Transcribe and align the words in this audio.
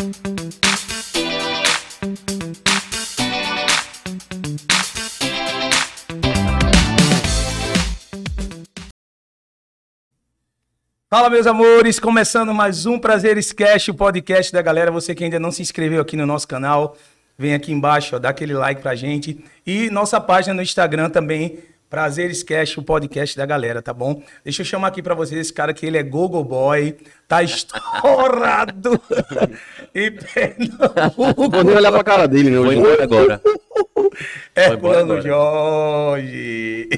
Fala, 0.00 0.08
meus 11.28 11.46
amores, 11.46 12.00
começando 12.00 12.54
mais 12.54 12.86
um 12.86 12.98
Prazeres 12.98 13.52
Cast, 13.52 13.90
o 13.90 13.94
podcast 13.94 14.50
da 14.50 14.62
galera. 14.62 14.90
Você 14.90 15.14
que 15.14 15.22
ainda 15.22 15.38
não 15.38 15.52
se 15.52 15.60
inscreveu 15.60 16.00
aqui 16.00 16.16
no 16.16 16.24
nosso 16.24 16.48
canal, 16.48 16.96
vem 17.36 17.52
aqui 17.52 17.70
embaixo, 17.70 18.16
ó, 18.16 18.18
dá 18.18 18.30
aquele 18.30 18.54
like 18.54 18.80
pra 18.80 18.94
gente. 18.94 19.44
E 19.66 19.90
nossa 19.90 20.18
página 20.18 20.54
no 20.54 20.62
Instagram 20.62 21.10
também, 21.10 21.58
Prazeres 21.90 22.44
Cast, 22.44 22.78
o 22.78 22.84
podcast 22.84 23.36
da 23.36 23.44
galera, 23.44 23.82
tá 23.82 23.92
bom? 23.92 24.22
Deixa 24.44 24.62
eu 24.62 24.64
chamar 24.64 24.86
aqui 24.86 25.02
pra 25.02 25.12
vocês 25.12 25.40
esse 25.40 25.52
cara 25.52 25.74
que 25.74 25.84
ele 25.84 25.98
é 25.98 26.04
Gogo 26.04 26.44
Boy, 26.44 26.96
tá 27.26 27.42
estourado 27.42 28.92
e 29.92 30.12
Vou 31.50 31.64
nem 31.64 31.74
olhar 31.74 31.90
pra 31.90 32.04
cara 32.04 32.28
dele, 32.28 32.50
né? 32.50 32.58
Vou 32.58 32.72
embora 32.72 33.02
agora. 33.02 33.42
Herculano 34.54 35.14
agora. 35.14 35.22
Jorge. 35.22 36.88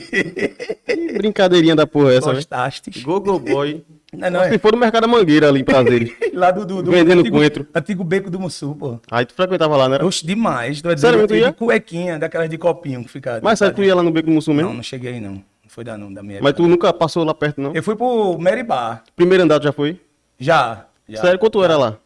Brincadeirinha 1.17 1.75
da 1.75 1.87
porra 1.87 2.13
essa, 2.13 2.29
né? 2.29 2.35
Gostaste? 2.35 2.91
Gogo 3.01 3.39
Boy. 3.39 3.83
Não, 4.15 4.31
não, 4.31 4.41
Se 4.45 4.55
é. 4.55 4.59
for 4.59 4.73
no 4.73 4.79
Mercado 4.79 5.03
da 5.03 5.09
Mangueira 5.09 5.49
ali 5.49 5.61
em 5.61 5.65
Prazeres. 5.65 6.13
Lá 6.35 6.51
do, 6.51 6.67
do, 6.67 6.83
do 6.83 6.91
Vendendo 6.91 7.21
antigo, 7.21 7.37
coentro. 7.37 7.67
antigo 7.75 8.05
beco 8.05 8.31
do 8.31 8.39
Mussu, 8.39 8.75
pô. 8.75 9.01
Aí 9.11 9.25
tu 9.25 9.33
frequentava 9.33 9.75
lá, 9.77 9.89
né? 9.89 9.99
Oxe, 10.03 10.27
demais. 10.27 10.83
Tu 10.83 10.91
é 10.91 10.97
Sério, 10.97 11.27
tu 11.27 11.35
ia? 11.35 11.47
de 11.49 11.53
cuequinha, 11.55 12.19
daquelas 12.19 12.51
de 12.51 12.59
copinho 12.59 13.03
que 13.03 13.09
fica. 13.11 13.41
Mas 13.43 13.59
sabe 13.59 13.75
tu 13.75 13.83
ia 13.83 13.95
lá 13.95 14.03
no 14.03 14.11
Beco 14.11 14.27
do 14.29 14.33
Mussum 14.35 14.51
Não, 14.53 14.57
mesmo? 14.57 14.75
não 14.75 14.83
cheguei 14.83 15.19
não. 15.19 15.33
Não 15.33 15.43
foi 15.69 15.83
da, 15.83 15.97
não, 15.97 16.13
da 16.13 16.23
minha 16.23 16.41
Mas 16.43 16.51
época. 16.51 16.63
tu 16.63 16.69
nunca 16.69 16.93
passou 16.93 17.25
lá 17.25 17.33
perto, 17.33 17.61
não? 17.61 17.75
Eu 17.75 17.83
fui 17.83 17.97
pro 17.97 18.37
Bar. 18.67 19.03
Primeiro 19.17 19.45
andar 19.45 19.59
tu 19.59 19.65
já 19.65 19.73
foi? 19.73 19.99
Já. 20.39 20.85
já. 21.09 21.23
Sério, 21.23 21.39
quanto 21.39 21.65
era 21.65 21.79
lá? 21.79 21.97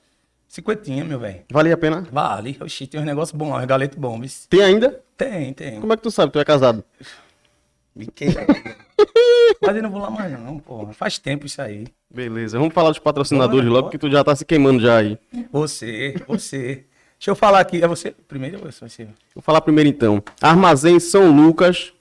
Cinquentinha, 0.47 1.05
meu 1.05 1.19
velho. 1.19 1.41
Valia 1.51 1.75
a 1.75 1.77
pena? 1.77 2.07
Vale. 2.13 2.57
Oxi, 2.61 2.87
tem 2.87 3.01
uns 3.01 3.05
negócios 3.07 3.37
bons 3.37 3.51
lá, 3.51 3.59
uns 3.59 3.65
galetos 3.65 3.99
bons. 3.99 4.47
Tem 4.49 4.63
ainda? 4.63 5.01
Tem, 5.17 5.53
tem. 5.53 5.81
Como 5.81 5.93
é 5.93 5.97
que 5.97 6.03
tu 6.05 6.11
sabe? 6.11 6.31
Tu 6.31 6.39
é 6.39 6.45
casado? 6.45 6.85
Mas 9.63 9.77
eu 9.77 9.83
não 9.83 9.91
vou 9.91 10.01
lá 10.01 10.11
mais 10.11 10.33
não, 10.33 10.59
porra. 10.59 10.93
Faz 10.93 11.19
tempo 11.19 11.47
isso 11.47 11.61
aí. 11.63 11.87
Beleza, 12.13 12.59
vamos 12.59 12.75
falar 12.75 12.91
dos 12.91 12.99
patrocinadores 12.99 13.69
Bora, 13.69 13.81
logo, 13.81 13.91
que 13.91 13.99
tu 13.99 14.11
já 14.11 14.23
tá 14.23 14.37
se 14.37 14.45
queimando 14.45 14.81
já 14.81 14.99
aí. 14.99 15.19
Você, 15.51 16.15
você. 16.27 16.85
Deixa 17.19 17.31
eu 17.31 17.35
falar 17.35 17.61
aqui. 17.61 17.83
É 17.83 17.89
você 17.89 18.15
primeiro 18.29 18.59
ou 18.59 18.71
você? 18.71 19.09
Vou 19.35 19.43
falar 19.43 19.61
primeiro 19.61 19.89
então. 19.89 20.23
Armazém 20.41 21.01
São 21.01 21.31
Lucas. 21.35 21.93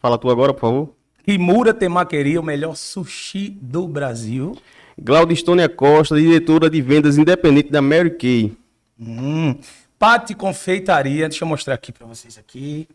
Fala 0.00 0.16
tu 0.16 0.30
agora, 0.30 0.54
por 0.54 0.60
favor. 0.60 0.94
Rimura 1.26 1.74
Temaqueria, 1.74 2.40
o 2.40 2.44
melhor 2.44 2.74
sushi 2.74 3.50
do 3.50 3.86
Brasil. 3.86 4.56
Glaudistônia 5.00 5.68
Costa, 5.68 6.16
diretora 6.16 6.70
de 6.70 6.80
vendas 6.80 7.18
independente 7.18 7.70
da 7.70 7.82
Mary 7.82 8.10
Kay. 8.10 8.56
Hum. 8.98 9.56
Pati 9.98 10.34
Confeitaria, 10.34 11.28
deixa 11.28 11.44
eu 11.44 11.48
mostrar 11.48 11.74
aqui 11.74 11.92
pra 11.92 12.06
vocês 12.06 12.38
aqui. 12.38 12.88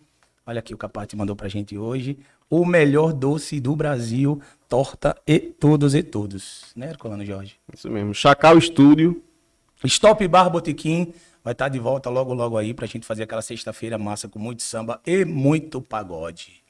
Olha 0.46 0.60
aqui 0.60 0.74
o 0.74 0.78
que 0.78 0.86
a 0.86 0.90
Pati 0.90 1.16
mandou 1.16 1.36
pra 1.36 1.48
gente 1.48 1.78
hoje. 1.78 2.18
O 2.50 2.66
melhor 2.66 3.14
doce 3.14 3.60
do 3.60 3.76
Brasil, 3.76 4.42
torta 4.68 5.16
e 5.26 5.40
todos 5.40 5.96
e 5.96 6.04
todos. 6.04 6.66
Né, 6.76 6.90
Herculano 6.90 7.26
Jorge? 7.26 7.56
Isso 7.74 7.90
mesmo. 7.90 8.14
Chacal 8.14 8.58
Estúdio. 8.58 9.24
Stop 9.86 10.26
Bar 10.28 10.50
Botequim 10.50 11.14
vai 11.44 11.52
estar 11.52 11.68
de 11.68 11.78
volta 11.78 12.10
logo, 12.10 12.34
logo 12.34 12.58
aí 12.58 12.74
pra 12.74 12.88
gente 12.88 13.06
fazer 13.06 13.24
aquela 13.24 13.42
sexta-feira 13.42 13.98
massa 13.98 14.30
com 14.30 14.40
muito 14.40 14.64
samba 14.64 15.00
e 15.06 15.26
muito 15.26 15.82
pagode. 15.82 16.64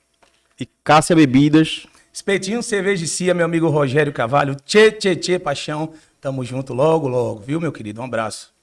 E 0.60 0.66
Cássia 0.84 1.16
Bebidas. 1.16 1.86
Espetinho 2.12 2.62
Cerveja 2.62 3.06
e 3.06 3.08
Cia, 3.08 3.34
meu 3.34 3.46
amigo 3.46 3.70
Rogério 3.70 4.14
Cavalho. 4.14 4.56
Tchê, 4.56 4.92
tchê, 4.92 5.16
tchê, 5.16 5.40
paixão. 5.40 5.94
Tamo 6.22 6.44
junto 6.46 6.74
logo, 6.74 7.08
logo, 7.08 7.40
viu, 7.42 7.60
meu 7.60 7.72
querido? 7.72 8.02
Um 8.02 8.06
abraço. 8.06 8.54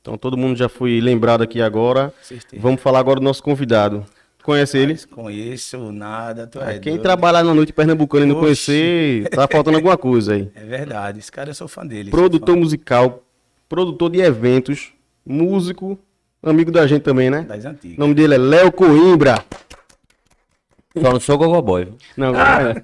Então 0.00 0.16
todo 0.16 0.36
mundo 0.36 0.56
já 0.56 0.68
foi 0.68 1.00
lembrado 1.00 1.42
aqui 1.42 1.60
agora. 1.60 2.12
Certeza. 2.22 2.60
Vamos 2.62 2.80
falar 2.80 3.00
agora 3.00 3.20
do 3.20 3.24
nosso 3.24 3.42
convidado. 3.42 4.06
Conhece 4.46 4.78
ele? 4.78 4.96
Conheço 5.10 5.90
nada, 5.90 6.46
tu 6.46 6.60
é 6.60 6.78
Quem 6.78 6.92
doido. 6.92 7.02
trabalhar 7.02 7.42
na 7.42 7.52
noite 7.52 7.72
pernambucana 7.72 8.24
e 8.24 8.28
não 8.28 8.38
conhecer, 8.38 9.28
tá 9.30 9.48
faltando 9.50 9.76
alguma 9.76 9.98
coisa 9.98 10.34
aí. 10.34 10.48
É 10.54 10.62
verdade, 10.62 11.18
esse 11.18 11.32
cara 11.32 11.50
eu 11.50 11.54
sou 11.54 11.66
fã 11.66 11.84
dele. 11.84 12.12
Produtor 12.12 12.56
musical, 12.56 13.24
produtor 13.68 14.08
de 14.08 14.20
eventos, 14.20 14.92
músico, 15.26 15.98
amigo 16.40 16.70
da 16.70 16.86
gente 16.86 17.02
também, 17.02 17.28
né? 17.28 17.42
das 17.42 17.64
antigas. 17.64 17.98
O 17.98 18.00
nome 18.00 18.14
dele 18.14 18.34
é 18.34 18.38
Léo 18.38 18.70
Coimbra. 18.70 19.44
Só 20.96 21.12
não 21.12 21.18
sou 21.18 21.36
gogoboy. 21.36 21.86
viu? 21.86 21.96
Não, 22.16 22.28
agora 22.28 22.80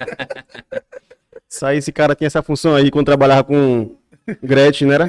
é. 0.73 0.83
Isso 1.49 1.65
aí, 1.65 1.79
esse 1.79 1.93
cara 1.93 2.17
tinha 2.17 2.27
essa 2.27 2.43
função 2.43 2.75
aí 2.75 2.91
quando 2.91 3.07
trabalhava 3.07 3.45
com 3.45 3.95
Gretchen, 4.43 4.89
né? 4.89 4.95
era? 4.97 5.09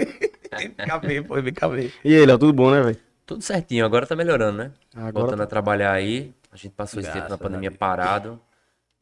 Acabei, 0.78 1.20
pô, 1.20 1.42
me 1.42 1.50
acabei. 1.50 1.92
E 2.06 2.14
ele, 2.14 2.32
ó, 2.32 2.38
tudo 2.38 2.54
bom, 2.54 2.70
né, 2.70 2.80
velho? 2.80 2.98
Tudo 3.26 3.42
certinho, 3.42 3.84
agora 3.84 4.06
tá 4.06 4.16
melhorando, 4.16 4.60
né? 4.60 4.72
Agora 4.96 5.12
Voltando 5.14 5.38
tá. 5.40 5.44
a 5.46 5.48
trabalhar 5.48 5.94
aí. 5.94 6.32
A 6.54 6.56
gente 6.56 6.74
passou 6.74 7.00
esse 7.00 7.10
tempo 7.10 7.26
Graças 7.26 7.32
na 7.32 7.38
pandemia 7.44 7.70
Deus. 7.70 7.80
parado. 7.80 8.40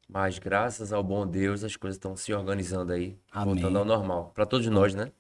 Mas 0.07 0.39
graças 0.39 0.91
ao 0.91 1.03
bom 1.03 1.28
Deus, 1.28 1.63
as 1.63 1.75
coisas 1.75 1.95
estão 1.95 2.16
se 2.16 2.34
organizando 2.34 2.91
aí. 2.94 3.17
Amém. 3.31 3.56
Voltando 3.56 3.79
ao 3.79 3.85
normal. 3.85 4.31
Pra 4.34 4.45
todos 4.45 4.66
nós, 4.67 4.95
né? 4.95 5.12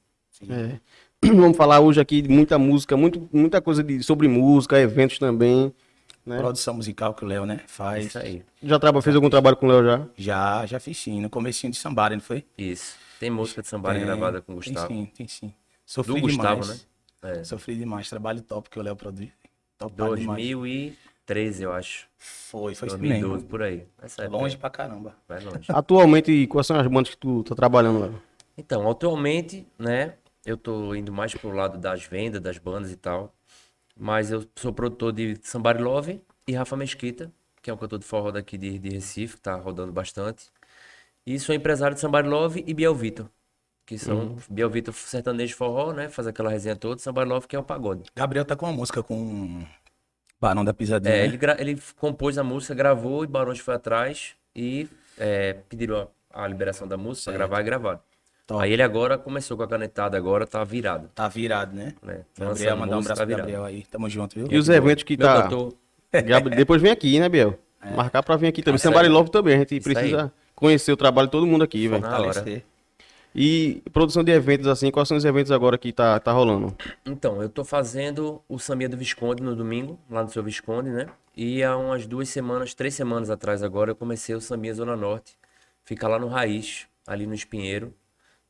É. 0.49 0.79
Vamos 1.27 1.55
falar 1.57 1.79
hoje 1.81 1.99
aqui 1.99 2.21
de 2.21 2.29
muita 2.29 2.57
música, 2.57 2.95
muito, 2.97 3.29
muita 3.31 3.61
coisa 3.61 3.83
de, 3.83 4.01
sobre 4.01 4.27
música, 4.27 4.79
eventos 4.79 5.19
também. 5.19 5.73
Né? 6.25 6.37
Produção 6.37 6.73
musical 6.73 7.13
que 7.13 7.23
o 7.25 7.27
Léo, 7.27 7.45
né, 7.45 7.61
faz. 7.67 8.07
Isso 8.07 8.17
aí. 8.19 8.43
Já 8.61 8.77
traba, 8.79 9.01
fez 9.01 9.15
algum 9.15 9.29
trabalho 9.29 9.57
com 9.57 9.65
o 9.65 9.69
Léo 9.69 9.83
já? 9.83 10.07
Já, 10.15 10.65
já 10.65 10.79
fiz 10.79 10.97
sim, 10.97 11.19
no 11.19 11.29
comecinho 11.29 11.71
de 11.71 11.77
Sambara, 11.77 12.15
não 12.15 12.21
foi? 12.21 12.45
Isso. 12.57 12.95
Tem 13.19 13.29
música 13.29 13.61
de 13.61 13.67
sambara 13.67 13.97
Tem, 13.97 14.05
gravada 14.05 14.41
com 14.41 14.53
o 14.53 14.59
Tem 14.59 14.73
Gustavo. 14.73 14.93
sim, 14.93 15.05
tem 15.15 15.27
sim. 15.27 15.53
Sofri 15.85 16.15
Do 16.15 16.21
Gustavo, 16.21 16.61
demais. 16.61 16.87
né? 17.21 17.31
É. 17.39 17.43
Sofri 17.43 17.75
demais, 17.75 18.09
trabalho 18.09 18.41
top 18.41 18.69
que 18.69 18.79
o 18.79 18.81
Léo 18.81 18.95
produz. 18.95 19.29
Top 19.77 19.93
demais. 20.15 20.93
2013, 21.27 21.63
eu 21.63 21.73
acho. 21.73 22.07
Foi, 22.17 22.75
foi 22.75 22.87
isso 22.87 22.97
2012, 22.97 23.33
mesmo. 23.33 23.49
por 23.49 23.61
aí. 23.61 23.87
Essa 24.01 24.27
Longe 24.27 24.57
pra 24.57 24.69
caramba. 24.69 25.15
Vai 25.27 25.39
longe. 25.43 25.65
Atualmente, 25.69 26.47
quais 26.47 26.67
são 26.67 26.79
as 26.79 26.87
bandas 26.87 27.09
que 27.09 27.17
tu 27.17 27.43
tá 27.43 27.55
trabalhando, 27.55 27.99
Léo? 28.01 28.21
Então, 28.57 28.89
atualmente, 28.89 29.65
né, 29.79 30.15
eu 30.45 30.57
tô 30.57 30.93
indo 30.93 31.11
mais 31.11 31.33
pro 31.33 31.51
lado 31.51 31.77
das 31.77 32.03
vendas, 32.03 32.41
das 32.41 32.57
bandas 32.57 32.91
e 32.91 32.95
tal. 32.95 33.33
Mas 33.95 34.31
eu 34.31 34.45
sou 34.55 34.73
produtor 34.73 35.13
de 35.13 35.37
Somebody 35.43 35.81
Love 35.81 36.21
e 36.47 36.53
Rafa 36.53 36.75
Mesquita, 36.75 37.31
que 37.61 37.69
é 37.69 37.73
um 37.73 37.77
cantor 37.77 37.99
de 37.99 38.05
forró 38.05 38.31
daqui 38.31 38.57
de, 38.57 38.77
de 38.77 38.89
Recife, 38.89 39.35
que 39.35 39.41
tá 39.41 39.55
rodando 39.55 39.91
bastante. 39.91 40.45
E 41.25 41.39
sou 41.39 41.53
empresário 41.53 41.95
de 41.95 42.01
Somebody 42.01 42.27
Love 42.27 42.63
e 42.65 42.73
Biel 42.73 42.95
Vitor, 42.95 43.27
que 43.85 43.97
são 43.97 44.37
Biel 44.49 44.69
Vitor 44.69 44.93
sertanejo 44.93 45.49
de 45.49 45.55
forró, 45.55 45.93
né, 45.93 46.09
faz 46.09 46.27
aquela 46.27 46.49
resenha 46.49 46.75
toda, 46.75 46.99
Somebody 46.99 47.29
Love 47.29 47.47
que 47.47 47.55
é 47.55 47.59
o 47.59 47.63
pagode. 47.63 48.09
Gabriel 48.15 48.45
tá 48.45 48.55
com 48.55 48.65
uma 48.65 48.73
música 48.73 49.03
com 49.03 49.63
Barão 50.41 50.65
da 50.65 50.73
Pisadinha. 50.73 51.13
É, 51.13 51.27
né? 51.27 51.37
ele, 51.59 51.71
ele 51.71 51.81
compôs 51.99 52.37
a 52.39 52.43
música, 52.43 52.73
gravou 52.73 53.23
e 53.23 53.27
Barões 53.27 53.59
foi 53.59 53.75
atrás 53.75 54.33
e 54.55 54.87
é, 55.17 55.53
pediram 55.69 56.07
a, 56.33 56.43
a 56.43 56.47
liberação 56.47 56.87
da 56.87 56.97
música 56.97 57.31
pra 57.31 57.39
Certo. 57.39 57.49
gravar 57.49 57.61
e 57.61 57.63
gravaram. 57.63 57.99
Top. 58.47 58.63
Aí 58.63 58.73
ele 58.73 58.81
agora 58.81 59.17
começou 59.19 59.55
com 59.55 59.63
a 59.63 59.67
canetada, 59.67 60.17
agora 60.17 60.47
tá 60.47 60.63
virado. 60.63 61.09
Tá 61.13 61.27
virado, 61.27 61.75
né? 61.75 61.93
né? 62.01 62.25
Gabriel, 62.37 62.49
Lançando 62.49 62.79
mandar 62.79 62.95
um 62.95 62.99
abraço 62.99 63.21
tá 63.21 63.25
pro. 63.27 63.37
Gabriel 63.37 63.63
aí. 63.63 63.85
Tamo 63.85 64.09
junto, 64.09 64.35
viu? 64.35 64.47
E 64.49 64.57
os 64.57 64.67
eventos 64.67 65.03
que 65.03 65.15
Meu 65.15 65.27
tá. 65.27 65.43
cantor, 65.43 65.73
Depois 66.57 66.81
vem 66.81 66.91
aqui, 66.91 67.19
né, 67.19 67.29
Biel? 67.29 67.57
Marcar 67.95 68.21
pra 68.23 68.35
vir 68.35 68.47
aqui 68.47 68.61
também. 68.61 68.79
Aí. 68.83 69.07
Love 69.07 69.31
também. 69.31 69.55
A 69.55 69.59
gente 69.59 69.77
Isso 69.77 69.89
aí. 69.89 69.95
precisa 69.95 70.33
conhecer 70.55 70.91
o 70.91 70.97
trabalho 70.97 71.27
de 71.27 71.31
todo 71.31 71.47
mundo 71.47 71.63
aqui, 71.63 71.87
velho. 71.87 72.03
E 73.33 73.81
produção 73.93 74.23
de 74.23 74.31
eventos 74.31 74.67
assim, 74.67 74.91
quais 74.91 75.07
são 75.07 75.15
os 75.17 75.23
eventos 75.25 75.51
agora 75.51 75.77
que 75.77 75.93
tá, 75.93 76.19
tá 76.19 76.31
rolando? 76.31 76.75
Então, 77.05 77.41
eu 77.41 77.49
tô 77.49 77.63
fazendo 77.63 78.41
o 78.47 78.59
Samia 78.59 78.89
do 78.89 78.97
Visconde 78.97 79.41
no 79.41 79.55
domingo, 79.55 79.97
lá 80.09 80.23
no 80.23 80.29
seu 80.29 80.43
Visconde, 80.43 80.89
né? 80.89 81.07
E 81.35 81.63
há 81.63 81.77
umas 81.77 82.05
duas 82.05 82.27
semanas, 82.29 82.73
três 82.73 82.93
semanas 82.93 83.29
atrás 83.29 83.63
agora, 83.63 83.91
eu 83.91 83.95
comecei 83.95 84.35
o 84.35 84.41
Samia 84.41 84.73
Zona 84.73 84.95
Norte. 84.97 85.37
Fica 85.83 86.07
lá 86.07 86.19
no 86.19 86.27
Raiz, 86.27 86.87
ali 87.07 87.25
no 87.25 87.33
Espinheiro. 87.33 87.93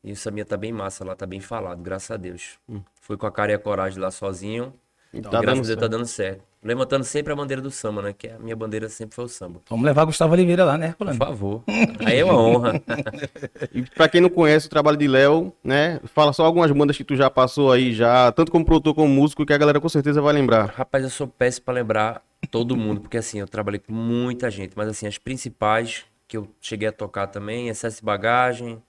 E 0.03 0.11
o 0.11 0.15
Samia 0.15 0.43
tá 0.43 0.57
bem 0.57 0.71
massa 0.71 1.05
lá, 1.05 1.15
tá 1.15 1.27
bem 1.27 1.39
falado, 1.39 1.81
graças 1.81 2.09
a 2.09 2.17
Deus. 2.17 2.57
Fui 2.99 3.15
com 3.17 3.27
a 3.27 3.31
cara 3.31 3.51
e 3.51 3.55
a 3.55 3.59
coragem 3.59 3.99
lá 3.99 4.09
sozinho. 4.09 4.73
E 5.13 5.19
E 5.19 5.21
tá 5.21 5.39
graças 5.41 5.69
a 5.69 5.75
Deus 5.75 5.79
tá 5.79 5.87
dando 5.87 6.05
certo. 6.07 6.43
Levantando 6.63 7.03
sempre 7.03 7.33
a 7.33 7.35
bandeira 7.35 7.59
do 7.59 7.71
samba, 7.71 8.03
né? 8.03 8.13
Que 8.15 8.27
a 8.29 8.37
minha 8.37 8.55
bandeira 8.55 8.87
sempre 8.87 9.15
foi 9.15 9.25
o 9.25 9.27
samba. 9.27 9.61
Vamos 9.67 9.83
levar 9.83 10.05
Gustavo 10.05 10.33
Oliveira 10.33 10.63
lá, 10.63 10.77
né, 10.77 10.93
Por 10.95 11.07
Herculano? 11.07 11.17
favor. 11.17 11.63
Aí 12.05 12.19
é 12.19 12.23
uma 12.25 12.39
honra. 12.39 12.81
E 13.73 13.81
pra 13.83 14.07
quem 14.07 14.21
não 14.21 14.29
conhece 14.29 14.67
o 14.67 14.69
trabalho 14.69 14.97
de 14.97 15.07
Léo, 15.07 15.53
né? 15.63 15.99
Fala 16.13 16.33
só 16.33 16.45
algumas 16.45 16.69
bandas 16.71 16.95
que 16.97 17.03
tu 17.03 17.15
já 17.15 17.29
passou 17.29 17.71
aí 17.71 17.93
já, 17.93 18.31
tanto 18.31 18.51
como 18.51 18.63
produtor 18.65 18.93
como 18.93 19.07
músico, 19.07 19.45
que 19.45 19.53
a 19.53 19.57
galera 19.57 19.79
com 19.79 19.89
certeza 19.89 20.21
vai 20.21 20.33
lembrar. 20.33 20.65
Rapaz, 20.75 21.03
eu 21.03 21.09
sou 21.09 21.27
péssimo 21.27 21.65
pra 21.65 21.73
lembrar 21.73 22.21
todo 22.51 22.75
mundo, 22.75 23.01
porque 23.01 23.17
assim, 23.17 23.39
eu 23.39 23.47
trabalhei 23.47 23.79
com 23.79 23.93
muita 23.93 24.51
gente, 24.51 24.73
mas 24.75 24.87
assim, 24.89 25.07
as 25.07 25.17
principais 25.17 26.05
que 26.27 26.37
eu 26.37 26.47
cheguei 26.61 26.87
a 26.87 26.91
tocar 26.91 27.27
também, 27.27 27.69
excesso 27.69 27.97
de 27.99 28.05
bagagem, 28.05 28.81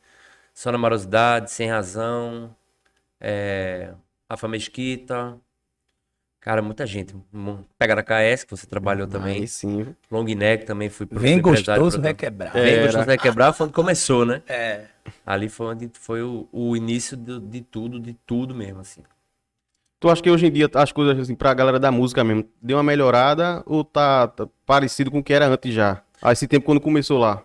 só 0.54 0.70
na 0.72 0.78
morosidade, 0.78 1.50
sem 1.50 1.68
razão, 1.68 2.54
é, 3.20 3.92
Rafa 4.28 4.48
Mesquita, 4.48 5.36
cara, 6.42 6.60
muita 6.60 6.84
gente. 6.86 7.14
Pega 7.78 7.94
na 7.94 8.02
KS, 8.02 8.44
que 8.44 8.50
você 8.50 8.66
trabalhou 8.66 9.06
também, 9.06 9.40
Aí 9.40 9.48
sim. 9.48 9.94
Long 10.10 10.24
Neck 10.24 10.66
também 10.66 10.90
fui 10.90 11.06
Vem 11.10 11.40
fui 11.40 11.50
empresário, 11.50 11.82
gostoso, 11.82 12.02
vai 12.02 12.12
quebrar. 12.12 12.52
Vem 12.52 12.74
Era. 12.74 12.82
gostoso 12.82 13.06
vai 13.06 13.16
quebrar 13.16 13.52
foi 13.54 13.66
onde 13.66 13.74
começou, 13.74 14.26
né? 14.26 14.42
É. 14.46 14.84
Ali 15.24 15.48
foi 15.48 15.66
onde 15.68 15.90
foi 15.94 16.22
o, 16.22 16.46
o 16.52 16.76
início 16.76 17.16
do- 17.16 17.40
de 17.40 17.62
tudo, 17.62 17.98
de 17.98 18.12
tudo 18.26 18.54
mesmo, 18.54 18.80
assim. 18.80 19.02
Tu 20.00 20.10
acha 20.10 20.20
que 20.20 20.30
hoje 20.30 20.46
em 20.46 20.52
dia 20.52 20.68
as 20.74 20.90
coisas, 20.90 21.16
assim, 21.16 21.34
pra 21.34 21.54
galera 21.54 21.78
da 21.78 21.90
música 21.92 22.24
mesmo, 22.24 22.44
deu 22.60 22.76
uma 22.76 22.82
melhorada 22.82 23.62
ou 23.64 23.84
tá, 23.84 24.26
tá 24.26 24.48
parecido 24.66 25.10
com 25.12 25.20
o 25.20 25.24
que 25.24 25.32
era 25.32 25.46
antes 25.46 25.72
já? 25.72 26.02
A 26.20 26.32
esse 26.32 26.48
tempo 26.48 26.66
quando 26.66 26.80
começou 26.80 27.18
lá? 27.18 27.42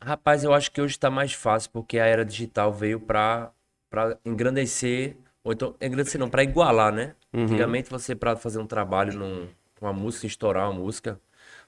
Rapaz, 0.00 0.44
eu 0.44 0.52
acho 0.52 0.70
que 0.70 0.80
hoje 0.80 0.98
tá 0.98 1.10
mais 1.10 1.32
fácil 1.32 1.70
porque 1.70 1.98
a 1.98 2.06
era 2.06 2.24
digital 2.24 2.72
veio 2.72 3.00
pra, 3.00 3.50
pra 3.90 4.18
engrandecer, 4.24 5.16
ou 5.44 5.52
então, 5.52 5.74
engrandecer 5.80 6.18
não, 6.18 6.28
pra 6.30 6.42
igualar, 6.42 6.90
né? 6.92 7.12
Antigamente 7.32 7.90
você, 7.90 8.14
pra 8.14 8.34
fazer 8.34 8.58
um 8.58 8.66
trabalho 8.66 9.12
num, 9.12 9.46
com 9.78 9.84
uma 9.86 9.92
música, 9.92 10.26
estourar 10.26 10.70
uma 10.70 10.80
música, 10.80 11.20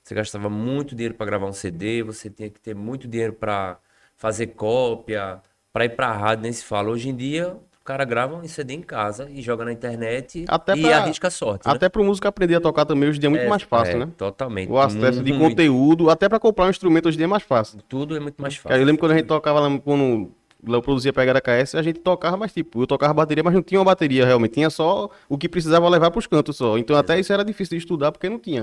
você 0.03 0.15
gastava 0.15 0.49
muito 0.49 0.95
dinheiro 0.97 1.15
pra 1.15 1.27
gravar 1.27 1.47
um 1.47 1.53
CD, 1.53 2.03
você 2.03 2.31
tinha 2.31 2.49
que 2.49 2.59
ter 2.59 2.75
muito 2.75 3.07
dinheiro 3.07 3.35
pra 3.35 3.77
fazer 4.17 4.47
cópia, 4.49 5.41
pra 5.73 5.85
ir 5.85 5.91
pra 5.91 6.11
rádio, 6.13 6.45
nem 6.45 6.53
se 6.53 6.65
fala. 6.65 6.89
Hoje 6.89 7.11
em 7.11 7.15
dia, 7.15 7.49
o 7.51 7.85
cara 7.85 8.05
grava 8.05 8.35
um 8.37 8.49
CD 8.49 8.73
em 8.75 8.81
casa 8.81 9.29
e 9.31 9.43
joga 9.43 9.65
na 9.67 9.73
internet 9.73 10.47
Até 10.49 10.75
e 10.75 10.81
pra- 10.81 10.97
arrisca 10.97 11.29
a 11.29 11.31
sorte, 11.31 11.67
né? 11.69 11.75
Até 11.75 11.89
pro 11.91 12.03
músico 12.03 12.27
aprender 12.27 12.55
a 12.55 12.61
tocar 12.61 12.87
também 12.87 13.11
hoje 13.11 13.19
em 13.19 13.21
dia 13.21 13.29
é 13.29 13.31
muito 13.31 13.43
É, 13.43 13.49
mais 13.49 13.63
fácil, 13.63 13.97
é, 13.97 14.07
né? 14.07 14.09
Totalmente. 14.17 14.71
O 14.73 14.79
acesso 14.79 15.23
de 15.23 15.33
Muito. 15.33 15.51
conteúdo, 15.51 16.09
até 16.09 16.29
pra 16.31 16.41
comprar 16.41 16.65
um 16.67 16.71
instrumento 16.71 17.07
hoje 17.09 17.17
em 17.17 17.19
dia 17.19 17.27
é 17.27 17.29
mais 17.29 17.43
fácil. 17.43 17.79
Tudo 17.87 18.17
é 18.17 18.21
muito 18.21 18.41
mais 18.41 18.57
fácil. 18.57 18.79
eu 18.81 18.87
lembro 18.87 19.01
quando 19.01 19.13
a 19.13 19.17
gente 19.19 19.27
tocava 19.27 19.61
lá, 19.61 19.79
quando 19.81 20.03
o 20.03 20.33
Léo 20.67 20.83
produzia 20.83 21.13
Pegada 21.13 21.41
KS, 21.41 21.75
a 21.75 21.83
gente 21.83 22.01
tocava, 22.01 22.37
mas 22.37 22.53
tipo, 22.53 22.83
eu 22.83 22.87
tocava 22.87 23.15
bateria, 23.15 23.43
mas 23.45 23.55
não 23.55 23.63
tinha 23.63 23.79
uma 23.79 23.85
bateria 23.85 24.25
realmente. 24.27 24.55
Tinha 24.55 24.71
só 24.71 25.11
o 25.29 25.39
que 25.39 25.49
precisava 25.49 25.89
levar 25.89 26.11
pros 26.11 26.27
cantos 26.27 26.57
só. 26.57 26.77
Então 26.79 26.97
até 26.97 27.19
isso 27.19 27.33
era 27.33 27.45
difícil 27.45 27.77
de 27.79 27.85
estudar 27.85 28.13
porque 28.13 28.29
não 28.29 28.39
tinha. 28.39 28.63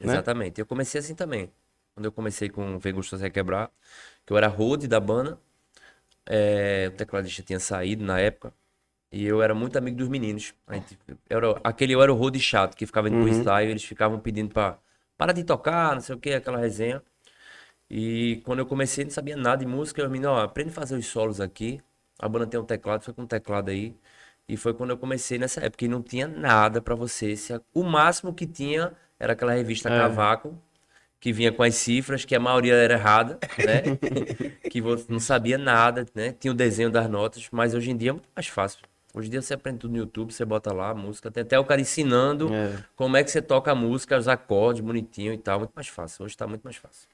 né? 0.00 0.12
Exatamente. 0.14 0.60
Eu 0.60 0.66
comecei 0.66 0.98
assim 0.98 1.14
também. 1.14 1.50
Quando 1.94 2.04
eu 2.06 2.12
comecei 2.12 2.48
com 2.48 2.78
Vem 2.78 2.92
Gostoso 2.92 3.24
é 3.24 3.30
Quebrar, 3.30 3.70
que 4.26 4.32
eu 4.32 4.36
era 4.36 4.48
road 4.48 4.86
da 4.86 5.00
banda, 5.00 5.38
é, 6.26 6.90
o 6.92 6.96
tecladista 6.96 7.42
tinha 7.42 7.58
saído 7.58 8.04
na 8.04 8.18
época, 8.18 8.52
e 9.10 9.24
eu 9.24 9.40
era 9.40 9.54
muito 9.54 9.78
amigo 9.78 9.96
dos 9.96 10.08
meninos. 10.08 10.52
Gente, 10.70 10.98
era, 11.30 11.58
aquele 11.64 11.94
eu 11.94 12.02
era 12.02 12.12
o 12.12 12.16
road 12.16 12.38
chato, 12.38 12.76
que 12.76 12.84
ficava 12.84 13.08
indo 13.08 13.18
pro 13.18 13.28
ensaio, 13.28 13.70
eles 13.70 13.84
ficavam 13.84 14.18
pedindo 14.18 14.52
pra 14.52 14.78
parar 15.16 15.32
de 15.32 15.44
tocar, 15.44 15.94
não 15.94 16.02
sei 16.02 16.14
o 16.14 16.18
que, 16.18 16.30
aquela 16.34 16.58
resenha. 16.58 17.02
E 17.90 18.42
quando 18.44 18.60
eu 18.60 18.66
comecei, 18.66 19.04
não 19.04 19.10
sabia 19.10 19.36
nada 19.36 19.58
de 19.58 19.66
música, 19.66 20.02
eu 20.02 20.10
me 20.10 20.24
ó, 20.26 20.40
aprende 20.42 20.70
a 20.70 20.72
fazer 20.72 20.96
os 20.96 21.06
solos 21.06 21.40
aqui. 21.40 21.80
A 22.18 22.28
banda 22.28 22.46
tem 22.46 22.58
um 22.58 22.64
teclado, 22.64 23.02
foi 23.04 23.14
com 23.14 23.22
um 23.22 23.26
teclado 23.26 23.70
aí. 23.70 23.94
E 24.48 24.56
foi 24.56 24.74
quando 24.74 24.90
eu 24.90 24.98
comecei 24.98 25.38
nessa 25.38 25.60
época, 25.64 25.84
e 25.84 25.88
não 25.88 26.02
tinha 26.02 26.26
nada 26.28 26.80
pra 26.80 26.94
você. 26.94 27.34
O 27.74 27.82
máximo 27.82 28.32
que 28.34 28.46
tinha 28.46 28.92
era 29.18 29.32
aquela 29.32 29.52
revista 29.52 29.90
Cavaco, 29.90 30.56
que 31.20 31.32
vinha 31.32 31.52
com 31.52 31.62
as 31.62 31.74
cifras, 31.74 32.24
que 32.24 32.34
a 32.34 32.40
maioria 32.40 32.74
era 32.74 32.94
errada, 32.94 33.38
né? 33.58 33.82
que 34.70 34.80
você 34.80 35.06
não 35.10 35.20
sabia 35.20 35.58
nada, 35.58 36.06
né? 36.14 36.32
Tinha 36.32 36.52
o 36.52 36.54
desenho 36.54 36.90
das 36.90 37.08
notas, 37.08 37.48
mas 37.50 37.74
hoje 37.74 37.90
em 37.90 37.96
dia 37.96 38.10
é 38.10 38.12
muito 38.12 38.28
mais 38.34 38.46
fácil. 38.48 38.80
Hoje 39.14 39.28
em 39.28 39.30
dia 39.30 39.42
você 39.42 39.54
aprende 39.54 39.78
tudo 39.78 39.92
no 39.92 39.98
YouTube, 39.98 40.32
você 40.32 40.44
bota 40.44 40.72
lá 40.72 40.90
a 40.90 40.94
música, 40.94 41.30
tem 41.30 41.42
até 41.42 41.58
o 41.58 41.64
cara 41.64 41.80
ensinando 41.80 42.52
É. 42.52 42.84
como 42.94 43.16
é 43.16 43.24
que 43.24 43.30
você 43.30 43.40
toca 43.40 43.72
a 43.72 43.74
música, 43.74 44.18
os 44.18 44.28
acordes 44.28 44.82
bonitinho 44.82 45.32
e 45.32 45.38
tal, 45.38 45.60
muito 45.60 45.72
mais 45.74 45.88
fácil. 45.88 46.24
Hoje 46.24 46.36
tá 46.36 46.46
muito 46.46 46.62
mais 46.62 46.76
fácil. 46.76 47.08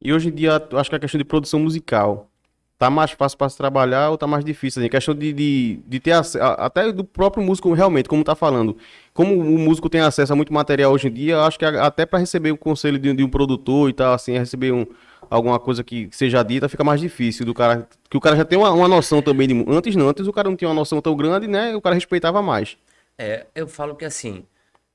E 0.00 0.12
hoje 0.12 0.28
em 0.28 0.32
dia, 0.32 0.62
acho 0.72 0.90
que 0.90 0.96
a 0.96 0.98
questão 0.98 1.18
de 1.18 1.24
produção 1.24 1.60
musical 1.60 2.30
tá 2.78 2.88
mais 2.88 3.10
fácil 3.10 3.36
para 3.36 3.48
se 3.48 3.56
trabalhar 3.56 4.10
ou 4.10 4.16
tá 4.16 4.26
mais 4.26 4.44
difícil? 4.44 4.80
Assim? 4.80 4.88
Questão 4.88 5.14
de, 5.14 5.32
de, 5.32 5.80
de 5.84 6.00
ter 6.00 6.12
acesso, 6.12 6.44
até 6.58 6.92
do 6.92 7.02
próprio 7.02 7.42
músico 7.42 7.72
realmente, 7.72 8.08
como 8.08 8.22
tá 8.22 8.36
falando. 8.36 8.76
Como 9.12 9.34
o 9.34 9.58
músico 9.58 9.90
tem 9.90 10.00
acesso 10.00 10.32
a 10.32 10.36
muito 10.36 10.52
material 10.52 10.92
hoje 10.92 11.08
em 11.08 11.12
dia, 11.12 11.40
acho 11.40 11.58
que 11.58 11.64
até 11.64 12.06
para 12.06 12.20
receber 12.20 12.52
o 12.52 12.56
conselho 12.56 12.98
de, 12.98 13.12
de 13.12 13.24
um 13.24 13.28
produtor 13.28 13.90
e 13.90 13.92
tal, 13.92 14.14
assim, 14.14 14.38
receber 14.38 14.72
um, 14.72 14.86
alguma 15.28 15.58
coisa 15.58 15.82
que 15.82 16.08
seja 16.12 16.42
dita, 16.44 16.68
fica 16.68 16.84
mais 16.84 17.00
difícil 17.00 17.44
do 17.44 17.52
cara. 17.52 17.88
Que 18.08 18.16
o 18.16 18.20
cara 18.20 18.36
já 18.36 18.44
tem 18.44 18.56
uma, 18.56 18.70
uma 18.70 18.86
noção 18.86 19.20
também 19.20 19.48
de. 19.48 19.64
Antes 19.68 19.96
não, 19.96 20.08
antes 20.08 20.26
o 20.28 20.32
cara 20.32 20.48
não 20.48 20.56
tinha 20.56 20.68
uma 20.68 20.74
noção 20.74 21.00
tão 21.00 21.16
grande, 21.16 21.48
né? 21.48 21.74
O 21.74 21.80
cara 21.80 21.96
respeitava 21.96 22.40
mais. 22.40 22.76
É, 23.18 23.46
eu 23.56 23.66
falo 23.66 23.96
que 23.96 24.04
assim, 24.04 24.44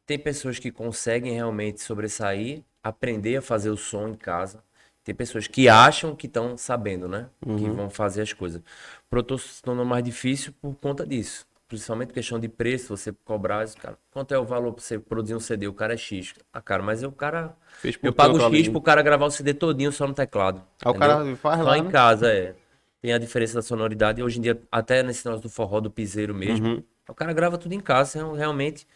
tem 0.05 0.17
pessoas 0.17 0.57
que 0.57 0.71
conseguem 0.71 1.33
realmente 1.33 1.81
sobressair, 1.81 2.63
aprender 2.81 3.38
a 3.38 3.41
fazer 3.41 3.69
o 3.69 3.77
som 3.77 4.07
em 4.07 4.15
casa. 4.15 4.63
Tem 5.03 5.13
pessoas 5.13 5.47
que 5.47 5.67
acham 5.67 6.15
que 6.15 6.27
estão 6.27 6.57
sabendo, 6.57 7.07
né? 7.07 7.27
Que 7.41 7.69
vão 7.69 7.89
fazer 7.89 8.21
as 8.21 8.31
coisas. 8.31 8.61
Produtor 9.09 9.39
se 9.39 9.61
tornou 9.61 9.83
mais 9.85 10.03
difícil 10.03 10.53
por 10.61 10.73
conta 10.75 11.05
disso. 11.05 11.45
Principalmente 11.67 12.13
questão 12.13 12.39
de 12.39 12.47
preço, 12.47 12.95
você 12.95 13.11
cobrar, 13.25 13.67
cara, 13.75 13.97
quanto 14.11 14.33
é 14.33 14.38
o 14.38 14.45
valor 14.45 14.73
pra 14.73 14.81
você 14.83 15.00
produzir 15.00 15.35
um 15.35 15.39
CD? 15.39 15.67
O 15.67 15.73
cara 15.73 15.94
é 15.94 15.97
X. 15.97 16.33
Ah, 16.53 16.61
cara, 16.61 16.83
mas 16.83 17.03
o 17.03 17.11
cara. 17.11 17.55
Eu 18.01 18.13
pago 18.13 18.38
tanto 18.38 18.55
X 18.55 18.69
pro 18.69 18.79
cara 18.81 19.01
gravar 19.01 19.25
o 19.25 19.31
CD 19.31 19.53
todinho 19.53 19.91
só 19.91 20.07
no 20.07 20.13
teclado. 20.13 20.61
Aí 20.85 20.91
o 20.91 20.94
cara 20.95 21.35
faz 21.35 21.59
Só 21.59 21.65
lá, 21.65 21.77
em 21.77 21.83
né? 21.83 21.91
casa, 21.91 22.31
é. 22.31 22.55
Tem 23.01 23.11
a 23.11 23.17
diferença 23.17 23.55
da 23.55 23.61
sonoridade. 23.61 24.23
Hoje 24.23 24.38
em 24.39 24.41
dia, 24.41 24.61
até 24.71 25.03
nesse 25.03 25.25
negócio 25.25 25.44
do 25.44 25.50
forró, 25.50 25.81
do 25.81 25.91
piseiro 25.91 26.33
mesmo, 26.33 26.67
Uhum. 26.67 26.83
o 27.09 27.13
cara 27.13 27.33
grava 27.33 27.57
tudo 27.57 27.73
em 27.73 27.79
casa. 27.81 28.19
então, 28.19 28.33
Realmente, 28.33 28.88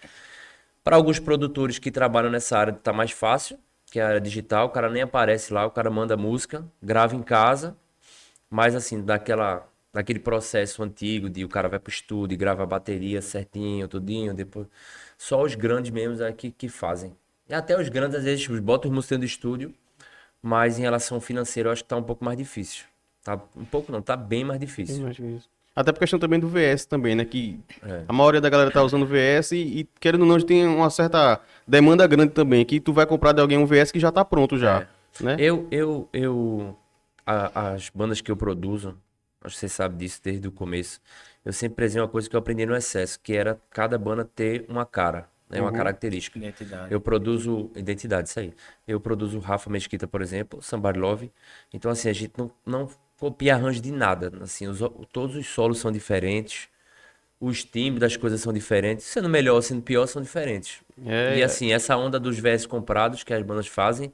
para 0.83 0.95
alguns 0.95 1.19
produtores 1.19 1.79
que 1.79 1.91
trabalham 1.91 2.29
nessa 2.29 2.57
área, 2.57 2.73
tá 2.73 2.93
mais 2.93 3.11
fácil, 3.11 3.57
que 3.87 3.99
é 3.99 4.03
a 4.03 4.07
área 4.07 4.21
digital. 4.21 4.67
O 4.67 4.69
cara 4.69 4.89
nem 4.89 5.01
aparece 5.01 5.53
lá, 5.53 5.65
o 5.65 5.71
cara 5.71 5.89
manda 5.89 6.15
música, 6.15 6.65
grava 6.81 7.15
em 7.15 7.23
casa. 7.23 7.75
Mas 8.49 8.75
assim, 8.75 9.01
daquela, 9.03 9.67
daquele 9.93 10.19
processo 10.19 10.83
antigo 10.83 11.29
de 11.29 11.43
o 11.43 11.49
cara 11.49 11.67
vai 11.67 11.79
pro 11.79 11.91
estúdio 11.91 12.35
e 12.35 12.37
grava 12.37 12.63
a 12.63 12.65
bateria 12.65 13.21
certinho, 13.21 13.87
tudinho, 13.87 14.33
depois. 14.33 14.67
Só 15.17 15.43
os 15.43 15.55
grandes 15.55 15.91
mesmo 15.91 16.23
é 16.23 16.31
que, 16.31 16.69
fazem. 16.69 17.15
E 17.49 17.53
até 17.53 17.79
os 17.79 17.89
grandes, 17.89 18.17
às 18.17 18.23
vezes, 18.23 18.45
botam 18.59 18.89
os 18.89 18.95
músicos 18.95 19.09
dentro 19.17 19.27
do 19.27 19.29
estúdio, 19.29 19.73
mas 20.41 20.77
em 20.79 20.81
relação 20.83 21.19
financeira, 21.21 21.69
eu 21.69 21.73
acho 21.73 21.83
que 21.83 21.89
tá 21.89 21.97
um 21.97 22.03
pouco 22.03 22.23
mais 22.23 22.37
difícil. 22.37 22.85
Tá 23.23 23.41
um 23.55 23.65
pouco 23.65 23.91
não, 23.91 24.01
tá 24.01 24.15
bem 24.15 24.43
mais 24.45 24.59
difícil. 24.59 25.03
Até 25.79 25.91
por 25.91 25.99
questão 25.99 26.17
também 26.17 26.39
do 26.39 26.47
VS 26.47 26.85
também, 26.87 27.13
né? 27.13 27.23
Que 27.23 27.59
É. 27.83 28.03
a 28.07 28.11
maioria 28.11 28.41
da 28.41 28.49
galera 28.49 28.71
tá 28.71 28.81
usando 28.81 29.05
VS 29.05 29.51
e, 29.51 29.57
e, 29.81 29.89
querendo 29.99 30.21
ou 30.21 30.27
não, 30.27 30.39
tem 30.39 30.65
uma 30.65 30.89
certa 30.89 31.39
demanda 31.67 32.07
grande 32.07 32.31
também. 32.33 32.65
Que 32.65 32.79
tu 32.79 32.91
vai 32.91 33.05
comprar 33.05 33.31
de 33.31 33.41
alguém 33.41 33.59
um 33.59 33.65
VS 33.67 33.91
que 33.91 33.99
já 33.99 34.11
tá 34.11 34.25
pronto 34.25 34.57
já. 34.57 34.87
Né? 35.21 35.35
Eu, 35.37 35.67
eu, 35.69 36.09
eu, 36.11 36.75
a- 37.25 37.73
as 37.73 37.89
bandas 37.91 38.21
que 38.21 38.31
eu 38.31 38.35
produzo, 38.35 38.97
acho 39.43 39.53
que 39.53 39.59
você 39.59 39.69
sabe 39.69 39.97
disso 39.97 40.19
desde 40.23 40.47
o 40.47 40.51
começo, 40.51 40.99
eu 41.45 41.53
sempre 41.53 41.75
prezei 41.75 42.01
uma 42.01 42.07
coisa 42.07 42.27
que 42.27 42.35
eu 42.35 42.39
aprendi 42.39 42.65
no 42.65 42.75
excesso, 42.75 43.19
que 43.21 43.33
era 43.33 43.61
cada 43.69 43.99
banda 43.99 44.25
ter 44.25 44.65
uma 44.67 44.83
cara, 44.85 45.29
né, 45.47 45.61
uma 45.61 45.71
característica. 45.71 46.39
Identidade. 46.39 46.91
Eu 46.91 46.99
produzo 46.99 47.69
identidade, 47.75 48.29
isso 48.29 48.39
aí. 48.39 48.51
Eu 48.87 48.99
produzo 48.99 49.37
Rafa 49.37 49.69
Mesquita, 49.69 50.07
por 50.07 50.23
exemplo, 50.23 50.59
Somebody 50.61 50.97
Love. 50.97 51.31
Então, 51.71 51.91
assim, 51.91 52.09
a 52.09 52.13
gente 52.13 52.33
não, 52.35 52.49
não 52.65 52.89
copia 53.19 53.55
arranjo 53.55 53.81
de 53.81 53.91
nada. 53.91 54.31
Assim, 54.41 54.67
os- 54.67 54.79
todos 55.11 55.35
os 55.35 55.47
solos 55.47 55.79
são 55.79 55.91
diferentes, 55.91 56.67
os 57.39 57.63
timbres 57.63 58.01
das 58.01 58.17
coisas 58.17 58.41
são 58.41 58.51
diferentes. 58.53 59.05
Sendo 59.05 59.29
melhor, 59.29 59.61
sendo 59.61 59.81
pior, 59.81 60.07
são 60.07 60.21
diferentes. 60.21 60.79
É, 61.05 61.37
e 61.37 61.41
é. 61.41 61.43
assim, 61.43 61.71
essa 61.71 61.95
onda 61.95 62.19
dos 62.19 62.39
versos 62.39 62.65
comprados 62.67 63.23
que 63.23 63.33
as 63.33 63.43
bandas 63.43 63.67
fazem, 63.67 64.11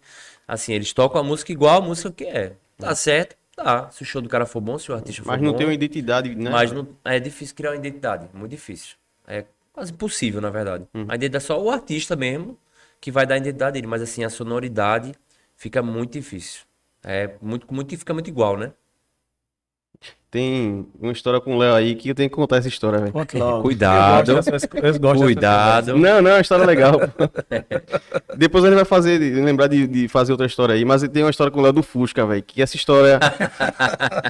assim, 0.48 0.74
eles 0.74 0.92
tocam 0.94 1.22
a 1.22 1.24
música 1.24 1.52
igual 1.52 1.82
a 1.82 1.86
música 1.86 2.12
que 2.12 2.26
é. 2.26 2.56
Tá 2.78 2.94
certo? 2.96 3.36
Tá. 3.56 3.90
Se 3.92 4.02
o 4.02 4.06
show 4.06 4.22
do 4.22 4.28
cara 4.28 4.46
for 4.46 4.60
bom, 4.60 4.78
se 4.80 4.92
o 4.92 4.96
artista 4.96 5.22
for 5.24 5.32
Mas 5.32 5.42
não 5.42 5.52
bom. 5.52 5.58
tem 5.58 5.68
uma 5.68 5.74
identidade, 5.74 6.34
né? 6.36 6.50
Mas 6.50 6.72
não, 6.72 6.88
é 7.06 7.20
difícil 7.20 7.56
criar 7.56 7.72
uma 7.72 7.78
identidade, 7.78 8.28
muito 8.34 8.52
difícil. 8.52 8.96
É 9.28 9.46
quase 9.72 9.92
impossível, 9.92 10.42
na 10.42 10.50
verdade. 10.50 10.88
Uhum. 10.94 11.06
A 11.08 11.16
identidade 11.16 11.44
é 11.44 11.48
só 11.48 11.62
o 11.62 11.70
artista 11.70 12.16
mesmo 12.16 12.58
que 13.00 13.12
vai 13.12 13.26
dar 13.26 13.36
a 13.36 13.38
identidade 13.38 13.74
dele, 13.74 13.88
mas 13.88 14.02
assim, 14.02 14.24
a 14.24 14.30
sonoridade 14.30 15.14
fica 15.56 15.82
muito 15.84 16.14
difícil. 16.14 16.62
É 17.04 17.36
muito, 17.42 17.72
muito 17.74 17.96
fica 17.98 18.14
muito 18.14 18.30
igual, 18.30 18.58
né? 18.58 18.74
Tem 20.32 20.88
uma 21.00 21.12
história 21.12 21.40
com 21.40 21.56
o 21.56 21.60
Léo 21.60 21.76
aí 21.76 21.94
que 21.94 22.10
eu 22.10 22.16
tenho 22.16 22.28
que 22.28 22.36
contar 22.36 22.58
essa 22.58 22.68
história, 22.68 22.98
velho. 22.98 23.12
Cuidado. 23.62 24.32
Eu 24.32 24.36
gosto 24.38 24.52
dessas- 24.52 24.70
eu 24.74 25.00
gosto 25.00 25.24
Cuidado. 25.24 25.96
Não, 25.96 26.22
não, 26.24 26.32
é 26.32 26.34
uma 26.36 26.42
história 26.42 26.66
legal. 26.66 26.94
Depois 28.36 28.64
a 28.64 28.68
gente 28.68 28.76
vai 28.78 28.86
fazer, 28.86 29.20
lembrar 29.20 29.68
de, 29.68 29.86
de 29.86 30.08
fazer 30.08 30.32
outra 30.32 30.48
história 30.48 30.74
aí, 30.74 30.84
mas 30.84 31.08
tem 31.08 31.24
uma 31.24 31.30
história 31.30 31.52
com 31.52 31.60
o 31.60 31.64
Léo 31.64 31.74
do 31.74 31.84
Fusca, 31.84 32.26
velho. 32.26 32.42
Que 32.42 32.64
essa 32.64 32.76
história. 32.76 33.20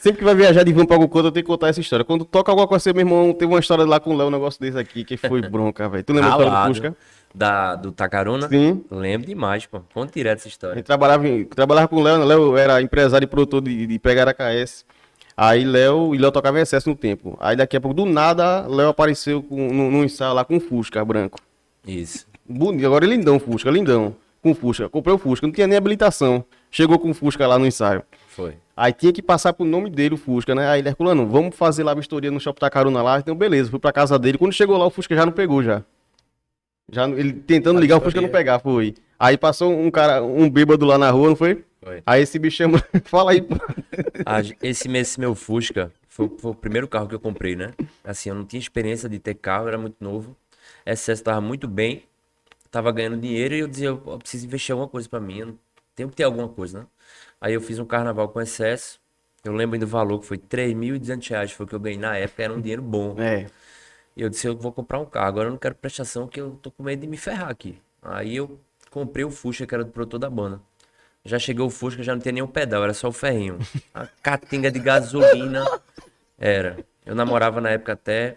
Sempre 0.00 0.18
que 0.18 0.24
vai 0.24 0.34
viajar 0.34 0.64
de 0.64 0.72
van 0.72 0.84
pra 0.84 0.96
algum 0.96 1.08
canto, 1.08 1.28
eu 1.28 1.32
tenho 1.32 1.44
que 1.44 1.50
contar 1.50 1.68
essa 1.68 1.80
história. 1.80 2.04
Quando 2.04 2.24
toca 2.24 2.52
alguma 2.52 2.68
coisa, 2.68 2.92
meu 2.92 3.00
irmão, 3.00 3.32
teve 3.32 3.50
uma 3.52 3.60
história 3.60 3.84
lá 3.86 3.98
com 3.98 4.12
o 4.14 4.16
Léo, 4.16 4.28
um 4.28 4.30
negócio 4.30 4.60
desse 4.60 4.78
aqui, 4.78 5.02
que 5.04 5.16
foi 5.16 5.40
bronca, 5.40 5.88
velho. 5.88 6.04
Tu 6.04 6.12
lembra 6.12 6.28
a 6.28 6.32
história 6.32 6.50
do. 6.50 6.56
Fusca? 6.74 6.96
Da, 7.34 7.74
do 7.74 7.90
Tacarona? 7.90 8.48
Sim. 8.48 8.84
Lembro 8.90 9.26
demais, 9.26 9.66
pô. 9.66 9.80
Conta 9.92 10.12
direto 10.12 10.38
essa 10.38 10.48
história. 10.48 10.76
gente 10.76 10.84
trabalhava, 10.84 11.24
trabalhava 11.54 11.88
com 11.88 11.96
o 11.96 12.02
Léo, 12.02 12.18
né? 12.18 12.24
Léo 12.24 12.56
era 12.56 12.80
empresário 12.80 13.24
e 13.24 13.28
produtor 13.28 13.60
de, 13.60 13.86
de 13.86 13.98
pegar 13.98 14.28
a 14.28 14.32
KS. 14.32 14.84
Aí 15.36 15.64
Léo, 15.64 16.14
e 16.14 16.18
Léo 16.18 16.30
tocava 16.30 16.58
em 16.58 16.62
excesso 16.62 16.88
no 16.88 16.94
tempo. 16.94 17.36
Aí 17.40 17.56
daqui 17.56 17.76
a 17.76 17.80
pouco, 17.80 17.94
do 17.94 18.06
nada, 18.06 18.66
Léo 18.68 18.88
apareceu 18.88 19.42
com, 19.42 19.56
no, 19.72 20.04
ensaio 20.04 20.32
lá 20.32 20.44
com 20.44 20.56
um 20.56 20.60
Fusca 20.60 21.04
branco. 21.04 21.40
Isso. 21.84 22.26
Bonito, 22.48 22.86
agora 22.86 23.04
é 23.04 23.08
lindão, 23.08 23.40
Fusca, 23.40 23.68
lindão. 23.68 24.14
Com 24.40 24.54
Fusca. 24.54 24.88
Comprei 24.88 25.14
o 25.14 25.18
Fusca, 25.18 25.46
não 25.46 25.52
tinha 25.52 25.66
nem 25.66 25.76
habilitação. 25.76 26.44
Chegou 26.70 27.00
com 27.00 27.10
o 27.10 27.14
Fusca 27.14 27.46
lá 27.48 27.58
no 27.58 27.66
ensaio. 27.66 28.04
Foi. 28.28 28.54
Aí 28.76 28.92
tinha 28.92 29.12
que 29.12 29.22
passar 29.22 29.52
pro 29.52 29.64
nome 29.64 29.90
dele, 29.90 30.14
o 30.14 30.18
Fusca, 30.18 30.54
né? 30.54 30.68
Aí 30.68 30.80
ele, 30.80 30.88
Herculano, 30.88 31.26
vamos 31.26 31.56
fazer 31.56 31.82
lá 31.82 31.92
a 31.92 31.94
vistoria 31.94 32.30
no 32.30 32.38
Shopping 32.38 32.60
Tacaruna 32.60 33.02
lá. 33.02 33.18
Então, 33.18 33.34
beleza, 33.34 33.70
fui 33.70 33.80
pra 33.80 33.92
casa 33.92 34.18
dele. 34.18 34.38
Quando 34.38 34.52
chegou 34.52 34.76
lá, 34.76 34.86
o 34.86 34.90
Fusca 34.90 35.16
já 35.16 35.24
não 35.24 35.32
pegou, 35.32 35.62
já. 35.62 35.82
Já, 36.90 37.08
ele 37.08 37.32
tentando 37.32 37.80
ligar, 37.80 37.96
o 37.98 38.00
Fusca 38.00 38.20
não 38.20 38.28
pegar, 38.28 38.58
foi. 38.58 38.94
Aí 39.18 39.38
passou 39.38 39.72
um 39.72 39.90
cara, 39.90 40.22
um 40.22 40.48
bêbado 40.50 40.84
lá 40.84 40.98
na 40.98 41.10
rua, 41.10 41.28
não 41.30 41.36
foi? 41.36 41.64
Foi. 41.82 42.02
Aí 42.04 42.22
esse 42.22 42.38
bicho 42.38 42.56
chama, 42.58 42.82
fala 43.04 43.32
aí, 43.32 43.40
pô. 43.42 43.54
A- 44.26 44.40
esse, 44.62 44.88
esse 44.88 45.20
meu 45.20 45.34
Fusca 45.34 45.92
Foi, 46.08 46.30
foi 46.38 46.50
o 46.50 46.54
primeiro 46.54 46.86
carro 46.88 47.08
que 47.08 47.14
eu 47.14 47.20
comprei, 47.20 47.56
né? 47.56 47.72
Assim, 48.04 48.28
eu 48.28 48.34
não 48.34 48.44
tinha 48.44 48.60
experiência 48.60 49.08
de 49.08 49.18
ter 49.18 49.34
carro, 49.34 49.68
era 49.68 49.78
muito 49.78 49.96
novo. 50.00 50.36
Excesso 50.84 51.22
tava 51.22 51.40
muito 51.40 51.66
bem, 51.66 52.04
tava 52.70 52.92
ganhando 52.92 53.16
dinheiro 53.18 53.54
e 53.54 53.60
eu 53.60 53.68
dizia, 53.68 53.88
eu 53.88 53.98
preciso 54.18 54.46
investir 54.46 54.72
alguma 54.72 54.88
coisa 54.88 55.08
para 55.08 55.20
mim, 55.20 55.38
eu 55.40 55.58
tenho 55.94 56.08
que 56.08 56.16
ter 56.16 56.24
alguma 56.24 56.48
coisa, 56.48 56.80
né? 56.80 56.86
Aí 57.40 57.54
eu 57.54 57.60
fiz 57.60 57.78
um 57.78 57.84
carnaval 57.86 58.28
com 58.28 58.40
excesso. 58.40 59.00
Eu 59.44 59.52
lembro 59.52 59.74
ainda 59.74 59.86
do 59.86 59.90
valor, 59.90 60.20
que 60.20 60.26
foi 60.26 60.38
3.200 60.38 61.28
reais, 61.28 61.52
foi 61.52 61.66
o 61.66 61.68
que 61.68 61.74
eu 61.74 61.80
ganhei 61.80 61.98
na 61.98 62.16
época, 62.16 62.42
era 62.42 62.52
um 62.54 62.60
dinheiro 62.60 62.82
bom. 62.82 63.14
É. 63.18 63.46
E 64.16 64.22
eu 64.22 64.28
disse, 64.28 64.46
eu 64.46 64.56
vou 64.56 64.72
comprar 64.72 64.98
um 65.00 65.04
carro, 65.04 65.26
agora 65.26 65.48
eu 65.48 65.50
não 65.52 65.58
quero 65.58 65.74
prestação, 65.74 66.28
que 66.28 66.40
eu 66.40 66.58
tô 66.62 66.70
com 66.70 66.82
medo 66.82 67.00
de 67.00 67.06
me 67.06 67.16
ferrar 67.16 67.48
aqui. 67.48 67.78
Aí 68.00 68.36
eu 68.36 68.60
comprei 68.90 69.24
o 69.24 69.30
Fusca, 69.30 69.66
que 69.66 69.74
era 69.74 69.84
do 69.84 69.90
produtor 69.90 70.20
da 70.20 70.30
banda. 70.30 70.60
Já 71.24 71.38
chegou 71.38 71.66
o 71.66 71.70
Fusca, 71.70 72.02
já 72.02 72.14
não 72.14 72.20
tinha 72.20 72.32
nenhum 72.32 72.46
pedal, 72.46 72.84
era 72.84 72.94
só 72.94 73.08
o 73.08 73.12
ferrinho. 73.12 73.58
A 73.92 74.06
catinga 74.22 74.70
de 74.70 74.78
gasolina 74.78 75.64
era. 76.38 76.84
Eu 77.04 77.14
namorava 77.14 77.60
na 77.60 77.70
época 77.70 77.94
até, 77.94 78.36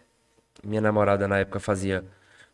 minha 0.64 0.82
namorada 0.82 1.28
na 1.28 1.38
época 1.38 1.60
fazia, 1.60 2.04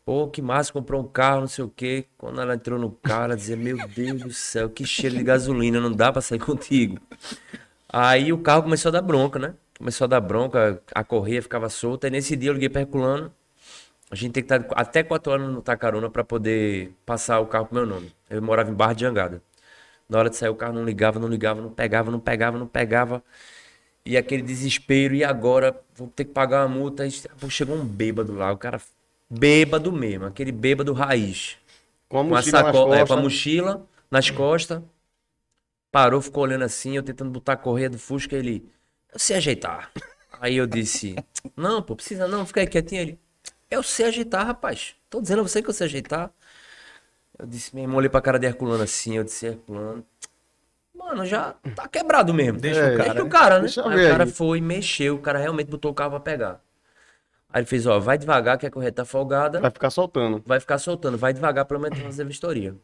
pô, 0.04 0.28
que 0.28 0.42
massa, 0.42 0.74
comprou 0.74 1.02
um 1.02 1.08
carro, 1.08 1.42
não 1.42 1.48
sei 1.48 1.64
o 1.64 1.70
quê. 1.70 2.06
Quando 2.18 2.42
ela 2.42 2.56
entrou 2.56 2.78
no 2.78 2.92
carro, 2.92 3.26
ela 3.26 3.36
dizia, 3.38 3.56
meu 3.56 3.78
Deus 3.88 4.22
do 4.22 4.34
céu, 4.34 4.70
que 4.70 4.86
cheiro 4.86 5.16
de 5.16 5.24
gasolina, 5.24 5.80
não 5.80 5.92
dá 5.92 6.12
pra 6.12 6.22
sair 6.22 6.40
contigo. 6.40 7.00
Aí 7.88 8.34
o 8.34 8.40
carro 8.40 8.64
começou 8.64 8.90
a 8.90 8.94
dar 8.94 9.02
bronca, 9.02 9.40
né? 9.40 9.54
Começou 9.84 10.06
a 10.06 10.08
dar 10.08 10.22
bronca, 10.22 10.82
a 10.96 11.04
correia 11.04 11.42
ficava 11.42 11.68
solta. 11.68 12.08
E 12.08 12.10
nesse 12.10 12.38
dia 12.38 12.50
eu 12.50 12.54
liguei 12.54 12.70
pra 12.70 12.80
Herculano. 12.80 13.34
A 14.10 14.16
gente 14.16 14.32
tem 14.32 14.42
que 14.42 14.54
estar 14.54 14.66
até 14.80 15.04
4 15.04 15.30
horas 15.30 15.50
no 15.50 15.62
Tacarona 15.62 16.10
pra 16.10 16.24
poder 16.24 16.94
passar 17.06 17.42
o 17.42 17.48
carro 17.48 17.66
pro 17.66 17.76
meu 17.76 17.86
nome. 17.86 18.10
Eu 18.30 18.42
morava 18.42 18.72
em 18.72 18.74
Barra 18.74 18.94
de 18.94 19.02
Jangada. 19.02 19.44
Na 20.08 20.20
hora 20.20 20.30
de 20.30 20.38
sair 20.38 20.48
o 20.48 20.56
carro 20.56 20.72
não 20.72 20.86
ligava, 20.86 21.20
não 21.20 21.28
ligava, 21.28 21.62
não 21.62 21.70
pegava, 21.70 22.10
não 22.10 22.20
pegava, 22.22 22.58
não 22.58 22.66
pegava. 22.66 23.22
E 24.06 24.16
aquele 24.16 24.42
desespero, 24.42 25.16
e 25.16 25.22
agora? 25.22 25.78
Vou 25.98 26.08
ter 26.08 26.24
que 26.24 26.32
pagar 26.32 26.66
uma 26.66 26.74
multa. 26.74 27.04
Chegou 27.50 27.76
um 27.76 27.84
bêbado 27.84 28.34
lá, 28.34 28.54
o 28.54 28.58
cara 28.58 28.80
bêbado 29.30 29.92
mesmo, 29.92 30.28
aquele 30.28 30.54
bêbado 30.54 30.94
raiz. 30.94 31.58
Com 32.08 32.20
a 32.20 32.24
Com 32.24 32.28
a, 32.28 32.38
mochila 32.38 32.64
sacola, 32.64 32.98
é, 33.00 33.06
com 33.06 33.14
a 33.14 33.18
mochila 33.18 33.86
nas 34.10 34.30
costas. 34.30 34.82
Parou, 35.92 36.22
ficou 36.22 36.44
olhando 36.44 36.64
assim, 36.64 36.96
eu 36.96 37.04
tentando 37.04 37.32
botar 37.32 37.54
a 37.54 37.58
correia 37.58 37.90
do 37.90 38.00
Fusca, 38.00 38.34
ele, 38.34 38.66
sei 39.20 39.38
ajeitar. 39.38 39.92
Aí 40.40 40.56
eu 40.58 40.68
disse, 40.68 41.16
não, 41.56 41.82
pô, 41.82 41.96
precisa 41.96 42.28
não, 42.28 42.46
fica 42.46 42.62
aí 42.62 42.68
quietinho. 42.68 43.02
Ele, 43.02 43.20
eu 43.70 43.82
sei 43.84 44.08
ajeitar, 44.08 44.46
rapaz. 44.46 44.96
Tô 45.10 45.22
dizendo 45.22 45.40
a 45.42 45.44
você 45.44 45.62
que 45.62 45.70
eu 45.70 45.74
sei 45.74 45.86
ajeitar. 45.88 46.32
Eu 47.38 47.48
disse, 47.48 47.74
meu 47.74 47.84
irmão, 47.84 47.98
olhei 47.98 48.10
pra 48.10 48.22
cara 48.22 48.38
de 48.40 48.46
Herculano 48.46 48.84
assim, 48.84 49.18
eu 49.18 49.24
disse, 49.24 49.48
Herculano, 49.48 50.06
mano, 50.96 51.26
já 51.26 51.56
tá 51.76 51.88
quebrado 51.88 52.34
mesmo. 52.34 52.60
Deixa 52.60 52.80
É, 52.80 52.94
o 52.94 52.98
cara. 52.98 53.14
Deixa 53.14 53.22
o 53.22 53.26
né? 53.26 53.30
cara, 53.30 53.56
né? 53.56 53.62
Deixa 53.62 53.90
Aí 53.90 54.06
o 54.06 54.10
cara 54.10 54.28
foi, 54.28 54.62
mexeu, 54.62 55.16
o 55.16 55.20
cara 55.20 55.40
realmente 55.40 55.68
botou 55.70 55.92
o 55.92 55.94
carro 55.94 56.12
pra 56.12 56.20
pegar. 56.20 56.62
Aí 57.50 57.62
ele 57.62 57.68
fez, 57.68 57.86
ó, 57.86 58.00
vai 58.00 58.18
devagar 58.18 58.58
que 58.58 58.66
a 58.66 58.72
correia 58.72 58.92
tá 58.92 59.06
folgada 59.06 59.60
Vai 59.60 59.70
ficar 59.72 59.90
soltando. 59.90 60.42
vai 60.46 60.60
ficar 60.60 60.78
soltando, 60.80 61.18
vai 61.18 61.34
devagar 61.34 61.66
pelo 61.66 61.80
menos 61.80 62.00
fazer 62.00 62.24
a 62.24 62.26
vistoria. 62.26 62.76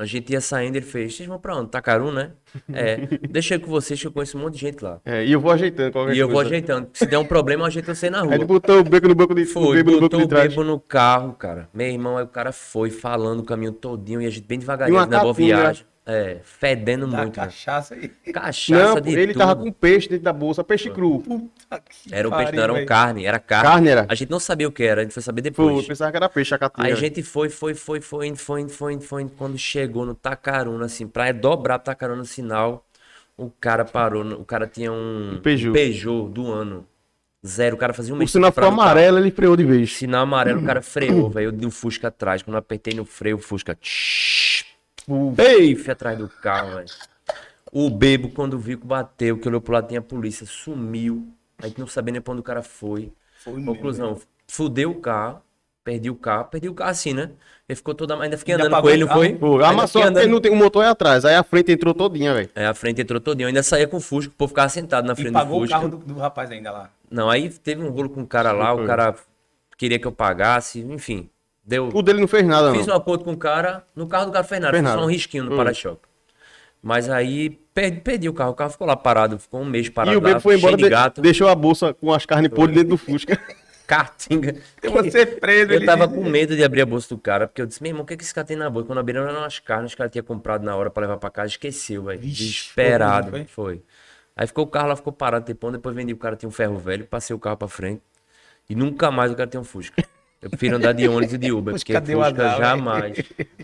A 0.00 0.06
gente 0.06 0.32
ia 0.32 0.40
saindo, 0.40 0.76
ele 0.76 0.84
fez, 0.86 1.14
vocês 1.14 1.28
vão 1.28 1.38
pra 1.38 1.54
onde? 1.54 1.68
Tacaru, 1.70 2.10
né? 2.10 2.30
É, 2.72 2.96
deixa 3.30 3.56
eu 3.56 3.60
com 3.60 3.66
vocês 3.70 4.00
que 4.00 4.06
eu 4.06 4.10
conheço 4.10 4.38
um 4.38 4.40
monte 4.40 4.54
de 4.54 4.60
gente 4.60 4.82
lá. 4.82 4.98
É, 5.04 5.22
e 5.26 5.30
eu 5.30 5.38
vou 5.38 5.52
ajeitando 5.52 5.92
qualquer 5.92 6.14
E 6.14 6.18
eu 6.18 6.26
vou 6.26 6.36
coisa. 6.36 6.48
ajeitando. 6.48 6.88
Se 6.94 7.04
der 7.04 7.18
um 7.18 7.24
problema, 7.26 7.64
eu 7.64 7.66
ajeito 7.66 7.94
você 7.94 8.08
na 8.08 8.22
rua. 8.22 8.34
ele 8.34 8.46
botou 8.46 8.80
o 8.80 8.82
beco 8.82 9.06
no 9.06 9.14
banco 9.14 9.34
de, 9.34 9.42
o 9.42 9.46
Foi, 9.46 9.76
bebo 9.76 9.90
no 9.90 10.00
banco 10.00 10.16
botou 10.18 10.24
o 10.24 10.42
bebo 10.42 10.64
no 10.64 10.80
carro, 10.80 11.34
cara. 11.34 11.68
Meu 11.74 11.86
irmão, 11.86 12.16
aí 12.16 12.24
o 12.24 12.28
cara 12.28 12.50
foi 12.50 12.88
falando 12.88 13.40
o 13.40 13.44
caminho 13.44 13.72
todinho 13.72 14.22
e 14.22 14.26
a 14.26 14.30
gente 14.30 14.46
bem 14.46 14.58
devagarinho 14.58 15.04
na 15.04 15.20
boa 15.20 15.34
viagem. 15.34 15.84
É, 16.12 16.40
fedendo 16.42 17.06
Da 17.06 17.18
muito. 17.18 17.38
né? 17.38 17.46
cachaça 17.46 17.94
aí. 17.94 18.08
Cachaça 18.32 18.94
Não, 18.94 19.00
de 19.00 19.10
ele 19.10 19.32
tudo. 19.32 19.38
tava 19.38 19.54
com 19.56 19.70
peixe 19.70 20.08
dentro 20.08 20.24
da 20.24 20.32
bolsa, 20.32 20.64
peixe 20.64 20.90
cru. 20.90 21.20
Puta 21.20 21.80
que 21.88 22.12
Era 22.12 22.26
um 22.28 22.32
peixe, 22.32 22.52
não, 22.52 22.62
era 22.62 22.72
um 22.72 22.84
carne, 22.86 23.24
era 23.26 23.38
carne. 23.38 23.68
Carne 23.68 23.88
era? 23.90 24.06
A 24.08 24.14
gente 24.14 24.30
não 24.30 24.40
sabia 24.40 24.66
o 24.66 24.72
que 24.72 24.82
era, 24.82 25.02
a 25.02 25.04
gente 25.04 25.12
foi 25.14 25.22
saber 25.22 25.42
Pô, 25.42 25.44
depois. 25.50 25.76
eu 25.76 25.84
pensava 25.84 26.10
que 26.10 26.16
era 26.16 26.28
peixe, 26.28 26.54
a 26.54 26.58
catinha. 26.58 26.86
Aí 26.86 26.92
a 26.92 26.96
gente 26.96 27.22
foi, 27.22 27.48
foi, 27.48 27.74
foi, 27.74 28.00
foi, 28.00 28.26
indo, 28.28 28.36
foi, 28.38 28.62
indo, 28.62 28.70
foi, 28.72 28.92
indo, 28.92 29.02
foi, 29.02 29.22
indo. 29.22 29.32
Quando 29.36 29.56
chegou 29.58 30.04
no 30.06 30.14
Tacaruna, 30.14 30.86
assim, 30.86 31.06
pra 31.06 31.30
dobrar 31.32 31.76
o 31.76 31.78
Tacaruna 31.82 32.18
no 32.20 32.24
sinal, 32.26 32.84
o 33.36 33.50
cara 33.50 33.84
parou. 33.84 34.24
O 34.32 34.44
cara 34.44 34.66
tinha 34.66 34.90
um 34.92 35.34
Um 35.34 35.40
Peugeot. 35.40 35.72
Peugeot 35.72 36.28
do 36.30 36.50
ano. 36.50 36.86
Zero. 37.46 37.76
O 37.76 37.78
cara 37.78 37.94
fazia 37.94 38.12
um 38.12 38.16
O 38.16 38.18
mês 38.18 38.30
sinal 38.30 38.50
que 38.50 38.56
ficou 38.56 38.68
o 38.68 38.72
amarelo, 38.72 39.18
ele 39.18 39.30
freou 39.30 39.56
de 39.56 39.64
vez. 39.64 39.96
Sinal 39.96 40.22
amarelo, 40.24 40.60
o 40.60 40.64
cara 40.66 40.82
freou, 40.82 41.30
velho. 41.30 41.46
Eu 41.46 41.52
dei 41.52 41.66
o 41.66 41.70
Fusca 41.70 42.08
atrás. 42.08 42.42
Quando 42.42 42.54
eu 42.56 42.58
apertei 42.58 42.92
no 42.94 43.04
freio, 43.04 43.36
o 43.36 43.38
Fusca. 43.38 43.74
tsh, 43.74 44.39
Peife 45.36 45.90
atrás 45.90 46.18
do 46.18 46.28
carro, 46.28 46.76
velho. 46.76 46.88
O 47.72 47.88
bebo, 47.88 48.30
quando 48.30 48.58
viu 48.58 48.78
que 48.78 48.86
bateu, 48.86 49.38
que 49.38 49.46
olhou 49.48 49.60
pro 49.60 49.72
lado, 49.74 49.86
tinha 49.88 50.00
a 50.00 50.02
polícia, 50.02 50.44
sumiu. 50.46 51.28
A 51.62 51.68
gente 51.68 51.78
não 51.78 51.86
sabia 51.86 52.12
nem 52.12 52.20
pra 52.20 52.32
onde 52.32 52.40
o 52.40 52.44
cara 52.44 52.62
foi. 52.62 53.12
Foi 53.44 53.54
mesmo, 53.54 53.74
Conclusão, 53.74 54.20
fudeu 54.48 54.90
o 54.90 55.00
carro, 55.00 55.40
perdi 55.84 56.10
o 56.10 56.14
carro, 56.16 56.44
perdi 56.46 56.68
o 56.68 56.74
carro 56.74 56.90
assim, 56.90 57.12
né? 57.14 57.30
Ele 57.68 57.76
ficou 57.76 57.94
toda. 57.94 58.16
Ainda 58.20 58.36
fiquei 58.36 58.54
Ainda 58.54 58.66
andando 58.66 58.82
com 58.82 58.90
ele, 58.90 59.04
o 59.04 59.06
não 59.06 59.14
foi? 59.14 59.32
Pô, 59.34 59.62
amassou 59.64 60.02
andando- 60.02 60.28
não 60.28 60.40
tem, 60.40 60.50
o 60.50 60.56
motor 60.56 60.84
é 60.84 60.88
atrás. 60.88 61.24
Aí 61.24 61.34
a 61.36 61.44
frente 61.44 61.70
entrou 61.70 61.94
todinha, 61.94 62.34
velho. 62.34 62.50
É, 62.54 62.66
a 62.66 62.74
frente 62.74 63.00
entrou 63.00 63.20
todinho. 63.20 63.44
Eu 63.44 63.48
ainda 63.48 63.62
saía 63.62 63.86
com 63.86 63.98
o 63.98 64.00
Fusca, 64.00 64.32
o 64.32 64.36
povo 64.36 64.48
ficava 64.48 64.68
sentado 64.68 65.06
na 65.06 65.12
E 65.12 65.16
frente 65.16 65.28
do 65.28 65.32
pagou 65.32 65.62
o 65.62 65.68
carro 65.68 65.88
do, 65.88 65.96
do 65.98 66.14
rapaz 66.18 66.50
ainda 66.50 66.72
lá. 66.72 66.90
Não, 67.08 67.30
aí 67.30 67.48
teve 67.50 67.82
um 67.84 67.90
rolo 67.90 68.10
com 68.10 68.22
o 68.22 68.26
cara 68.26 68.50
lá, 68.52 68.74
o 68.74 68.84
cara 68.86 69.14
queria 69.78 69.98
que 69.98 70.06
eu 70.06 70.12
pagasse, 70.12 70.80
enfim. 70.80 71.30
Deu. 71.64 71.88
O 71.92 72.02
dele 72.02 72.20
não 72.20 72.28
fez 72.28 72.44
nada, 72.46 72.72
Fiz 72.72 72.86
um 72.86 72.90
não. 72.90 72.96
acordo 72.96 73.24
com 73.24 73.32
o 73.32 73.36
cara, 73.36 73.84
no 73.94 74.06
carro 74.06 74.26
do 74.26 74.32
cara 74.32 74.44
fez 74.44 74.60
nada, 74.60 74.72
Fez 74.72 74.82
foi 74.82 74.90
só 74.90 74.96
nada. 74.96 75.06
um 75.06 75.10
risquinho 75.10 75.44
no 75.44 75.52
Hum. 75.52 75.56
para-choque. 75.56 76.02
Mas 76.82 77.08
aí 77.10 77.50
perdi, 77.74 78.00
perdi 78.00 78.28
o 78.28 78.32
carro, 78.32 78.52
o 78.52 78.54
carro 78.54 78.70
ficou 78.70 78.86
lá 78.86 78.96
parado, 78.96 79.38
ficou 79.38 79.60
um 79.60 79.64
mês 79.66 79.88
parado 79.90 80.14
E 80.14 80.16
o 80.16 80.20
bebo 80.20 80.40
foi 80.40 80.56
embora, 80.56 80.76
de 80.76 80.88
gato, 80.88 81.20
deixou 81.20 81.48
a 81.48 81.54
bolsa 81.54 81.92
com 81.92 82.12
as 82.12 82.24
carnes 82.24 82.50
podres 82.50 82.74
dentro 82.76 82.90
do 82.90 82.96
Fusca. 82.96 83.38
cartinga. 83.86 84.54
Eu 84.82 84.92
vou 84.92 85.10
ser 85.10 85.40
preso. 85.40 85.72
Eu 85.72 85.84
tava 85.84 86.06
com 86.08 86.22
medo 86.24 86.54
de 86.54 86.62
abrir 86.62 86.80
a 86.80 86.86
bolsa 86.86 87.08
do 87.08 87.18
cara, 87.18 87.48
porque 87.48 87.60
eu 87.60 87.66
disse, 87.66 87.82
meu 87.82 87.90
irmão, 87.90 88.04
o 88.04 88.06
que, 88.06 88.16
que 88.16 88.22
esse 88.22 88.32
cara 88.32 88.46
tem 88.46 88.56
na 88.56 88.70
bolsa? 88.70 88.86
Quando 88.86 88.98
abriram 89.00 89.22
eram 89.28 89.40
umas 89.40 89.58
carnes 89.58 89.94
que 89.96 90.00
ela 90.00 90.08
tinha 90.08 90.22
comprado 90.22 90.62
na 90.64 90.74
hora 90.76 90.88
pra 90.90 91.00
levar 91.02 91.16
pra 91.16 91.28
casa, 91.28 91.48
esqueceu, 91.48 92.04
velho. 92.04 92.20
Desesperado. 92.20 93.30
foi, 93.30 93.44
Foi, 93.46 93.82
Aí 94.36 94.46
ficou 94.46 94.64
o 94.64 94.68
carro 94.68 94.88
lá, 94.88 94.96
ficou 94.96 95.12
parado 95.12 95.42
um 95.42 95.46
tempão, 95.46 95.72
depois 95.72 95.94
vendi 95.94 96.12
o 96.12 96.16
cara, 96.16 96.36
tinha 96.36 96.48
um 96.48 96.52
ferro 96.52 96.78
velho, 96.78 97.04
passei 97.04 97.34
o 97.34 97.38
carro 97.38 97.56
pra 97.56 97.66
frente. 97.68 98.00
E 98.70 98.74
nunca 98.76 99.10
mais 99.10 99.32
o 99.32 99.34
cara 99.36 99.50
tem 99.50 99.60
um 99.60 99.64
Fusca. 99.64 100.02
Eu 100.42 100.48
prefiro 100.48 100.76
andar 100.76 100.92
de 100.92 101.06
ônibus 101.06 101.34
e 101.34 101.38
de 101.38 101.52
Uber, 101.52 101.74
Fusca 101.74 101.92
porque 101.92 102.12
deu 102.12 102.22
Fusca 102.22 102.42
velho. 102.42 102.58
jamais. 102.58 103.16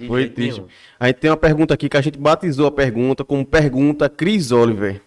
Foi 0.06 0.28
triste. 0.28 0.59
nenhum. 0.59 0.68
A 1.00 1.06
gente 1.06 1.16
tem 1.16 1.30
uma 1.30 1.37
pergunta 1.37 1.73
aqui 1.73 1.88
que 1.88 1.97
a 1.97 2.00
gente 2.02 2.18
batizou 2.18 2.66
a 2.66 2.71
pergunta 2.71 3.25
como 3.25 3.45
pergunta 3.47 4.11
Cris 4.11 4.52
Oliver. 4.52 5.00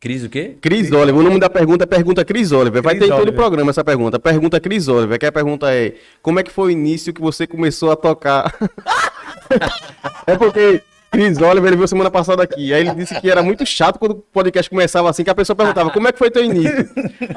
Cris 0.00 0.24
o 0.24 0.28
quê? 0.28 0.56
Cris 0.60 0.90
Oliver, 0.90 1.16
o 1.16 1.22
nome 1.22 1.38
da 1.38 1.48
pergunta 1.48 1.84
é 1.84 1.86
pergunta 1.86 2.24
Cris 2.24 2.50
Oliver. 2.50 2.82
Vai 2.82 2.96
Cris 2.96 3.08
ter 3.08 3.14
em 3.14 3.16
todo 3.16 3.28
o 3.28 3.32
programa 3.32 3.70
essa 3.70 3.84
pergunta. 3.84 4.18
Pergunta 4.18 4.58
Cris 4.58 4.88
Oliver, 4.88 5.18
que 5.18 5.24
a 5.24 5.32
pergunta 5.32 5.72
é: 5.72 5.94
Como 6.20 6.40
é 6.40 6.42
que 6.42 6.50
foi 6.50 6.66
o 6.66 6.70
início 6.70 7.12
que 7.12 7.20
você 7.20 7.46
começou 7.46 7.92
a 7.92 7.96
tocar? 7.96 8.52
é 10.26 10.36
porque 10.36 10.82
Cris 11.14 11.38
Oliver 11.38 11.68
ele 11.68 11.76
veio 11.76 11.88
semana 11.88 12.10
passada 12.10 12.42
aqui. 12.42 12.72
Aí 12.74 12.80
ele 12.80 12.94
disse 12.94 13.18
que 13.20 13.30
era 13.30 13.42
muito 13.42 13.64
chato 13.64 13.98
quando 13.98 14.12
o 14.12 14.14
podcast 14.16 14.68
começava 14.68 15.08
assim, 15.08 15.24
que 15.24 15.30
a 15.30 15.34
pessoa 15.34 15.56
perguntava: 15.56 15.90
Como 15.90 16.08
é 16.08 16.12
que 16.12 16.18
foi 16.18 16.30
teu 16.30 16.44
início? 16.44 16.88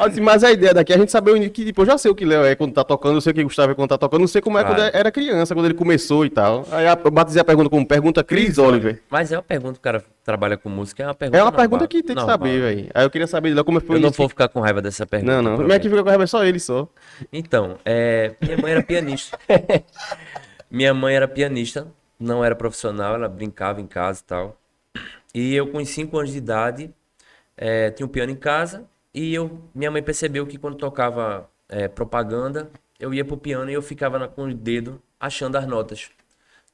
Disse, 0.08 0.22
mas 0.22 0.44
a 0.44 0.52
ideia 0.52 0.74
daqui 0.74 0.92
é 0.92 0.96
a 0.96 1.00
gente 1.00 1.12
saber 1.12 1.32
o 1.32 1.36
início, 1.38 1.54
que 1.54 1.66
tipo, 1.66 1.82
eu 1.82 1.86
já 1.86 1.98
sei 1.98 2.12
o 2.12 2.16
que 2.16 2.26
Léo 2.26 2.44
é 2.44 2.56
quando 2.56 2.74
tá 2.74 2.84
tocando, 2.84 3.16
eu 3.16 3.22
sei 3.22 3.32
o 3.32 3.36
que 3.36 3.44
Gustavo 3.44 3.72
é 3.72 3.76
quando 3.76 3.90
tá 3.90 3.98
tocando, 3.98 4.22
não 4.22 4.28
sei 4.28 4.42
como 4.42 4.58
é 4.58 4.64
quando 4.64 4.82
era 4.82 5.12
criança, 5.12 5.54
quando 5.54 5.66
ele 5.66 5.76
começou 5.76 6.26
e 6.26 6.30
tal. 6.30 6.66
Aí 6.72 6.86
eu 6.86 7.12
batizei 7.12 7.42
a 7.42 7.46
pergunta 7.46 7.70
como 7.70 7.86
pergunta 7.88 8.24
Cris 8.24 8.58
Oliver. 8.58 9.02
Mas 9.10 9.32
é 9.32 9.38
uma 9.38 9.44
pergunta 9.44 9.74
que 9.74 9.80
o 9.80 9.82
cara 9.82 10.04
trabalha 10.24 10.58
com 10.58 10.70
música, 10.70 11.04
é 11.04 11.08
uma 11.08 11.14
pergunta 11.16 11.38
É 11.38 11.42
uma 11.42 11.52
normal, 11.52 11.62
pergunta 11.62 11.88
que 11.88 12.04
tem 12.04 12.16
que 12.16 12.22
normal. 12.22 12.38
saber, 12.38 12.60
velho. 12.60 12.90
Aí 12.94 13.06
eu 13.06 13.10
queria 13.10 13.28
saber 13.28 13.50
de 13.50 13.56
lá 13.56 13.64
como 13.64 13.80
foi 13.80 13.96
Eu 13.96 14.02
não 14.02 14.12
vou 14.12 14.28
ficar 14.28 14.48
com 14.50 14.60
raiva 14.60 14.82
dessa 14.82 15.06
pergunta. 15.06 15.32
Não, 15.32 15.42
não. 15.42 15.58
Como 15.58 15.72
é 15.72 15.80
que 15.80 15.90
fica 15.90 16.04
com 16.04 16.10
raiva? 16.10 16.24
É 16.24 16.28
só 16.28 16.44
ele 16.44 16.60
só. 16.60 16.88
Então, 17.32 17.78
é, 17.86 18.34
minha 18.42 18.58
mãe 18.58 18.72
era 18.72 18.84
pianista. 18.84 19.38
minha 20.70 20.94
mãe 20.94 21.16
era 21.16 21.28
pianista, 21.28 21.88
não 22.20 22.44
era 22.44 22.56
profissional, 22.56 23.16
ela 23.16 23.30
brincava 23.30 23.82
em 23.82 23.88
casa 23.88 24.22
e 24.22 24.24
tal. 24.26 24.58
E 25.34 25.56
eu, 25.56 25.72
com 25.72 25.84
5 25.86 26.18
anos 26.18 26.32
de 26.32 26.38
idade, 26.38 26.94
é, 27.58 27.92
tinha 27.92 28.06
um 28.06 28.10
piano 28.10 28.32
em 28.32 28.36
casa 28.36 28.88
e 29.14 29.34
eu, 29.34 29.62
minha 29.76 29.92
mãe 29.92 30.04
percebeu 30.04 30.46
que 30.48 30.58
quando 30.58 30.78
tocava 30.78 31.50
é, 31.70 31.88
propaganda, 31.88 32.70
eu 33.00 33.14
ia 33.14 33.26
pro 33.26 33.38
piano 33.38 33.70
e 33.72 33.74
eu 33.74 33.82
ficava 33.82 34.20
na- 34.20 34.28
com 34.28 34.44
o 34.46 34.54
dedo 34.54 35.02
achando 35.20 35.58
as 35.58 35.68
notas. 35.68 36.12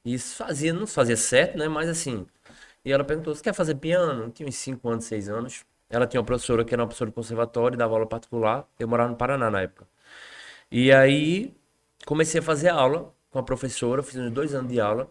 E 0.06 0.14
isso 0.14 0.36
fazia, 0.36 0.74
não 0.74 0.88
fazia 0.88 1.18
certo, 1.18 1.58
né? 1.58 1.68
Mas 1.68 1.90
assim. 1.90 2.26
E 2.86 2.92
ela 2.92 3.04
perguntou: 3.04 3.36
Você 3.36 3.44
quer 3.44 3.54
fazer 3.54 3.76
piano? 3.76 4.26
Eu 4.26 4.32
tinha 4.32 4.48
uns 4.50 4.56
5 4.58 4.90
anos, 4.90 5.06
6 5.06 5.30
anos. 5.30 5.66
Ela 5.90 6.08
tinha 6.08 6.22
uma 6.22 6.26
professora 6.26 6.66
que 6.66 6.74
era 6.74 6.82
uma 6.84 6.88
professora 6.88 7.12
de 7.12 7.16
conservatório, 7.16 7.78
dava 7.78 7.94
aula 7.94 8.08
particular. 8.08 8.68
Eu 8.80 8.88
morava 8.88 9.10
no 9.12 9.18
Paraná 9.18 9.52
na 9.52 9.62
época. 9.62 9.88
E 10.72 10.92
aí 10.92 11.54
comecei 12.06 12.40
a 12.40 12.44
fazer 12.44 12.70
aula 12.70 13.14
com 13.32 13.40
a 13.40 13.44
professora, 13.44 14.04
fiz 14.04 14.16
uns 14.18 14.32
dois 14.32 14.54
anos 14.54 14.72
de 14.72 14.80
aula. 14.80 15.10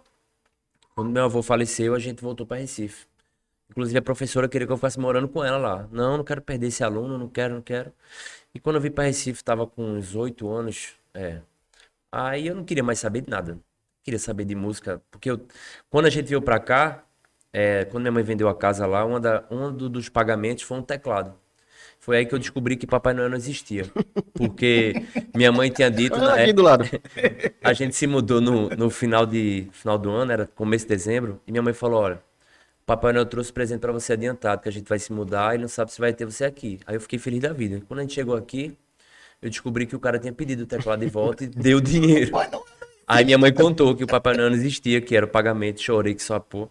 Quando 0.94 1.10
meu 1.10 1.24
avô 1.24 1.42
faleceu, 1.42 1.94
a 1.94 1.98
gente 1.98 2.22
voltou 2.22 2.46
para 2.46 2.58
Recife. 2.58 3.06
Inclusive 3.70 3.98
a 3.98 4.02
professora 4.02 4.48
queria 4.48 4.66
que 4.66 4.72
eu 4.72 4.76
ficasse 4.76 5.00
morando 5.00 5.28
com 5.28 5.44
ela 5.44 5.58
lá. 5.58 5.88
Não, 5.92 6.18
não 6.18 6.24
quero 6.24 6.42
perder 6.42 6.68
esse 6.68 6.84
aluno, 6.84 7.18
não 7.18 7.28
quero, 7.28 7.54
não 7.54 7.62
quero. 7.62 7.92
E 8.54 8.60
quando 8.60 8.76
eu 8.76 8.82
vim 8.82 8.90
para 8.90 9.04
Recife, 9.04 9.38
estava 9.40 9.66
com 9.66 9.84
uns 9.84 10.14
oito 10.16 10.48
anos, 10.50 10.94
é. 11.14 11.40
Aí 12.12 12.46
eu 12.48 12.54
não 12.56 12.64
queria 12.64 12.84
mais 12.84 12.98
saber 13.00 13.22
de 13.22 13.30
nada. 13.30 13.58
Queria 14.04 14.18
saber 14.18 14.44
de 14.46 14.54
música, 14.54 15.02
porque 15.10 15.30
eu, 15.30 15.46
quando 15.90 16.06
a 16.06 16.10
gente 16.10 16.26
veio 16.28 16.42
para 16.42 16.60
cá, 16.60 17.04
é, 17.52 17.84
quando 17.86 18.02
minha 18.04 18.12
mãe 18.12 18.24
vendeu 18.24 18.48
a 18.48 18.56
casa 18.56 18.86
lá, 18.86 19.04
uma 19.04 19.20
da, 19.20 19.44
um 19.50 19.72
do- 19.74 19.88
dos 19.90 20.08
pagamentos 20.08 20.64
foi 20.64 20.78
um 20.78 20.82
teclado. 20.82 21.34
Foi 22.02 22.16
aí 22.16 22.26
que 22.26 22.34
eu 22.34 22.38
descobri 22.40 22.74
que 22.74 22.84
Papai 22.84 23.14
Noel 23.14 23.28
não 23.30 23.36
existia. 23.36 23.84
Porque 24.34 24.92
minha 25.36 25.52
mãe 25.52 25.70
tinha 25.70 25.88
dito. 25.88 26.18
Na 26.18 26.32
aqui 26.32 26.40
época- 26.50 26.52
do 26.54 26.62
lado. 26.62 26.84
a 27.62 27.72
gente 27.72 27.94
se 27.94 28.08
mudou 28.08 28.40
no, 28.40 28.68
no 28.70 28.90
final, 28.90 29.24
de, 29.24 29.68
final 29.70 29.96
do 29.96 30.10
ano, 30.10 30.32
era 30.32 30.46
começo 30.48 30.84
de 30.84 30.88
dezembro, 30.88 31.40
e 31.46 31.52
minha 31.52 31.62
mãe 31.62 31.72
falou: 31.72 32.00
Olha, 32.02 32.20
Papai 32.84 33.12
Noel 33.12 33.24
trouxe 33.26 33.52
presente 33.52 33.78
pra 33.78 33.92
você 33.92 34.14
adiantado, 34.14 34.62
que 34.62 34.68
a 34.68 34.72
gente 34.72 34.88
vai 34.88 34.98
se 34.98 35.12
mudar 35.12 35.54
e 35.54 35.58
não 35.58 35.68
sabe 35.68 35.92
se 35.92 36.00
vai 36.00 36.12
ter 36.12 36.24
você 36.24 36.44
aqui. 36.44 36.80
Aí 36.88 36.96
eu 36.96 37.00
fiquei 37.00 37.20
feliz 37.20 37.38
da 37.40 37.52
vida. 37.52 37.80
Quando 37.86 38.00
a 38.00 38.02
gente 38.02 38.14
chegou 38.14 38.34
aqui, 38.34 38.76
eu 39.40 39.48
descobri 39.48 39.86
que 39.86 39.94
o 39.94 40.00
cara 40.00 40.18
tinha 40.18 40.32
pedido 40.32 40.64
o 40.64 40.66
teclado 40.66 40.98
de 40.98 41.06
volta 41.06 41.44
e 41.44 41.46
deu 41.46 41.78
o 41.78 41.80
dinheiro. 41.80 42.32
Aí 43.06 43.24
minha 43.24 43.38
mãe 43.38 43.52
contou 43.54 43.94
que 43.94 44.02
o 44.02 44.08
Papai 44.08 44.36
Noel 44.36 44.50
não 44.50 44.56
existia, 44.56 45.00
que 45.00 45.14
era 45.14 45.24
o 45.24 45.28
pagamento, 45.28 45.80
chorei 45.80 46.16
que 46.16 46.22
só 46.22 46.40
pô. 46.40 46.68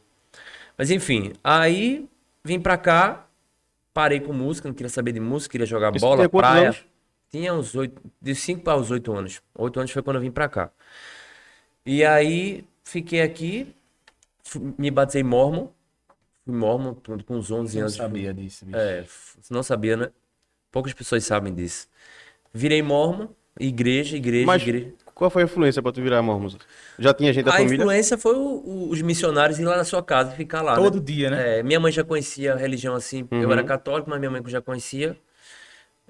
Mas 0.78 0.92
enfim, 0.92 1.32
aí 1.42 2.06
vim 2.44 2.60
pra 2.60 2.76
cá, 2.76 3.28
parei 3.94 4.20
com 4.20 4.34
música, 4.34 4.68
não 4.68 4.76
queria 4.76 4.90
saber 4.90 5.12
de 5.12 5.20
música, 5.20 5.52
queria 5.52 5.66
jogar 5.68 5.96
Isso 5.96 6.06
bola, 6.06 6.28
praia. 6.30 6.64
anos? 6.68 6.86
Tinha 7.30 7.54
uns 7.54 7.74
oito, 7.76 8.02
de 8.22 8.36
5 8.36 8.62
para 8.64 8.78
os 8.78 8.92
8 8.92 9.14
anos. 9.14 9.42
8 9.56 9.80
anos 9.80 9.92
foi 9.92 10.02
quando 10.04 10.18
eu 10.18 10.22
vim 10.22 10.32
pra 10.32 10.50
cá. 10.50 10.70
E 11.86 12.04
aí 12.04 12.66
fiquei 12.84 13.22
aqui, 13.22 13.74
me 14.78 14.92
batizei 14.92 15.24
mormon. 15.24 15.68
Fui 16.44 16.54
mormon 16.54 16.96
com 17.26 17.36
uns 17.36 17.50
11 17.52 17.76
Não 17.76 17.82
anos. 17.84 17.96
sabia 17.96 18.34
disso, 18.34 18.66
bicho. 18.66 18.78
É, 18.78 19.06
não 19.50 19.64
sabia, 19.64 19.96
né? 19.96 20.10
Poucas 20.72 20.94
pessoas 20.94 21.24
sabem 21.24 21.54
disso. 21.54 21.88
Virei 22.54 22.82
mormon, 22.82 23.28
igreja, 23.60 24.18
igreja, 24.18 24.46
Mas 24.46 24.62
igreja. 24.62 24.94
Qual 25.22 25.30
foi 25.30 25.44
a 25.44 25.46
influência 25.46 25.84
pra 25.84 25.92
tu 25.92 26.02
virar 26.02 26.20
mormon? 26.24 26.50
Já 26.98 27.14
tinha 27.14 27.32
gente 27.32 27.46
da 27.46 27.52
A 27.52 27.58
família? 27.58 27.76
influência 27.76 28.18
foi 28.18 28.36
o- 28.36 28.40
o- 28.66 28.90
os 28.90 29.00
missionários 29.04 29.60
ir 29.60 29.66
lá 29.66 29.78
na 29.78 29.84
sua 29.84 30.02
casa 30.02 30.34
e 30.34 30.36
ficar 30.36 30.64
lá, 30.64 30.76
né? 30.76 30.82
Todo 30.82 31.00
dia, 31.00 31.30
né? 31.30 31.60
É, 31.60 31.64
minha 31.64 31.80
mãe 31.80 31.92
já 31.92 32.04
conhecia 32.04 32.54
a 32.54 32.58
religião 32.58 32.96
assim. 32.96 33.28
Eu 33.30 33.46
Uhum. 33.46 33.52
era 33.52 33.64
católico, 33.64 34.10
mas 34.10 34.18
minha 34.20 34.32
mãe 34.32 34.42
já 34.48 34.60
conhecia. 34.62 35.16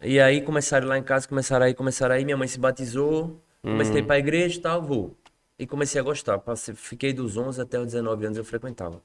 E 0.02 0.18
aí 0.18 0.40
começaram 0.40 0.88
lá 0.88 0.98
em 0.98 1.04
casa, 1.04 1.28
começaram 1.28 1.66
aí, 1.66 1.74
começaram 1.74 2.16
aí. 2.16 2.24
Minha 2.24 2.38
mãe 2.38 2.48
se 2.48 2.58
batizou, 2.58 3.38
comecei 3.62 3.92
Uhum. 3.96 3.98
a 3.98 4.00
ir 4.00 4.06
pra 4.06 4.18
igreja 4.18 4.58
e 4.58 4.62
tal, 4.62 4.82
vou. 4.82 5.14
E 5.60 5.68
comecei 5.68 6.00
a 6.00 6.04
gostar. 6.06 6.38
Passei- 6.40 6.74
fiquei 6.74 7.12
dos 7.12 7.36
11 7.36 7.62
até 7.62 7.78
os 7.80 7.88
19 7.88 8.26
anos 8.26 8.38
eu 8.38 8.46
frequentava. 8.46 9.02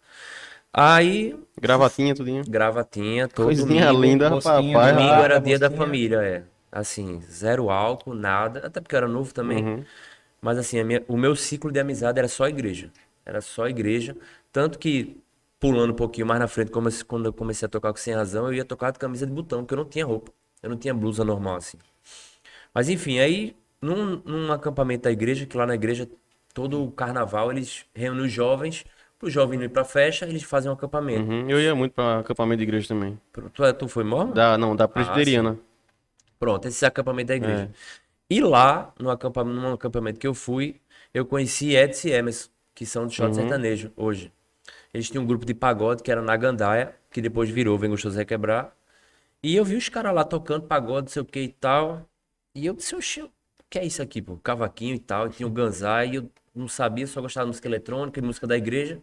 Aí, 0.72 1.34
Gravatinha, 1.60 2.14
tudinho. 2.14 2.44
gravatinha, 2.46 3.26
todo 3.28 3.46
Coisinha 3.46 3.86
domingo. 3.86 4.02
linda, 4.02 4.30
né? 4.30 4.36
Domingo 4.40 4.78
era 5.22 5.38
dia 5.40 5.58
da 5.58 5.68
família, 5.70 6.22
é. 6.22 6.42
Assim, 6.78 7.20
zero 7.22 7.70
álcool, 7.70 8.14
nada. 8.14 8.66
Até 8.66 8.80
porque 8.80 8.94
eu 8.94 8.98
era 8.98 9.08
novo 9.08 9.32
também. 9.32 9.64
Uhum. 9.64 9.84
Mas 10.40 10.58
assim, 10.58 10.82
minha- 10.84 11.04
o 11.08 11.16
meu 11.16 11.34
ciclo 11.36 11.72
de 11.72 11.80
amizade 11.80 12.18
era 12.18 12.28
só 12.28 12.48
igreja. 12.48 12.92
Era 13.24 13.40
só 13.40 13.68
igreja. 13.68 14.16
Tanto 14.52 14.78
que, 14.78 15.16
pulando 15.58 15.92
um 15.92 15.96
pouquinho 15.96 16.26
mais 16.26 16.40
na 16.40 16.48
frente, 16.48 16.70
quando 17.06 17.26
eu 17.26 17.32
comecei 17.32 17.66
a 17.66 17.68
tocar 17.68 17.92
com 17.92 17.98
Sem 17.98 18.14
Razão, 18.14 18.46
eu 18.46 18.54
ia 18.54 18.64
tocar 18.64 18.90
de 18.92 18.98
camisa 18.98 19.26
de 19.26 19.32
botão, 19.32 19.60
porque 19.62 19.74
eu 19.74 19.78
não 19.78 19.84
tinha 19.86 20.04
roupa. 20.06 20.32
Eu 20.62 20.70
não 20.70 20.76
tinha 20.76 20.94
blusa 20.94 21.24
normal, 21.24 21.56
assim. 21.56 21.78
Mas 22.74 22.88
enfim, 22.88 23.18
aí, 23.18 23.56
num, 23.80 24.16
num 24.24 24.52
acampamento 24.52 25.04
da 25.04 25.10
igreja, 25.10 25.46
que 25.46 25.56
lá 25.56 25.66
na 25.66 25.74
igreja, 25.74 26.08
todo 26.52 26.84
o 26.84 26.90
carnaval, 26.90 27.50
eles 27.50 27.84
reúnem 27.94 28.24
os 28.26 28.32
jovens, 28.32 28.84
pro 29.18 29.30
jovem 29.30 29.62
ir 29.62 29.68
pra 29.70 29.84
festa, 29.84 30.26
eles 30.26 30.42
fazem 30.42 30.70
um 30.70 30.74
acampamento. 30.74 31.30
Uhum. 31.30 31.48
Eu 31.50 31.60
ia 31.60 31.74
muito 31.74 31.92
pra 31.92 32.20
acampamento 32.20 32.58
de 32.58 32.64
igreja 32.64 32.88
também. 32.88 33.18
Tu, 33.32 33.74
tu 33.74 33.88
foi 33.88 34.04
mormon? 34.04 34.34
Da, 34.34 34.58
não, 34.58 34.76
da 34.76 34.86
presbiteriana. 34.86 35.58
Pronto, 36.38 36.66
esse 36.68 36.84
é 36.84 36.86
o 36.86 36.88
acampamento 36.88 37.28
da 37.28 37.36
igreja. 37.36 37.70
E 38.28 38.40
lá, 38.40 38.92
no 38.98 39.10
acampamento, 39.10 39.60
num 39.60 39.72
acampamento 39.72 40.18
que 40.18 40.26
eu 40.26 40.34
fui, 40.34 40.80
eu 41.14 41.24
conheci 41.24 41.74
Edson 41.76 42.08
e 42.08 42.12
Emerson, 42.12 42.50
que 42.74 42.84
são 42.84 43.06
do 43.06 43.12
shot 43.12 43.34
sertanejo 43.34 43.92
hoje. 43.96 44.32
Eles 44.92 45.08
tinham 45.10 45.24
um 45.24 45.26
grupo 45.26 45.44
de 45.46 45.54
pagode 45.54 46.02
que 46.02 46.10
era 46.10 46.22
na 46.22 46.36
Gandaia, 46.36 46.94
que 47.10 47.20
depois 47.20 47.48
virou 47.48 47.78
Vem 47.78 47.90
Gostoso 47.90 48.16
Requebrar. 48.16 48.74
E 49.42 49.54
eu 49.54 49.64
vi 49.64 49.76
os 49.76 49.88
caras 49.88 50.14
lá 50.14 50.24
tocando 50.24 50.66
pagode, 50.66 51.02
não 51.02 51.08
sei 51.08 51.22
o 51.22 51.24
que 51.24 51.40
e 51.40 51.48
tal. 51.48 52.08
E 52.54 52.66
eu 52.66 52.74
disse, 52.74 52.96
oxi, 52.96 53.22
o 53.22 53.30
que 53.70 53.78
é 53.78 53.84
isso 53.84 54.02
aqui, 54.02 54.20
pô? 54.20 54.36
Cavaquinho 54.38 54.94
e 54.94 54.98
tal. 54.98 55.26
E 55.28 55.30
tinha 55.30 55.46
o 55.46 55.50
Ganzai, 55.50 56.10
e 56.10 56.14
eu 56.16 56.30
não 56.54 56.68
sabia, 56.68 57.06
só 57.06 57.20
gostava 57.20 57.44
de 57.46 57.50
música 57.50 57.68
eletrônica 57.68 58.18
e 58.18 58.22
música 58.22 58.46
da 58.46 58.56
igreja. 58.56 59.00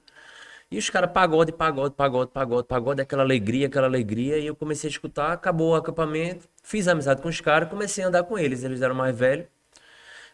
E 0.74 0.78
os 0.80 0.90
caras, 0.90 1.12
pagode, 1.12 1.52
pagode, 1.52 1.94
pagode, 1.94 2.32
pagode, 2.32 2.68
pagode, 2.68 3.00
aquela 3.00 3.22
alegria, 3.22 3.68
aquela 3.68 3.86
alegria. 3.86 4.40
E 4.40 4.48
eu 4.48 4.56
comecei 4.56 4.88
a 4.88 4.92
escutar, 4.92 5.32
acabou 5.32 5.74
o 5.74 5.76
acampamento, 5.76 6.50
fiz 6.64 6.88
amizade 6.88 7.22
com 7.22 7.30
os 7.30 7.40
caras, 7.40 7.70
comecei 7.70 8.04
a 8.04 8.08
andar 8.08 8.24
com 8.24 8.40
eles. 8.40 8.64
Eles 8.64 8.82
eram 8.82 8.96
mais 8.96 9.16
velhos. 9.16 9.46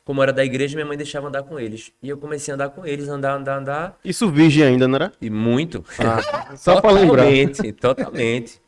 Como 0.06 0.24
era 0.24 0.32
da 0.32 0.46
igreja, 0.46 0.78
minha 0.78 0.86
mãe 0.86 0.96
deixava 0.96 1.28
andar 1.28 1.44
com 1.44 1.60
eles. 1.60 1.92
E 2.02 2.08
eu 2.08 2.18
comecei 2.18 2.54
a 2.54 2.56
andar 2.56 2.70
com 2.70 2.86
eles, 2.86 3.10
andar, 3.10 3.34
andar, 3.34 3.58
andar. 3.58 4.00
Isso 4.02 4.32
virgem 4.32 4.64
ainda, 4.64 4.88
não 4.88 4.96
era? 4.96 5.12
E 5.20 5.30
muito. 5.30 5.84
Ah, 6.00 6.56
só 6.56 6.80
pra 6.80 6.90
lembrar. 6.92 7.24
Totalmente, 7.24 7.74
totalmente. 7.74 8.62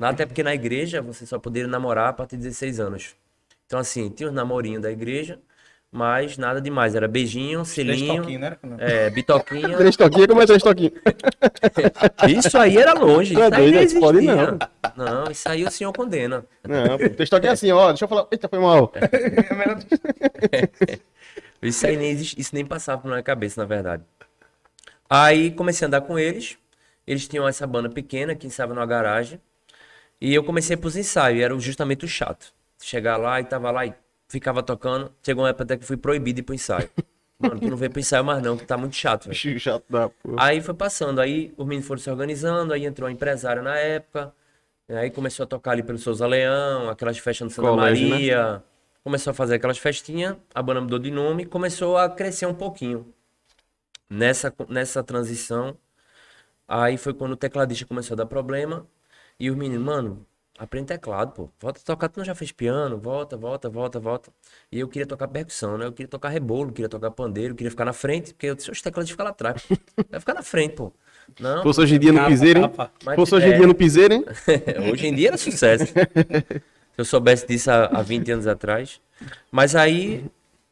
Até 0.00 0.24
porque 0.24 0.42
na 0.42 0.54
igreja 0.54 1.02
você 1.02 1.26
só 1.26 1.38
poderia 1.38 1.68
namorar 1.68 2.08
a 2.08 2.12
partir 2.14 2.38
de 2.38 2.44
16 2.44 2.80
anos. 2.80 3.14
Então, 3.66 3.78
assim, 3.78 4.08
tinha 4.08 4.30
os 4.30 4.34
namorinhos 4.34 4.80
da 4.80 4.90
igreja, 4.90 5.38
mas 5.92 6.38
nada 6.38 6.58
demais. 6.60 6.94
Era 6.94 7.06
beijinho, 7.06 7.58
Três 7.62 7.68
selinho, 7.68 8.22
toquinhos, 8.22 8.40
né? 8.40 8.56
é, 8.78 9.10
bitoquinha. 9.10 9.76
Três 9.76 9.94
toquinhos, 9.94 10.26
como 10.26 10.40
é 10.42 10.46
três 10.46 10.62
toquinhos? 10.62 10.92
Isso 12.26 12.58
aí 12.58 12.78
era 12.78 12.94
longe. 12.94 13.34
Tu 13.34 13.40
é 13.42 13.46
Isso 13.48 13.54
aí 13.54 13.70
doido, 13.70 13.92
não 13.94 14.00
pode 14.00 14.18
existia. 14.18 14.58
Não, 14.96 15.30
isso 15.30 15.48
aí 15.48 15.64
o 15.64 15.70
senhor 15.70 15.92
condena. 15.92 16.44
Não, 16.64 16.98
pô, 16.98 17.08
três 17.10 17.28
toquinhos 17.28 17.52
assim, 17.54 17.70
ó. 17.70 17.88
Deixa 17.88 18.04
eu 18.04 18.08
falar. 18.08 18.26
Eita, 18.32 18.48
foi 18.48 18.58
mal. 18.58 18.90
Isso 21.62 21.86
aí 21.86 21.96
nem 21.96 22.10
existe, 22.10 22.40
isso 22.40 22.52
nem 22.54 22.64
passava 22.66 23.02
na 23.04 23.10
minha 23.10 23.22
cabeça, 23.22 23.60
na 23.60 23.66
verdade. 23.66 24.02
Aí 25.08 25.52
comecei 25.52 25.84
a 25.84 25.88
andar 25.88 26.00
com 26.00 26.18
eles. 26.18 26.58
Eles 27.06 27.28
tinham 27.28 27.46
essa 27.46 27.66
banda 27.66 27.88
pequena 27.88 28.34
que 28.34 28.46
ensaiava 28.46 28.74
numa 28.74 28.86
garagem. 28.86 29.40
E 30.20 30.34
eu 30.34 30.42
comecei 30.44 30.76
pros 30.76 30.96
ensaios, 30.96 31.38
e 31.38 31.42
era 31.42 31.58
justamente 31.60 32.04
o 32.04 32.08
chato. 32.08 32.52
Chegar 32.82 33.16
lá 33.16 33.40
e 33.40 33.44
tava 33.44 33.70
lá 33.70 33.86
e 33.86 33.94
ficava 34.32 34.62
tocando. 34.62 35.12
Chegou 35.22 35.44
uma 35.44 35.50
época 35.50 35.64
até 35.64 35.76
que 35.76 35.84
fui 35.84 35.96
proibido 35.96 36.36
de 36.36 36.40
ir 36.40 36.44
pro 36.44 36.54
ensaio. 36.54 36.88
Mano, 37.38 37.60
tu 37.60 37.68
não 37.68 37.76
vem 37.76 37.90
pro 37.90 38.00
ensaio 38.00 38.24
mais 38.24 38.42
não, 38.42 38.56
que 38.56 38.64
tá 38.64 38.78
muito 38.78 38.96
chato, 38.96 39.28
velho. 39.28 39.60
Chato 39.60 39.84
da 39.90 40.08
porra. 40.08 40.36
Aí 40.38 40.60
foi 40.60 40.74
passando, 40.74 41.20
aí 41.20 41.52
os 41.56 41.66
meninos 41.66 41.86
foram 41.86 42.00
se 42.00 42.10
organizando, 42.10 42.72
aí 42.72 42.86
entrou 42.86 43.06
a 43.06 43.12
empresária 43.12 43.60
na 43.60 43.76
época, 43.76 44.32
aí 44.88 45.10
começou 45.10 45.44
a 45.44 45.46
tocar 45.46 45.72
ali 45.72 45.82
pelo 45.82 45.98
Souza 45.98 46.26
Leão, 46.26 46.88
aquelas 46.88 47.18
festas 47.18 47.44
no 47.44 47.50
Santa 47.50 47.68
Colégio, 47.68 48.08
né? 48.08 48.10
Maria, 48.10 48.64
começou 49.04 49.32
a 49.32 49.34
fazer 49.34 49.56
aquelas 49.56 49.76
festinhas, 49.76 50.36
a 50.54 50.62
banda 50.62 50.80
mudou 50.80 50.98
de 50.98 51.10
nome 51.10 51.44
começou 51.44 51.98
a 51.98 52.08
crescer 52.08 52.46
um 52.46 52.54
pouquinho. 52.54 53.12
Nessa, 54.08 54.54
nessa 54.68 55.02
transição, 55.02 55.76
aí 56.68 56.96
foi 56.96 57.12
quando 57.12 57.32
o 57.32 57.36
tecladista 57.36 57.84
começou 57.84 58.14
a 58.14 58.18
dar 58.18 58.26
problema, 58.26 58.86
e 59.38 59.50
os 59.50 59.56
meninos, 59.56 59.84
mano, 59.84 60.26
aprende 60.58 60.86
teclado, 60.86 61.32
pô, 61.32 61.50
volta 61.60 61.80
a 61.80 61.82
tocar, 61.84 62.08
tu 62.08 62.18
não 62.18 62.24
já 62.24 62.34
fez 62.34 62.52
piano, 62.52 62.98
volta, 62.98 63.36
volta, 63.36 63.68
volta, 63.68 63.98
volta. 63.98 64.30
E 64.70 64.78
eu 64.80 64.88
queria 64.88 65.06
tocar 65.06 65.26
percussão, 65.28 65.76
né? 65.78 65.86
Eu 65.86 65.92
queria 65.92 66.08
tocar 66.08 66.28
rebolo, 66.28 66.72
queria 66.72 66.88
tocar 66.88 67.10
pandeiro, 67.10 67.54
queria 67.54 67.70
ficar 67.70 67.84
na 67.84 67.92
frente, 67.92 68.32
porque 68.32 68.46
eu 68.46 68.54
disse, 68.54 68.70
os 68.70 68.80
tecladistas 68.82 69.12
ficam 69.12 69.24
lá 69.24 69.30
atrás. 69.30 69.62
Vai 70.10 70.20
ficar 70.20 70.34
na 70.34 70.42
frente, 70.42 70.74
pô. 70.74 70.92
Não, 71.40 71.58
Se 71.58 71.62
fosse 71.62 71.80
hoje 71.80 71.96
em 71.96 71.98
dia 71.98 72.12
no 72.12 72.26
piseiro, 72.26 72.60
hein? 72.60 72.70
fosse 73.16 73.34
hoje 73.34 73.46
em 73.46 73.52
É. 73.52 73.56
dia 73.56 73.66
no 73.66 73.74
piseiro, 73.74 74.14
hein? 74.14 74.24
Hoje 74.92 75.06
em 75.06 75.14
dia 75.14 75.28
era 75.28 75.38
sucesso. 75.38 75.86
Se 75.86 76.98
eu 76.98 77.04
soubesse 77.04 77.46
disso 77.46 77.70
há, 77.70 77.86
há 77.86 78.02
20 78.02 78.30
anos 78.32 78.46
atrás. 78.46 79.00
Mas 79.50 79.74
aí 79.74 80.24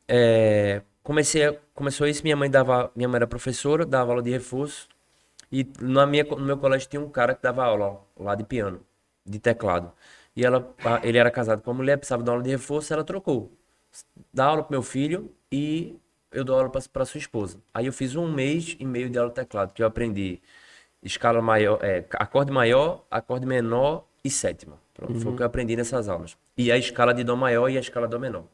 é, 0.09 0.83
comecei 1.03 1.47
a- 1.47 1.55
começou 1.75 2.07
isso, 2.07 2.23
minha 2.23 2.37
mãe 2.37 2.51
dava, 2.51 2.91
minha 2.95 3.09
mãe 3.09 3.17
era 3.17 3.27
professora, 3.27 3.87
dava 3.87 4.11
aula 4.11 4.23
de 4.23 4.31
reforço. 4.31 4.89
E 5.51 5.67
na 5.81 6.07
minha, 6.07 6.25
no 6.25 6.41
meu 6.41 6.59
colégio 6.59 6.89
tinha 6.89 7.01
um 7.01 7.09
cara 7.09 7.35
que 7.35 7.43
dava 7.43 7.65
aula 7.65 7.87
ó, 7.87 8.23
lá 8.23 8.35
de 8.35 8.45
piano, 8.45 8.81
de 9.25 9.39
teclado. 9.39 9.93
E 10.35 10.45
ela, 10.45 10.75
ele 11.03 11.19
era 11.19 11.31
casado 11.31 11.63
com 11.63 11.71
uma 11.71 11.79
mulher, 11.79 11.97
precisava 11.97 12.23
dar 12.23 12.33
aula 12.33 12.43
de 12.43 12.51
reforço, 12.51 12.93
ela 12.93 13.05
trocou. 13.05 13.53
Dá 14.33 14.47
aula 14.47 14.63
pro 14.63 14.73
meu 14.73 14.83
filho 14.83 15.31
e 15.51 15.97
eu 16.31 16.45
dou 16.45 16.57
aula 16.57 16.71
para 16.71 17.05
sua 17.05 17.19
esposa. 17.19 17.59
Aí 17.75 17.87
eu 17.87 17.93
fiz 17.93 18.15
um 18.15 18.33
mês 18.33 18.77
e 18.79 18.85
meio 18.85 19.11
de 19.11 19.19
aula 19.19 19.31
de 19.31 19.37
teclado, 19.37 19.73
que 19.73 19.83
eu 19.83 19.87
aprendi 19.87 20.41
escala 21.03 21.41
maior, 21.43 21.79
é, 21.83 22.05
acorde 22.13 22.53
maior, 22.53 23.05
acorde 23.11 23.47
menor 23.47 24.05
e 24.25 24.31
sétima. 24.31 24.79
Pronto, 24.95 25.19
foi 25.19 25.33
o 25.33 25.37
que 25.37 25.43
eu 25.43 25.47
aprendi 25.47 25.77
nessas 25.77 26.09
aulas. 26.09 26.37
E 26.57 26.71
a 26.71 26.77
escala 26.77 27.15
de 27.15 27.25
dó 27.25 27.35
maior 27.35 27.69
e 27.69 27.77
a 27.77 27.81
escala 27.81 28.07
de 28.07 28.13
dó 28.13 28.19
menor. 28.19 28.45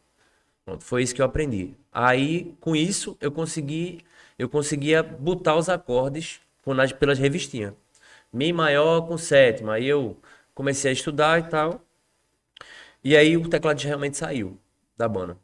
Pronto, 0.64 0.84
foi 0.84 1.02
isso 1.02 1.14
que 1.14 1.20
eu 1.20 1.26
aprendi. 1.26 1.74
Aí, 1.92 2.56
com 2.60 2.74
isso, 2.74 3.16
eu 3.20 3.30
consegui, 3.32 4.00
eu 4.38 4.48
conseguia 4.48 5.02
botar 5.02 5.56
os 5.56 5.68
acordes 5.68 6.40
com 6.64 6.74
nas, 6.74 6.92
pelas 6.92 7.18
revistinhas. 7.18 7.74
Mi 8.32 8.52
maior 8.52 9.02
com 9.02 9.18
sétima. 9.18 9.74
Aí 9.74 9.86
eu 9.86 10.16
comecei 10.56 10.90
a 10.90 10.94
estudar 10.94 11.40
e 11.40 11.44
tal. 11.50 11.82
E 13.02 13.16
aí 13.16 13.36
o 13.36 13.48
tecladista 13.48 13.88
realmente 13.88 14.16
saiu 14.16 14.58
da 14.96 15.08
banda. 15.08 15.38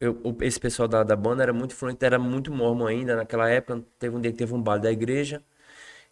Eu- 0.00 0.20
esse 0.42 0.60
pessoal 0.60 0.88
da, 0.88 1.04
da 1.04 1.16
banda 1.16 1.42
era 1.44 1.52
muito 1.52 1.72
influente, 1.74 2.04
era 2.04 2.18
muito 2.18 2.52
mormon 2.52 2.86
ainda 2.86 3.16
naquela 3.16 3.50
época. 3.50 3.84
Teve 3.98 4.16
um 4.16 4.20
dia 4.20 4.32
que 4.32 4.38
teve 4.38 4.54
um 4.54 4.62
baile 4.62 4.82
da 4.84 4.92
igreja. 4.92 5.42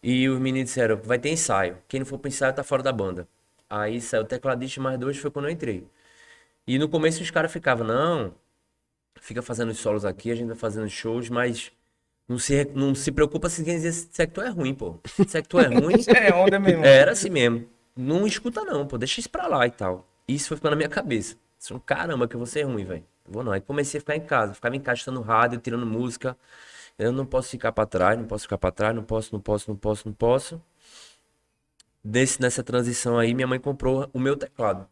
E 0.03 0.29
os 0.29 0.39
meninos 0.39 0.69
disseram, 0.69 0.97
vai 1.03 1.19
ter 1.19 1.31
ensaio. 1.31 1.77
Quem 1.87 2.01
não 2.01 2.07
for 2.07 2.19
pro 2.19 2.29
ensaio 2.29 2.53
tá 2.55 2.63
fora 2.63 2.83
da 2.83 2.93
banda. 2.93 3.27
Aí 3.69 4.01
saiu 4.01 4.23
o 4.23 4.25
tecladista 4.27 4.81
mais 4.81 4.99
dois, 4.99 5.17
foi 5.17 5.31
quando 5.31 5.45
eu 5.47 5.51
entrei. 5.51 5.87
E 6.67 6.79
no 6.79 6.89
começo 6.89 7.23
os 7.23 7.31
caras 7.31 7.51
ficavam, 7.53 7.87
não, 7.87 8.33
fica 9.21 9.41
fazendo 9.41 9.71
os 9.71 9.79
solos 9.79 10.05
aqui, 10.05 10.31
a 10.31 10.35
gente 10.35 10.47
vai 10.49 10.57
fazendo 10.57 10.89
shows, 10.89 11.29
mas 11.29 11.71
não 12.29 12.39
se, 12.39 12.65
não 12.75 12.95
se 12.95 13.11
preocupa 13.11 13.49
se 13.49 13.63
quem 13.65 13.75
dizer 13.75 13.93
se 13.93 14.21
é 14.23 14.27
que 14.27 14.33
tu 14.33 14.41
é 14.41 14.49
ruim, 14.49 14.75
pô. 14.75 14.99
Se 15.25 15.37
é 15.39 15.41
que 15.43 15.49
tu 15.49 15.59
é 15.59 15.67
ruim, 15.67 15.97
É 16.07 16.33
onda 16.33 16.59
mesmo. 16.59 16.83
era 16.83 17.11
assim 17.13 17.29
mesmo. 17.29 17.67
Não 17.95 18.25
escuta 18.27 18.63
não, 18.63 18.85
pô, 18.85 18.97
deixa 18.97 19.19
isso 19.19 19.29
pra 19.29 19.47
lá 19.47 19.65
e 19.65 19.71
tal. 19.71 20.05
Isso 20.27 20.47
foi 20.47 20.57
ficando 20.57 20.71
na 20.71 20.77
minha 20.77 20.89
cabeça. 20.89 21.35
Isso, 21.59 21.73
é 21.73 21.75
um 21.75 21.79
caramba, 21.79 22.27
que 22.27 22.35
eu 22.35 22.39
vou 22.39 22.47
ser 22.47 22.63
ruim, 22.63 22.83
velho. 22.85 23.03
Vou 23.27 23.43
não. 23.43 23.51
Aí 23.51 23.61
comecei 23.61 23.97
a 23.97 24.01
ficar 24.01 24.15
em 24.15 24.21
casa, 24.21 24.53
ficava 24.53 24.75
encaixando 24.75 25.21
rádio, 25.21 25.59
tirando 25.59 25.85
música. 25.85 26.37
Eu 26.97 27.11
não 27.11 27.25
posso 27.25 27.49
ficar 27.49 27.71
pra 27.71 27.85
trás, 27.85 28.17
não 28.17 28.25
posso 28.25 28.43
ficar 28.43 28.57
pra 28.57 28.71
trás, 28.71 28.95
não 28.95 29.03
posso, 29.03 29.29
não 29.33 29.39
posso, 29.39 29.69
não 29.69 29.75
posso, 29.77 30.07
não 30.07 30.13
posso. 30.13 30.61
Desse, 32.03 32.39
nessa 32.41 32.63
transição 32.63 33.17
aí, 33.17 33.33
minha 33.33 33.47
mãe 33.47 33.59
comprou 33.59 34.09
o 34.13 34.19
meu 34.19 34.35
teclado. 34.37 34.87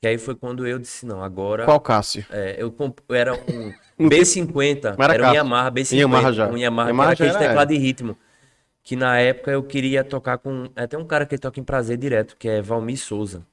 Que 0.00 0.08
aí 0.08 0.18
foi 0.18 0.34
quando 0.34 0.66
eu 0.66 0.78
disse, 0.78 1.04
não, 1.04 1.22
agora... 1.22 1.64
Qual 1.64 1.80
Cássio? 1.80 2.24
É, 2.30 2.56
eu 2.58 2.70
comp... 2.70 2.98
era 3.10 3.34
um 3.34 3.72
Não 3.98 4.08
tem- 4.08 4.20
B50, 4.22 4.94
Mas 4.98 5.08
era 5.08 5.14
era 5.14 5.30
um. 5.30 5.34
Yamaha 5.34 5.70
B50, 5.72 5.96
Yamaha 5.96 6.32
já. 6.32 6.48
um 6.48 6.56
Yamaha, 6.58 6.88
Yamaha 6.90 7.16
que 7.16 7.22
era 7.22 7.32
já 7.32 7.34
aquele 7.34 7.44
era, 7.44 7.52
teclado 7.52 7.68
de 7.68 7.78
ritmo. 7.78 8.18
Que 8.84 8.94
na 8.96 9.18
época 9.18 9.50
eu 9.50 9.62
queria 9.62 10.04
tocar 10.04 10.38
com. 10.38 10.68
é, 10.76 10.86
Tem 10.86 10.98
um 11.00 11.06
cara 11.06 11.24
que 11.26 11.38
toca 11.38 11.58
em 11.58 11.64
prazer 11.64 11.96
direto, 11.96 12.36
que 12.36 12.48
é 12.48 12.60
Valmir 12.62 12.98
Souza. 12.98 13.44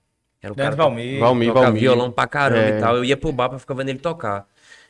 Era 0.41 0.52
o 0.52 0.56
Grande 0.56 0.76
cara 0.76 0.84
Valmir. 0.84 1.20
Valmir, 1.20 1.48
toca 1.54 1.62
Valmir. 1.62 1.82
violão 1.82 2.12
pra 2.12 2.28
caramba 2.28 2.62
É. 2.62 2.78
e 2.78 2.80
tal. 2.82 2.98
Eu 2.98 3.06
ia 3.06 3.15
pro 3.15 3.32
bar 3.32 3.48
pra 3.50 3.58
ficar 3.58 3.74
vendo 3.74 3.89
ele 3.89 4.00
tocar. 4.00 4.46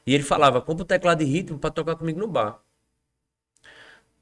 E 0.06 0.14
ele 0.16 0.24
falava, 0.24 0.60
compra 0.62 0.82
o 0.84 0.86
teclado 0.86 1.20
de 1.20 1.26
ritmo 1.26 1.60
pra 1.60 1.70
tocar 1.70 1.96
comigo 1.96 2.20
no 2.20 2.28
bar. 2.28 2.60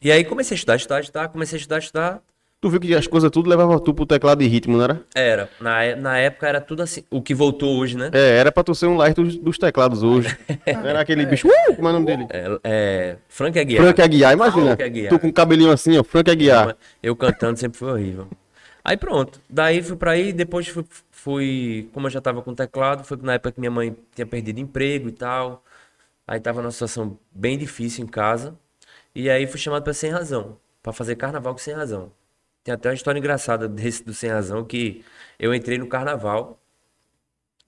E 0.02 0.12
aí 0.12 0.24
comecei 0.26 0.56
a 0.56 0.58
estudar, 0.58 0.76
estudar, 0.76 1.00
estudar, 1.02 1.30
comecei 1.30 1.58
a 1.58 1.60
estudar, 1.60 1.78
estudar. 1.80 2.22
Tu 2.62 2.70
viu 2.70 2.80
que 2.80 2.94
as 2.94 3.08
coisas 3.08 3.32
tudo 3.32 3.50
levava 3.50 3.80
tu 3.80 3.94
pro 3.94 4.06
teclado 4.06 4.40
de 4.40 4.48
ritmo, 4.48 4.76
não 4.78 4.84
era? 4.84 5.02
Era. 5.16 5.50
Na, 5.62 5.82
é- 5.82 5.96
na 5.96 6.18
época 6.18 6.46
era 6.48 6.60
tudo 6.60 6.84
assim. 6.84 7.06
O 7.10 7.22
que 7.22 7.34
voltou 7.34 7.78
hoje, 7.78 7.96
né? 7.96 8.10
É, 8.14 8.38
era 8.38 8.52
pra 8.52 8.64
tu 8.66 8.76
ser 8.76 8.88
um 8.88 8.98
light 8.98 9.16
dos, 9.16 9.38
dos 9.38 9.58
teclados 9.58 10.04
hoje. 10.04 10.38
Era 10.66 11.00
aquele 11.00 11.26
bicho, 11.26 11.48
uh, 11.48 11.76
como 11.76 11.88
é 11.88 11.92
o 11.92 11.94
nome 11.94 12.06
dele? 12.06 12.28
É, 12.30 12.60
é, 12.64 13.16
Frank 13.30 13.58
Aguiar. 13.58 13.82
Frank 13.84 14.02
Aguiar, 14.02 14.34
imagina. 14.34 14.66
Frank 14.76 14.84
Aguiar. 14.84 15.10
Tu 15.10 15.20
com 15.20 15.28
o 15.30 15.34
cabelinho 15.34 15.72
assim, 15.72 15.98
ó, 15.98 16.04
Frank 16.04 16.30
Aguiar. 16.30 16.76
Eu 17.02 17.16
cantando 17.16 17.58
sempre 17.58 17.78
foi 17.80 17.92
horrível. 17.94 18.28
Aí 18.84 18.98
pronto. 18.98 19.40
Daí 19.50 19.82
fui 19.82 19.96
pra 19.96 20.12
aí, 20.12 20.34
depois 20.34 20.68
fui, 20.68 20.84
fui- 21.12 21.90
como 21.94 22.08
eu 22.08 22.12
já 22.12 22.20
tava 22.20 22.42
com 22.42 22.54
teclado, 22.54 23.06
foi 23.06 23.18
na 23.22 23.36
época 23.36 23.54
que 23.54 23.60
minha 23.62 23.72
mãe 23.72 23.96
tinha 24.14 24.26
perdido 24.26 24.60
emprego 24.60 25.08
e 25.08 25.12
tal. 25.14 25.64
Aí 26.28 26.40
tava 26.42 26.62
numa 26.62 26.72
situação 26.72 27.18
bem 27.32 27.58
difícil 27.58 28.04
em 28.04 28.08
casa. 28.08 28.54
E 29.16 29.30
aí 29.30 29.48
fui 29.48 29.60
chamado 29.60 29.84
pra 29.84 29.94
Sem 29.94 30.12
Razão, 30.12 30.58
pra 30.84 30.92
fazer 30.92 31.16
carnaval 31.16 31.54
com 31.54 31.60
Sem 31.60 31.74
Razão. 31.74 32.12
Tem 32.70 32.76
até 32.76 32.90
uma 32.90 32.94
história 32.94 33.18
engraçada 33.18 33.68
desse 33.68 34.04
do 34.04 34.14
Sem 34.14 34.30
Razão 34.30 34.64
que 34.64 35.04
eu 35.40 35.56
entrei 35.56 35.80
no 35.80 35.88
carnaval. 35.88 36.62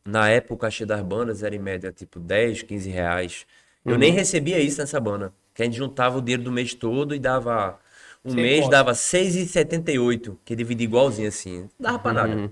Na 0.06 0.30
época 0.30 0.54
o 0.54 0.58
cachê 0.58 0.86
das 0.86 1.02
bandas 1.02 1.42
era 1.42 1.56
em 1.56 1.60
média 1.60 1.92
tipo 1.92 2.20
10, 2.20 2.62
15 2.62 2.88
reais. 2.88 3.48
Eu 3.84 3.98
nem 3.98 4.12
recebia 4.12 4.60
isso 4.60 4.80
nessa 4.80 5.00
banda. 5.00 5.34
Que 5.56 5.64
a 5.64 5.66
gente 5.66 5.78
juntava 5.78 6.20
o 6.20 6.22
dinheiro 6.22 6.44
do 6.44 6.52
mês 6.52 6.76
todo 6.76 7.16
e 7.16 7.20
dava. 7.20 7.80
Um 8.24 8.30
Sem 8.30 8.44
mês 8.44 8.60
conta. 8.66 8.78
dava 8.78 8.92
6,78, 8.92 10.38
que 10.46 10.56
dividia 10.56 10.86
igualzinho 10.86 11.30
assim. 11.30 11.62
Não 11.62 11.70
dava 11.80 11.98
pra 11.98 12.14
nada. 12.14 12.52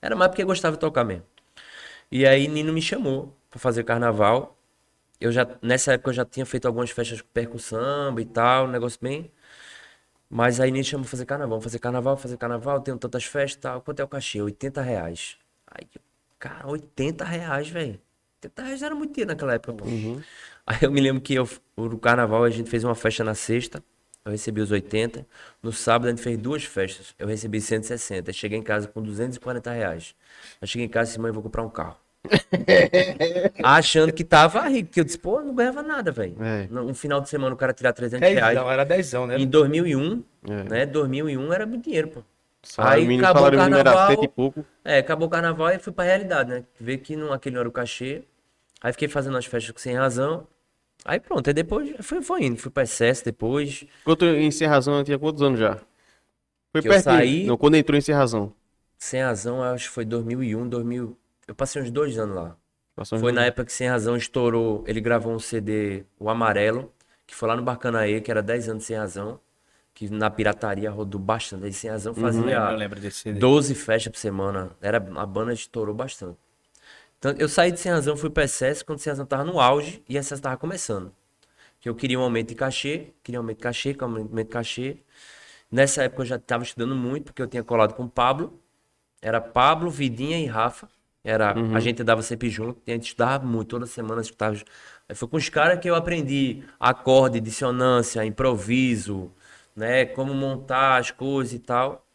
Era 0.00 0.16
mais 0.16 0.30
porque 0.30 0.42
gostava 0.42 0.76
de 0.76 0.80
tocar 0.80 1.04
mesmo. 1.04 1.24
E 2.10 2.24
aí 2.24 2.48
Nino 2.48 2.72
me 2.72 2.80
chamou 2.80 3.36
pra 3.50 3.60
fazer 3.60 3.84
carnaval. 3.84 4.56
Eu 5.20 5.30
já, 5.30 5.46
nessa 5.60 5.92
época 5.92 6.08
eu 6.08 6.14
já 6.14 6.24
tinha 6.24 6.46
feito 6.46 6.66
algumas 6.66 6.88
festas 6.88 7.20
com 7.20 7.28
percussão 7.34 8.18
e 8.18 8.24
tal, 8.24 8.64
um 8.64 8.70
negócio 8.70 8.98
bem. 9.02 9.30
Mas 10.30 10.60
aí 10.60 10.84
chamou 10.84 11.02
pra 11.02 11.10
fazer 11.10 11.26
carnaval. 11.26 11.50
Vamos 11.50 11.64
fazer 11.64 11.78
carnaval, 11.80 12.16
fazer 12.16 12.36
carnaval, 12.36 12.80
tenho 12.80 12.96
tantas 12.96 13.24
festas 13.24 13.58
e 13.58 13.58
tal. 13.58 13.80
Quanto 13.80 13.98
é 13.98 14.04
o 14.04 14.08
cachê? 14.08 14.40
80 14.40 14.80
reais. 14.80 15.36
Aí, 15.66 15.88
eu, 15.92 16.00
cara, 16.38 16.68
80 16.68 17.24
reais, 17.24 17.68
velho. 17.68 18.00
80 18.36 18.62
reais 18.62 18.82
era 18.82 18.94
muito 18.94 19.12
dinheiro 19.12 19.32
naquela 19.32 19.54
época, 19.54 19.74
pô. 19.74 19.84
Aí 20.66 20.78
eu 20.82 20.92
me 20.92 21.00
lembro 21.00 21.20
que 21.20 21.34
eu, 21.34 21.48
no 21.76 21.98
carnaval 21.98 22.44
a 22.44 22.50
gente 22.50 22.70
fez 22.70 22.84
uma 22.84 22.94
festa 22.94 23.24
na 23.24 23.34
sexta. 23.34 23.82
Eu 24.24 24.30
recebi 24.30 24.60
os 24.60 24.70
80. 24.70 25.26
No 25.60 25.72
sábado 25.72 26.06
a 26.06 26.10
gente 26.10 26.22
fez 26.22 26.38
duas 26.38 26.62
festas. 26.64 27.12
Eu 27.18 27.26
recebi 27.26 27.60
160. 27.60 28.30
Aí 28.30 28.34
Cheguei 28.34 28.58
em 28.58 28.62
casa 28.62 28.86
com 28.86 29.02
240 29.02 29.72
reais. 29.72 30.14
Aí 30.60 30.68
cheguei 30.68 30.86
em 30.86 30.90
casa 30.90 31.08
e 31.08 31.12
disse, 31.12 31.20
mãe, 31.20 31.30
eu 31.30 31.34
vou 31.34 31.42
comprar 31.42 31.62
um 31.64 31.70
carro. 31.70 31.96
Achando 33.62 34.12
que 34.12 34.24
tava 34.24 34.60
rico. 34.68 34.90
Que 34.90 35.00
eu 35.00 35.04
disse, 35.04 35.18
pô, 35.18 35.40
eu 35.40 35.44
não 35.46 35.54
ganhava 35.54 35.82
nada, 35.82 36.10
velho. 36.12 36.36
É. 36.42 36.68
Um 36.80 36.94
final 36.94 37.20
de 37.20 37.28
semana 37.28 37.54
o 37.54 37.58
cara 37.58 37.72
tirar 37.72 37.92
300 37.92 38.28
reais. 38.28 38.54
Dezão, 38.56 38.70
era 38.70 38.84
dezão, 38.84 39.26
né? 39.26 39.38
Em 39.38 39.46
2001, 39.46 40.22
É. 40.48 40.64
né? 40.64 40.86
2001 40.86 41.52
era 41.52 41.66
muito 41.66 41.84
dinheiro, 41.84 42.08
pô. 42.08 42.22
Salário 42.62 43.00
Aí 43.02 43.08
mínimo, 43.08 43.26
acabou 43.26 43.44
o 43.44 43.46
era 43.46 43.56
carnaval. 43.56 44.08
cento 44.10 44.24
e 44.24 44.28
pouco. 44.28 44.66
É, 44.84 44.98
acabou 44.98 45.28
o 45.28 45.30
carnaval 45.30 45.70
e 45.70 45.78
fui 45.78 45.92
pra 45.92 46.04
realidade, 46.04 46.50
né? 46.50 46.64
Ver 46.78 46.98
que 46.98 47.16
não, 47.16 47.32
aquele 47.32 47.54
não 47.54 47.60
era 47.60 47.68
o 47.68 47.72
cachê. 47.72 48.22
Aí 48.82 48.92
fiquei 48.92 49.08
fazendo 49.08 49.36
as 49.38 49.46
festas 49.46 49.74
sem 49.80 49.94
razão. 49.94 50.46
Aí 51.06 51.18
pronto, 51.18 51.48
aí 51.48 51.54
depois 51.54 51.90
foi, 52.02 52.20
foi 52.20 52.42
indo. 52.44 52.58
Fui 52.58 52.70
pra 52.70 52.82
excesso 52.82 53.24
depois. 53.24 53.84
Quando 54.04 54.26
eu- 54.26 54.38
em 54.38 54.50
Sem 54.50 54.68
Razão 54.68 54.98
eu 54.98 55.04
tinha 55.04 55.18
quantos 55.18 55.42
anos 55.42 55.58
já? 55.58 55.76
Foi 56.70 56.82
Que 56.82 56.88
eu 56.88 56.92
pertinho. 56.92 57.14
saí- 57.16 57.46
Não, 57.46 57.56
quando 57.56 57.76
entrou 57.76 57.96
em 57.96 58.02
Sem 58.02 58.14
Razão. 58.14 58.52
Sem 58.98 59.22
razão, 59.22 59.56
eu 59.64 59.72
acho 59.72 59.88
que 59.88 59.94
foi 59.94 60.04
2001, 60.04 60.68
2000. 60.68 61.16
Eu 61.50 61.54
passei 61.56 61.82
uns 61.82 61.90
dois 61.90 62.16
anos 62.16 62.36
lá. 62.36 62.56
Passou 62.94 63.18
Foi 63.18 63.32
na 63.32 63.40
dois- 63.40 63.48
época 63.48 63.64
que 63.64 63.72
Sem 63.72 63.88
Razão 63.88 64.16
estourou. 64.16 64.84
Ele 64.86 65.00
gravou 65.00 65.32
um 65.34 65.38
CD, 65.40 66.04
o 66.16 66.30
Amarelo, 66.30 66.92
que 67.26 67.34
foi 67.34 67.48
lá 67.48 67.56
no 67.56 67.62
Bacanaê, 67.62 68.20
que 68.20 68.30
era 68.30 68.40
10 68.40 68.68
anos 68.68 68.84
sem 68.84 68.96
razão. 68.96 69.40
Que 69.92 70.08
na 70.08 70.30
pirataria 70.30 70.88
rodou 70.92 71.20
bastante. 71.20 71.64
Aí 71.64 71.72
Sem 71.72 71.90
Razão 71.90 72.12
Eu 72.12 72.20
fazia 72.22 72.40
lembro, 72.40 72.70
eu 72.70 72.76
lembro 72.76 73.00
desse 73.00 73.18
CD. 73.18 73.40
12 73.40 73.74
festas 73.74 74.12
por 74.12 74.18
semana. 74.20 74.70
Era, 74.80 74.98
a 74.98 75.26
banda 75.26 75.52
estourou 75.52 75.92
bastante. 75.92 76.38
Então, 77.18 77.34
eu 77.36 77.48
saí 77.48 77.72
de 77.72 77.80
Sem 77.80 77.90
Razão, 77.90 78.16
fui 78.16 78.30
pra 78.30 78.44
Excesso, 78.44 78.86
quando 78.86 79.00
Sem 79.00 79.10
Razão 79.10 79.26
tava 79.26 79.42
no 79.44 79.58
auge 79.58 80.04
e 80.08 80.16
Excesso 80.16 80.40
tava 80.40 80.56
começando. 80.56 81.12
Que 81.80 81.88
eu 81.88 81.96
queria 81.96 82.16
um 82.20 82.22
aumento 82.22 82.50
de 82.50 82.54
cachê, 82.54 83.12
queria 83.24 83.40
um 83.40 83.42
aumento 83.42 83.56
de 83.56 83.62
cachê, 83.64 83.92
que 83.92 84.04
aumento 84.04 84.32
de 84.32 84.44
cachê. 84.44 84.98
Nessa 85.68 86.04
época 86.04 86.22
eu 86.22 86.26
já 86.26 86.38
tava 86.38 86.62
estudando 86.62 86.94
muito, 86.94 87.24
porque 87.24 87.42
eu 87.42 87.48
tinha 87.48 87.64
colado 87.64 87.94
com 87.94 88.04
o 88.04 88.08
Pablo. 88.08 88.62
Era 89.20 89.40
Pablo, 89.40 89.90
Vidinha 89.90 90.38
e 90.38 90.46
Rafa. 90.46 90.88
Era, 91.22 91.54
A 91.72 91.80
gente 91.80 92.00
andava 92.02 92.22
sempre 92.22 92.48
junto, 92.48 92.80
a 92.86 92.90
gente 92.92 93.08
estudava 93.08 93.44
muito, 93.46 93.68
toda 93.68 93.86
semana 93.86 94.22
estudava. 94.22 94.56
Aí 95.08 95.14
foi 95.14 95.28
com 95.28 95.36
os 95.36 95.48
caras 95.48 95.78
que 95.78 95.88
eu 95.88 95.94
aprendi 95.94 96.62
acorde, 96.78 97.40
dissonância, 97.40 98.24
improviso, 98.24 99.30
né? 99.76 100.06
Como 100.06 100.32
montar 100.34 100.96
as 100.98 101.10
coisas 101.10 101.52
e 101.52 101.58
tal. 101.58 102.06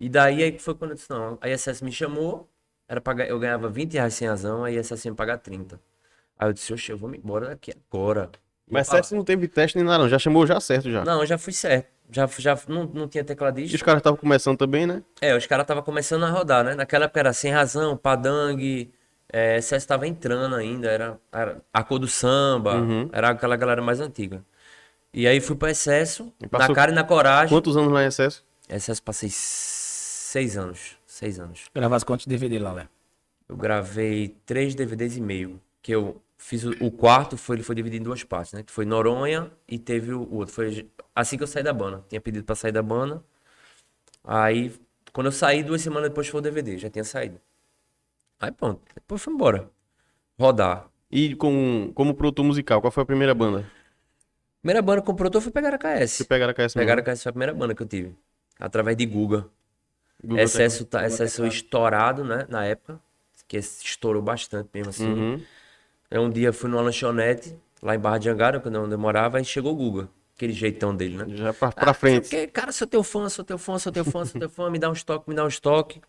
E 0.00 0.08
daí 0.08 0.42
aí 0.42 0.58
foi 0.58 0.74
quando 0.74 0.92
eu 0.92 0.96
disse, 0.96 1.10
não, 1.10 1.38
a 1.40 1.48
ISS 1.48 1.82
me 1.82 1.92
chamou, 1.92 2.48
era 2.88 3.00
pra, 3.00 3.26
eu 3.26 3.38
ganhava 3.38 3.68
20 3.68 3.94
reais 3.94 4.14
sem 4.14 4.28
razão, 4.28 4.64
a 4.64 4.70
ISS 4.70 5.04
ia 5.04 5.12
me 5.12 5.16
pagar 5.16 5.38
30. 5.38 5.80
Aí 6.38 6.48
eu 6.48 6.52
disse, 6.52 6.72
oxe, 6.72 6.90
eu 6.90 6.98
vou 6.98 7.08
me 7.08 7.18
embora 7.18 7.48
daqui 7.48 7.72
agora. 7.88 8.30
Mas 8.68 8.88
certo 8.88 9.14
não 9.14 9.24
teve 9.24 9.46
teste 9.46 9.76
nem 9.76 9.86
nada, 9.86 10.02
não. 10.02 10.08
Já 10.08 10.18
chamou 10.18 10.46
já 10.46 10.58
certo 10.58 10.90
já. 10.90 11.04
Não, 11.04 11.20
eu 11.20 11.26
já 11.26 11.38
fui 11.38 11.52
certo. 11.52 11.88
Já, 12.12 12.26
já 12.38 12.58
não, 12.68 12.84
não 12.84 13.08
tinha 13.08 13.22
E 13.22 13.24
tecladista. 13.24 13.74
os 13.74 13.82
caras 13.82 14.00
estavam 14.00 14.18
começando 14.18 14.58
também, 14.58 14.86
né? 14.86 15.02
É, 15.20 15.34
os 15.36 15.46
caras 15.46 15.64
estavam 15.64 15.82
começando 15.82 16.24
a 16.24 16.30
rodar, 16.30 16.62
né? 16.62 16.74
Naquela 16.74 17.06
época 17.06 17.18
era 17.20 17.32
Sem 17.32 17.50
Razão, 17.50 17.96
Padangue, 17.96 18.92
é, 19.32 19.56
SS 19.60 19.86
tava 19.86 20.06
entrando 20.06 20.54
ainda, 20.54 20.88
era, 20.90 21.18
era 21.32 21.62
a 21.72 21.82
cor 21.82 21.98
do 21.98 22.06
samba, 22.06 22.74
Uhum. 22.76 23.08
era 23.12 23.30
aquela 23.30 23.56
galera 23.56 23.80
mais 23.80 23.98
antiga. 23.98 24.44
E 25.14 25.26
aí 25.26 25.40
fui 25.40 25.56
pro 25.56 25.68
Excesso, 25.68 26.32
E 26.40 26.46
na 26.50 26.74
cara 26.74 26.90
e 26.92 26.94
na 26.94 27.02
coragem. 27.04 27.48
Quantos 27.54 27.76
anos 27.76 27.90
lá 27.92 28.02
em 28.04 28.06
excesso? 28.08 28.44
Excesso 28.68 29.02
passei 29.02 29.28
seis 29.30 30.56
anos, 30.56 30.96
seis 31.06 31.38
anos. 31.40 31.64
Gravasse 31.74 32.04
quantos 32.04 32.26
DVD 32.26 32.58
lá, 32.58 32.72
Léo? 32.72 32.88
Eu 33.48 33.56
gravei 33.56 34.36
três 34.46 34.74
DVDs 34.74 35.16
e 35.16 35.20
meio, 35.20 35.60
que 35.82 35.92
eu 35.92 36.20
fiz 36.42 36.64
o, 36.64 36.70
o 36.80 36.90
quarto, 36.90 37.36
foi, 37.36 37.56
ele 37.56 37.62
foi 37.62 37.74
dividido 37.74 38.02
em 38.02 38.04
duas 38.04 38.24
partes, 38.24 38.52
né? 38.52 38.62
Que 38.62 38.72
foi 38.72 38.84
Noronha 38.84 39.50
e 39.68 39.78
teve 39.78 40.12
o, 40.12 40.22
o 40.22 40.36
outro. 40.36 40.52
Foi 40.52 40.90
assim 41.14 41.36
que 41.36 41.42
eu 41.42 41.46
saí 41.46 41.62
da 41.62 41.72
banda. 41.72 42.04
Tinha 42.08 42.20
pedido 42.20 42.44
pra 42.44 42.56
sair 42.56 42.72
da 42.72 42.82
banda. 42.82 43.22
Aí, 44.24 44.72
quando 45.12 45.28
eu 45.28 45.32
saí, 45.32 45.62
duas 45.62 45.80
semanas 45.80 46.10
depois 46.10 46.26
foi 46.28 46.40
o 46.40 46.42
DVD, 46.42 46.78
já 46.78 46.90
tinha 46.90 47.04
saído. 47.04 47.40
Aí 48.40 48.50
pronto, 48.50 48.82
depois 48.92 49.22
fui 49.22 49.32
embora. 49.32 49.70
Rodar. 50.38 50.88
E 51.10 51.34
com, 51.36 51.92
como 51.94 52.14
produtor 52.14 52.44
musical, 52.44 52.80
qual 52.80 52.90
foi 52.90 53.04
a 53.04 53.06
primeira 53.06 53.34
banda? 53.34 53.64
Primeira 54.60 54.82
banda 54.82 55.02
que 55.02 55.10
eu 55.10 55.14
produtor 55.14 55.40
foi 55.42 55.52
pegar 55.52 55.74
a 55.74 55.78
KS. 55.78 56.10
Você 56.10 56.24
pegaram 56.24 56.50
a 56.50 56.54
KS 56.54 56.74
Pegar 56.74 56.98
a 56.98 57.02
KS 57.02 57.22
foi 57.22 57.30
a 57.30 57.32
primeira 57.32 57.54
banda 57.54 57.74
que 57.74 57.82
eu 57.82 57.86
tive. 57.86 58.16
Através 58.58 58.96
de 58.96 59.06
Guga. 59.06 59.46
Google 60.22 60.38
Excesso, 60.38 60.84
tá, 60.84 61.04
excesso 61.06 61.44
estourado, 61.46 62.24
né? 62.24 62.46
Na 62.48 62.64
época. 62.64 63.00
Que 63.46 63.58
estourou 63.58 64.22
bastante 64.22 64.68
mesmo 64.72 64.90
assim. 64.90 65.12
Uhum. 65.12 65.42
Aí 66.12 66.18
um 66.18 66.28
dia 66.28 66.48
eu 66.48 66.52
fui 66.52 66.68
numa 66.68 66.82
lanchonete, 66.82 67.56
lá 67.82 67.94
em 67.94 67.98
Barra 67.98 68.18
de 68.18 68.28
Angara, 68.28 68.60
quando 68.60 68.76
eu 68.76 68.98
morava, 68.98 69.40
e 69.40 69.44
chegou 69.46 69.72
o 69.72 69.74
Guga. 69.74 70.08
Aquele 70.36 70.52
jeitão 70.52 70.94
dele, 70.94 71.16
né? 71.16 71.24
Já 71.28 71.54
pra, 71.54 71.72
pra 71.72 71.94
frente. 71.94 72.28
Porque, 72.28 72.46
cara, 72.48 72.70
sou 72.70 72.86
teu 72.86 73.02
fã, 73.02 73.30
sou 73.30 73.42
teu 73.42 73.56
fã, 73.56 73.78
sou 73.78 73.90
teu 73.90 74.04
fã, 74.04 74.22
sou 74.26 74.38
teu 74.38 74.50
fã, 74.50 74.68
me 74.68 74.78
dá 74.78 74.90
um 74.90 74.92
estoque, 74.92 75.30
me 75.30 75.34
dá 75.34 75.42
um 75.42 75.48
estoque. 75.48 76.02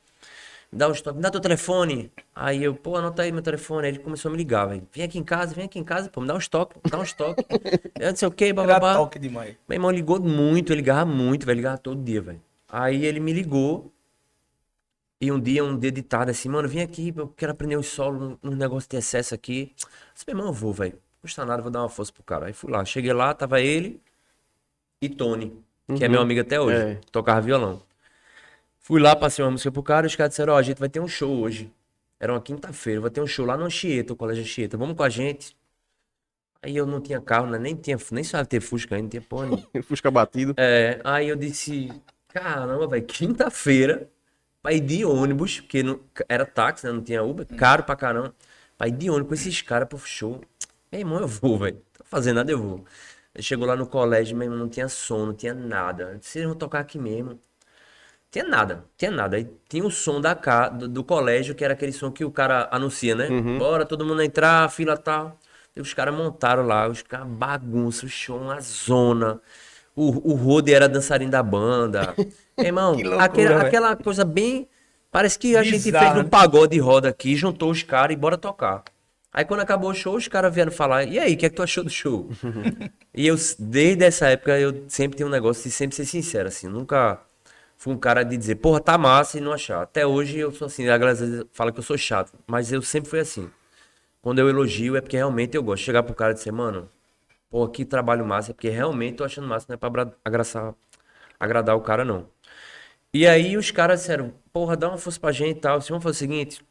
Me 0.70 0.78
dá 0.78 0.90
um 0.90 0.92
estoque, 0.92 1.16
me 1.16 1.22
dá 1.22 1.30
teu 1.30 1.40
telefone. 1.40 2.12
Aí 2.36 2.64
eu, 2.64 2.74
pô, 2.74 2.98
anota 2.98 3.22
aí 3.22 3.32
meu 3.32 3.42
telefone. 3.44 3.86
Aí 3.86 3.94
ele 3.94 4.00
começou 4.00 4.28
a 4.28 4.32
me 4.32 4.38
ligar, 4.38 4.66
velho. 4.66 4.86
Vem 4.92 5.06
aqui 5.06 5.20
em 5.20 5.24
casa, 5.24 5.54
vem 5.56 5.66
aqui 5.66 5.80
em 5.80 5.84
casa, 5.84 6.10
pô, 6.10 6.20
me 6.20 6.28
dá 6.28 6.34
um 6.34 6.40
estoque, 6.40 6.76
me 6.84 6.92
dá 6.92 7.00
um 7.00 7.04
estoque. 7.04 7.46
eu 7.98 8.10
não 8.10 8.16
sei 8.16 8.28
o 8.28 8.34
Era 8.40 8.54
bababá. 8.54 8.96
toque 8.96 9.20
demais. 9.20 9.56
Meu 9.70 9.76
irmão 9.78 9.92
ligou 9.92 10.20
muito, 10.20 10.74
ele 10.74 10.82
ligava 10.82 11.06
muito, 11.06 11.46
velho, 11.46 11.58
ligava 11.58 11.78
todo 11.78 12.04
dia, 12.04 12.22
velho. 12.22 12.42
Aí 12.68 13.06
ele 13.06 13.20
me 13.22 13.32
ligou. 13.32 13.93
E 15.24 15.32
um 15.32 15.40
dia, 15.40 15.64
um 15.64 15.80
dia 15.80 15.90
de 15.90 16.02
tarde, 16.02 16.32
assim, 16.32 16.50
mano, 16.50 16.68
vem 16.68 16.82
aqui, 16.82 17.14
eu 17.16 17.30
quero 17.30 17.54
aprender 17.54 17.78
um 17.78 17.82
solo, 17.82 18.38
um 18.44 18.50
negócio 18.50 18.90
de 18.90 18.98
excesso 18.98 19.34
aqui. 19.34 19.74
Eu 19.80 19.88
disse, 20.14 20.26
meu 20.28 20.36
irmão, 20.36 20.48
eu 20.48 20.54
vou, 20.54 20.74
velho. 20.74 20.92
Não 20.92 21.22
custa 21.22 21.46
nada, 21.46 21.62
vou 21.62 21.72
dar 21.72 21.80
uma 21.80 21.88
força 21.88 22.12
pro 22.12 22.22
cara. 22.24 22.48
Aí 22.48 22.52
fui 22.52 22.70
lá, 22.70 22.84
cheguei 22.84 23.14
lá, 23.14 23.34
tava 23.34 23.62
ele 23.62 24.02
e 25.02 25.08
Tony, 25.08 25.58
que 25.96 26.04
é 26.04 26.10
meu 26.10 26.20
amigo 26.20 26.42
até 26.42 26.60
hoje. 26.60 26.76
É. 26.76 27.00
Tocava 27.10 27.40
violão. 27.40 27.82
Fui 28.80 29.00
lá, 29.00 29.16
passei 29.16 29.46
uma 29.46 29.52
música 29.52 29.72
pro 29.72 29.82
cara, 29.82 30.06
e 30.06 30.08
os 30.08 30.16
caras 30.18 30.32
disseram, 30.32 30.56
ó, 30.56 30.58
a 30.58 30.62
gente 30.62 30.78
vai 30.78 30.90
ter 30.90 31.00
um 31.00 31.08
show 31.08 31.40
hoje. 31.40 31.72
Era 32.20 32.34
uma 32.34 32.42
quinta-feira, 32.42 33.00
vai 33.00 33.10
ter 33.10 33.22
um 33.22 33.28
show 33.28 33.46
lá 33.46 33.56
no 33.56 33.64
Anchieta, 33.64 34.12
o 34.12 34.18
Colégio 34.18 34.44
Anchieta. 34.44 34.76
Vamos 34.76 34.98
com 34.98 35.04
a 35.04 35.10
gente. 35.10 35.56
Aí 36.62 36.76
eu 36.76 36.86
não 36.86 37.00
tinha 37.00 37.22
carro, 37.22 37.48
né? 37.48 37.58
nem 37.58 37.78
tinha, 37.78 37.98
nem 38.12 38.26
sabia 38.26 38.46
ter 38.46 38.60
Fusca 38.60 38.98
ainda, 38.98 39.06
não 39.06 39.10
tinha 39.10 39.42
nenhuma. 39.46 39.70
Fusca 39.88 40.12
batido. 40.12 40.54
É, 40.58 41.00
aí 41.02 41.30
eu 41.30 41.38
disse, 41.38 41.90
caramba, 42.28 42.88
velho, 42.88 43.06
quinta-feira, 43.06 44.10
pra 44.64 44.74
ir 44.74 44.80
de 44.80 45.06
ônibus, 45.06 45.60
porque 45.60 45.84
não, 45.84 46.00
era 46.30 46.46
táxi, 46.46 46.88
né? 46.88 46.94
Não 46.94 47.04
tinha 47.04 47.22
Uber, 47.22 47.46
caro 47.58 47.84
pra 47.84 47.96
caramba. 47.96 48.34
Pra 48.78 48.88
ir 48.88 48.92
de 48.92 49.10
ônibus 49.10 49.28
com 49.28 49.34
esses 49.36 49.62
caras 49.62 49.88
pro 49.88 50.00
show. 50.00 50.42
Meu 50.92 51.02
irmão, 51.02 51.20
eu 51.20 51.28
vou, 51.28 51.60
velho. 51.60 51.76
Não 51.76 51.82
tô 51.98 52.04
fazendo 52.06 52.38
nada, 52.38 52.52
eu 52.52 52.58
vou. 52.58 52.86
Chegou 53.40 53.68
lá 53.68 53.76
no 53.76 53.86
colégio, 53.88 54.38
meu 54.38 54.46
irmão, 54.46 54.60
não 54.60 54.70
tinha 54.70 54.88
som, 54.88 55.26
não 55.28 55.34
tinha 55.34 55.54
nada. 55.54 56.12
Eu 56.14 56.18
disse, 56.20 56.32
Vocês 56.32 56.46
vão 56.46 56.56
tocar 56.56 56.80
aqui 56.80 56.98
mesmo. 56.98 57.40
Tinha 58.32 58.46
nada, 58.46 58.86
tinha 58.98 59.12
nada. 59.12 59.38
Aí 59.38 59.48
tinha 59.70 59.86
o 59.86 59.92
som 59.92 60.20
da 60.22 60.34
ca... 60.36 60.70
do, 60.70 60.88
do 60.88 61.04
colégio, 61.04 61.54
que 61.54 61.64
era 61.64 61.74
aquele 61.74 61.92
som 61.92 62.12
que 62.12 62.26
o 62.26 62.32
cara 62.32 62.68
anuncia, 62.72 63.16
né? 63.16 63.28
Bora, 63.60 63.86
todo 63.86 64.06
mundo 64.06 64.22
entrar, 64.24 64.70
fila 64.72 64.98
tal. 64.98 65.38
E 65.76 65.82
os 65.82 65.94
caras 65.94 66.16
montaram 66.16 66.66
lá, 66.66 66.88
os 66.88 67.02
caras 67.04 67.28
bagunça, 67.28 68.06
o 68.06 68.10
show, 68.10 68.40
uma 68.40 68.60
zona. 68.62 69.42
O, 69.96 70.32
o 70.32 70.36
Rode 70.36 70.74
era 70.74 70.90
dançarino 70.90 71.32
da 71.32 71.44
banda. 71.44 72.16
Irmão, 72.58 72.94
loucura, 73.02 73.24
aquela, 73.24 73.62
aquela 73.62 73.96
coisa 73.96 74.24
bem. 74.26 74.68
Parece 75.12 75.38
que 75.38 75.56
a 75.56 75.64
gente 75.64 75.84
Bizarro, 75.84 76.06
fez 76.06 76.18
um 76.18 76.24
né? 76.24 76.30
pagode 76.30 76.80
roda 76.80 77.10
aqui, 77.10 77.36
juntou 77.36 77.70
os 77.70 77.84
caras 77.84 78.16
e 78.16 78.20
bora 78.20 78.38
tocar. 78.38 78.84
Aí 79.32 79.46
quando 79.46 79.62
acabou 79.62 79.90
o 79.90 79.94
show, 79.94 80.16
os 80.16 80.28
caras 80.28 80.54
vieram 80.54 80.72
falar, 80.72 81.06
e 81.06 81.18
aí, 81.18 81.34
o 81.34 81.38
que 81.38 81.46
é 81.46 81.50
que 81.50 81.56
tu 81.56 81.64
achou 81.64 81.84
do 81.84 81.90
show? 81.90 82.30
e 83.14 83.28
eu, 83.28 83.36
desde 83.58 84.06
essa 84.06 84.28
época, 84.28 84.60
eu 84.60 84.86
sempre 84.88 85.18
tenho 85.18 85.28
um 85.28 85.32
negócio 85.32 85.64
de 85.64 85.72
sempre 85.72 85.96
ser 85.96 86.06
sincero, 86.06 86.48
assim, 86.48 86.68
nunca 86.68 87.20
fui 87.78 87.94
um 87.94 87.98
cara 87.98 88.24
de 88.24 88.38
dizer, 88.38 88.56
porra, 88.56 88.80
tá 88.80 88.98
massa 88.98 89.38
e 89.38 89.42
não 89.42 89.52
achar. 89.52 89.82
Até 89.82 90.06
hoje 90.06 90.38
eu 90.38 90.52
sou 90.52 90.68
assim, 90.68 90.88
a 90.88 90.98
galera 90.98 91.12
às 91.12 91.20
vezes 91.20 91.44
fala 91.52 91.72
que 91.72 91.80
eu 91.80 91.84
sou 91.84 91.98
chato, 91.98 92.32
mas 92.48 92.72
eu 92.72 92.82
sempre 92.82 93.10
fui 93.10 93.20
assim. 93.20 93.50
Quando 94.22 94.40
eu 94.40 94.48
elogio 94.48 94.96
é 94.96 95.02
porque 95.02 95.18
realmente 95.18 95.58
eu 95.58 95.62
gosto. 95.64 95.84
Chegar 95.84 96.02
pro 96.02 96.16
cara 96.16 96.32
e 96.32 96.36
dizer, 96.36 96.52
mano, 96.52 96.90
pô, 97.50 97.68
que 97.68 97.84
trabalho 97.84 98.26
massa, 98.26 98.52
é 98.52 98.54
porque 98.54 98.70
realmente 98.70 99.18
tô 99.18 99.24
achando 99.26 99.48
massa, 99.48 99.66
não 99.68 99.74
é 99.74 99.78
pra 99.78 100.08
agradar 101.40 101.76
o 101.76 101.82
cara, 101.82 102.06
não. 102.06 102.28
E 103.14 103.28
aí 103.28 103.56
os 103.58 103.70
caras 103.72 104.02
disseram, 104.02 104.34
porra, 104.52 104.76
dá 104.76 104.90
uma 104.90 104.98
força 104.98 105.20
pra 105.20 105.32
gente 105.32 105.58
e 105.58 105.62
tal. 105.62 105.80
Se 105.82 105.90
vamos 105.90 106.04
fazer 106.04 106.16
o 106.16 106.20
seguinte, 106.20 106.66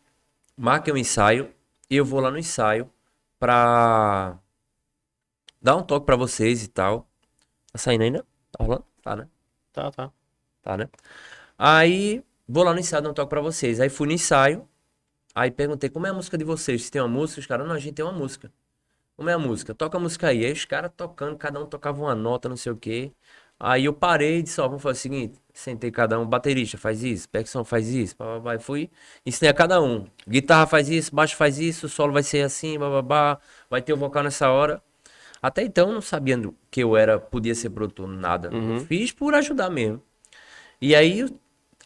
marque 0.56 0.90
um 0.90 0.96
ensaio 0.96 1.54
e 1.88 1.96
eu 1.96 2.04
vou 2.04 2.20
lá 2.20 2.30
no 2.30 2.38
ensaio 2.38 2.90
pra 3.38 4.38
dar 5.60 5.76
um 5.76 5.82
toque 5.82 6.06
pra 6.06 6.16
vocês 6.16 6.64
e 6.64 6.68
tal. 6.68 7.08
Tá 7.72 7.78
saindo 7.78 8.02
ainda? 8.02 8.26
Tá 8.50 8.64
rolando? 8.64 8.84
Tá, 9.02 9.16
né? 9.16 9.28
Tá, 9.72 9.90
tá. 9.92 10.12
Tá, 10.62 10.76
né? 10.76 10.88
Aí, 11.58 12.24
vou 12.48 12.64
lá 12.64 12.72
no 12.74 12.80
ensaio 12.80 13.02
dar 13.02 13.10
um 13.10 13.14
toque 13.14 13.30
pra 13.30 13.40
vocês. 13.40 13.80
Aí 13.80 13.88
fui 13.88 14.06
no 14.08 14.12
ensaio, 14.14 14.68
aí 15.34 15.50
perguntei, 15.50 15.90
como 15.90 16.06
é 16.06 16.10
a 16.10 16.14
música 16.14 16.38
de 16.38 16.44
vocês? 16.44 16.84
Se 16.84 16.90
tem 16.90 17.00
uma 17.02 17.08
música? 17.08 17.40
Os 17.40 17.46
caras, 17.46 17.66
não, 17.66 17.74
a 17.74 17.78
gente 17.78 17.94
tem 17.94 18.04
uma 18.04 18.12
música. 18.12 18.52
Como 19.16 19.30
é 19.30 19.34
a 19.34 19.38
música? 19.38 19.74
Toca 19.74 19.98
a 19.98 20.00
música 20.00 20.28
aí. 20.28 20.44
Aí 20.44 20.52
os 20.52 20.64
caras 20.64 20.90
tocando, 20.96 21.36
cada 21.38 21.60
um 21.60 21.66
tocava 21.66 22.02
uma 22.02 22.14
nota, 22.14 22.48
não 22.48 22.56
sei 22.56 22.72
o 22.72 22.76
quê. 22.76 23.12
Aí 23.64 23.84
eu 23.84 23.92
parei 23.92 24.38
e 24.38 24.42
disse, 24.42 24.60
ó, 24.60 24.66
vamos 24.66 24.82
fazer 24.82 24.98
o 24.98 25.00
seguinte. 25.00 25.40
Sentei 25.54 25.92
cada 25.92 26.18
um, 26.18 26.26
baterista 26.26 26.76
faz 26.76 27.04
isso, 27.04 27.28
percussão 27.28 27.64
faz 27.64 27.88
isso, 27.88 28.16
bababá. 28.18 28.56
E 28.56 28.58
fui, 28.58 28.90
ensinei 29.24 29.50
a 29.50 29.54
cada 29.54 29.80
um. 29.80 30.04
Guitarra 30.28 30.66
faz 30.66 30.88
isso, 30.88 31.14
baixo 31.14 31.36
faz 31.36 31.60
isso, 31.60 31.88
solo 31.88 32.12
vai 32.12 32.24
ser 32.24 32.42
assim, 32.42 32.76
bababá. 32.76 33.38
Vai 33.70 33.80
ter 33.80 33.92
o 33.92 33.96
vocal 33.96 34.24
nessa 34.24 34.50
hora. 34.50 34.82
Até 35.40 35.62
então 35.62 35.92
não 35.92 36.00
sabia 36.00 36.36
que 36.72 36.82
eu 36.82 36.96
era, 36.96 37.20
podia 37.20 37.54
ser 37.54 37.70
produtor, 37.70 38.08
nada. 38.08 38.50
Eu 38.52 38.80
fiz 38.80 39.12
por 39.12 39.32
ajudar 39.34 39.70
mesmo. 39.70 40.02
E 40.80 40.94
aí, 40.96 41.24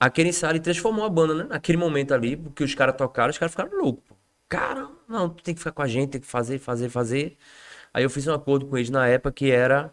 aquele 0.01 0.31
ensaio 0.31 0.59
transformou 0.61 1.05
a 1.05 1.11
banda, 1.11 1.35
né? 1.35 1.45
Naquele 1.45 1.77
momento 1.77 2.15
ali, 2.15 2.37
porque 2.39 2.65
os 2.65 2.75
caras 2.75 2.97
tocaram, 2.97 3.31
os 3.31 3.37
caras 3.39 3.53
ficaram 3.53 3.77
loucos. 3.79 4.17
Cara, 4.49 4.89
não, 5.07 5.29
tu 5.29 5.43
tem 5.43 5.55
que 5.55 5.61
ficar 5.61 5.73
com 5.73 5.83
a 5.83 5.89
gente, 5.89 6.11
tem 6.13 6.21
que 6.23 6.27
fazer, 6.27 6.59
fazer, 6.59 6.89
fazer. 6.89 7.37
Aí 7.93 8.03
eu 8.03 8.11
fiz 8.11 8.27
um 8.27 8.35
acordo 8.35 8.67
com 8.67 8.79
eles 8.79 8.89
na 8.91 9.07
época 9.07 9.33
que 9.33 9.51
era. 9.51 9.93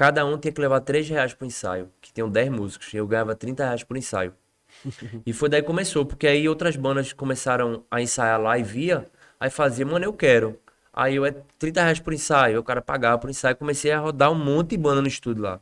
Cada 0.00 0.24
um 0.24 0.38
tinha 0.38 0.50
que 0.50 0.58
levar 0.58 0.80
3 0.80 1.10
reais 1.10 1.34
pro 1.34 1.46
ensaio, 1.46 1.90
que 2.00 2.10
tinham 2.10 2.30
10 2.30 2.48
músicos. 2.48 2.94
E 2.94 2.96
eu 2.96 3.06
ganhava 3.06 3.34
30 3.34 3.66
reais 3.66 3.84
por 3.84 3.98
ensaio. 3.98 4.32
e 5.26 5.32
foi 5.34 5.46
daí 5.50 5.60
que 5.60 5.66
começou, 5.66 6.06
porque 6.06 6.26
aí 6.26 6.48
outras 6.48 6.74
bandas 6.74 7.12
começaram 7.12 7.84
a 7.90 8.00
ensaiar 8.00 8.40
lá 8.40 8.56
e 8.56 8.62
via, 8.62 9.04
aí 9.38 9.50
fazia, 9.50 9.84
mano, 9.84 10.06
eu 10.06 10.14
quero. 10.14 10.58
Aí 10.90 11.16
eu 11.16 11.26
é 11.26 11.32
30 11.58 11.82
reais 11.82 12.00
por 12.00 12.14
ensaio, 12.14 12.60
o 12.60 12.64
cara 12.64 12.80
pagava 12.80 13.18
por 13.18 13.28
ensaio, 13.28 13.54
comecei 13.56 13.92
a 13.92 13.98
rodar 13.98 14.32
um 14.32 14.34
monte 14.34 14.70
de 14.70 14.78
banda 14.78 15.02
no 15.02 15.06
estúdio 15.06 15.42
lá. 15.42 15.60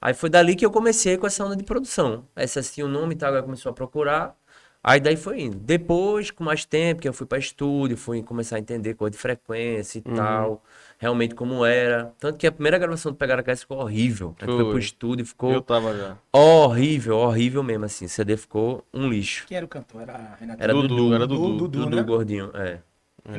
Aí 0.00 0.12
foi 0.12 0.28
dali 0.28 0.56
que 0.56 0.66
eu 0.66 0.72
comecei 0.72 1.16
com 1.16 1.28
essa 1.28 1.44
onda 1.44 1.54
de 1.54 1.62
produção. 1.62 2.26
Aí 2.34 2.48
você 2.48 2.58
assistia 2.58 2.84
o 2.84 2.88
nome 2.88 3.14
e 3.14 3.16
tal, 3.16 3.40
começou 3.44 3.70
a 3.70 3.72
procurar. 3.72 4.36
Aí 4.82 5.00
daí 5.00 5.16
foi 5.16 5.42
indo. 5.42 5.56
Depois, 5.56 6.30
com 6.30 6.42
mais 6.42 6.64
tempo, 6.64 7.00
que 7.02 7.08
eu 7.08 7.12
fui 7.12 7.26
para 7.26 7.38
estúdio, 7.38 7.96
fui 7.96 8.22
começar 8.24 8.56
a 8.56 8.58
entender 8.58 8.94
coisa 8.94 9.12
de 9.12 9.18
frequência 9.18 9.98
e 9.98 10.02
tal, 10.02 10.64
realmente 10.98 11.34
como 11.34 11.64
era. 11.64 12.12
Tanto 12.18 12.36
que 12.36 12.46
a 12.46 12.52
primeira 12.52 12.76
gravação 12.76 13.12
do 13.12 13.16
Pegar 13.16 13.38
a 13.38 13.42
Cast 13.42 13.62
ficou 13.64 13.78
horrível. 13.78 14.34
A 14.40 14.44
gente 14.44 14.54
foi 14.56 14.64
pro 14.68 14.78
estúdio 14.78 15.22
e 15.22 15.26
ficou 15.26 15.52
Eu 15.52 15.62
tava 15.62 15.96
já. 15.96 16.16
horrível, 16.32 17.16
horrível 17.16 17.62
mesmo, 17.62 17.84
assim. 17.86 18.04
O 18.04 18.08
CD 18.08 18.36
ficou 18.36 18.84
um 18.92 19.08
lixo. 19.08 19.46
Quem 19.46 19.56
era 19.56 19.64
o 19.64 19.68
cantor? 19.68 20.02
Era 20.02 20.36
Renato. 20.38 20.62
Era 20.62 20.72
Dudu, 20.74 20.88
Dudu. 20.88 21.14
era 21.14 21.26
Dudu. 21.26 21.48
Dudu, 21.56 21.68
Dudu 21.68 21.96
né? 21.96 22.02
Gordinho, 22.02 22.50
é. 22.54 22.78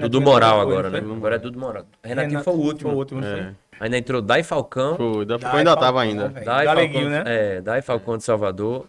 Dudu 0.02 0.22
Moral 0.22 0.62
foi, 0.62 0.62
agora, 0.62 0.92
foi? 0.92 1.02
né? 1.02 1.14
Agora 1.16 1.36
é 1.36 1.40
Dudu 1.40 1.60
Moral. 1.60 1.86
Renatinho 2.04 2.40
Renato 2.40 2.46
foi 2.46 2.54
o 2.54 2.58
último. 2.66 2.90
Foi 2.90 2.96
o 2.96 2.98
último? 2.98 3.26
É. 3.26 3.54
Ainda 3.80 3.98
entrou 3.98 4.22
Dai 4.22 4.44
Falcão. 4.44 4.96
Foi, 4.96 5.26
da 5.26 5.38
Dai 5.38 5.52
eu 5.52 5.58
ainda 5.58 5.76
tava 5.76 6.00
Falcão, 6.04 6.26
ainda. 6.26 6.30
Dai 6.30 6.66
Galeguinho, 6.66 7.10
Falcão, 7.10 7.24
né? 7.24 7.56
É, 7.58 7.62
Dai 7.62 7.82
Falcão 7.82 8.18
de 8.18 8.24
Salvador, 8.24 8.86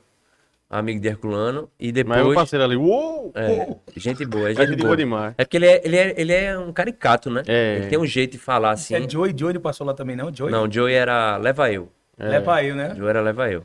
amigo 0.71 1.01
de 1.01 1.09
Herculano. 1.09 1.69
E 1.79 1.93
Mas 2.05 2.19
o 2.19 2.21
depois. 2.21 2.35
parceiro 2.37 2.65
ali, 2.65 2.77
uou! 2.77 3.33
É, 3.35 3.77
gente 3.97 4.25
boa, 4.25 4.49
é 4.49 4.53
É 4.53 4.55
gente 4.55 4.69
gente 4.69 4.77
boa. 4.79 4.87
boa 4.91 4.97
demais. 4.97 5.35
É 5.37 5.45
porque 5.45 5.57
ele 5.57 5.67
é, 5.67 5.81
ele, 5.85 5.97
é, 5.97 6.15
ele 6.17 6.33
é 6.33 6.57
um 6.59 6.73
caricato, 6.73 7.29
né? 7.29 7.43
É. 7.47 7.77
Ele 7.79 7.87
tem 7.89 7.99
um 7.99 8.07
jeito 8.07 8.33
de 8.33 8.39
falar 8.39 8.71
assim. 8.71 8.95
É 8.95 9.09
Joey, 9.11 9.35
Joey 9.37 9.55
não 9.55 9.61
passou 9.61 9.87
lá 9.87 9.93
também, 9.93 10.15
não? 10.17 10.33
Joey? 10.33 10.51
Não, 10.53 10.65
o 10.67 10.73
Joey 10.73 10.95
era 10.95 11.37
Leva 11.37 11.71
Eu. 11.73 11.91
Leva 12.17 12.63
eu, 12.63 12.75
né? 12.77 12.95
Joey 12.95 13.09
era 13.11 13.21
Leva 13.21 13.51
Eu. 13.51 13.65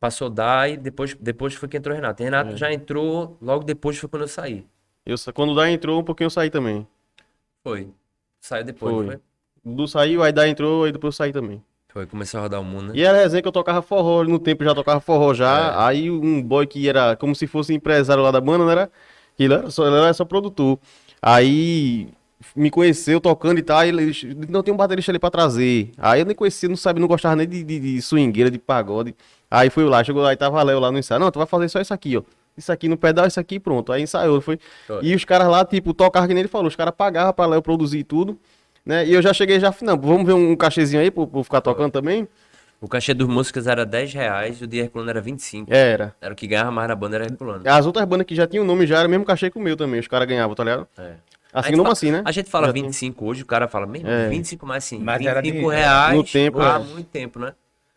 Passou 0.00 0.28
Dai, 0.28 0.76
depois, 0.76 1.14
depois 1.14 1.54
foi 1.54 1.68
que 1.68 1.76
entrou 1.76 1.92
o 1.92 1.96
Renato. 1.96 2.22
Renato 2.22 2.54
É. 2.54 2.56
já 2.56 2.72
entrou, 2.72 3.36
logo 3.40 3.62
depois 3.62 3.96
foi 3.98 4.08
quando 4.08 4.22
eu 4.22 4.28
saí. 4.28 4.66
Eu, 5.06 5.14
quando 5.32 5.50
o 5.52 5.54
Dai 5.54 5.70
entrou, 5.72 6.00
um 6.00 6.04
pouquinho 6.04 6.26
eu 6.26 6.30
saí 6.30 6.50
também. 6.50 6.86
Foi. 7.62 7.88
Saiu 8.40 8.64
depois, 8.64 8.92
Foi. 8.92 9.06
foi? 9.06 9.14
Foi. 9.14 9.22
O 9.72 9.76
Du 9.76 9.86
saiu, 9.86 10.22
aí 10.24 10.32
Dai 10.32 10.48
entrou, 10.48 10.84
aí 10.84 10.90
depois 10.92 11.14
eu 11.14 11.16
saí 11.16 11.32
também. 11.32 11.62
Foi, 11.92 12.06
começou 12.06 12.38
a 12.38 12.44
rodar 12.44 12.60
o 12.60 12.64
mundo, 12.64 12.88
né? 12.88 12.92
E 12.94 13.02
era 13.02 13.18
resenha 13.18 13.42
que 13.42 13.48
eu 13.48 13.52
tocava 13.52 13.82
forró, 13.82 14.24
no 14.24 14.38
tempo 14.38 14.64
já 14.64 14.74
tocava 14.74 14.98
forró 14.98 15.34
já. 15.34 15.58
É. 15.58 15.86
Aí 15.86 16.10
um 16.10 16.42
boy 16.42 16.66
que 16.66 16.88
era 16.88 17.14
como 17.16 17.34
se 17.34 17.46
fosse 17.46 17.74
empresário 17.74 18.22
lá 18.22 18.30
da 18.30 18.40
banda, 18.40 18.64
não 18.64 18.70
era? 18.70 18.90
Ele 19.38 19.52
era 19.52 19.70
só, 19.70 19.86
ele 19.86 19.96
era 19.96 20.14
só 20.14 20.24
produtor. 20.24 20.78
Aí 21.20 22.08
me 22.56 22.70
conheceu 22.70 23.20
tocando 23.20 23.58
e 23.58 23.62
tal, 23.62 23.78
aí 23.78 23.90
ele 23.90 24.12
não 24.48 24.62
tem 24.62 24.72
um 24.72 24.76
baterista 24.76 25.12
ali 25.12 25.18
pra 25.18 25.30
trazer. 25.30 25.92
Aí 25.98 26.20
eu 26.20 26.26
nem 26.26 26.34
conhecia, 26.34 26.66
não 26.66 26.76
sabia, 26.76 27.00
não 27.00 27.08
gostava 27.08 27.36
nem 27.36 27.46
de, 27.46 27.62
de, 27.62 27.78
de 27.78 28.00
swingueira, 28.00 28.50
de 28.50 28.58
pagode. 28.58 29.14
Aí 29.50 29.68
fui 29.68 29.84
lá, 29.84 30.02
chegou 30.02 30.22
lá 30.22 30.32
e 30.32 30.36
tava 30.36 30.62
Léo 30.62 30.80
lá 30.80 30.90
no 30.90 30.98
ensaio. 30.98 31.20
Não, 31.20 31.30
tu 31.30 31.38
vai 31.38 31.46
fazer 31.46 31.68
só 31.68 31.78
isso 31.78 31.92
aqui, 31.92 32.16
ó. 32.16 32.22
Isso 32.56 32.72
aqui 32.72 32.88
no 32.88 32.96
pedal, 32.96 33.26
isso 33.26 33.38
aqui, 33.38 33.60
pronto. 33.60 33.92
Aí 33.92 34.02
ensaiou, 34.02 34.40
foi. 34.40 34.58
Foi. 34.86 35.04
E 35.04 35.14
os 35.14 35.24
caras 35.26 35.48
lá, 35.48 35.62
tipo, 35.62 35.92
tocavam 35.92 36.26
que 36.26 36.34
nem 36.34 36.40
ele 36.40 36.48
falou, 36.48 36.68
os 36.68 36.76
caras 36.76 36.94
pagavam 36.96 37.32
pra 37.34 37.44
Léo 37.46 37.60
produzir 37.60 37.98
e 37.98 38.04
tudo. 38.04 38.38
Né? 38.84 39.06
E 39.06 39.14
eu 39.14 39.22
já 39.22 39.32
cheguei 39.32 39.60
já, 39.60 39.72
não, 39.82 39.96
vamos 39.98 40.26
ver 40.26 40.32
um 40.32 40.56
cachezinho 40.56 41.00
aí 41.02 41.10
pra, 41.10 41.26
pra 41.26 41.44
ficar 41.44 41.60
tocando 41.60 41.92
também? 41.92 42.26
O 42.80 42.88
cachê 42.88 43.14
dos 43.14 43.28
músicos 43.28 43.68
era 43.68 43.86
10 43.86 44.12
reais 44.12 44.60
e 44.60 44.64
o 44.64 44.66
de 44.66 44.78
Herculano 44.78 45.08
era 45.10 45.20
25. 45.20 45.72
Era. 45.72 46.16
Era 46.20 46.32
o 46.32 46.36
que 46.36 46.48
ganhava 46.48 46.72
mais 46.72 46.88
na 46.88 46.96
banda, 46.96 47.14
era 47.16 47.26
Herculano. 47.26 47.62
As 47.64 47.86
outras 47.86 48.04
bandas 48.04 48.26
que 48.26 48.34
já 48.34 48.44
tinham 48.46 48.64
nome 48.64 48.86
já 48.88 48.98
era 48.98 49.06
mesmo 49.06 49.24
cachê 49.24 49.48
que 49.50 49.56
o 49.56 49.60
meu 49.60 49.76
também, 49.76 50.00
os 50.00 50.08
caras 50.08 50.26
ganhavam, 50.26 50.54
tá 50.56 50.64
ligado? 50.64 50.88
É. 50.98 51.12
Assim, 51.52 51.76
não 51.76 51.86
assim, 51.86 52.10
né? 52.10 52.22
A 52.24 52.32
gente 52.32 52.50
fala 52.50 52.66
Já 52.68 52.72
tem. 52.72 52.82
25 52.82 53.24
hoje, 53.26 53.42
o 53.42 53.46
cara 53.46 53.68
fala, 53.68 53.86
mesmo, 53.86 54.08
É. 54.08 54.28
25 54.28 54.66
mais 54.66 54.82
assim, 54.84 54.98
Mas 54.98 55.18
25 55.18 55.30
era 55.30 55.42
de- 55.42 55.50
reais 55.80 56.16
No 56.16 56.24
tempo, 56.24 56.60
há 56.60 56.74
é. 56.74 56.78
muito 56.78 57.06
tempo, 57.08 57.38
né? 57.38 57.52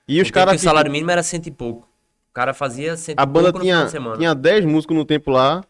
E 0.08 0.22
os 0.22 0.30
caras, 0.30 0.62
o 0.62 0.64
salário 0.64 0.92
mínimo 0.92 1.10
era 1.10 1.24
cento 1.24 1.48
e 1.48 1.52
pouco. 1.52 1.88
O 2.30 2.34
cara 2.34 2.54
fazia 2.54 2.96
cento 2.96 3.18
a 3.18 3.24
e 3.24 3.26
banda 3.26 3.52
tinha, 3.54 3.86
de 3.86 3.92
semana. 3.92 4.18
tinha 4.18 4.36
10 4.36 4.66
músicos 4.66 4.96
no 4.96 5.06
tempo 5.06 5.32
lá, 5.32 5.64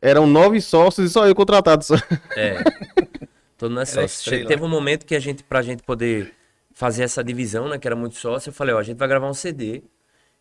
eram 0.00 0.26
nove 0.26 0.58
sócios 0.60 1.10
e 1.10 1.12
só 1.12 1.26
eu 1.26 1.34
contratado. 1.34 1.84
Só. 1.84 1.96
É. 2.34 2.56
Todo 3.58 3.74
não 3.74 3.82
é 3.82 3.84
sócio. 3.84 4.06
estrela. 4.06 4.46
Teve 4.46 4.62
um 4.62 4.68
momento 4.68 5.04
que 5.04 5.14
a 5.14 5.20
gente, 5.20 5.42
pra 5.42 5.60
gente 5.60 5.82
poder 5.82 6.32
fazer 6.72 7.02
essa 7.02 7.22
divisão, 7.24 7.68
né, 7.68 7.76
que 7.76 7.86
era 7.86 7.96
muito 7.96 8.14
sócio, 8.16 8.50
eu 8.50 8.52
falei, 8.52 8.74
ó, 8.74 8.78
a 8.78 8.82
gente 8.84 8.96
vai 8.96 9.08
gravar 9.08 9.28
um 9.28 9.34
CD 9.34 9.82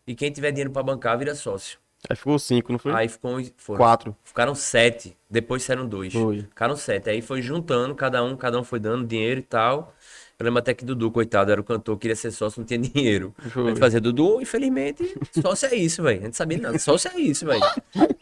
e 0.05 0.13
quem 0.15 0.31
tiver 0.31 0.51
dinheiro 0.51 0.69
pra 0.71 0.83
bancar 0.83 1.17
vira 1.17 1.33
sócio. 1.33 1.79
Aí 2.07 2.15
ficou 2.15 2.37
cinco, 2.37 2.71
não 2.71 2.77
foi? 2.77 2.93
Aí 2.93 3.09
ficou, 3.09 3.41
foram, 3.57 3.77
Quatro. 3.77 4.15
Ficaram 4.23 4.53
sete. 4.53 5.17
Depois 5.29 5.63
saíram 5.63 5.87
dois. 5.87 6.13
Foi. 6.13 6.41
Ficaram 6.41 6.75
sete. 6.75 7.09
Aí 7.09 7.23
foi 7.23 7.41
juntando, 7.41 7.95
cada 7.95 8.23
um, 8.23 8.37
cada 8.37 8.59
um 8.59 8.63
foi 8.63 8.79
dando 8.79 9.05
dinheiro 9.05 9.39
e 9.39 9.43
tal. 9.43 9.93
Eu 10.39 10.45
lembro 10.45 10.59
até 10.59 10.75
que 10.75 10.85
Dudu, 10.85 11.09
coitado, 11.09 11.51
era 11.51 11.59
o 11.59 11.63
cantor, 11.63 11.97
queria 11.97 12.15
ser 12.15 12.29
sócio, 12.29 12.59
não 12.59 12.67
tinha 12.67 12.77
dinheiro. 12.79 13.33
Foi. 13.49 13.63
A 13.63 13.67
gente 13.69 13.79
fazia, 13.79 13.99
Dudu, 13.99 14.39
infelizmente, 14.39 15.17
sócio 15.41 15.67
é 15.67 15.75
isso, 15.75 16.03
velho. 16.03 16.21
A 16.21 16.25
gente 16.25 16.37
sabia 16.37 16.59
nada. 16.59 16.77
Sócio 16.77 17.09
é 17.11 17.19
isso, 17.19 17.47
velho. 17.47 17.63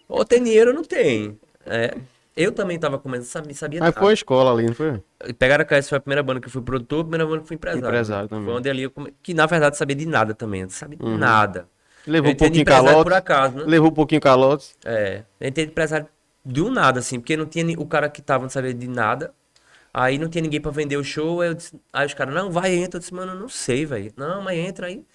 Ou 0.07 0.23
tem 0.23 0.41
dinheiro 0.41 0.69
ou 0.71 0.75
não 0.77 0.83
tem. 0.83 1.37
É. 1.65 1.93
Eu 2.35 2.51
também 2.51 2.77
tava 2.77 2.99
começando, 2.99 3.25
sabia, 3.27 3.53
sabia 3.55 3.79
nada. 3.79 3.97
foi 3.97 4.11
a 4.11 4.13
escola 4.13 4.51
ali, 4.51 4.65
não 4.65 4.73
foi? 4.73 5.01
Pegaram 5.39 5.61
a 5.61 5.65
KS 5.65 5.87
foi 5.87 5.97
a 5.97 6.01
primeira 6.01 6.21
banda 6.21 6.41
que 6.41 6.47
eu 6.47 6.51
fui 6.51 6.61
produtor, 6.61 6.99
a 6.99 7.03
primeira 7.03 7.25
banda 7.25 7.37
que 7.37 7.43
eu 7.43 7.47
fui 7.47 7.55
empresário. 7.55 7.87
Empresário 7.87 8.27
também. 8.27 8.45
Foi 8.45 8.53
onde 8.55 8.69
ali 8.69 8.83
eu 8.83 8.91
come... 8.91 9.13
Que 9.23 9.33
na 9.33 9.45
verdade 9.45 9.77
sabia 9.77 9.95
de 9.95 10.05
nada 10.05 10.33
também. 10.33 10.63
Não 10.63 10.69
sabia 10.69 10.97
de 10.97 11.05
Uhum. 11.05 11.17
nada. 11.17 11.67
Levou 12.05 12.31
um 12.31 12.35
pouquinho 12.35 12.65
calote. 12.65 13.03
por 13.03 13.13
acaso, 13.13 13.55
né? 13.57 13.63
Levou 13.65 13.89
um 13.89 13.93
pouquinho 13.93 14.19
calote. 14.21 14.75
É, 14.83 15.23
eu 15.39 15.47
entrei 15.47 15.65
de 15.65 15.71
empresário 15.71 16.07
do 16.43 16.69
nada, 16.69 16.99
assim, 16.99 17.19
porque 17.19 17.35
não 17.37 17.45
tinha 17.45 17.65
o 17.79 17.85
cara 17.87 18.09
que 18.09 18.21
tava 18.21 18.43
não 18.43 18.49
sabia 18.49 18.73
de 18.73 18.87
nada. 18.87 19.33
Aí 19.93 20.17
não 20.17 20.27
tinha 20.27 20.41
ninguém 20.41 20.59
pra 20.59 20.71
vender 20.71 20.97
o 20.97 21.03
show. 21.05 21.39
Aí, 21.39 21.47
eu 21.47 21.53
disse- 21.53 21.79
aí 21.93 22.05
os 22.05 22.13
caras, 22.13 22.35
não, 22.35 22.51
vai, 22.51 22.75
entra. 22.75 22.97
Eu 22.97 22.99
disse, 22.99 23.13
mano, 23.13 23.31
eu 23.31 23.39
não 23.39 23.47
sei, 23.47 23.85
velho. 23.85 24.11
Não, 24.17 24.41
mas 24.41 24.57
entra 24.59 24.87
aí. 24.87 25.05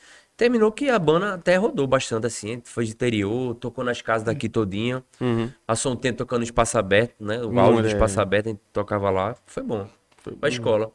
Terminou 0.40 0.72
que 0.72 0.88
a 0.88 0.98
banda 0.98 1.34
até 1.34 1.56
rodou 1.56 1.86
bastante, 1.86 2.26
assim. 2.26 2.62
Foi 2.64 2.86
de 2.86 2.92
interior, 2.92 3.54
tocou 3.56 3.84
nas 3.84 4.00
casas 4.00 4.22
daqui 4.22 4.48
todinha. 4.48 5.04
Uhum. 5.20 5.50
Passou 5.66 5.92
um 5.92 5.96
tempo 5.96 6.16
tocando 6.16 6.38
no 6.38 6.44
espaço 6.44 6.78
aberto, 6.78 7.12
né? 7.20 7.42
O 7.42 7.60
aula 7.60 7.82
do 7.82 7.88
espaço 7.88 8.18
aberto, 8.18 8.46
a 8.46 8.48
gente 8.48 8.60
tocava 8.72 9.10
lá. 9.10 9.36
Foi 9.44 9.62
bom. 9.62 9.86
Foi 10.16 10.32
pra 10.32 10.48
escola. 10.48 10.90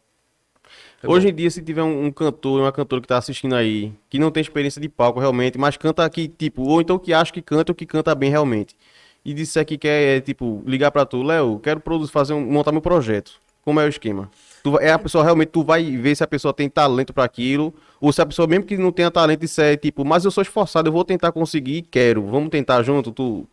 Foi 0.99 1.11
Hoje 1.11 1.27
bom. 1.27 1.31
em 1.31 1.35
dia, 1.35 1.51
se 1.51 1.61
tiver 1.61 1.83
um, 1.83 2.05
um 2.05 2.11
cantor, 2.11 2.59
uma 2.59 2.71
cantora 2.71 2.99
que 2.99 3.07
tá 3.07 3.19
assistindo 3.19 3.53
aí, 3.53 3.93
que 4.09 4.17
não 4.17 4.31
tem 4.31 4.41
experiência 4.41 4.81
de 4.81 4.89
palco 4.89 5.19
realmente, 5.19 5.59
mas 5.59 5.77
canta 5.77 6.03
aqui, 6.03 6.27
tipo, 6.27 6.63
ou 6.63 6.81
então 6.81 6.97
que 6.97 7.13
acha 7.13 7.31
que 7.31 7.43
canta 7.43 7.71
ou 7.71 7.75
que 7.75 7.85
canta 7.85 8.15
bem 8.15 8.31
realmente. 8.31 8.75
E 9.23 9.31
disser 9.31 9.63
que 9.63 9.77
quer, 9.77 10.21
tipo, 10.21 10.63
ligar 10.65 10.89
pra 10.89 11.05
tu, 11.05 11.21
Léo, 11.21 11.59
quero 11.59 11.79
produzir, 11.79 12.11
fazer 12.11 12.33
um, 12.33 12.41
montar 12.41 12.71
meu 12.71 12.81
projeto. 12.81 13.33
Como 13.63 13.79
é 13.79 13.85
o 13.85 13.89
esquema? 13.89 14.27
Tu, 14.65 14.79
é 14.79 14.91
a 14.91 14.97
pessoa 14.97 15.23
realmente, 15.23 15.49
tu 15.49 15.63
vai 15.63 15.83
ver 15.95 16.15
se 16.15 16.23
a 16.23 16.27
pessoa 16.27 16.51
tem 16.51 16.67
talento 16.67 17.13
pra 17.13 17.23
aquilo, 17.23 17.71
ou 18.01 18.11
se 18.11 18.19
a 18.19 18.25
pessoa, 18.25 18.47
mesmo 18.47 18.65
que 18.65 18.75
não 18.75 18.91
tenha 18.91 19.11
talento, 19.11 19.41
disser, 19.41 19.77
tipo, 19.77 20.03
mas 20.03 20.25
eu 20.25 20.31
sou 20.31 20.41
esforçado, 20.41 20.87
eu 20.89 20.91
vou 20.91 21.05
tentar 21.05 21.31
conseguir, 21.31 21.83
quero, 21.83 22.25
vamos 22.25 22.49
tentar 22.49 22.81
junto, 22.81 23.11
tu. 23.11 23.47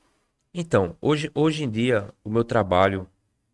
Então, 0.55 0.97
hoje, 1.03 1.31
hoje 1.35 1.65
em 1.65 1.71
dia, 1.71 2.09
o 2.25 2.31
meu 2.31 2.43
trabalho 2.45 3.07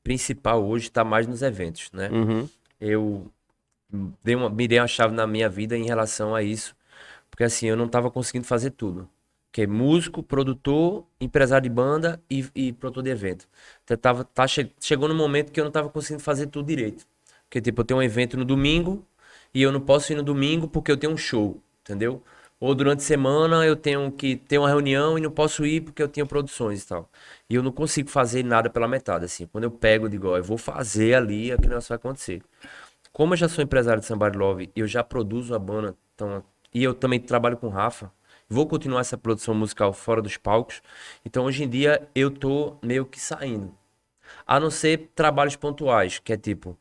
principal 0.05 0.65
hoje 0.65 0.89
tá 0.89 1.03
mais 1.03 1.27
nos 1.27 1.43
eventos, 1.43 1.91
né? 1.93 2.09
Uhum. 2.11 2.49
eu 2.81 3.27
dei 4.23 4.37
uma, 4.37 4.49
me 4.49 4.69
dei 4.69 4.79
uma 4.79 4.87
chave 4.87 5.13
na 5.15 5.27
minha 5.27 5.49
vida 5.49 5.77
em 5.77 5.85
relação 5.85 6.35
a 6.37 6.43
isso. 6.43 6.77
Porque 7.31 7.43
assim, 7.45 7.67
eu 7.67 7.77
não 7.77 7.87
estava 7.87 8.09
conseguindo 8.11 8.47
fazer 8.47 8.71
tudo. 8.71 9.09
Que 9.51 9.63
é 9.63 9.67
músico, 9.67 10.23
produtor, 10.23 11.05
empresário 11.21 11.69
de 11.69 11.75
banda 11.75 12.23
e, 12.31 12.47
e 12.55 12.73
produtor 12.73 13.03
de 13.03 13.11
evento. 13.11 13.49
Então, 13.83 13.97
tava, 13.97 14.25
tá, 14.25 14.47
che- 14.47 14.71
chegou 14.81 15.09
no 15.09 15.15
momento 15.15 15.51
que 15.51 15.59
eu 15.61 15.65
não 15.65 15.71
estava 15.71 15.89
conseguindo 15.89 16.23
fazer 16.23 16.47
tudo 16.47 16.67
direito. 16.67 17.05
Porque, 17.49 17.61
tipo, 17.61 17.81
eu 17.81 17.85
tenho 17.85 18.01
um 18.01 18.03
evento 18.03 18.37
no 18.37 18.45
domingo 18.45 19.05
e 19.55 19.63
eu 19.63 19.73
não 19.73 19.81
posso 19.81 20.13
ir 20.13 20.17
no 20.17 20.23
domingo 20.23 20.69
porque 20.69 20.93
eu 20.93 20.97
tenho 20.97 21.13
um 21.13 21.17
show, 21.17 21.61
entendeu? 21.81 22.23
Ou 22.61 22.75
durante 22.75 23.01
a 23.01 23.05
semana 23.05 23.65
eu 23.65 23.77
tenho 23.77 24.11
que 24.11 24.37
ter 24.37 24.59
uma 24.59 24.69
reunião 24.69 25.17
e 25.17 25.21
não 25.21 25.31
posso 25.31 25.65
ir 25.65 25.81
porque 25.81 26.03
eu 26.03 26.09
tenho 26.09 26.27
produções 26.27 26.83
e 26.83 26.89
tal. 26.89 27.09
E 27.49 27.55
eu 27.55 27.63
não 27.63 27.71
consigo 27.73 28.11
fazer 28.11 28.45
nada 28.45 28.69
pela 28.69 28.89
metade, 28.89 29.25
assim. 29.25 29.47
Quando 29.47 29.65
eu 29.65 29.71
pego, 29.71 30.07
eu 30.07 30.09
digo, 30.11 30.29
ó, 30.29 30.37
eu 30.37 30.45
vou 30.45 30.59
fazer 30.59 31.15
ali, 31.15 31.53
aquele 31.53 31.69
negócio 31.69 31.89
vai 31.89 31.97
acontecer. 31.97 32.43
Como 33.13 33.33
eu 33.35 33.37
já 33.39 33.49
sou 33.49 33.63
empresário 33.65 34.01
de 34.01 34.07
Somebody 34.07 34.37
Love 34.37 34.71
e 34.75 34.81
eu 34.81 34.87
já 34.87 35.05
produzo 35.05 35.55
a 35.55 35.59
banda, 35.59 35.97
então, 36.15 36.43
e 36.75 36.83
eu 36.83 36.95
também 36.95 37.21
trabalho 37.21 37.57
com 37.57 37.69
o 37.69 37.71
Rafa, 37.71 38.13
vou 38.49 38.67
continuar 38.67 39.01
essa 39.01 39.17
produção 39.17 39.55
musical 39.55 39.93
fora 39.93 40.21
dos 40.21 40.37
palcos. 40.37 40.83
Então, 41.25 41.45
hoje 41.45 41.65
em 41.65 41.69
dia, 41.69 42.09
eu 42.15 42.31
tô 42.31 42.77
meio 42.83 43.07
que 43.07 43.21
saindo. 43.21 43.73
A 44.47 44.61
não 44.61 44.71
ser 44.71 45.11
trabalhos 45.15 45.57
pontuais, 45.57 46.19
que 46.19 46.33
é 46.33 46.37
tipo, 46.37 46.77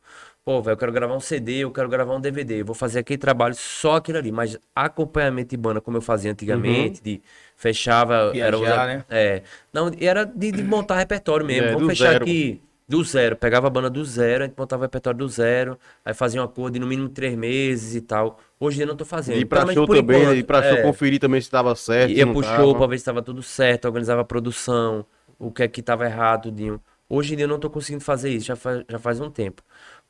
pô, 0.48 0.62
velho, 0.62 0.72
eu 0.72 0.78
quero 0.78 0.92
gravar 0.92 1.14
um 1.14 1.20
CD, 1.20 1.56
eu 1.58 1.70
quero 1.70 1.90
gravar 1.90 2.16
um 2.16 2.20
DVD, 2.22 2.62
eu 2.62 2.64
vou 2.64 2.74
fazer 2.74 3.00
aquele 3.00 3.18
trabalho 3.18 3.54
só 3.54 3.96
aquele 3.96 4.16
ali, 4.16 4.32
mas 4.32 4.56
acompanhamento 4.74 5.50
de 5.50 5.58
banda 5.58 5.78
como 5.78 5.98
eu 5.98 6.00
fazia 6.00 6.30
antigamente, 6.32 7.02
de 7.02 7.20
fechava, 7.54 8.32
era 8.34 8.56
Viajar, 8.56 8.56
usa- 8.56 8.86
né? 8.86 9.04
é, 9.10 9.42
não, 9.70 9.90
era 10.00 10.24
de, 10.24 10.50
de 10.50 10.62
montar 10.64 10.96
repertório 10.96 11.44
mesmo. 11.44 11.68
É, 11.68 11.72
Vamos 11.72 11.88
fechar 11.88 12.12
zero. 12.12 12.24
aqui 12.24 12.62
do 12.88 13.04
zero, 13.04 13.36
pegava 13.36 13.66
a 13.66 13.70
banda 13.70 13.90
do 13.90 14.02
zero, 14.02 14.44
a 14.44 14.46
gente 14.46 14.56
montava 14.56 14.80
o 14.80 14.86
repertório 14.86 15.18
do 15.18 15.28
zero, 15.28 15.78
aí 16.02 16.14
fazia 16.14 16.40
um 16.40 16.44
acordo 16.44 16.72
de 16.72 16.80
no 16.80 16.86
mínimo 16.86 17.10
três 17.10 17.36
meses 17.36 17.94
e 17.94 18.00
tal. 18.00 18.40
Hoje 18.58 18.76
em 18.76 18.78
dia 18.78 18.84
eu 18.84 18.88
não 18.88 18.96
tô 18.96 19.04
fazendo. 19.04 19.36
E 19.38 19.44
pra 19.44 19.66
show 19.70 19.86
também, 19.86 20.22
enquanto. 20.22 20.34
e 20.38 20.42
pra 20.42 20.62
show 20.62 20.78
É. 20.78 20.82
conferir 20.82 21.20
também 21.20 21.42
se 21.42 21.50
tava 21.50 21.74
certo. 21.76 22.10
Ia 22.12 22.26
pro 22.26 22.40
tava. 22.40 22.56
show 22.56 22.74
pra 22.74 22.86
ver 22.86 22.96
se 22.96 23.02
estava 23.02 23.20
tudo 23.20 23.42
certo, 23.42 23.84
organizava 23.84 24.22
a 24.22 24.24
produção, 24.24 25.04
o 25.38 25.50
que 25.50 25.62
é 25.62 25.68
que 25.68 25.82
tava 25.82 26.06
errado, 26.06 26.44
tudinho. 26.44 26.80
Hoje 27.10 27.32
em 27.32 27.36
dia 27.36 27.44
eu 27.44 27.48
não 27.48 27.58
tô 27.58 27.70
conseguindo 27.70 28.04
fazer 28.04 28.30
isso, 28.30 28.46
já 28.46 28.56
faz, 28.56 28.82
já 28.88 28.98
faz 28.98 29.18
um 29.20 29.30
tempo. 29.30 29.62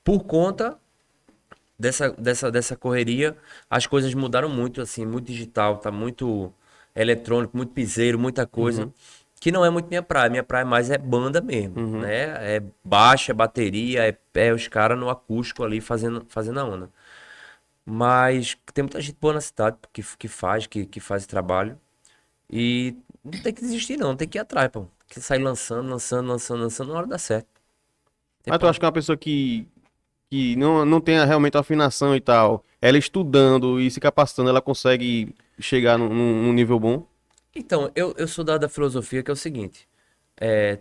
Por 0.05 0.25
conta 0.25 0.79
dessa, 1.79 2.11
dessa, 2.13 2.51
dessa 2.51 2.77
correria, 2.77 3.37
as 3.71 3.87
coisas 3.87 4.13
mudaram 4.15 4.49
muito, 4.49 4.81
assim, 4.81 5.07
muito 5.07 5.27
digital, 5.27 5.79
tá 5.79 5.91
muito 5.91 6.53
eletrônico, 6.95 7.57
muito 7.57 7.73
piseiro, 7.73 8.19
muita 8.19 8.47
coisa. 8.47 8.93
Que 9.41 9.53
não 9.53 9.65
é 9.65 9.71
muito 9.71 9.87
minha 9.87 10.03
praia. 10.03 10.29
Minha 10.29 10.43
praia 10.43 10.65
mais 10.65 10.91
é 10.91 10.99
banda 10.99 11.41
mesmo, 11.41 12.01
né? 12.01 12.57
É 12.57 12.63
baixo, 12.85 13.31
é 13.31 13.35
bateria, 13.35 14.09
é, 14.09 14.19
é 14.35 14.53
os 14.53 14.67
caras 14.67 14.99
no 14.99 15.09
acústico 15.09 15.63
ali 15.63 15.81
fazendo, 15.81 16.27
fazendo 16.29 16.59
a 16.59 16.65
onda. 16.65 16.91
Mas 17.87 18.57
tem 18.75 18.83
muita 18.83 19.01
gente 19.01 19.17
boa 19.21 19.35
na 19.35 19.41
cidade 19.41 19.77
que, 19.93 20.03
que 20.03 20.29
faz, 20.29 20.67
que, 20.67 20.85
que 20.85 21.01
faz 21.01 21.23
esse 21.23 21.29
trabalho. 21.29 21.79
E 22.51 22.97
não 23.25 23.41
tem 23.43 23.53
que 23.53 23.61
desistir, 23.61 23.97
não. 23.97 24.17
Tem 24.17 24.29
que 24.29 24.39
ir 24.39 24.41
atrás, 24.41 24.69
pô. 24.71 24.81
Tem 24.81 24.91
que 25.09 25.21
sair 25.21 25.39
lançando, 25.39 25.89
lançando, 25.89 26.29
lançando, 26.29 26.63
lançando, 26.63 26.93
na 26.93 26.99
hora 26.99 27.07
dá 27.07 27.19
certo. 27.19 27.49
Tem 28.43 28.51
Mas 28.51 28.59
tu 28.59 28.67
acha 28.67 28.79
que 28.79 28.85
é 28.85 28.89
uma 28.89 28.93
pessoa 28.93 29.17
que, 29.17 29.69
que 30.31 30.57
não, 30.57 30.85
não 30.85 31.01
tenha 31.01 31.25
realmente 31.25 31.57
afinação 31.57 32.15
e 32.15 32.21
tal, 32.21 32.65
ela 32.81 32.99
estudando 32.99 33.81
e 33.81 33.91
se 33.91 34.01
capacitando, 34.01 34.51
ela 34.51 34.61
consegue 34.61 35.35
chegar 35.59 35.99
num, 35.99 36.09
num- 36.09 36.53
nível 36.53 36.79
bom? 36.79 37.07
Então, 37.55 37.91
eu, 37.95 38.15
eu 38.17 38.29
sou 38.29 38.45
da, 38.45 38.59
da 38.59 38.69
filosofia 38.69 39.23
que 39.23 39.31
é 39.31 39.35
o 39.35 39.37
seguinte: 39.37 39.89
é, 40.41 40.79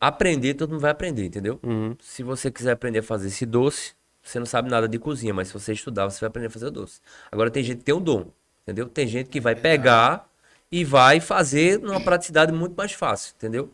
aprender, 0.00 0.54
todo 0.54 0.70
mundo 0.70 0.80
vai 0.80 0.90
aprender, 0.90 1.24
entendeu? 1.24 1.58
Uhum. 1.62 1.96
Se 2.00 2.22
você 2.22 2.50
quiser 2.50 2.72
aprender 2.72 3.00
a 3.00 3.02
fazer 3.02 3.28
esse 3.28 3.46
doce, 3.46 3.94
você 4.22 4.38
não 4.38 4.46
sabe 4.46 4.70
nada 4.70 4.88
de 4.88 4.98
cozinha, 4.98 5.34
mas 5.34 5.48
se 5.48 5.54
você 5.54 5.72
estudar, 5.72 6.08
você 6.10 6.20
vai 6.20 6.28
aprender 6.28 6.48
a 6.48 6.50
fazer 6.50 6.66
o 6.66 6.70
doce. 6.70 7.00
Agora, 7.30 7.50
tem 7.50 7.62
gente 7.64 7.78
que 7.78 7.84
tem 7.84 7.94
o 7.94 8.00
dom, 8.00 8.26
entendeu? 8.62 8.88
Tem 8.88 9.06
gente 9.06 9.28
que 9.30 9.40
vai 9.40 9.54
pegar 9.54 10.28
e 10.70 10.84
vai 10.84 11.20
fazer 11.20 11.78
numa 11.80 12.00
praticidade 12.00 12.52
muito 12.52 12.74
mais 12.76 12.92
fácil, 12.92 13.34
entendeu? 13.36 13.70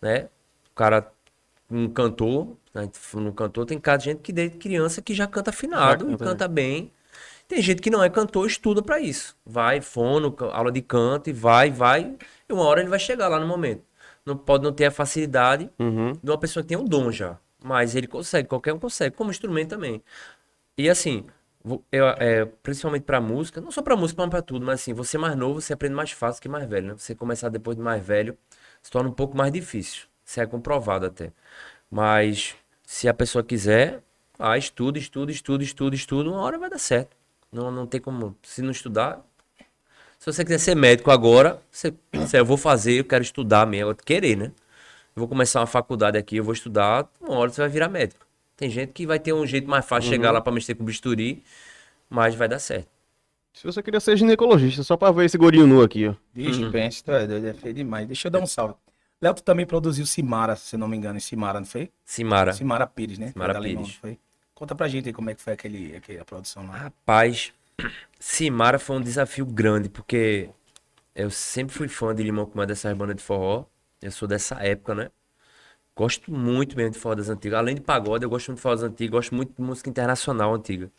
Né? 0.00 0.28
O 0.70 0.74
cara, 0.74 1.10
um 1.70 1.88
cantor, 1.88 2.56
né? 2.82 2.90
um 3.14 3.32
cantor, 3.32 3.66
tem 3.66 3.78
cada 3.78 4.02
gente 4.02 4.20
que 4.20 4.32
desde 4.32 4.56
criança 4.58 5.02
que 5.02 5.14
já 5.14 5.26
canta 5.26 5.50
afinado 5.50 6.04
Já 6.04 6.10
e 6.10 6.12
canta, 6.12 6.24
canta 6.24 6.48
bem. 6.48 6.92
Tem 7.48 7.62
gente 7.62 7.80
que 7.80 7.90
não 7.90 8.02
é 8.02 8.10
cantor, 8.10 8.46
estuda 8.46 8.82
pra 8.82 8.98
isso. 9.00 9.36
Vai, 9.44 9.80
fono, 9.80 10.34
aula 10.52 10.72
de 10.72 10.82
canto 10.82 11.30
e 11.30 11.32
vai, 11.32 11.70
vai. 11.70 12.16
E 12.48 12.52
uma 12.52 12.64
hora 12.64 12.80
ele 12.80 12.88
vai 12.90 12.98
chegar 12.98 13.28
lá 13.28 13.38
no 13.38 13.46
momento. 13.46 13.82
Não 14.24 14.36
pode 14.36 14.64
não 14.64 14.72
ter 14.72 14.86
a 14.86 14.90
facilidade 14.90 15.70
Uhum. 15.78 16.12
de 16.12 16.30
uma 16.30 16.38
pessoa 16.38 16.62
que 16.62 16.68
tem 16.68 16.76
um 16.76 16.84
dom 16.84 17.10
já. 17.12 17.38
Mas 17.64 17.94
ele 17.94 18.06
consegue, 18.08 18.48
qualquer 18.48 18.72
um 18.72 18.78
consegue, 18.78 19.14
como 19.16 19.30
instrumento 19.30 19.70
também. 19.70 20.02
E 20.76 20.88
assim, 20.90 21.24
eu, 21.90 22.06
é, 22.18 22.44
principalmente 22.62 23.02
pra 23.04 23.20
música, 23.20 23.60
não 23.60 23.70
só 23.70 23.82
pra 23.82 23.96
música, 23.96 24.20
mas 24.22 24.30
pra 24.30 24.42
tudo, 24.42 24.64
mas 24.64 24.80
assim, 24.80 24.92
você 24.92 25.18
mais 25.18 25.36
novo, 25.36 25.60
você 25.60 25.72
aprende 25.72 25.94
mais 25.94 26.10
fácil 26.12 26.40
que 26.42 26.48
mais 26.48 26.68
velho, 26.68 26.88
né? 26.88 26.94
Você 26.98 27.14
começar 27.14 27.48
depois 27.48 27.76
de 27.76 27.82
mais 27.82 28.04
velho, 28.04 28.36
se 28.82 28.90
torna 28.90 29.08
um 29.08 29.12
pouco 29.12 29.36
mais 29.36 29.52
difícil. 29.52 30.06
Isso 30.24 30.40
é 30.40 30.46
comprovado 30.46 31.06
até. 31.06 31.32
Mas 31.90 32.56
se 32.86 33.08
a 33.08 33.12
pessoa 33.12 33.42
quiser, 33.44 34.00
ah, 34.38 34.56
estuda, 34.56 34.98
estuda, 34.98 35.30
estuda, 35.32 35.62
estuda, 35.64 35.94
estuda, 35.96 36.30
uma 36.30 36.40
hora 36.40 36.56
vai 36.58 36.70
dar 36.70 36.78
certo. 36.78 37.16
Não, 37.52 37.70
não 37.70 37.86
tem 37.86 38.00
como, 38.00 38.34
se 38.42 38.62
não 38.62 38.70
estudar, 38.70 39.20
se 40.18 40.32
você 40.32 40.44
quiser 40.44 40.58
ser 40.58 40.74
médico 40.74 41.10
agora, 41.10 41.60
você, 41.70 41.92
você, 42.12 42.38
eu 42.40 42.44
vou 42.44 42.56
fazer, 42.56 42.94
eu 43.00 43.04
quero 43.04 43.22
estudar 43.22 43.66
mesmo, 43.66 43.90
eu 43.90 43.96
querer, 43.96 44.36
né? 44.36 44.46
Eu 45.14 45.20
vou 45.20 45.28
começar 45.28 45.60
uma 45.60 45.66
faculdade 45.66 46.16
aqui, 46.16 46.36
eu 46.36 46.44
vou 46.44 46.54
estudar, 46.54 47.08
uma 47.20 47.36
hora 47.38 47.50
você 47.50 47.60
vai 47.60 47.70
virar 47.70 47.88
médico. 47.88 48.24
Tem 48.56 48.70
gente 48.70 48.92
que 48.92 49.06
vai 49.06 49.18
ter 49.18 49.32
um 49.32 49.46
jeito 49.46 49.68
mais 49.68 49.84
fácil 49.84 50.10
de 50.10 50.16
chegar 50.16 50.30
lá 50.30 50.40
pra 50.40 50.52
mexer 50.52 50.74
com 50.74 50.84
bisturi, 50.84 51.42
mas 52.08 52.34
vai 52.34 52.48
dar 52.48 52.58
certo. 52.58 52.88
Se 53.52 53.64
você 53.64 53.82
queria 53.82 54.00
ser 54.00 54.16
ginecologista, 54.16 54.82
só 54.82 54.96
pra 54.96 55.10
ver 55.10 55.24
esse 55.24 55.38
gorinho 55.38 55.66
nu 55.66 55.82
aqui, 55.82 56.08
ó. 56.08 56.14
Vixe, 56.34 56.62
Uhum. 56.64 56.70
tu 57.04 57.12
é 57.12 57.26
doido, 57.26 57.46
é 57.46 57.54
feio 57.54 57.74
demais. 57.74 58.06
Deixa 58.06 58.28
eu 58.28 58.30
dar 58.30 58.38
um 58.40 58.46
salve. 58.46 58.74
Léo, 59.20 59.34
tu 59.34 59.42
também 59.42 59.64
produziu 59.66 60.04
Simara, 60.06 60.56
se 60.56 60.76
não 60.76 60.86
me 60.88 60.96
engano, 60.96 61.16
em 61.16 61.20
Simara, 61.20 61.58
não 61.58 61.66
foi? 61.66 61.90
Simara. 62.04 62.52
Simara 62.52 62.86
Pires, 62.86 63.18
né? 63.18 63.28
Simara 63.32 63.58
Limão, 63.58 63.82
Pires. 63.84 63.96
não 63.96 64.00
foi? 64.00 64.18
Conta 64.54 64.74
pra 64.74 64.88
gente 64.88 65.08
aí 65.08 65.12
como 65.12 65.30
é 65.30 65.34
que 65.34 65.42
foi 65.42 65.52
aquele, 65.54 65.96
aquele, 65.96 66.18
a 66.18 66.24
produção 66.24 66.66
lá. 66.66 66.76
Rapaz, 66.76 67.52
Simara 68.20 68.78
foi 68.78 68.96
um 68.96 69.00
desafio 69.00 69.46
grande, 69.46 69.88
porque 69.88 70.50
eu 71.14 71.30
sempre 71.30 71.74
fui 71.74 71.88
fã 71.88 72.14
de 72.14 72.22
Limão 72.22 72.46
com 72.46 72.54
uma 72.58 72.66
dessas 72.66 72.94
bandas 72.96 73.16
de 73.16 73.22
forró. 73.22 73.64
Eu 74.02 74.10
sou 74.12 74.28
dessa 74.28 74.56
época, 74.62 74.94
né? 74.94 75.10
Gosto 75.94 76.30
muito 76.30 76.76
mesmo 76.76 76.92
de 76.92 76.98
forró 76.98 77.14
das 77.14 77.28
antigas. 77.30 77.58
Além 77.58 77.74
de 77.74 77.80
pagode, 77.80 78.22
eu 78.24 78.28
gosto 78.30 78.48
muito 78.48 78.58
de 78.58 78.62
forró 78.62 78.74
das 78.74 78.84
antigas, 78.84 79.10
gosto 79.10 79.34
muito 79.34 79.54
de 79.54 79.62
música 79.62 79.88
internacional 79.88 80.54
antiga. 80.54 80.90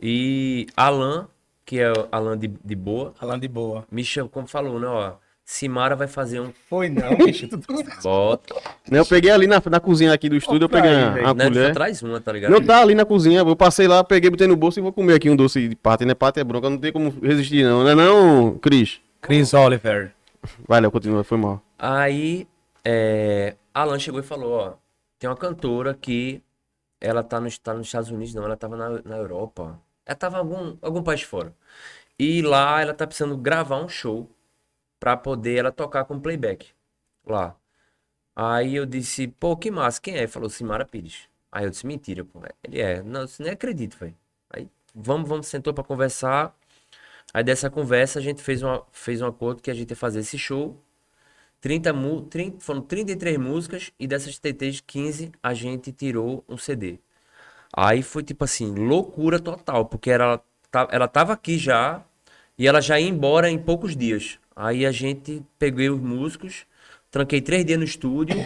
E 0.00 0.66
Alan, 0.76 1.28
que 1.64 1.80
é 1.80 1.90
Alan 2.10 2.36
de, 2.38 2.48
de 2.48 2.74
Boa, 2.74 3.12
Falando 3.14 3.40
de 3.42 3.48
boa. 3.48 3.86
me 3.90 4.04
chamou, 4.04 4.28
como 4.28 4.46
falou, 4.46 4.78
né? 4.80 4.86
Ó, 4.86 5.14
Simara 5.52 5.94
vai 5.94 6.08
fazer 6.08 6.40
um. 6.40 6.50
Foi 6.66 6.88
não, 6.88 7.14
bicho. 7.14 7.46
Tu... 7.46 7.58
Bota. 8.02 8.54
Eu 8.90 9.04
peguei 9.04 9.30
ali 9.30 9.46
na, 9.46 9.62
na 9.70 9.80
cozinha 9.80 10.10
aqui 10.10 10.26
do 10.26 10.34
estúdio, 10.34 10.64
eu 10.64 10.68
pra 10.68 10.80
peguei 10.80 10.96
aí, 10.96 11.04
uma, 11.04 11.32
uma 11.32 11.34
Né? 11.34 11.44
Só 11.44 11.50
colher. 11.50 11.74
traz 11.74 12.02
uma, 12.02 12.20
tá 12.22 12.32
ligado? 12.32 12.50
Não 12.50 12.64
tá 12.64 12.80
ali 12.80 12.94
na 12.94 13.04
cozinha, 13.04 13.40
eu 13.40 13.54
passei 13.54 13.86
lá, 13.86 14.02
peguei, 14.02 14.30
botei 14.30 14.46
no 14.46 14.56
bolso 14.56 14.80
e 14.80 14.82
vou 14.82 14.94
comer 14.94 15.12
aqui 15.12 15.28
um 15.28 15.36
doce 15.36 15.68
de 15.68 15.76
pata, 15.76 16.06
né? 16.06 16.14
Pata 16.14 16.40
é 16.40 16.44
bronca, 16.44 16.70
não 16.70 16.78
tem 16.78 16.90
como 16.90 17.10
resistir 17.22 17.64
não, 17.64 17.84
né 17.84 17.94
não, 17.94 18.56
Cris? 18.62 19.02
Chris 19.20 19.52
Oliver. 19.52 20.14
Valeu, 20.66 20.90
continua, 20.90 21.22
foi 21.22 21.36
mal. 21.36 21.62
Aí, 21.78 22.48
é, 22.82 23.54
Alan 23.74 23.98
chegou 23.98 24.20
e 24.20 24.24
falou, 24.24 24.52
ó, 24.54 24.72
tem 25.18 25.28
uma 25.28 25.36
cantora 25.36 25.92
que 25.92 26.42
ela 26.98 27.22
tá, 27.22 27.38
nos 27.38 27.58
tá 27.58 27.74
nos 27.74 27.88
Estados 27.88 28.08
Unidos, 28.08 28.32
não, 28.32 28.44
ela 28.44 28.56
tava 28.56 28.74
na, 28.74 29.02
na 29.04 29.18
Europa. 29.18 29.78
Ela 30.06 30.16
tava 30.16 30.36
em 30.36 30.40
algum, 30.40 30.76
algum 30.80 31.02
país 31.02 31.20
fora. 31.20 31.52
E 32.18 32.40
lá 32.40 32.80
ela 32.80 32.94
tá 32.94 33.06
precisando 33.06 33.36
gravar 33.36 33.76
um 33.76 33.88
show 33.88 34.30
pra 35.02 35.16
poder 35.16 35.56
ela 35.58 35.72
tocar 35.72 36.04
com 36.04 36.20
playback 36.20 36.68
lá. 37.26 37.56
Aí 38.36 38.76
eu 38.76 38.86
disse, 38.86 39.28
pô, 39.28 39.56
que 39.56 39.70
massa, 39.70 40.00
quem 40.00 40.14
é? 40.16 40.20
Ele 40.20 40.28
falou, 40.28 40.50
Simara 40.50 40.86
Pires. 40.86 41.28
Aí 41.52 41.64
eu 41.64 41.70
disse, 41.70 41.86
mentira, 41.86 42.24
pô. 42.24 42.40
Ele 42.64 42.80
é, 42.80 43.02
não, 43.02 43.22
eu 43.22 43.28
nem 43.40 43.52
acredito, 43.52 43.96
velho. 43.98 44.16
Aí, 44.50 44.68
vamos, 44.94 45.28
vamos, 45.28 45.48
sentou 45.48 45.74
pra 45.74 45.84
conversar. 45.84 46.56
Aí 47.34 47.44
dessa 47.44 47.70
conversa 47.70 48.18
a 48.18 48.22
gente 48.22 48.42
fez, 48.42 48.62
uma, 48.62 48.84
fez 48.92 49.22
um 49.22 49.26
acordo 49.26 49.62
que 49.62 49.70
a 49.70 49.74
gente 49.74 49.90
ia 49.90 49.96
fazer 49.96 50.20
esse 50.20 50.38
show. 50.38 50.78
30, 51.60 51.92
mu- 51.92 52.22
30, 52.22 52.60
foram 52.60 52.82
33 52.82 53.38
músicas 53.38 53.92
e 53.98 54.06
dessas 54.06 54.38
TTs 54.38 54.80
15 54.82 55.32
a 55.42 55.54
gente 55.54 55.92
tirou 55.92 56.44
um 56.48 56.56
CD. 56.58 56.98
Aí 57.74 58.02
foi 58.02 58.22
tipo 58.24 58.44
assim, 58.44 58.74
loucura 58.74 59.40
total, 59.40 59.86
porque 59.86 60.10
ela, 60.10 60.42
ela 60.90 61.08
tava 61.08 61.32
aqui 61.34 61.58
já 61.58 62.04
e 62.58 62.66
ela 62.68 62.80
já 62.80 63.00
ia 63.00 63.08
embora 63.08 63.50
em 63.50 63.58
poucos 63.58 63.96
dias. 63.96 64.38
Aí 64.54 64.84
a 64.86 64.92
gente 64.92 65.42
peguei 65.58 65.90
os 65.90 66.00
músicos, 66.00 66.66
tranquei 67.10 67.40
três 67.40 67.64
dias 67.64 67.78
no 67.78 67.84
estúdio 67.84 68.44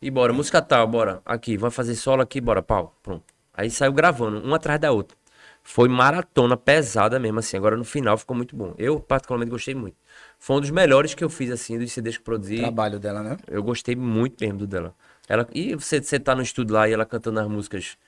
e 0.00 0.10
bora, 0.10 0.32
música 0.32 0.62
tal, 0.62 0.86
bora, 0.86 1.20
aqui, 1.24 1.56
vai 1.56 1.70
fazer 1.70 1.94
solo 1.94 2.22
aqui, 2.22 2.40
bora, 2.40 2.62
pau, 2.62 2.96
pronto. 3.02 3.24
Aí 3.52 3.70
saiu 3.70 3.92
gravando, 3.92 4.40
uma 4.40 4.56
atrás 4.56 4.78
da 4.80 4.92
outra. 4.92 5.18
Foi 5.62 5.88
maratona 5.88 6.56
pesada 6.56 7.18
mesmo, 7.18 7.40
assim. 7.40 7.56
Agora 7.56 7.76
no 7.76 7.84
final 7.84 8.16
ficou 8.16 8.34
muito 8.34 8.56
bom. 8.56 8.72
Eu, 8.78 9.00
particularmente, 9.00 9.50
gostei 9.50 9.74
muito. 9.74 9.96
Foi 10.38 10.56
um 10.56 10.60
dos 10.60 10.70
melhores 10.70 11.12
que 11.12 11.22
eu 11.22 11.28
fiz, 11.28 11.50
assim, 11.50 11.78
dos 11.78 11.92
CDs 11.92 12.16
que 12.16 12.22
produzi. 12.22 12.56
Trabalho 12.56 12.98
dela, 12.98 13.22
né? 13.22 13.36
Eu 13.46 13.62
gostei 13.62 13.94
muito 13.94 14.36
mesmo 14.40 14.60
do 14.60 14.66
dela. 14.66 14.94
Ela, 15.28 15.46
e 15.52 15.74
você, 15.74 16.00
você 16.00 16.18
tá 16.18 16.34
no 16.34 16.40
estúdio 16.40 16.74
lá 16.74 16.88
e 16.88 16.92
ela 16.92 17.04
cantando 17.04 17.38
as 17.40 17.46
músicas 17.48 17.98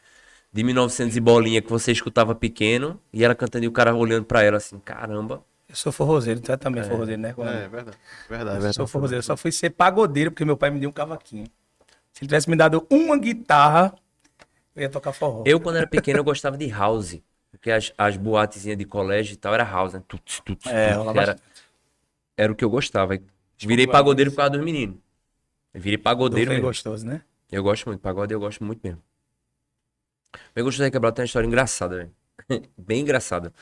de 0.53 0.65
1900 0.65 1.17
e 1.17 1.21
bolinha 1.21 1.61
que 1.61 1.69
você 1.69 1.93
escutava 1.93 2.35
pequeno, 2.35 2.99
e 3.13 3.23
ela 3.25 3.35
cantando 3.35 3.65
e 3.65 3.69
o 3.69 3.73
cara 3.73 3.95
olhando 3.95 4.25
pra 4.25 4.43
ela 4.43 4.57
assim, 4.57 4.79
caramba. 4.79 5.45
Eu 5.71 5.77
sou 5.77 5.93
forrozeiro, 5.93 6.41
tu 6.41 6.51
é 6.51 6.57
também 6.57 6.83
forrozeiro, 6.83 7.23
né? 7.23 7.31
É, 7.31 7.69
verdade. 7.69 7.97
Verdade. 8.29 8.67
Eu 8.67 8.73
sou 8.73 8.89
forrozeiro, 8.89 9.21
eu 9.21 9.23
só 9.23 9.37
fui 9.37 9.53
ser 9.53 9.71
pagodeiro 9.71 10.33
porque 10.33 10.45
meu 10.45 10.57
pai 10.57 10.69
me 10.69 10.81
deu 10.81 10.91
um 10.91 10.93
cavaquinho. 10.93 11.47
Se 12.13 12.25
ele 12.25 12.29
tivesse 12.29 12.51
me 12.51 12.57
dado 12.57 12.85
uma 12.91 13.17
guitarra, 13.17 13.95
eu 14.75 14.83
ia 14.83 14.89
tocar 14.91 15.13
forró. 15.13 15.45
Eu, 15.47 15.61
quando 15.61 15.77
era 15.77 15.87
pequeno, 15.87 16.19
eu 16.19 16.25
gostava 16.25 16.59
de 16.59 16.67
house. 16.67 17.21
Porque 17.53 17.71
as, 17.71 17.93
as 17.97 18.17
boatezinhas 18.17 18.77
de 18.77 18.85
colégio 18.85 19.35
e 19.35 19.37
tal 19.37 19.55
era 19.55 19.63
house, 19.63 19.93
né? 19.93 20.03
Tuts, 20.09 20.41
tuts, 20.45 20.67
É, 20.67 20.95
tuts. 20.95 21.17
era, 21.17 21.37
era 22.37 22.53
o 22.53 22.57
que 22.57 22.65
eu 22.65 22.71
gostava. 22.71 23.17
Virei 23.57 23.87
pagodeiro 23.87 24.33
por 24.33 24.39
causa 24.39 24.51
dos 24.51 24.65
meninos. 24.65 24.97
Eu 25.73 25.81
virei 25.81 25.99
pagodeiro 25.99 26.47
Foi 26.49 26.57
mesmo. 26.57 26.69
gostoso, 26.69 27.07
né? 27.07 27.23
Eu 27.51 27.63
gosto 27.63 27.87
muito, 27.87 28.01
pagode 28.01 28.35
eu 28.35 28.41
gosto 28.41 28.65
muito 28.65 28.81
mesmo. 28.83 29.01
Bem 30.53 30.65
gostoso 30.65 30.85
de 30.85 30.91
quebrar 30.91 31.13
tem 31.13 31.23
uma 31.23 31.27
história 31.27 31.47
engraçada, 31.47 31.97
velho. 31.97 32.15
Bem 32.77 33.03
engraçada. 33.03 33.53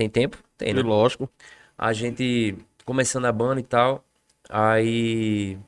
Tem 0.00 0.08
tempo? 0.08 0.38
Tem, 0.56 0.72
né? 0.72 0.80
Lógico. 0.80 1.28
A 1.76 1.92
gente 1.92 2.56
começando 2.86 3.26
a 3.26 3.32
banda 3.32 3.60
e 3.60 3.62
tal, 3.62 4.02
aí 4.48 5.58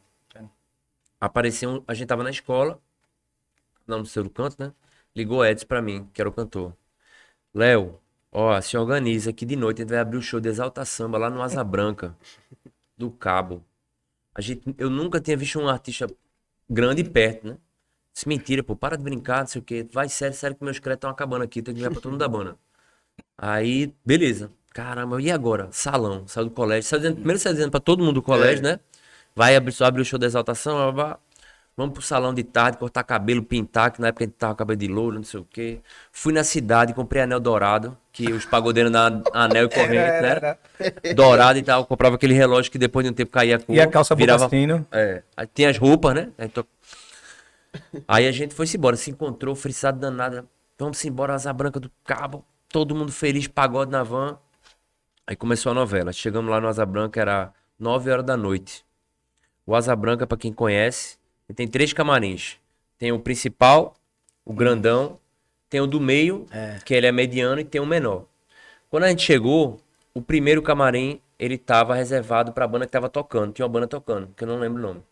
apareceu, 1.20 1.70
um- 1.70 1.84
a 1.88 1.94
gente 1.94 2.08
tava 2.08 2.22
na 2.22 2.28
escola, 2.30 2.78
não 3.86 3.98
no 4.00 4.06
seu 4.06 4.28
canto, 4.30 4.56
né? 4.58 4.72
Ligou 5.14 5.38
o 5.38 5.44
Edson 5.44 5.66
pra 5.66 5.82
mim, 5.82 6.08
que 6.12 6.20
era 6.20 6.28
o 6.28 6.32
cantor. 6.32 6.74
Léo, 7.54 8.00
ó, 8.32 8.60
se 8.60 8.76
organiza 8.76 9.30
aqui 9.30 9.46
de 9.46 9.56
noite, 9.56 9.80
a 9.80 9.84
gente 9.84 9.90
vai 9.90 10.00
abrir 10.00 10.18
o 10.18 10.22
show 10.22 10.40
de 10.40 10.48
Exalta 10.50 10.84
Samba 10.84 11.18
lá 11.18 11.30
no 11.30 11.42
Asa 11.42 11.64
Branca, 11.64 12.16
do 12.96 13.10
Cabo. 13.10 13.64
A 14.34 14.40
gente, 14.40 14.74
eu 14.78 14.90
nunca 14.90 15.20
tinha 15.20 15.36
visto 15.36 15.58
um 15.60 15.68
artista 15.68 16.06
grande 16.70 17.04
perto, 17.04 17.46
né? 17.48 17.58
Disse, 18.14 18.28
mentira, 18.28 18.64
pô, 18.64 18.76
para 18.76 18.96
de 18.96 19.04
brincar, 19.04 19.40
não 19.40 19.46
sei 19.48 19.60
o 19.62 19.64
quê. 19.64 19.86
Vai 19.92 20.08
sério, 20.08 20.36
sério 20.36 20.56
que 20.56 20.64
meus 20.64 20.78
créditos 20.78 20.98
estão 21.00 21.10
acabando 21.10 21.44
aqui, 21.44 21.62
tem 21.62 21.74
que 21.74 21.80
ligar 21.80 21.92
pra 21.92 22.00
todo 22.02 22.12
mundo 22.12 22.20
da 22.20 22.28
banda. 22.28 22.58
Aí, 23.36 23.92
beleza. 24.04 24.50
Caramba, 24.72 25.20
e 25.20 25.30
agora? 25.30 25.68
Salão, 25.70 26.26
saiu 26.26 26.46
do 26.46 26.50
colégio. 26.52 26.88
Saiu 26.88 27.00
dizendo, 27.00 27.16
primeiro 27.16 27.38
saiu 27.38 27.54
dizendo 27.54 27.70
pra 27.70 27.80
todo 27.80 28.00
mundo 28.02 28.14
do 28.14 28.22
colégio, 28.22 28.62
né? 28.64 28.80
Vai 29.34 29.56
abrir, 29.56 29.72
só 29.72 29.84
abrir 29.84 30.02
o 30.02 30.04
show 30.04 30.18
da 30.18 30.26
exaltação, 30.26 30.76
blá, 30.76 30.92
blá, 30.92 31.18
vamos 31.76 31.94
pro 31.94 32.02
salão 32.02 32.32
de 32.34 32.42
tarde, 32.42 32.78
cortar 32.78 33.02
cabelo, 33.02 33.42
pintar, 33.42 33.90
que 33.90 34.00
na 34.00 34.08
época 34.08 34.24
a 34.24 34.26
gente 34.26 34.36
tava 34.36 34.54
com 34.54 34.58
cabelo 34.58 34.78
de 34.78 34.88
louro, 34.88 35.16
não 35.16 35.24
sei 35.24 35.40
o 35.40 35.44
quê. 35.44 35.80
Fui 36.10 36.32
na 36.32 36.44
cidade, 36.44 36.94
comprei 36.94 37.22
anel 37.22 37.40
dourado, 37.40 37.96
que 38.12 38.30
os 38.32 38.44
pagodeiros 38.46 38.90
dão 38.92 39.22
anel 39.32 39.64
e 39.66 39.68
corrente, 39.74 40.20
né? 40.22 40.56
Dourado 41.14 41.58
e 41.58 41.62
tal. 41.62 41.84
Comprava 41.86 42.16
aquele 42.16 42.34
relógio 42.34 42.70
que 42.70 42.78
depois 42.78 43.04
de 43.04 43.10
um 43.10 43.14
tempo 43.14 43.30
caía 43.30 43.56
a 43.56 43.58
cor. 43.58 43.74
E 43.74 43.80
a 43.80 43.86
calça 43.86 44.14
virava, 44.14 44.48
é. 44.92 45.22
Aí 45.36 45.46
tem 45.46 45.66
as 45.66 45.76
roupas, 45.78 46.14
né? 46.14 46.28
Aí, 46.38 46.48
to- 46.48 46.66
Aí 48.06 48.26
a 48.26 48.32
gente 48.32 48.54
foi-se 48.54 48.76
embora, 48.76 48.96
se 48.96 49.10
encontrou, 49.10 49.54
frisado 49.54 49.98
danado. 49.98 50.46
Vamos 50.78 51.02
embora, 51.04 51.34
Asa 51.34 51.52
Branca 51.52 51.80
do 51.80 51.90
Cabo. 52.04 52.44
Todo 52.72 52.94
mundo 52.94 53.12
feliz, 53.12 53.46
pagode 53.46 53.90
na 53.90 54.02
van. 54.02 54.38
Aí 55.26 55.36
começou 55.36 55.72
a 55.72 55.74
novela. 55.74 56.10
Chegamos 56.10 56.50
lá 56.50 56.58
no 56.58 56.68
Asa 56.68 56.86
Branca, 56.86 57.20
era 57.20 57.52
9 57.78 58.10
horas 58.10 58.24
da 58.24 58.34
noite. 58.34 58.82
O 59.66 59.74
Asa 59.76 59.94
Branca, 59.94 60.26
pra 60.26 60.38
quem 60.38 60.54
conhece, 60.54 61.18
tem 61.54 61.68
três 61.68 61.92
camarins. 61.92 62.56
Tem 62.96 63.12
o 63.12 63.18
principal, 63.18 63.94
o 64.42 64.54
grandão, 64.54 65.20
tem 65.68 65.82
o 65.82 65.86
do 65.86 66.00
meio, 66.00 66.46
que 66.86 66.94
ele 66.94 67.06
é 67.06 67.12
mediano, 67.12 67.60
e 67.60 67.64
tem 67.64 67.78
o 67.78 67.86
menor. 67.86 68.24
Quando 68.88 69.04
a 69.04 69.08
gente 69.08 69.22
chegou, 69.22 69.78
o 70.14 70.22
primeiro 70.22 70.62
camarim, 70.62 71.20
ele 71.38 71.58
tava 71.58 71.94
reservado 71.94 72.52
pra 72.52 72.66
banda 72.66 72.86
que 72.86 72.92
tava 72.92 73.08
tocando. 73.10 73.52
Tinha 73.52 73.66
uma 73.66 73.72
banda 73.72 73.86
tocando, 73.86 74.28
que 74.34 74.44
eu 74.44 74.48
não 74.48 74.58
lembro 74.58 74.82
o 74.82 74.86
nome. 74.86 75.02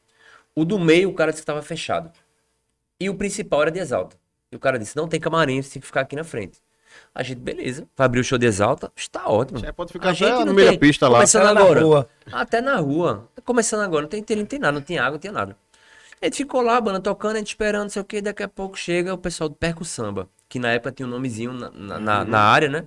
O 0.54 0.64
do 0.64 0.78
meio, 0.78 1.10
o 1.10 1.14
cara 1.14 1.30
disse 1.30 1.42
que 1.42 1.46
tava 1.46 1.60
fechado. 1.60 2.10
E 2.98 3.10
o 3.10 3.14
principal 3.14 3.62
era 3.62 3.70
de 3.70 3.80
Exalta. 3.80 4.16
E 4.50 4.56
o 4.56 4.58
cara 4.58 4.78
disse, 4.78 4.96
não 4.96 5.06
tem 5.06 5.20
camarim, 5.20 5.60
você 5.60 5.74
tem 5.74 5.80
que 5.80 5.86
ficar 5.86 6.00
aqui 6.00 6.16
na 6.16 6.24
frente. 6.24 6.58
A 7.14 7.22
gente, 7.22 7.38
beleza, 7.38 7.86
vai 7.96 8.04
abrir 8.06 8.20
o 8.20 8.24
show 8.24 8.38
de 8.38 8.46
Exalta, 8.46 8.92
está 8.96 9.28
ótimo. 9.28 9.58
Já 9.58 9.72
pode 9.72 9.92
ficar 9.92 10.10
A 10.10 10.12
gente 10.12 10.30
até 10.32 10.44
meio 10.52 10.72
da 10.72 10.78
pista 10.78 11.08
lá. 11.08 11.18
Começando 11.18 11.42
Até 11.46 11.54
na 11.54 11.60
agora. 11.60 11.80
rua. 11.80 12.08
Até 12.32 12.60
na 12.60 12.76
rua. 12.76 13.28
Começando 13.44 13.80
agora, 13.80 14.02
não 14.02 14.08
tem 14.08 14.20
inteiro, 14.20 14.40
não 14.40 14.46
tem 14.46 14.58
nada, 14.58 14.72
não 14.72 14.82
tem 14.82 14.98
água, 14.98 15.12
não 15.12 15.18
tem 15.18 15.30
nada. 15.30 15.56
A 16.22 16.26
gente 16.26 16.36
ficou 16.36 16.60
lá, 16.60 16.76
a 16.76 16.80
banda 16.80 17.00
tocando, 17.00 17.36
a 17.36 17.38
gente 17.38 17.48
esperando, 17.48 17.82
não 17.84 17.88
sei 17.90 18.02
o 18.02 18.04
que, 18.04 18.20
daqui 18.20 18.42
a 18.42 18.48
pouco 18.48 18.78
chega 18.78 19.12
o 19.14 19.18
pessoal 19.18 19.48
do 19.48 19.56
Perco 19.56 19.84
Samba, 19.84 20.28
que 20.48 20.58
na 20.58 20.70
época 20.70 20.92
tinha 20.92 21.06
um 21.06 21.10
nomezinho 21.10 21.52
na, 21.52 21.70
na, 21.70 21.98
na- 21.98 22.24
na 22.24 22.40
área, 22.40 22.68
né? 22.68 22.84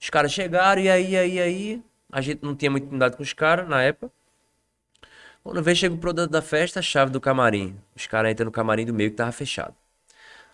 Os 0.00 0.10
caras 0.10 0.32
chegaram, 0.32 0.80
e 0.82 0.88
aí, 0.90 1.16
aí, 1.16 1.40
aí. 1.40 1.82
A 2.12 2.20
gente 2.20 2.44
não 2.44 2.54
tinha 2.54 2.70
muito 2.70 2.84
intimidade 2.84 3.16
com 3.16 3.22
os 3.22 3.32
caras 3.32 3.68
na 3.68 3.82
época. 3.82 4.12
Quando 5.42 5.62
vem, 5.62 5.74
chega 5.74 5.94
o 5.94 5.98
produto 5.98 6.30
da 6.30 6.40
festa, 6.42 6.80
a 6.80 6.82
chave 6.82 7.10
do 7.10 7.20
camarim. 7.20 7.76
Os 7.94 8.06
caras 8.06 8.32
entram 8.32 8.46
no 8.46 8.52
camarim 8.52 8.86
do 8.86 8.94
meio 8.94 9.10
que 9.10 9.16
tava 9.16 9.32
fechado. 9.32 9.74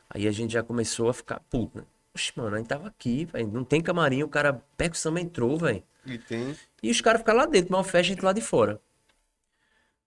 Aí 0.09 0.27
a 0.27 0.33
gente 0.33 0.53
já 0.53 0.63
começou 0.63 1.09
a 1.09 1.15
ficar 1.15 1.41
puto, 1.51 1.79
né? 1.79 1.85
Oxe, 2.15 2.33
mano, 2.37 2.55
a 2.57 2.59
gente 2.59 2.69
tava 2.69 2.89
aqui, 2.89 3.25
velho. 3.25 3.49
Não 3.49 3.65
tem 3.65 3.81
camarim, 3.81 4.23
o 4.23 4.29
cara 4.29 4.55
Perco 4.77 4.97
Samba 4.97 5.21
entrou, 5.21 5.57
velho. 5.57 5.83
E 6.07 6.19
tem. 6.19 6.57
E 6.83 6.91
os 6.91 7.01
caras 7.01 7.21
ficaram 7.21 7.41
lá 7.41 7.47
dentro, 7.47 7.73
mas 7.73 7.87
fecha 7.87 7.99
a 7.99 8.15
gente 8.15 8.25
lá 8.25 8.33
de 8.33 8.41
fora. 8.41 8.81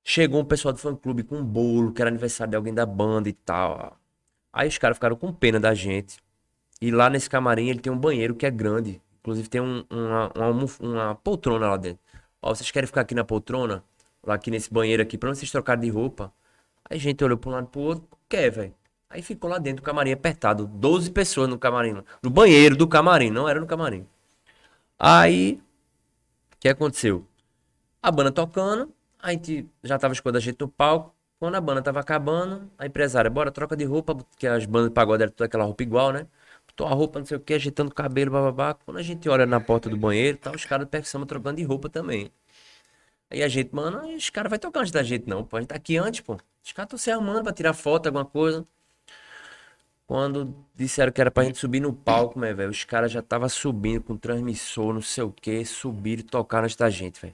Chegou 0.04 0.42
um 0.42 0.46
pessoal 0.46 0.74
do 0.74 0.80
fã 0.80 0.94
clube 0.96 1.24
com 1.24 1.38
um 1.38 1.44
bolo, 1.46 1.94
que 1.94 2.02
era 2.02 2.10
aniversário 2.10 2.52
de 2.52 2.58
alguém 2.58 2.74
da 2.74 2.86
banda 2.86 3.30
e 3.30 3.34
tal. 3.34 3.98
Aí 4.52 4.68
os 4.68 4.78
caras 4.78 4.98
ficaram 4.98 5.16
com 5.16 5.32
pena 5.32 5.60
da 5.60 5.74
gente. 5.74 6.18
E 6.82 6.92
lá 6.92 7.10
nesse 7.10 7.30
camarim 7.30 7.70
ele 7.70 7.80
tem 7.80 7.92
um 7.92 7.98
banheiro 7.98 8.36
que 8.36 8.46
é 8.46 8.52
grande. 8.52 9.02
Inclusive 9.22 9.48
tem 9.48 9.62
um- 9.62 9.86
uma, 9.90 10.32
uma, 10.36 10.66
uma 10.82 11.16
poltrona 11.16 11.70
lá 11.70 11.78
dentro. 11.78 12.00
Ó, 12.42 12.54
vocês 12.54 12.70
querem 12.70 12.88
ficar 12.88 13.02
aqui 13.02 13.16
na 13.16 13.24
poltrona? 13.24 13.82
Lá 14.22 14.36
aqui 14.36 14.52
nesse 14.52 14.72
banheiro 14.74 15.02
aqui, 15.02 15.18
pra 15.18 15.34
vocês 15.34 15.50
trocarem 15.50 15.82
de 15.84 15.90
roupa? 15.90 16.34
Aí 16.90 16.98
a 16.98 17.00
gente 17.00 17.24
olhou 17.24 17.38
pra 17.38 17.50
um 17.50 17.54
lado 17.54 17.68
e 17.68 17.70
pro 17.70 17.82
outro, 17.82 18.08
quer, 18.28 18.50
velho. 18.52 18.76
Aí 19.14 19.22
ficou 19.22 19.48
lá 19.48 19.60
dentro 19.60 19.84
do 19.84 19.86
camarim 19.86 20.12
apertado. 20.12 20.66
12 20.66 21.12
pessoas 21.12 21.48
no 21.48 21.60
camarim. 21.60 22.04
No 22.24 22.32
banheiro 22.32 22.76
do 22.76 22.88
camarim, 22.88 23.30
não 23.30 23.48
era 23.48 23.60
no 23.60 23.68
camarim. 23.68 24.08
Aí, 24.98 25.62
o 26.56 26.58
que 26.60 26.68
aconteceu? 26.68 27.24
A 28.02 28.10
banda 28.10 28.32
tocando, 28.32 28.92
a 29.22 29.32
gente 29.32 29.70
já 29.84 30.00
tava 30.00 30.16
escolhendo 30.16 30.40
a 30.40 30.42
gente 30.42 30.60
no 30.60 30.68
palco. 30.68 31.14
Quando 31.40 31.54
a 31.54 31.62
banda 31.62 31.80
tava 31.84 32.00
acabando, 32.00 32.72
a 32.76 32.88
empresária, 32.88 33.30
bora, 33.30 33.52
troca 33.52 33.78
de 33.78 33.84
roupa, 33.86 34.16
porque 34.16 34.48
as 34.48 34.66
bandas 34.66 34.90
de 34.90 34.96
pagode 34.96 35.22
eram 35.22 35.32
toda 35.32 35.46
aquela 35.46 35.64
roupa 35.66 35.84
igual, 35.84 36.12
né? 36.12 36.26
Botou 36.66 36.88
a 36.88 36.92
roupa, 36.92 37.20
não 37.20 37.26
sei 37.28 37.38
o 37.38 37.40
que, 37.40 37.54
ajeitando 37.54 37.92
o 37.92 37.94
cabelo, 37.94 38.32
bababá. 38.32 38.74
Quando 38.74 38.98
a 38.98 39.04
gente 39.04 39.30
olha 39.30 39.46
na 39.46 39.60
porta 39.60 39.90
do 39.92 39.98
banheiro, 39.98 40.40
tá 40.40 40.52
os 40.52 40.66
caras 40.66 40.88
do 40.88 40.90
percussão 40.90 41.24
trocando 41.24 41.58
de 41.58 41.64
roupa 41.64 41.88
também. 41.88 42.32
Aí 43.30 43.44
a 43.44 43.48
gente, 43.48 43.76
mano, 43.76 44.08
os 44.16 44.30
caras 44.32 44.50
vai 44.50 44.58
tocar 44.58 44.80
antes 44.80 44.92
da 44.92 45.04
gente, 45.04 45.28
não, 45.28 45.44
pô. 45.44 45.58
A 45.58 45.60
gente 45.60 45.70
tá 45.70 45.76
aqui 45.76 45.98
antes, 45.98 46.22
pô. 46.22 46.34
Os 46.64 46.72
caras 46.72 46.88
estão 46.88 46.98
se 46.98 47.12
arrumando 47.12 47.44
pra 47.44 47.54
tirar 47.54 47.74
foto, 47.74 48.08
alguma 48.08 48.26
coisa. 48.26 48.66
Quando 50.14 50.56
disseram 50.76 51.12
que 51.12 51.20
era 51.20 51.32
pra 51.32 51.44
gente 51.44 51.58
subir 51.58 51.80
no 51.80 51.92
palco, 51.92 52.38
meu 52.38 52.56
velho, 52.56 52.70
os 52.70 52.84
caras 52.84 53.12
já 53.12 53.20
tava 53.20 53.50
subindo 53.50 54.04
com 54.04 54.16
transmissor, 54.16 54.94
não 54.94 55.02
sei 55.02 55.24
o 55.24 55.32
que, 55.32 55.66
subiram 55.66 56.20
e 56.20 56.24
tocaram 56.24 56.66
antes 56.66 56.76
da 56.76 56.88
gente, 56.88 57.20
velho. 57.20 57.34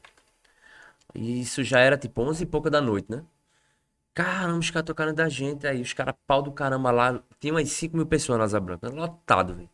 E 1.14 1.42
isso 1.42 1.62
já 1.62 1.82
era 1.82 1.98
tipo 1.98 2.22
11 2.22 2.44
e 2.44 2.46
pouca 2.46 2.70
da 2.70 2.80
noite, 2.80 3.12
né? 3.12 3.22
Caramba, 4.14 4.60
os 4.60 4.72
caras 4.72 4.86
tocaram 4.86 5.14
da 5.14 5.28
gente 5.28 5.68
aí, 5.68 5.82
os 5.82 5.92
caras 5.92 6.16
pau 6.26 6.42
do 6.42 6.54
caramba 6.54 6.90
lá. 6.90 7.22
Tinha 7.38 7.54
umas 7.54 7.70
5 7.70 7.98
mil 7.98 8.06
pessoas 8.06 8.40
na 8.40 8.46
Asa 8.46 8.62
Branca, 8.62 8.88
lotado, 8.88 9.56
velho. 9.56 9.70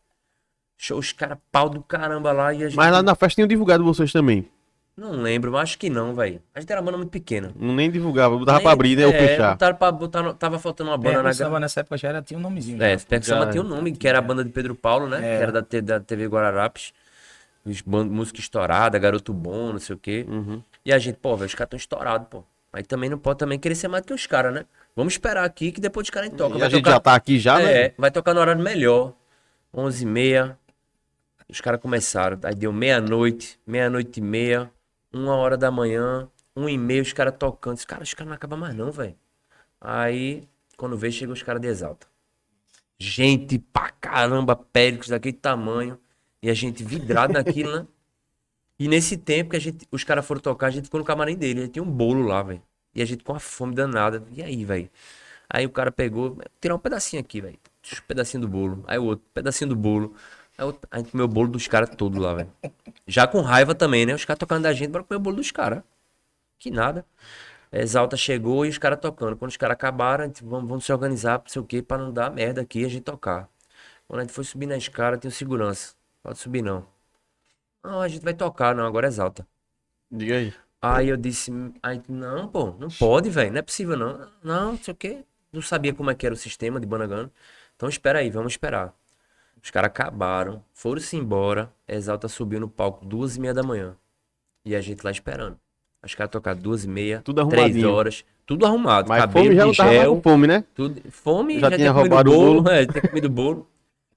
Show, 0.75 0.97
os 0.97 1.11
caras 1.11 1.37
pau 1.51 1.69
do 1.69 1.83
caramba 1.83 2.31
lá 2.31 2.55
e 2.55 2.63
a 2.63 2.69
gente. 2.69 2.75
Mas 2.75 2.91
lá 2.91 3.03
na 3.03 3.13
festa 3.13 3.35
tinham 3.35 3.47
divulgado 3.47 3.83
vocês 3.83 4.11
também. 4.11 4.49
Não 4.97 5.11
lembro, 5.11 5.51
mas 5.51 5.63
acho 5.63 5.77
que 5.77 5.89
não, 5.89 6.15
velho. 6.15 6.41
A 6.53 6.59
gente 6.61 6.71
era 6.71 6.79
uma 6.79 6.85
banda 6.85 6.97
muito 6.99 7.09
pequena. 7.11 7.51
Não 7.55 7.75
nem 7.75 7.91
divulgava, 7.91 8.37
botava 8.37 8.59
pra 8.59 8.69
Nem- 8.69 8.73
abrir, 8.73 8.95
né? 8.95 9.05
Ou 9.05 9.11
é, 9.11 9.27
fechar. 9.27 9.51
Botaram 9.51 9.75
pra 9.75 9.91
botar, 9.91 10.23
no- 10.23 10.33
tava 10.33 10.57
faltando 10.57 10.89
uma 10.89 10.97
banda 10.97 11.09
Perco 11.15 11.23
na 11.23 11.33
Samba 11.33 11.59
nessa 11.59 11.81
época 11.81 11.97
já 11.97 12.07
era, 12.09 12.21
tinha 12.21 12.37
um 12.39 12.41
nomezinho. 12.41 12.81
É, 12.81 12.97
já. 12.97 13.05
Perco 13.05 13.25
Samba 13.25 13.47
tinha 13.51 13.61
um 13.61 13.67
nome, 13.67 13.91
que 13.91 14.07
era 14.07 14.19
a 14.19 14.21
banda 14.21 14.41
de 14.43 14.51
Pedro 14.51 14.73
Paulo, 14.73 15.07
né? 15.09 15.17
É. 15.17 15.37
Que 15.37 15.43
era 15.43 15.51
da, 15.51 15.61
da 15.81 15.99
TV 15.99 16.27
Guararapes. 16.27 16.93
Música 17.85 18.39
estourada, 18.39 18.97
garoto 18.99 19.33
bom, 19.33 19.73
não 19.73 19.79
sei 19.79 19.95
o 19.95 19.99
quê. 19.99 20.25
Uhum. 20.29 20.61
E 20.85 20.93
a 20.93 20.99
gente, 20.99 21.17
pô, 21.17 21.35
velho, 21.35 21.47
os 21.47 21.55
caras 21.55 21.67
estão 21.67 21.77
estourados, 21.77 22.27
pô. 22.29 22.43
Aí 22.71 22.83
também 22.83 23.09
não 23.09 23.17
pode 23.17 23.39
também 23.39 23.57
querer 23.57 23.73
ser 23.75 23.87
mais 23.87 24.03
do 24.03 24.07
que 24.07 24.13
os 24.13 24.27
caras, 24.27 24.53
né? 24.53 24.65
Vamos 24.95 25.13
esperar 25.13 25.43
aqui 25.43 25.71
que 25.71 25.81
depois 25.81 26.05
os 26.05 26.09
caras 26.11 26.29
tocam. 26.29 26.57
E 26.57 26.59
Vai 26.59 26.67
a 26.67 26.69
gente 26.69 26.83
tocar- 26.83 26.91
já 26.95 26.99
tá 26.99 27.15
aqui 27.15 27.39
já, 27.39 27.57
né? 27.57 27.73
é, 27.85 27.93
vai 27.97 28.11
tocar 28.11 28.33
no 28.33 28.39
horário 28.39 28.61
melhor. 28.61 29.13
11h30. 29.73 30.55
Os 31.49 31.59
caras 31.61 31.81
começaram. 31.81 32.37
Aí 32.43 32.55
deu 32.55 32.71
meia-noite, 32.71 33.59
meia-noite 33.67 34.19
e 34.19 34.23
meia, 34.23 34.69
uma 35.15 35.35
hora 35.35 35.57
da 35.57 35.71
manhã, 35.71 36.29
um 36.55 36.67
e 36.69 36.77
meia, 36.77 37.01
os 37.01 37.13
caras 37.13 37.35
tocando. 37.37 37.77
Os 37.77 37.85
caras, 37.85 38.07
os 38.09 38.13
caras 38.13 38.29
não 38.29 38.35
acabam 38.35 38.59
mais 38.59 38.75
não, 38.75 38.91
velho. 38.91 39.15
Aí, 39.79 40.47
quando 40.77 40.97
vê, 40.97 41.11
chega 41.11 41.31
os 41.31 41.43
caras 41.43 41.61
de 41.61 41.67
exalta. 41.67 42.07
Gente 42.99 43.59
pra 43.59 43.89
caramba, 43.91 44.55
péricos 44.55 45.09
daquele 45.09 45.37
tamanho. 45.37 45.99
E 46.41 46.49
a 46.49 46.53
gente 46.53 46.83
vidrado 46.83 47.33
naquilo, 47.33 47.79
né? 47.79 47.87
E 48.77 48.89
nesse 48.89 49.15
tempo 49.15 49.51
que 49.51 49.55
a 49.55 49.59
gente, 49.59 49.87
os 49.89 50.03
caras 50.03 50.25
foram 50.25 50.41
tocar, 50.41 50.67
a 50.67 50.69
gente 50.69 50.83
ficou 50.85 50.99
no 50.99 51.05
camarim 51.05 51.37
dele. 51.37 51.61
Ele 51.61 51.69
tinha 51.69 51.81
um 51.81 51.89
bolo 51.89 52.27
lá, 52.27 52.43
velho. 52.43 52.61
E 52.93 53.01
a 53.01 53.05
gente 53.05 53.23
com 53.23 53.33
a 53.33 53.39
fome 53.39 53.73
danada. 53.73 54.21
E 54.33 54.43
aí, 54.43 54.65
velho? 54.65 54.89
Aí 55.49 55.65
o 55.65 55.69
cara 55.69 55.93
pegou, 55.93 56.37
tirar 56.59 56.75
um 56.75 56.79
pedacinho 56.79 57.21
aqui, 57.21 57.39
velho. 57.39 57.57
Um 57.57 58.01
pedacinho 58.05 58.41
do 58.41 58.49
bolo. 58.49 58.83
Aí 58.85 58.99
o 58.99 59.05
outro, 59.05 59.25
pedacinho 59.33 59.69
do 59.69 59.77
bolo. 59.77 60.13
Aí 60.57 60.65
outro- 60.65 60.87
a 60.89 60.97
gente 60.99 61.11
comeu 61.11 61.25
o 61.25 61.29
bolo 61.29 61.49
dos 61.49 61.67
caras 61.67 61.89
todo 61.95 62.19
lá, 62.19 62.33
velho. 62.33 62.51
Já 63.07 63.27
com 63.27 63.41
raiva 63.41 63.75
também, 63.75 64.05
né? 64.05 64.13
Os 64.13 64.25
caras 64.25 64.39
tocando 64.39 64.63
da 64.63 64.73
gente, 64.73 64.89
bora 64.91 65.03
comer 65.03 65.17
o 65.17 65.21
bolo 65.21 65.37
dos 65.37 65.51
caras. 65.51 65.83
Que 66.59 66.71
nada. 66.71 67.05
Exalta 67.71 68.17
chegou 68.17 68.65
e 68.65 68.69
os 68.69 68.77
caras 68.77 68.99
tocando. 68.99 69.35
Quando 69.37 69.51
os 69.51 69.57
caras 69.57 69.75
acabaram, 69.75 70.25
a 70.25 70.27
gente, 70.27 70.43
vamos, 70.43 70.69
vamos 70.69 70.85
se 70.85 70.93
organizar, 70.93 71.39
não 71.39 71.47
sei 71.47 71.61
o 71.61 71.65
quê, 71.65 71.81
pra 71.81 71.97
não 71.97 72.13
dar 72.13 72.31
merda 72.31 72.61
aqui 72.61 72.81
e 72.81 72.85
a 72.85 72.89
gente 72.89 73.03
tocar. 73.03 73.49
Quando 74.07 74.21
a 74.21 74.23
gente 74.23 74.33
foi 74.33 74.43
subir 74.43 74.67
na 74.67 74.77
escada, 74.77 75.17
tem 75.17 75.31
segurança. 75.31 75.95
Pode 76.23 76.39
subir 76.39 76.61
não. 76.63 76.87
Não, 77.83 78.01
a 78.01 78.07
gente 78.07 78.23
vai 78.23 78.33
tocar, 78.33 78.75
não, 78.75 78.85
agora 78.85 79.07
exalta. 79.07 79.47
Diga 80.11 80.37
aí. 80.37 80.53
Aí 80.81 81.09
eu 81.09 81.17
disse, 81.17 81.51
aí, 81.81 82.01
não, 82.07 82.47
pô, 82.47 82.75
não 82.79 82.89
pode, 82.89 83.29
velho, 83.29 83.51
não 83.51 83.59
é 83.59 83.61
possível 83.61 83.97
não. 83.97 84.29
Não, 84.43 84.71
não 84.73 84.77
sei 84.77 84.93
o 84.93 84.97
quê. 84.97 85.25
Não 85.51 85.61
sabia 85.61 85.93
como 85.93 86.11
é 86.11 86.15
que 86.15 86.25
era 86.25 86.33
o 86.35 86.37
sistema 86.37 86.79
de 86.79 86.85
Banagana. 86.87 87.31
Então 87.75 87.89
espera 87.89 88.19
aí, 88.19 88.29
vamos 88.29 88.53
esperar. 88.53 88.93
Os 89.65 89.71
caras 89.71 89.87
acabaram, 89.87 90.63
foram-se 90.75 91.17
embora. 91.17 91.73
Exalta 91.87 92.27
subiu 92.27 92.59
no 92.59 92.69
palco 92.69 93.03
duas 93.03 93.35
e 93.35 93.39
meia 93.39 93.51
da 93.51 93.63
manhã. 93.63 93.97
E 94.63 94.75
a 94.75 94.79
gente 94.79 95.03
lá 95.03 95.09
esperando. 95.09 95.57
Os 96.05 96.13
caras 96.13 96.31
tocaram 96.31 96.61
duas 96.61 96.83
e 96.83 96.87
meia, 96.87 97.19
Tudo 97.23 97.47
três 97.47 97.83
horas, 97.83 98.23
tudo 98.45 98.63
arrumado. 98.63 99.09
Mas 99.09 99.21
cabelo 99.21 99.45
fome 99.45 99.55
já 99.55 99.65
não 99.65 99.73
gel, 99.73 100.21
fome, 100.21 100.45
né? 100.45 100.63
tudo. 100.75 101.01
Fome, 101.09 101.59
Já 101.59 101.71
já, 101.71 101.77
tinha 101.77 101.91
roubado 101.91 102.31
o 102.31 102.35
bolo. 102.35 102.61
bolo. 102.61 102.75
É, 102.75 102.85
tinha 102.85 103.01
comido 103.01 103.27
bolo. 103.27 103.67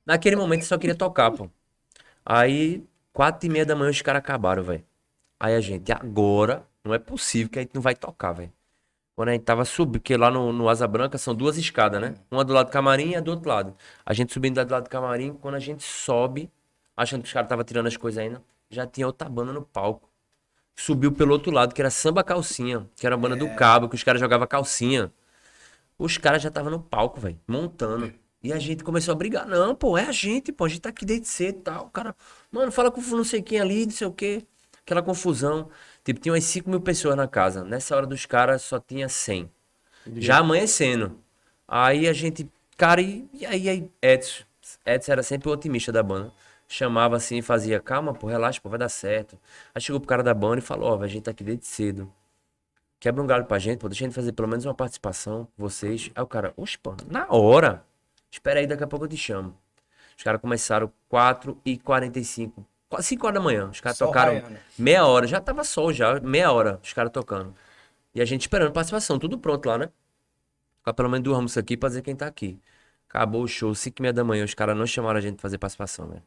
Naquele 0.04 0.36
momento 0.36 0.66
só 0.66 0.76
queria 0.76 0.94
tocar, 0.94 1.30
pô. 1.30 1.48
Aí, 2.26 2.84
quatro 3.10 3.46
e 3.46 3.50
meia 3.50 3.64
da 3.64 3.74
manhã 3.74 3.90
os 3.90 4.02
caras 4.02 4.18
acabaram, 4.18 4.62
velho. 4.62 4.84
Aí 5.40 5.54
a 5.54 5.62
gente, 5.62 5.90
agora, 5.90 6.62
não 6.84 6.92
é 6.92 6.98
possível 6.98 7.48
que 7.48 7.58
a 7.58 7.62
gente 7.62 7.74
não 7.74 7.80
vai 7.80 7.94
tocar, 7.94 8.32
velho. 8.32 8.52
Quando 9.18 9.30
a 9.30 9.32
gente 9.32 9.42
tava 9.42 9.64
subindo, 9.64 9.98
porque 9.98 10.16
lá 10.16 10.30
no, 10.30 10.52
no 10.52 10.68
Asa 10.68 10.86
Branca 10.86 11.18
são 11.18 11.34
duas 11.34 11.58
escadas, 11.58 12.00
né? 12.00 12.14
Uma 12.30 12.44
do 12.44 12.52
lado 12.52 12.68
do 12.68 12.70
camarim 12.70 13.10
e 13.10 13.16
a 13.16 13.20
do 13.20 13.32
outro 13.32 13.48
lado. 13.48 13.74
A 14.06 14.14
gente 14.14 14.32
subindo 14.32 14.56
lá 14.56 14.62
do 14.62 14.70
lado 14.70 14.84
do 14.84 14.88
camarim, 14.88 15.32
quando 15.32 15.56
a 15.56 15.58
gente 15.58 15.82
sobe, 15.82 16.48
achando 16.96 17.22
que 17.22 17.26
os 17.26 17.32
caras 17.32 17.46
estavam 17.46 17.64
tirando 17.64 17.88
as 17.88 17.96
coisas 17.96 18.22
ainda, 18.22 18.40
já 18.70 18.86
tinha 18.86 19.04
outra 19.08 19.28
banda 19.28 19.52
no 19.52 19.62
palco. 19.62 20.08
Subiu 20.76 21.10
pelo 21.10 21.32
outro 21.32 21.50
lado, 21.50 21.74
que 21.74 21.82
era 21.82 21.90
Samba 21.90 22.22
Calcinha, 22.22 22.88
que 22.94 23.04
era 23.04 23.16
a 23.16 23.18
banda 23.18 23.34
do 23.34 23.52
Cabo, 23.56 23.88
que 23.88 23.96
os 23.96 24.04
caras 24.04 24.20
jogavam 24.20 24.46
calcinha. 24.46 25.12
Os 25.98 26.16
caras 26.16 26.40
já 26.40 26.48
estavam 26.48 26.70
no 26.70 26.78
palco, 26.80 27.20
velho, 27.20 27.40
montando. 27.44 28.14
E 28.40 28.52
a 28.52 28.58
gente 28.60 28.84
começou 28.84 29.10
a 29.10 29.16
brigar. 29.16 29.48
Não, 29.48 29.74
pô, 29.74 29.98
é 29.98 30.04
a 30.04 30.12
gente, 30.12 30.52
pô, 30.52 30.64
a 30.64 30.68
gente 30.68 30.82
tá 30.82 30.90
aqui 30.90 31.04
desde 31.04 31.26
cedo 31.26 31.58
e 31.58 31.62
tal. 31.62 31.86
O 31.86 31.90
cara, 31.90 32.14
mano, 32.52 32.70
fala 32.70 32.88
com 32.88 33.00
não 33.00 33.24
sei 33.24 33.42
quem 33.42 33.58
ali, 33.58 33.84
não 33.84 33.90
sei 33.90 34.06
o 34.06 34.12
quê. 34.12 34.46
Aquela 34.80 35.02
confusão. 35.02 35.68
Tipo, 36.08 36.20
tinha 36.20 36.32
umas 36.32 36.44
5 36.44 36.70
mil 36.70 36.80
pessoas 36.80 37.14
na 37.16 37.28
casa. 37.28 37.62
Nessa 37.62 37.94
hora 37.94 38.06
dos 38.06 38.24
caras 38.24 38.62
só 38.62 38.80
tinha 38.80 39.10
100. 39.10 39.50
Já 40.16 40.38
amanhecendo. 40.38 41.18
Aí 41.68 42.08
a 42.08 42.14
gente, 42.14 42.50
cara, 42.78 43.02
e, 43.02 43.28
e 43.30 43.44
aí, 43.44 43.68
aí, 43.68 43.92
Edson. 44.00 44.42
Edson 44.86 45.12
era 45.12 45.22
sempre 45.22 45.50
o 45.50 45.52
otimista 45.52 45.92
da 45.92 46.02
banda. 46.02 46.32
Chamava 46.66 47.14
assim 47.14 47.36
e 47.36 47.42
fazia, 47.42 47.78
calma, 47.78 48.14
pô, 48.14 48.26
relaxa, 48.26 48.58
pô, 48.58 48.70
vai 48.70 48.78
dar 48.78 48.88
certo. 48.88 49.38
Aí 49.74 49.82
chegou 49.82 50.00
pro 50.00 50.08
cara 50.08 50.22
da 50.22 50.32
banda 50.32 50.60
e 50.60 50.62
falou, 50.62 50.92
ó, 50.92 50.96
velho, 50.96 51.04
a 51.04 51.08
gente 51.08 51.24
tá 51.24 51.30
aqui 51.30 51.44
desde 51.44 51.66
cedo. 51.66 52.10
Quebra 52.98 53.22
um 53.22 53.26
galho 53.26 53.44
pra 53.44 53.58
gente, 53.58 53.78
pô, 53.78 53.86
deixa 53.86 54.02
a 54.04 54.08
gente 54.08 54.14
fazer 54.14 54.32
pelo 54.32 54.48
menos 54.48 54.64
uma 54.64 54.74
participação, 54.74 55.46
vocês. 55.58 56.10
Aí 56.14 56.22
o 56.22 56.26
cara, 56.26 56.54
oxe, 56.56 56.78
pô, 56.78 56.96
na 57.06 57.26
hora. 57.28 57.84
Espera 58.30 58.60
aí, 58.60 58.66
daqui 58.66 58.82
a 58.82 58.86
pouco 58.86 59.04
eu 59.04 59.10
te 59.10 59.16
chamo. 59.18 59.54
Os 60.16 60.24
caras 60.24 60.40
começaram 60.40 60.90
4 61.10 61.60
e 61.66 61.76
45 61.76 62.66
quase 62.88 63.08
5 63.08 63.26
horas 63.26 63.34
da 63.40 63.44
manhã. 63.44 63.68
Os 63.70 63.80
caras 63.80 63.98
Sol 63.98 64.08
tocaram 64.08 64.32
raiando. 64.34 64.60
meia 64.78 65.06
hora, 65.06 65.26
já 65.26 65.40
tava 65.40 65.64
sol 65.64 65.92
já, 65.92 66.20
meia 66.20 66.52
hora, 66.52 66.80
os 66.82 66.92
caras 66.92 67.12
tocando. 67.12 67.54
E 68.14 68.20
a 68.20 68.24
gente 68.24 68.42
esperando 68.42 68.72
participação, 68.72 69.18
tudo 69.18 69.38
pronto 69.38 69.66
lá, 69.68 69.78
né? 69.78 69.90
Ficar 70.78 70.94
pelo 70.94 71.08
menos 71.10 71.24
duas 71.24 71.40
músicas 71.40 71.62
aqui 71.62 71.76
pra 71.76 71.88
dizer 71.88 72.02
quem 72.02 72.16
tá 72.16 72.26
aqui. 72.26 72.60
Acabou 73.08 73.42
o 73.42 73.48
show, 73.48 73.74
5 73.74 74.00
e 74.00 74.02
meia 74.02 74.12
da 74.12 74.24
manhã, 74.24 74.44
os 74.44 74.54
caras 74.54 74.76
não 74.76 74.86
chamaram 74.86 75.18
a 75.18 75.20
gente 75.20 75.36
pra 75.36 75.42
fazer 75.42 75.58
participação, 75.58 76.08
velho. 76.08 76.22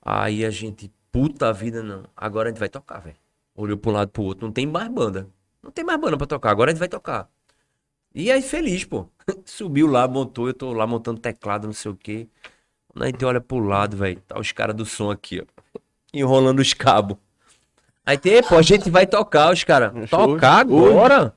Aí 0.00 0.44
a 0.44 0.50
gente, 0.50 0.90
puta 1.10 1.52
vida, 1.52 1.82
não. 1.82 2.04
Agora 2.16 2.48
a 2.48 2.52
gente 2.52 2.58
vai 2.58 2.68
tocar, 2.68 3.00
velho. 3.00 3.16
Olhou 3.54 3.76
pra 3.78 3.90
um 3.90 3.94
lado 3.94 4.10
pro 4.10 4.22
outro, 4.22 4.46
não 4.46 4.52
tem 4.52 4.66
mais 4.66 4.88
banda. 4.88 5.28
Não 5.62 5.70
tem 5.70 5.84
mais 5.84 6.00
banda 6.00 6.16
pra 6.16 6.26
tocar, 6.26 6.50
agora 6.50 6.70
a 6.70 6.74
gente 6.74 6.80
vai 6.80 6.88
tocar. 6.88 7.28
E 8.14 8.30
aí, 8.30 8.42
feliz, 8.42 8.84
pô. 8.84 9.08
Subiu 9.44 9.86
lá, 9.86 10.06
montou, 10.08 10.48
eu 10.48 10.54
tô 10.54 10.72
lá 10.72 10.86
montando 10.86 11.20
teclado, 11.20 11.66
não 11.66 11.72
sei 11.74 11.90
o 11.92 11.96
quê. 11.96 12.28
Quando 12.92 13.04
a 13.04 13.06
gente 13.06 13.24
olha 13.24 13.40
pro 13.40 13.58
lado, 13.58 13.96
velho, 13.96 14.20
tá 14.26 14.38
os 14.38 14.52
caras 14.52 14.76
do 14.76 14.84
som 14.84 15.10
aqui, 15.10 15.40
ó. 15.40 15.78
Enrolando 16.12 16.60
os 16.60 16.74
cabos. 16.74 17.16
Aí 18.04 18.18
tem, 18.18 18.42
pô, 18.42 18.56
a 18.56 18.62
gente 18.62 18.90
vai 18.90 19.06
tocar, 19.06 19.52
os 19.52 19.64
caras. 19.64 19.92
Tocar 20.10 20.58
agora? 20.58 21.34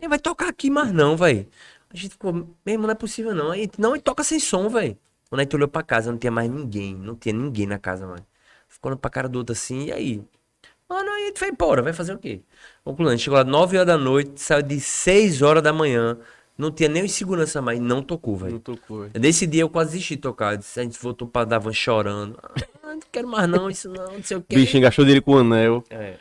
Ele 0.00 0.08
vai 0.08 0.18
tocar 0.18 0.48
aqui, 0.48 0.70
mas 0.70 0.92
não, 0.92 1.16
velho. 1.16 1.46
A 1.90 1.96
gente 1.96 2.10
ficou, 2.10 2.48
mesmo, 2.64 2.82
não 2.84 2.90
é 2.90 2.94
possível 2.94 3.34
não. 3.34 3.50
Aí, 3.50 3.70
não, 3.78 3.94
e 3.94 4.00
toca 4.00 4.24
sem 4.24 4.40
som, 4.40 4.68
velho. 4.68 4.96
Quando 5.28 5.40
a 5.40 5.42
gente 5.44 5.54
olhou 5.54 5.68
pra 5.68 5.82
casa, 5.82 6.10
não 6.10 6.18
tinha 6.18 6.30
mais 6.30 6.50
ninguém. 6.50 6.94
Não 6.94 7.14
tinha 7.14 7.32
ninguém 7.32 7.66
na 7.66 7.78
casa, 7.78 8.06
mano. 8.06 8.24
Ficou 8.66 8.90
olhando 8.90 9.00
pra 9.00 9.10
cara 9.10 9.28
do 9.28 9.38
outro 9.38 9.52
assim, 9.52 9.86
e 9.86 9.92
aí? 9.92 10.22
Mano, 10.88 11.10
aí 11.10 11.24
a 11.24 11.26
gente 11.26 11.38
foi 11.38 11.48
embora, 11.48 11.82
vai 11.82 11.92
fazer 11.92 12.14
o 12.14 12.18
quê? 12.18 12.40
Concluindo, 12.82 13.18
chegou 13.18 13.38
lá 13.38 13.44
9 13.44 13.76
horas 13.76 13.86
da 13.86 13.98
noite, 13.98 14.40
saiu 14.40 14.62
de 14.62 14.80
6 14.80 15.42
horas 15.42 15.62
da 15.62 15.72
manhã. 15.72 16.18
Não 16.58 16.72
tinha 16.72 16.88
nem 16.88 17.06
segurança 17.06 17.62
mais, 17.62 17.78
não 17.78 18.02
tocou, 18.02 18.36
velho. 18.36 18.54
Não 18.54 18.58
tocou. 18.58 19.00
velho. 19.02 19.12
Nesse 19.20 19.46
dia 19.46 19.62
eu 19.62 19.68
quase 19.70 19.92
desisti 19.92 20.16
de 20.16 20.22
tocar. 20.22 20.56
Disse, 20.56 20.80
A 20.80 20.82
gente 20.82 20.98
voltou 21.00 21.26
pra 21.28 21.44
Davan 21.44 21.72
chorando. 21.72 22.36
Ah, 22.82 22.94
não 22.94 23.00
quero 23.12 23.28
mais 23.28 23.48
não, 23.48 23.70
isso 23.70 23.88
não, 23.88 24.14
não 24.14 24.22
sei 24.24 24.36
o 24.36 24.40
O 24.40 24.42
quê. 24.42 24.56
bichinho 24.56 24.82
gastou 24.82 25.04
dele 25.04 25.20
com 25.20 25.34
o 25.34 25.38
anel. 25.38 25.84
É. 25.88 26.14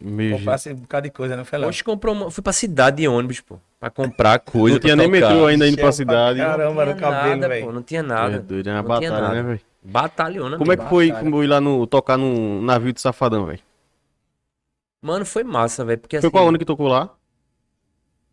Meu 0.00 0.38
Comprasse 0.38 0.70
um 0.70 0.76
bocado 0.76 1.08
de 1.08 1.10
coisa, 1.12 1.36
não 1.36 1.44
foi 1.44 1.58
lá? 1.58 1.66
Hoje 1.66 1.82
comprou 1.82 2.14
uma... 2.14 2.30
Fui 2.30 2.40
pra 2.42 2.52
cidade 2.52 2.98
de 2.98 3.08
ônibus, 3.08 3.40
pô. 3.40 3.58
Pra 3.80 3.90
comprar 3.90 4.38
coisa. 4.38 4.74
Não 4.76 4.80
tinha 4.80 4.94
nem 4.94 5.10
tocar. 5.10 5.28
metrô 5.30 5.46
ainda 5.46 5.66
indo 5.66 5.76
pra 5.76 5.90
cidade. 5.90 6.38
Caramba, 6.38 6.84
no 6.84 6.90
Não 6.92 6.96
tinha 6.96 7.10
cabelo, 7.10 7.34
nada, 7.34 7.48
velho. 7.48 7.72
Não 7.72 7.82
tinha 7.82 8.00
É 8.00 8.02
nada. 8.04 8.38
doido, 8.38 8.68
é 8.68 8.72
uma 8.74 8.82
Não 8.82 8.98
tinha 9.00 9.10
batalha, 9.10 9.22
nada. 9.28 9.34
né, 9.34 9.48
velho? 9.48 9.60
Batalhona 9.82 10.56
Como 10.58 10.70
é 10.72 10.76
que 10.76 10.84
foi 10.88 11.10
como 11.10 11.42
ir 11.42 11.46
lá 11.48 11.60
no, 11.60 11.84
tocar 11.86 12.16
num 12.16 12.62
navio 12.62 12.92
de 12.92 13.00
safadão, 13.00 13.46
velho? 13.46 13.58
Mano, 15.02 15.24
foi 15.26 15.42
massa, 15.42 15.84
velho. 15.84 15.98
Porque 15.98 16.20
Foi 16.20 16.28
assim. 16.28 16.30
qual 16.30 16.48
ano 16.48 16.58
que 16.58 16.64
tocou 16.64 16.86
lá? 16.86 17.10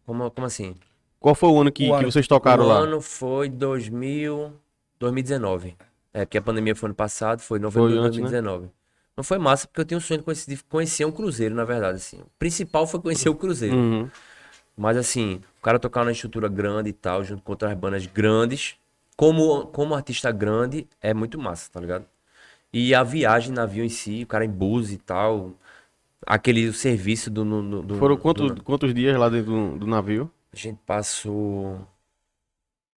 Como, 0.06 0.30
como 0.30 0.46
assim? 0.46 0.76
Qual 1.20 1.34
foi 1.36 1.50
o 1.50 1.60
ano 1.60 1.72
que, 1.72 1.84
O 1.86 1.88
que 1.88 1.94
ano. 2.04 2.12
vocês 2.12 2.28
tocaram 2.28 2.64
o 2.64 2.68
lá? 2.68 2.76
ano 2.80 3.02
foi 3.02 3.50
2000... 3.50 4.54
2019. 5.00 5.76
É, 6.14 6.26
porque 6.26 6.38
a 6.38 6.42
pandemia 6.42 6.76
foi 6.76 6.88
ano 6.88 6.96
passado, 6.96 7.40
foi 7.42 7.60
novembro 7.60 7.90
Foi 7.90 7.98
de 7.98 8.00
antes, 8.00 8.18
né? 8.18 8.24
2019. 8.42 8.70
Não 9.16 9.24
foi 9.24 9.38
massa, 9.38 9.68
porque 9.68 9.82
eu 9.82 9.86
tenho 9.86 9.98
um 9.98 10.02
sonho 10.02 10.20
de 10.20 10.24
conhecer, 10.24 10.56
de 10.56 10.64
conhecer 10.64 11.06
um 11.06 11.12
cruzeiro, 11.12 11.54
na 11.56 11.64
verdade, 11.66 11.98
assim. 11.98 12.18
O 12.18 12.28
principal 12.38 12.86
foi 12.88 13.00
conhecer 13.00 13.30
o 13.30 13.36
cruzeiro. 13.36 13.76
Uhum. 13.76 14.10
Mas 14.76 14.96
assim, 14.96 15.42
o 15.60 15.62
cara 15.64 15.80
tocar 15.80 16.02
numa 16.04 16.12
estrutura 16.12 16.48
grande 16.48 16.90
e 16.90 16.94
tal, 16.94 17.24
junto 17.24 17.42
com 17.42 17.52
outras 17.52 17.74
bandas 17.76 18.06
grandes, 18.06 18.76
como, 19.16 19.66
como 19.68 19.96
artista 19.96 20.32
grande, 20.32 20.88
é 21.02 21.14
muito 21.16 21.40
massa, 21.40 21.70
tá 21.72 21.80
ligado? 21.80 22.06
E 22.72 22.94
a 22.94 23.02
viagem, 23.02 23.52
navio 23.54 23.84
em 23.84 23.90
si, 23.90 24.22
o 24.24 24.28
cara 24.28 24.46
em 24.46 24.50
bus 24.50 24.92
e 24.92 24.98
tal, 24.98 25.52
aquele 26.26 26.72
serviço 26.74 27.32
do... 27.32 27.44
no- 27.44 27.82
do 27.82 27.96
Foram 27.98 28.18
quantos, 28.18 28.52
do- 28.52 28.64
quantos 28.64 28.94
dias 28.94 29.18
lá 29.18 29.30
dentro 29.30 29.52
do, 29.52 29.80
do 29.80 29.88
navio? 29.88 30.30
A 30.58 30.62
gente 30.72 30.80
passou 30.86 31.88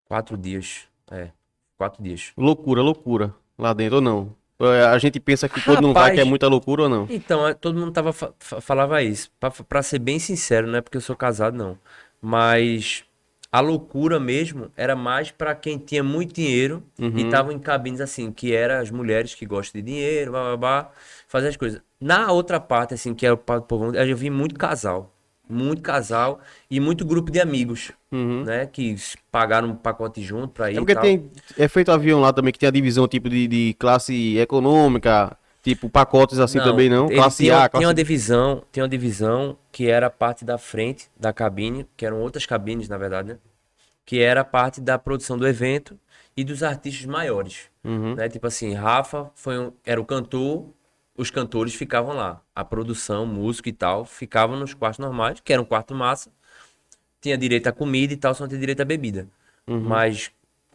quatro 0.06 0.38
dias, 0.38 0.88
é, 1.12 1.30
quatro 1.78 2.02
dias. 2.02 2.32
Loucura, 2.38 2.82
loucura. 2.82 3.34
Lá 3.58 3.74
dentro 3.74 3.98
ou 3.98 4.02
não? 4.02 4.36
É, 4.62 4.84
A 4.86 4.98
gente 4.98 5.20
pensa 5.20 5.48
que 5.50 5.62
quando 5.62 5.82
não 5.82 5.94
vai 5.94 6.12
que 6.14 6.20
é 6.20 6.24
muita 6.26 6.48
loucura 6.48 6.84
ou 6.84 6.90
não? 6.90 7.08
Então, 7.10 7.48
é, 7.48 7.54
todo 7.54 7.78
mundo 7.80 7.92
tava, 7.92 8.12
fa- 8.14 8.34
fa- 8.40 8.62
falava 8.62 9.02
isso. 9.04 9.32
Pra, 9.40 9.52
pra 9.52 9.84
ser 9.84 10.00
bem 10.00 10.20
sincero, 10.20 10.68
não 10.68 10.78
é 10.78 10.82
porque 10.82 10.98
eu 10.98 11.02
sou 11.02 11.16
casado, 11.16 11.56
não. 11.58 11.78
Mas 12.22 13.04
a 13.52 13.60
loucura 13.60 14.20
mesmo 14.20 14.72
era 14.76 14.96
mais 14.96 15.32
pra 15.32 15.56
quem 15.56 15.78
tinha 15.78 16.04
muito 16.04 16.34
dinheiro 16.34 16.84
e 17.00 17.04
Uhum. 17.04 17.20
estavam 17.22 17.52
em 17.52 17.60
cabines 17.60 18.02
assim, 18.02 18.32
que 18.32 18.54
eram 18.54 18.82
as 18.82 18.92
mulheres 18.92 19.34
que 19.36 19.46
gostam 19.46 19.82
de 19.82 19.86
dinheiro, 19.88 20.32
blá, 20.32 20.44
blá, 20.44 20.58
blá, 20.58 20.92
fazer 21.28 21.48
as 21.50 21.58
coisas. 21.58 21.82
Na 22.00 22.32
outra 22.32 22.60
parte, 22.60 22.94
assim, 22.94 23.14
que 23.14 23.26
é 23.26 23.32
o 23.32 23.38
povão, 23.38 23.94
eu 23.96 24.16
vi 24.18 24.30
muito 24.30 24.56
casal. 24.56 25.14
Muito 25.50 25.82
casal 25.82 26.40
e 26.70 26.80
muito 26.80 27.04
grupo 27.04 27.32
de 27.32 27.40
amigos, 27.40 27.92
Uhum. 28.12 28.44
né? 28.44 28.68
Que 28.68 28.96
pagaram 29.32 29.70
um 29.70 29.76
pacote 29.76 30.22
junto 30.22 30.50
pra 30.50 30.70
ir 30.72 30.76
É 30.76 30.80
porque 30.80 30.96
tem. 30.96 31.32
É 31.58 31.68
feito 31.68 31.92
avião 31.92 32.20
lá 32.22 32.32
também 32.32 32.54
que 32.54 32.60
tem 32.60 32.70
a 32.70 32.72
divisão 32.72 33.08
tipo 33.08 33.28
de, 33.28 33.48
de 33.48 33.74
classe 33.80 34.38
econômica, 34.38 35.36
Tipo, 35.62 35.90
pacotes 35.90 36.40
assim 36.40 36.58
também 36.58 36.88
não? 36.90 37.10
Classe 37.10 37.44
tinha, 37.44 37.58
A, 37.66 37.68
tinha 37.70 37.80
uma 37.82 37.94
classe 37.94 37.96
divisão, 37.96 38.64
tinha 38.72 38.82
uma 38.84 38.90
divisão 38.90 39.58
que 39.74 39.90
era 39.90 40.08
a 40.08 40.10
parte 40.10 40.46
da 40.46 40.58
frente 40.58 41.10
da 41.20 41.34
cabine, 41.34 41.86
que 41.98 42.06
eram 42.06 42.22
outras 42.22 42.46
cabines, 42.46 42.88
na 42.88 42.98
verdade, 42.98 43.30
né? 43.34 43.38
Que 44.06 44.22
era 44.22 44.40
a 44.40 44.46
parte 44.46 44.80
da 44.80 44.98
produção 44.98 45.38
do 45.38 45.46
evento 45.46 46.00
e 46.36 46.46
dos 46.46 46.64
artistas 46.64 47.06
maiores. 47.06 47.64
Uhum. 47.84 48.16
Né? 48.16 48.30
Tipo 48.30 48.48
assim, 48.48 48.74
Rafa 48.74 49.30
foi 49.36 49.60
um- 49.60 49.74
era 49.86 50.00
o 50.00 50.06
cantor, 50.06 50.70
os 51.20 51.30
cantores 51.30 51.76
ficavam 51.76 52.16
lá. 52.16 52.42
A 52.56 52.64
produção, 52.64 53.26
músico 53.26 53.68
e 53.68 53.74
tal, 53.74 54.06
ficavam 54.06 54.58
nos 54.58 54.74
quartos 54.74 55.00
normais, 55.00 55.42
que 55.44 55.52
era 55.52 55.62
um 55.62 55.66
quarto 55.66 55.94
massa. 55.94 56.32
Tinha 57.20 57.38
direito 57.38 57.68
a 57.68 57.74
comida 57.74 58.14
e 58.14 58.18
tal, 58.18 58.34
só 58.34 58.46
não 58.46 58.48
tinha 58.48 58.60
direito 58.60 58.82
a 58.82 58.86
bebida. 58.86 59.28
Uhum. 59.68 59.82
Mas, 59.82 60.32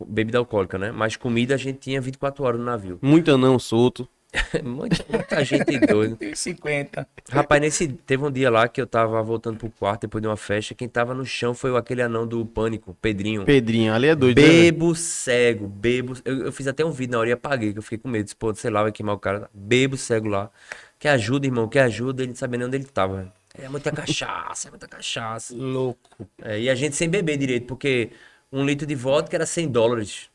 bebida 0.07 0.37
alcoólica, 0.37 0.77
né? 0.77 0.93
Mas 0.93 1.17
comida 1.17 1.55
a 1.55 1.57
gente 1.57 1.79
tinha 1.79 1.99
24 1.99 2.45
horas 2.45 2.61
no 2.61 2.67
navio. 2.67 2.99
Muito 3.01 3.33
anão 3.33 3.59
solto. 3.59 4.07
muita, 4.65 5.05
muita 5.09 5.45
gente 5.45 5.79
doida. 5.79 6.19
50. 6.35 7.07
Rapaz, 7.31 7.61
nesse, 7.61 7.89
teve 7.89 8.25
um 8.25 8.31
dia 8.31 8.51
lá 8.51 8.69
que 8.69 8.81
eu 8.81 8.87
tava 8.87 9.23
voltando 9.23 9.59
pro 9.59 9.71
quarto 9.71 10.03
depois 10.03 10.21
de 10.21 10.29
uma 10.29 10.37
festa. 10.37 10.75
Quem 10.75 10.89
tava 10.89 11.15
no 11.15 11.25
chão 11.25 11.55
foi 11.55 11.77
aquele 11.77 12.03
anão 12.03 12.27
do 12.27 12.45
pânico, 12.45 12.97
Pedrinho. 13.01 13.45
Pedrinho, 13.45 13.93
ali 13.95 14.09
é 14.09 14.15
doido, 14.15 14.41
né? 14.41 14.47
Bebo 14.47 14.95
cego, 14.95 15.67
bebo. 15.67 16.15
Eu, 16.25 16.47
eu 16.47 16.53
fiz 16.53 16.67
até 16.67 16.85
um 16.85 16.91
vídeo 16.91 17.13
na 17.13 17.19
hora 17.21 17.29
e 17.31 17.33
apaguei, 17.33 17.73
que 17.73 17.79
eu 17.79 17.83
fiquei 17.83 17.99
com 17.99 18.09
medo. 18.09 18.25
Disse, 18.25 18.37
Pô, 18.37 18.55
sei 18.55 18.71
lá, 18.71 18.83
vai 18.83 18.93
queimar 18.93 19.15
o 19.15 19.19
cara. 19.19 19.49
Bebo 19.53 19.97
cego 19.97 20.29
lá. 20.29 20.51
Que 20.99 21.09
ajuda, 21.09 21.47
irmão, 21.47 21.69
que 21.69 21.79
ajuda. 21.79 22.23
Ele 22.23 22.31
não 22.31 22.37
sabia 22.37 22.59
nem 22.59 22.67
onde 22.67 22.77
ele 22.77 22.85
tava. 22.85 23.33
É 23.57 23.69
muita 23.69 23.93
cachaça, 23.93 24.69
é 24.69 24.71
muita 24.71 24.89
cachaça. 24.89 25.55
Louco. 25.57 26.29
É, 26.43 26.61
e 26.61 26.69
a 26.69 26.75
gente 26.75 26.97
sem 26.97 27.09
beber 27.09 27.37
direito, 27.37 27.67
porque 27.67 28.11
um 28.51 28.65
litro 28.65 28.87
de 28.87 28.97
vodka 28.97 29.37
era 29.37 29.47
100 29.47 29.69
dólares, 29.69 30.29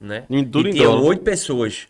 né? 0.00 0.24
Em 0.28 0.44
tudo 0.44 0.68
e 0.68 0.72
dólar. 0.72 1.02
oito 1.02 1.22
pessoas. 1.22 1.86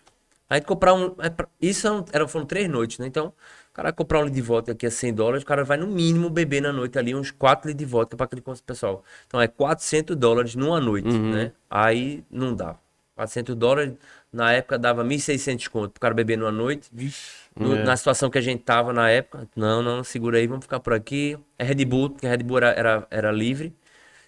A 0.49 0.57
gente 0.57 0.67
comprar 0.67 0.95
um... 0.95 1.15
é 1.21 1.33
Isso 1.61 1.87
eram, 1.87 2.05
era- 2.13 2.29
foram 2.29 2.47
três 2.47 2.69
noites, 2.69 2.99
né? 2.99 3.07
Então, 3.07 3.29
o 3.29 3.73
cara 3.75 3.93
comprar 3.93 4.19
um 4.21 4.23
litro 4.25 4.35
de 4.37 4.43
vodka 4.43 4.73
aqui 4.73 4.87
a 4.87 4.91
100 4.91 5.13
dólares, 5.15 5.43
o 5.43 5.47
cara 5.47 5.65
vai 5.65 5.77
no 5.77 5.87
mínimo 5.87 6.29
beber 6.31 6.61
na 6.63 6.73
noite 6.73 6.99
ali 6.99 7.15
uns 7.15 7.31
4 7.31 7.69
litros 7.69 7.85
de 7.87 7.91
vodka 7.91 8.17
para 8.17 8.25
aquele 8.27 8.43
pessoal. 8.65 9.03
Então, 9.27 9.41
é 9.41 9.49
400 9.49 10.15
dólares 10.17 10.55
numa 10.55 10.81
noite, 10.81 11.09
Uhum. 11.09 11.33
né? 11.33 11.53
Aí, 11.69 12.23
não 12.31 12.55
dá. 12.55 12.77
400 13.17 13.55
dólares, 13.55 13.95
na 14.33 14.53
época, 14.53 14.77
dava 14.79 15.03
1.600 15.05 15.69
conto 15.69 15.93
pro 15.93 16.01
cara 16.01 16.13
beber 16.15 16.37
numa 16.37 16.51
noite. 16.53 16.91
No- 17.57 17.77
É. 17.77 17.85
Na 17.85 17.97
situação 17.97 18.29
que 18.29 18.37
a 18.39 18.41
gente 18.41 18.63
tava 18.65 18.93
na 18.93 19.09
época, 19.09 19.49
não, 19.55 19.81
não, 19.83 20.03
segura 20.05 20.39
aí, 20.39 20.47
vamos 20.49 20.65
ficar 20.65 20.81
por 20.81 20.93
aqui. 20.93 21.39
É 21.57 21.63
Red 21.65 21.85
Bull, 21.85 22.11
porque 22.11 22.27
Red 22.27 22.39
Bull 22.39 22.59
era, 22.59 22.71
era, 22.73 23.07
era 23.11 23.31
livre. 23.33 23.73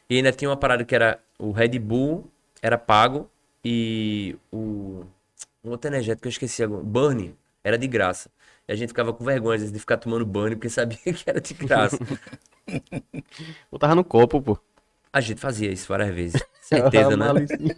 E 0.09 0.17
ainda 0.17 0.31
tinha 0.33 0.49
uma 0.49 0.57
parada 0.57 0.85
que 0.85 0.95
era 0.95 1.19
o 1.39 1.51
Red 1.51 1.79
Bull 1.81 2.31
era 2.62 2.79
pago 2.79 3.29
e 3.64 4.37
o 4.53 5.05
um 5.67 5.73
outro 5.73 5.89
energético 5.91 6.23
que 6.23 6.29
eu 6.29 6.31
esqueci 6.31 6.62
agora, 6.62 6.83
Burn, 6.83 7.35
era 7.64 7.77
de 7.77 7.87
graça. 7.87 8.31
E 8.69 8.73
a 8.73 8.77
gente 8.77 8.89
ficava 8.89 9.12
com 9.12 9.25
vergonha 9.25 9.55
às 9.57 9.61
vezes, 9.62 9.73
de 9.73 9.79
ficar 9.79 9.97
tomando 9.97 10.25
Burn 10.27 10.57
porque 10.57 10.69
sabia 10.71 10.99
que 11.12 11.25
era 11.29 11.41
de 11.41 11.55
graça. 11.55 11.99
Eu 13.71 13.79
tava 13.79 13.95
no 13.95 14.05
copo, 14.05 14.41
pô. 14.41 14.59
A 15.12 15.21
gente 15.21 15.41
fazia 15.41 15.71
isso 15.71 15.89
várias 15.89 16.14
vezes. 16.14 16.43
Certeza, 16.61 17.17
né? 17.17 17.27
Malicinho. 17.33 17.75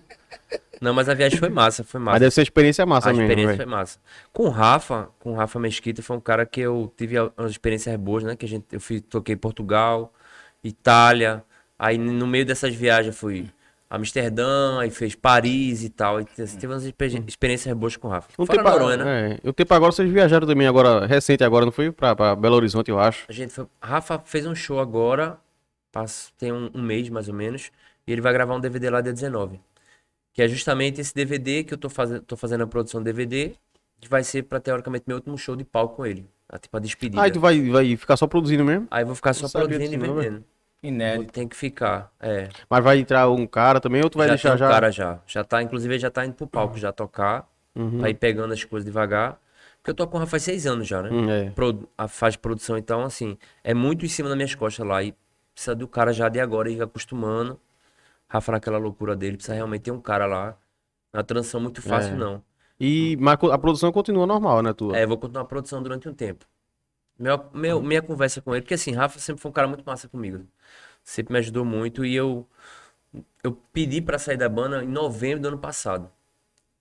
Não, 0.80 0.94
mas 0.94 1.08
a 1.08 1.14
viagem 1.14 1.38
foi 1.38 1.48
massa, 1.48 1.82
foi 1.84 2.00
massa. 2.00 2.12
Mas 2.14 2.20
deve 2.20 2.34
ser 2.34 2.42
experiência 2.42 2.86
massa 2.86 3.10
a 3.10 3.12
mesmo, 3.12 3.24
experiência 3.24 3.56
velho. 3.56 3.68
foi 3.68 3.78
massa. 3.78 3.98
Com 4.32 4.44
o 4.44 4.48
Rafa, 4.48 5.08
com 5.18 5.32
o 5.32 5.34
Rafa 5.34 5.58
Mesquita, 5.58 6.02
foi 6.02 6.16
um 6.16 6.20
cara 6.20 6.46
que 6.46 6.60
eu 6.60 6.92
tive 6.96 7.18
a- 7.18 7.30
umas 7.36 7.50
experiências 7.50 7.94
boas, 7.96 8.22
né? 8.24 8.36
Que 8.36 8.46
a 8.46 8.48
gente, 8.48 8.64
eu 8.72 8.80
fui, 8.80 9.00
toquei 9.00 9.34
Portugal, 9.36 10.12
Itália. 10.62 11.44
Aí 11.78 11.98
no 11.98 12.26
meio 12.26 12.46
dessas 12.46 12.74
viagens 12.74 13.14
eu 13.14 13.18
fui 13.18 13.40
a 13.40 13.44
Amsterdã, 13.90 14.78
aí 14.80 14.90
fez 14.90 15.14
Paris 15.14 15.82
e 15.82 15.88
tal. 15.90 16.20
E 16.20 16.24
te- 16.24 16.46
tive 16.58 16.66
umas 16.72 16.84
expe- 16.84 17.24
experiências 17.26 17.74
boas 17.76 17.96
com 17.96 18.08
o 18.08 18.10
Rafa. 18.10 18.28
Um 18.38 18.44
Fora 18.46 18.58
tempo, 18.62 18.70
Noronha, 18.70 18.96
né? 18.98 19.38
é, 19.44 19.48
um 19.48 19.52
tempo 19.52 19.72
agora 19.74 19.92
vocês 19.92 20.10
viajaram 20.10 20.46
também, 20.46 20.66
agora, 20.66 21.06
recente 21.06 21.42
agora, 21.42 21.64
não 21.64 21.72
foi? 21.72 21.90
Pra, 21.90 22.14
pra 22.14 22.36
Belo 22.36 22.56
Horizonte, 22.56 22.90
eu 22.90 22.98
acho. 23.00 23.24
A 23.28 23.32
gente 23.32 23.52
foi... 23.52 23.66
Rafa 23.82 24.18
fez 24.24 24.46
um 24.46 24.54
show 24.54 24.78
agora, 24.78 25.38
passa- 25.90 26.30
tem 26.38 26.52
um, 26.52 26.70
um 26.74 26.82
mês 26.82 27.08
mais 27.08 27.28
ou 27.28 27.34
menos, 27.34 27.70
e 28.06 28.12
ele 28.12 28.20
vai 28.20 28.32
gravar 28.32 28.54
um 28.54 28.60
DVD 28.60 28.90
lá 28.90 29.00
dia 29.00 29.12
19. 29.12 29.60
Que 30.34 30.42
é 30.42 30.48
justamente 30.48 31.00
esse 31.00 31.14
DVD 31.14 31.64
que 31.64 31.74
eu 31.74 31.78
tô, 31.78 31.88
fazendo 31.88 32.22
tô 32.22 32.36
fazendo 32.36 32.62
a 32.64 32.66
produção 32.66 33.02
DVD, 33.02 33.52
que 34.00 34.08
vai 34.08 34.22
ser 34.22 34.44
pra, 34.44 34.60
teoricamente, 34.60 35.04
meu 35.06 35.16
último 35.16 35.36
show 35.36 35.56
de 35.56 35.64
palco 35.64 35.96
com 35.96 36.06
ele. 36.06 36.28
A, 36.48 36.58
tipo, 36.58 36.76
a 36.76 36.80
despedida. 36.80 37.20
Ah, 37.22 37.28
e 37.28 37.30
tu 37.30 37.40
vai, 37.40 37.60
vai 37.68 37.96
ficar 37.96 38.16
só 38.16 38.26
produzindo 38.26 38.64
mesmo? 38.64 38.86
Aí 38.90 39.02
eu 39.02 39.06
vou 39.06 39.14
ficar 39.16 39.34
só 39.34 39.48
produzindo 39.48 39.94
e 39.94 39.98
vendendo. 39.98 40.44
Inédito. 40.82 41.32
Tem 41.32 41.48
que 41.48 41.56
ficar, 41.56 42.12
é. 42.20 42.48
Mas 42.70 42.84
vai 42.84 42.98
entrar 42.98 43.28
um 43.30 43.46
cara 43.46 43.80
também 43.80 44.02
ou 44.02 44.08
tu 44.10 44.18
vai 44.18 44.28
já 44.28 44.34
deixar 44.34 44.48
tem 44.50 44.54
um 44.56 44.58
já? 44.58 44.68
cara 44.68 44.90
já. 44.92 45.18
Já 45.26 45.42
tá, 45.44 45.62
inclusive 45.62 45.92
ele 45.94 46.00
já 46.00 46.10
tá 46.10 46.24
indo 46.24 46.34
pro 46.34 46.46
palco 46.46 46.78
já 46.78 46.92
tocar, 46.92 47.48
Uhum. 47.74 48.04
aí 48.04 48.14
pegando 48.14 48.52
as 48.54 48.62
coisas 48.64 48.84
devagar. 48.84 49.38
Porque 49.76 49.90
eu 49.90 49.94
tô 49.94 50.06
com 50.06 50.16
o 50.16 50.20
Rafa 50.20 50.30
faz 50.32 50.42
seis 50.42 50.66
anos 50.66 50.86
já, 50.86 51.02
né? 51.02 51.10
Hum, 51.10 51.30
é. 51.30 51.50
Pro- 51.50 51.88
a, 51.96 52.06
faz 52.08 52.36
produção, 52.36 52.76
então, 52.76 53.02
assim, 53.04 53.36
é 53.62 53.72
muito 53.74 54.04
em 54.04 54.08
cima 54.08 54.28
das 54.28 54.36
minhas 54.36 54.54
costas 54.54 54.86
lá. 54.86 55.02
E 55.02 55.14
precisa 55.54 55.74
do 55.74 55.86
cara 55.88 56.12
já 56.12 56.28
de 56.28 56.40
agora 56.40 56.70
ir 56.70 56.80
acostumando. 56.82 57.58
Rafa 58.28 58.52
naquela 58.52 58.78
loucura 58.78 59.16
dele, 59.16 59.36
precisa 59.36 59.54
realmente 59.54 59.82
ter 59.82 59.90
um 59.90 60.00
cara 60.00 60.26
lá. 60.26 60.56
Uma 61.14 61.24
transição 61.24 61.60
muito 61.60 61.80
fácil, 61.80 62.14
É. 62.14 62.16
não. 62.16 62.42
E 62.78 63.16
mas 63.20 63.38
a 63.50 63.58
produção 63.58 63.90
continua 63.90 64.26
normal, 64.26 64.62
né, 64.62 64.72
tua? 64.72 64.96
É, 64.96 65.02
eu 65.04 65.08
vou 65.08 65.16
continuar 65.18 65.42
a 65.42 65.46
produção 65.46 65.82
durante 65.82 66.08
um 66.08 66.14
tempo. 66.14 66.44
Meu, 67.18 67.50
meu- 67.52 67.82
minha 67.82 68.02
conversa 68.02 68.40
com 68.40 68.54
ele, 68.54 68.62
porque 68.62 68.74
assim, 68.74 68.92
Rafa 68.92 69.18
sempre 69.18 69.42
foi 69.42 69.50
um 69.50 69.54
cara 69.54 69.68
muito 69.68 69.84
massa 69.84 70.08
comigo. 70.08 70.46
Sempre 71.04 71.32
me 71.34 71.38
ajudou 71.40 71.64
muito 71.64 72.04
e 72.04 72.14
eu 72.14 72.48
eu 73.42 73.52
pedi 73.72 74.00
pra 74.02 74.18
sair 74.18 74.36
da 74.36 74.48
banda 74.48 74.82
em 74.84 74.88
novembro 74.88 75.40
do 75.42 75.48
ano 75.48 75.58
passado. 75.58 76.10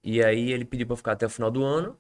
E 0.04 0.24
aí 0.24 0.52
ele 0.52 0.66
pediu 0.66 0.88
pra 0.88 0.94
eu 0.94 0.98
ficar 0.98 1.14
até 1.14 1.26
o 1.26 1.30
final 1.30 1.52
do 1.52 1.64
ano. 1.64 1.98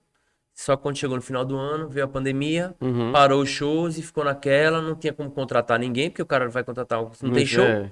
Só 0.54 0.76
que 0.78 0.84
quando 0.84 0.98
chegou 0.98 1.16
no 1.18 1.22
final 1.24 1.46
do 1.46 1.58
ano, 1.58 1.90
veio 1.90 2.06
a 2.06 2.10
pandemia, 2.10 2.76
Uhum. 2.82 3.12
parou 3.12 3.42
os 3.44 3.50
shows 3.50 3.98
e 3.98 4.04
ficou 4.04 4.24
naquela, 4.26 4.82
não 4.82 4.96
tinha 4.96 5.14
como 5.14 5.32
contratar 5.32 5.80
ninguém, 5.80 6.10
porque 6.10 6.22
o 6.24 6.26
cara 6.26 6.50
vai 6.50 6.64
contratar, 6.64 7.00
não 7.22 7.32
tem 7.32 7.46
show. 7.46 7.66
é. 7.66 7.92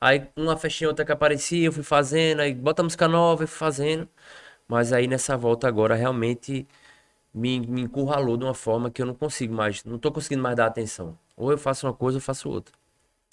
Aí 0.00 0.28
uma 0.36 0.56
festinha 0.56 0.88
outra 0.90 1.04
que 1.04 1.12
aparecia, 1.12 1.66
eu 1.66 1.72
fui 1.72 1.82
fazendo, 1.84 2.40
aí 2.40 2.54
bota 2.54 2.82
música 2.82 3.08
nova, 3.08 3.44
eu 3.44 3.48
fui 3.48 3.56
fazendo. 3.58 4.08
Mas 4.68 4.92
aí 4.92 5.06
nessa 5.06 5.36
volta 5.36 5.68
agora 5.68 5.94
realmente 5.94 6.66
me, 7.34 7.60
me 7.60 7.82
encurralou 7.82 8.36
de 8.36 8.44
uma 8.44 8.54
forma 8.54 8.90
que 8.90 9.00
eu 9.02 9.06
não 9.06 9.14
consigo 9.14 9.54
mais, 9.54 9.84
não 9.84 9.98
tô 9.98 10.10
conseguindo 10.12 10.42
mais 10.42 10.56
dar 10.56 10.66
atenção. 10.66 11.16
Ou 11.36 11.50
eu 11.50 11.58
faço 11.58 11.86
uma 11.86 11.92
coisa 11.92 12.16
ou 12.16 12.20
eu 12.20 12.24
faço 12.24 12.48
outra. 12.48 12.74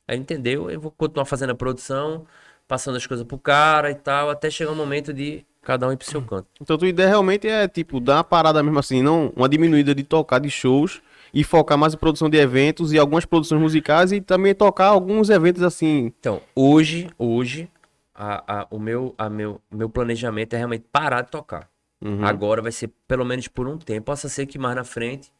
Aí 0.07 0.17
entendeu? 0.17 0.69
Eu 0.71 0.79
vou 0.79 0.91
continuar 0.91 1.25
fazendo 1.25 1.51
a 1.51 1.55
produção, 1.55 2.25
passando 2.67 2.95
as 2.97 3.05
coisas 3.05 3.25
pro 3.25 3.37
cara 3.37 3.91
e 3.91 3.95
tal, 3.95 4.29
até 4.29 4.49
chegar 4.49 4.71
o 4.71 4.75
momento 4.75 5.13
de 5.13 5.45
cada 5.61 5.87
um 5.87 5.91
ir 5.91 5.97
pro 5.97 6.07
seu 6.07 6.21
canto. 6.21 6.47
Então 6.61 6.77
tua 6.77 6.87
ideia 6.87 7.09
realmente 7.09 7.47
é, 7.47 7.67
tipo, 7.67 7.99
dar 7.99 8.15
uma 8.17 8.23
parada 8.23 8.63
mesmo 8.63 8.79
assim, 8.79 9.03
não 9.03 9.31
uma 9.35 9.47
diminuída 9.49 9.93
de 9.93 10.03
tocar 10.03 10.39
de 10.39 10.49
shows 10.49 11.01
e 11.33 11.43
focar 11.43 11.77
mais 11.77 11.93
em 11.93 11.97
produção 11.97 12.27
de 12.29 12.37
eventos 12.37 12.91
e 12.91 12.97
algumas 12.97 13.25
produções 13.25 13.61
musicais 13.61 14.11
e 14.11 14.19
também 14.19 14.55
tocar 14.55 14.87
alguns 14.87 15.29
eventos 15.29 15.61
assim. 15.61 16.11
Então, 16.19 16.41
hoje, 16.55 17.07
hoje, 17.19 17.69
a, 18.15 18.61
a- 18.61 18.67
o 18.71 18.79
meu, 18.79 19.13
a 19.17 19.29
meu, 19.29 19.61
meu 19.69 19.89
planejamento 19.89 20.53
é 20.55 20.57
realmente 20.57 20.85
parar 20.91 21.21
de 21.21 21.29
tocar. 21.29 21.69
Uhum. 22.01 22.23
Agora 22.25 22.61
vai 22.61 22.71
ser 22.71 22.89
pelo 23.07 23.25
menos 23.25 23.47
por 23.47 23.67
um 23.67 23.77
tempo. 23.77 24.05
Possa 24.05 24.29
ser 24.29 24.45
que 24.45 24.57
mais 24.57 24.75
na 24.75 24.83
frente, 24.83 25.31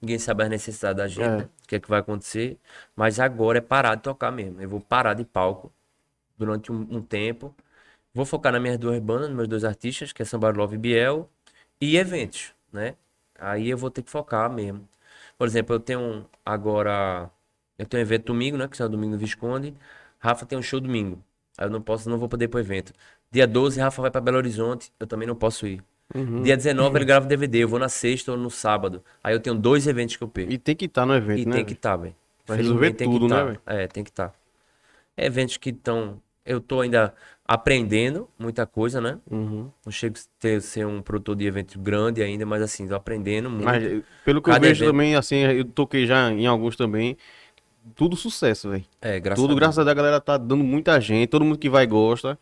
ninguém 0.00 0.18
sabe 0.18 0.44
as 0.44 0.50
necessidades 0.50 0.96
da 0.98 1.08
gente, 1.08 1.22
É. 1.24 1.36
né? 1.38 1.48
o 1.64 1.68
que 1.68 1.76
é 1.76 1.80
que 1.80 1.88
vai 1.88 2.00
acontecer. 2.00 2.58
Mas 2.94 3.18
agora 3.18 3.58
é 3.58 3.60
parar 3.60 3.94
de 3.96 4.02
tocar 4.02 4.30
mesmo. 4.30 4.60
Eu 4.60 4.68
vou 4.68 4.80
parar 4.80 5.14
de 5.14 5.24
palco 5.24 5.72
durante 6.38 6.70
um, 6.70 6.86
um 6.90 7.02
tempo. 7.02 7.54
Vou 8.14 8.24
focar 8.24 8.52
nas 8.52 8.62
minhas 8.62 8.78
duas 8.78 8.98
bandas, 9.00 9.28
nos 9.28 9.36
meus 9.36 9.48
dois 9.48 9.64
artistas, 9.64 10.12
que 10.12 10.22
é 10.22 10.24
Samba 10.24 10.50
Love 10.50 10.76
e 10.76 10.78
Biel, 10.78 11.28
e 11.80 11.96
eventos, 11.98 12.54
né? 12.72 12.94
Aí 13.38 13.68
eu 13.68 13.76
vou 13.76 13.90
ter 13.90 14.02
que 14.02 14.10
focar 14.10 14.50
mesmo. 14.50 14.88
Por 15.36 15.46
exemplo, 15.46 15.74
eu 15.74 15.80
tenho 15.80 16.00
um- 16.00 16.24
agora. 16.44 17.30
Eu 17.78 17.84
tenho 17.84 18.00
um 18.00 18.06
evento 18.06 18.26
domingo, 18.26 18.56
né? 18.56 18.66
Que 18.68 18.80
é 18.80 18.84
o 18.86 18.88
domingo 18.88 19.12
no 19.12 19.18
Visconde. 19.18 19.74
Rafa 20.18 20.46
tem 20.46 20.56
um 20.58 20.62
show 20.62 20.80
domingo. 20.80 21.22
Aí 21.58 21.66
eu 21.66 21.70
não 21.70 21.82
posso, 21.82 22.08
não 22.08 22.16
vou 22.16 22.28
poder 22.28 22.46
ir 22.46 22.48
pro 22.48 22.58
evento. 22.60 22.92
Dia 23.30 23.46
12, 23.46 23.78
Rafa 23.80 24.00
vai 24.00 24.10
pra 24.10 24.20
Belo 24.20 24.38
Horizonte. 24.38 24.90
Eu 24.98 25.06
também 25.06 25.28
não 25.28 25.36
posso 25.36 25.66
ir. 25.66 25.82
Uhum. 26.14 26.42
Dia 26.42 26.56
19 26.56 26.98
ele 26.98 27.04
grava 27.04 27.26
DVD. 27.26 27.58
Eu 27.58 27.68
vou 27.68 27.78
na 27.78 27.88
sexta 27.88 28.32
ou 28.32 28.38
no 28.38 28.50
sábado. 28.50 29.02
Aí 29.22 29.34
eu 29.34 29.40
tenho 29.40 29.56
dois 29.56 29.86
eventos 29.86 30.16
que 30.16 30.22
eu 30.22 30.28
perco. 30.28 30.52
E 30.52 30.58
tem 30.58 30.74
que 30.76 30.84
estar 30.86 31.04
no 31.04 31.14
evento, 31.14 31.40
E 31.40 31.46
né? 31.46 31.56
tem 31.56 31.64
que 31.64 31.72
estar, 31.72 31.96
velho. 31.96 32.14
Vai 32.46 32.58
resolver 32.58 32.92
tem 32.92 33.10
que 33.10 33.18
tudo, 33.18 33.28
né, 33.28 33.36
tá. 33.36 33.44
velho? 33.44 33.60
É, 33.66 33.86
tem 33.88 34.04
que 34.04 34.10
estar. 34.10 34.32
Eventos 35.16 35.56
que 35.56 35.70
estão. 35.70 36.20
Eu 36.44 36.60
tô 36.60 36.80
ainda 36.80 37.12
aprendendo 37.44 38.28
muita 38.38 38.66
coisa, 38.66 39.00
né? 39.00 39.18
Uhum. 39.30 39.70
Não 39.84 39.92
chego 39.92 40.16
a 40.16 40.20
ter, 40.40 40.60
ser 40.60 40.86
um 40.86 41.02
produtor 41.02 41.34
de 41.36 41.44
evento 41.46 41.78
grande 41.78 42.22
ainda, 42.22 42.46
mas 42.46 42.62
assim, 42.62 42.86
tô 42.86 42.94
aprendendo 42.94 43.50
muito. 43.50 43.64
Mas 43.64 43.82
pelo 44.24 44.40
que 44.40 44.50
eu 44.50 44.54
Cada 44.54 44.66
vejo 44.66 44.84
evento. 44.84 44.92
também, 44.92 45.16
assim, 45.16 45.36
eu 45.38 45.64
toquei 45.64 46.06
já 46.06 46.30
em 46.30 46.46
alguns 46.46 46.76
também. 46.76 47.16
Tudo 47.94 48.16
sucesso, 48.16 48.70
velho. 48.70 48.84
É, 49.00 49.20
graças 49.20 49.40
Tudo 49.42 49.52
a 49.52 49.54
Deus. 49.54 49.60
graças 49.60 49.78
a 49.78 49.84
Deus, 49.84 49.92
a 49.92 49.94
galera 49.94 50.20
tá 50.20 50.36
dando 50.36 50.64
muita 50.64 51.00
gente, 51.00 51.28
todo 51.28 51.44
mundo 51.44 51.58
que 51.58 51.68
vai 51.68 51.86
gosta. 51.86 52.38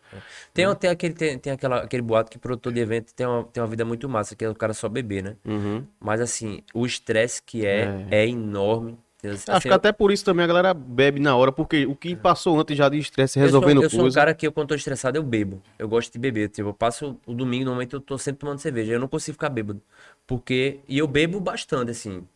Tem, 0.53 0.73
tem, 0.77 0.91
aquele, 0.91 1.15
tem, 1.15 1.39
tem 1.39 1.53
aquela, 1.53 1.83
aquele 1.83 2.03
boato 2.03 2.31
que 2.31 2.39
produtor 2.39 2.73
de 2.73 2.81
evento 2.81 3.13
tem 3.15 3.27
uma, 3.27 3.45
tem 3.45 3.63
uma 3.63 3.69
vida 3.69 3.85
muito 3.85 4.09
massa, 4.09 4.35
que 4.35 4.45
é 4.45 4.49
o 4.49 4.55
cara 4.55 4.73
só 4.73 4.89
beber, 4.89 5.23
né? 5.23 5.37
Uhum. 5.45 5.85
Mas 6.01 6.21
assim, 6.21 6.63
o 6.73 6.87
estresse 6.87 7.43
que 7.43 7.67
é, 7.67 8.07
é, 8.11 8.27
enorme. 8.27 8.99
Assim, 9.23 9.51
Acho 9.51 9.63
que 9.69 9.73
até 9.73 9.91
por 9.91 10.13
isso 10.13 10.23
também 10.23 10.45
a 10.45 10.47
galera 10.47 10.75
bebe 10.75 11.19
na 11.19 11.35
hora, 11.35 11.51
porque 11.51 11.87
o 11.87 11.97
que 11.97 12.15
passou 12.15 12.61
antes 12.61 12.77
já 12.77 12.91
de 12.91 12.99
estresse 12.99 13.39
eu 13.39 13.49
sou- 13.49 13.61
resolvendo 13.61 13.83
eu 13.83 13.89
sou, 13.89 14.01
um 14.01 14.03
coisa. 14.03 14.15
cara 14.21 14.35
que 14.35 14.47
eu, 14.47 14.53
quando 14.53 14.69
tô 14.69 14.75
estressado 14.75 15.17
eu 15.17 15.23
bebo. 15.23 15.63
Eu 15.79 15.89
gosto 15.89 16.13
de 16.13 16.19
beber. 16.19 16.51
Tipo, 16.51 16.69
eu 16.69 16.75
passo 16.75 17.19
o 17.27 17.33
domingo, 17.33 17.65
normalmente 17.65 17.95
eu 17.95 18.01
tô 18.01 18.19
sempre 18.19 18.41
tomando 18.41 18.59
cerveja. 18.59 18.93
Eu 18.93 19.01
não 19.01 19.09
consigo 19.09 19.35
ficar 19.35 19.49
bêbado. 19.49 19.81
Porque. 20.27 20.81
E 20.87 20.99
eu 20.99 21.07
bebo 21.07 21.41
bastante, 21.41 21.91
assim. 21.91 22.27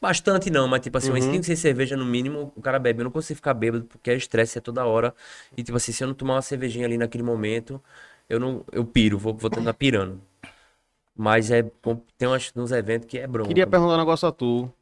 Bastante 0.00 0.50
não, 0.50 0.68
mas 0.68 0.80
tipo 0.80 0.96
assim, 0.96 1.10
umas 1.10 1.24
5, 1.24 1.42
6 1.44 1.58
cervejas 1.58 1.98
no 1.98 2.04
mínimo, 2.04 2.52
o 2.54 2.62
cara 2.62 2.78
bebe. 2.78 3.00
Eu 3.00 3.04
não 3.04 3.10
consigo 3.10 3.36
ficar 3.36 3.54
bêbado 3.54 3.84
porque 3.84 4.10
é 4.10 4.14
estresse 4.14 4.58
é 4.58 4.60
toda 4.60 4.84
hora. 4.84 5.14
E 5.56 5.62
tipo 5.62 5.76
assim, 5.76 5.90
se 5.92 6.04
eu 6.04 6.08
não 6.08 6.14
tomar 6.14 6.34
uma 6.34 6.42
cervejinha 6.42 6.86
ali 6.86 6.96
naquele 6.96 7.24
momento, 7.24 7.82
eu 8.28 8.38
não. 8.38 8.64
Eu 8.70 8.84
piro, 8.84 9.18
vou, 9.18 9.34
vou 9.34 9.50
tentar 9.50 9.74
pirando. 9.74 10.20
Mas 11.16 11.50
é. 11.50 11.62
Tem 12.16 12.28
umas, 12.28 12.52
uns 12.54 12.70
eventos 12.70 13.08
que 13.08 13.18
é 13.18 13.26
bronca. 13.26 13.48
Queria 13.48 13.66
perguntar 13.66 13.94
um 13.94 13.98
negócio 13.98 14.28
a 14.28 14.32
tu. 14.32 14.72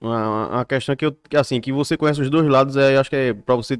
Uma, 0.00 0.48
uma- 0.48 0.64
questão 0.64 0.96
que 0.96 1.06
eu, 1.06 1.16
assim, 1.36 1.60
que 1.60 1.72
você 1.72 1.96
conhece 1.96 2.20
os 2.20 2.28
dois 2.28 2.46
lados, 2.48 2.76
é, 2.76 2.96
acho 2.96 3.08
que 3.08 3.16
é 3.16 3.32
pra 3.34 3.54
você, 3.54 3.78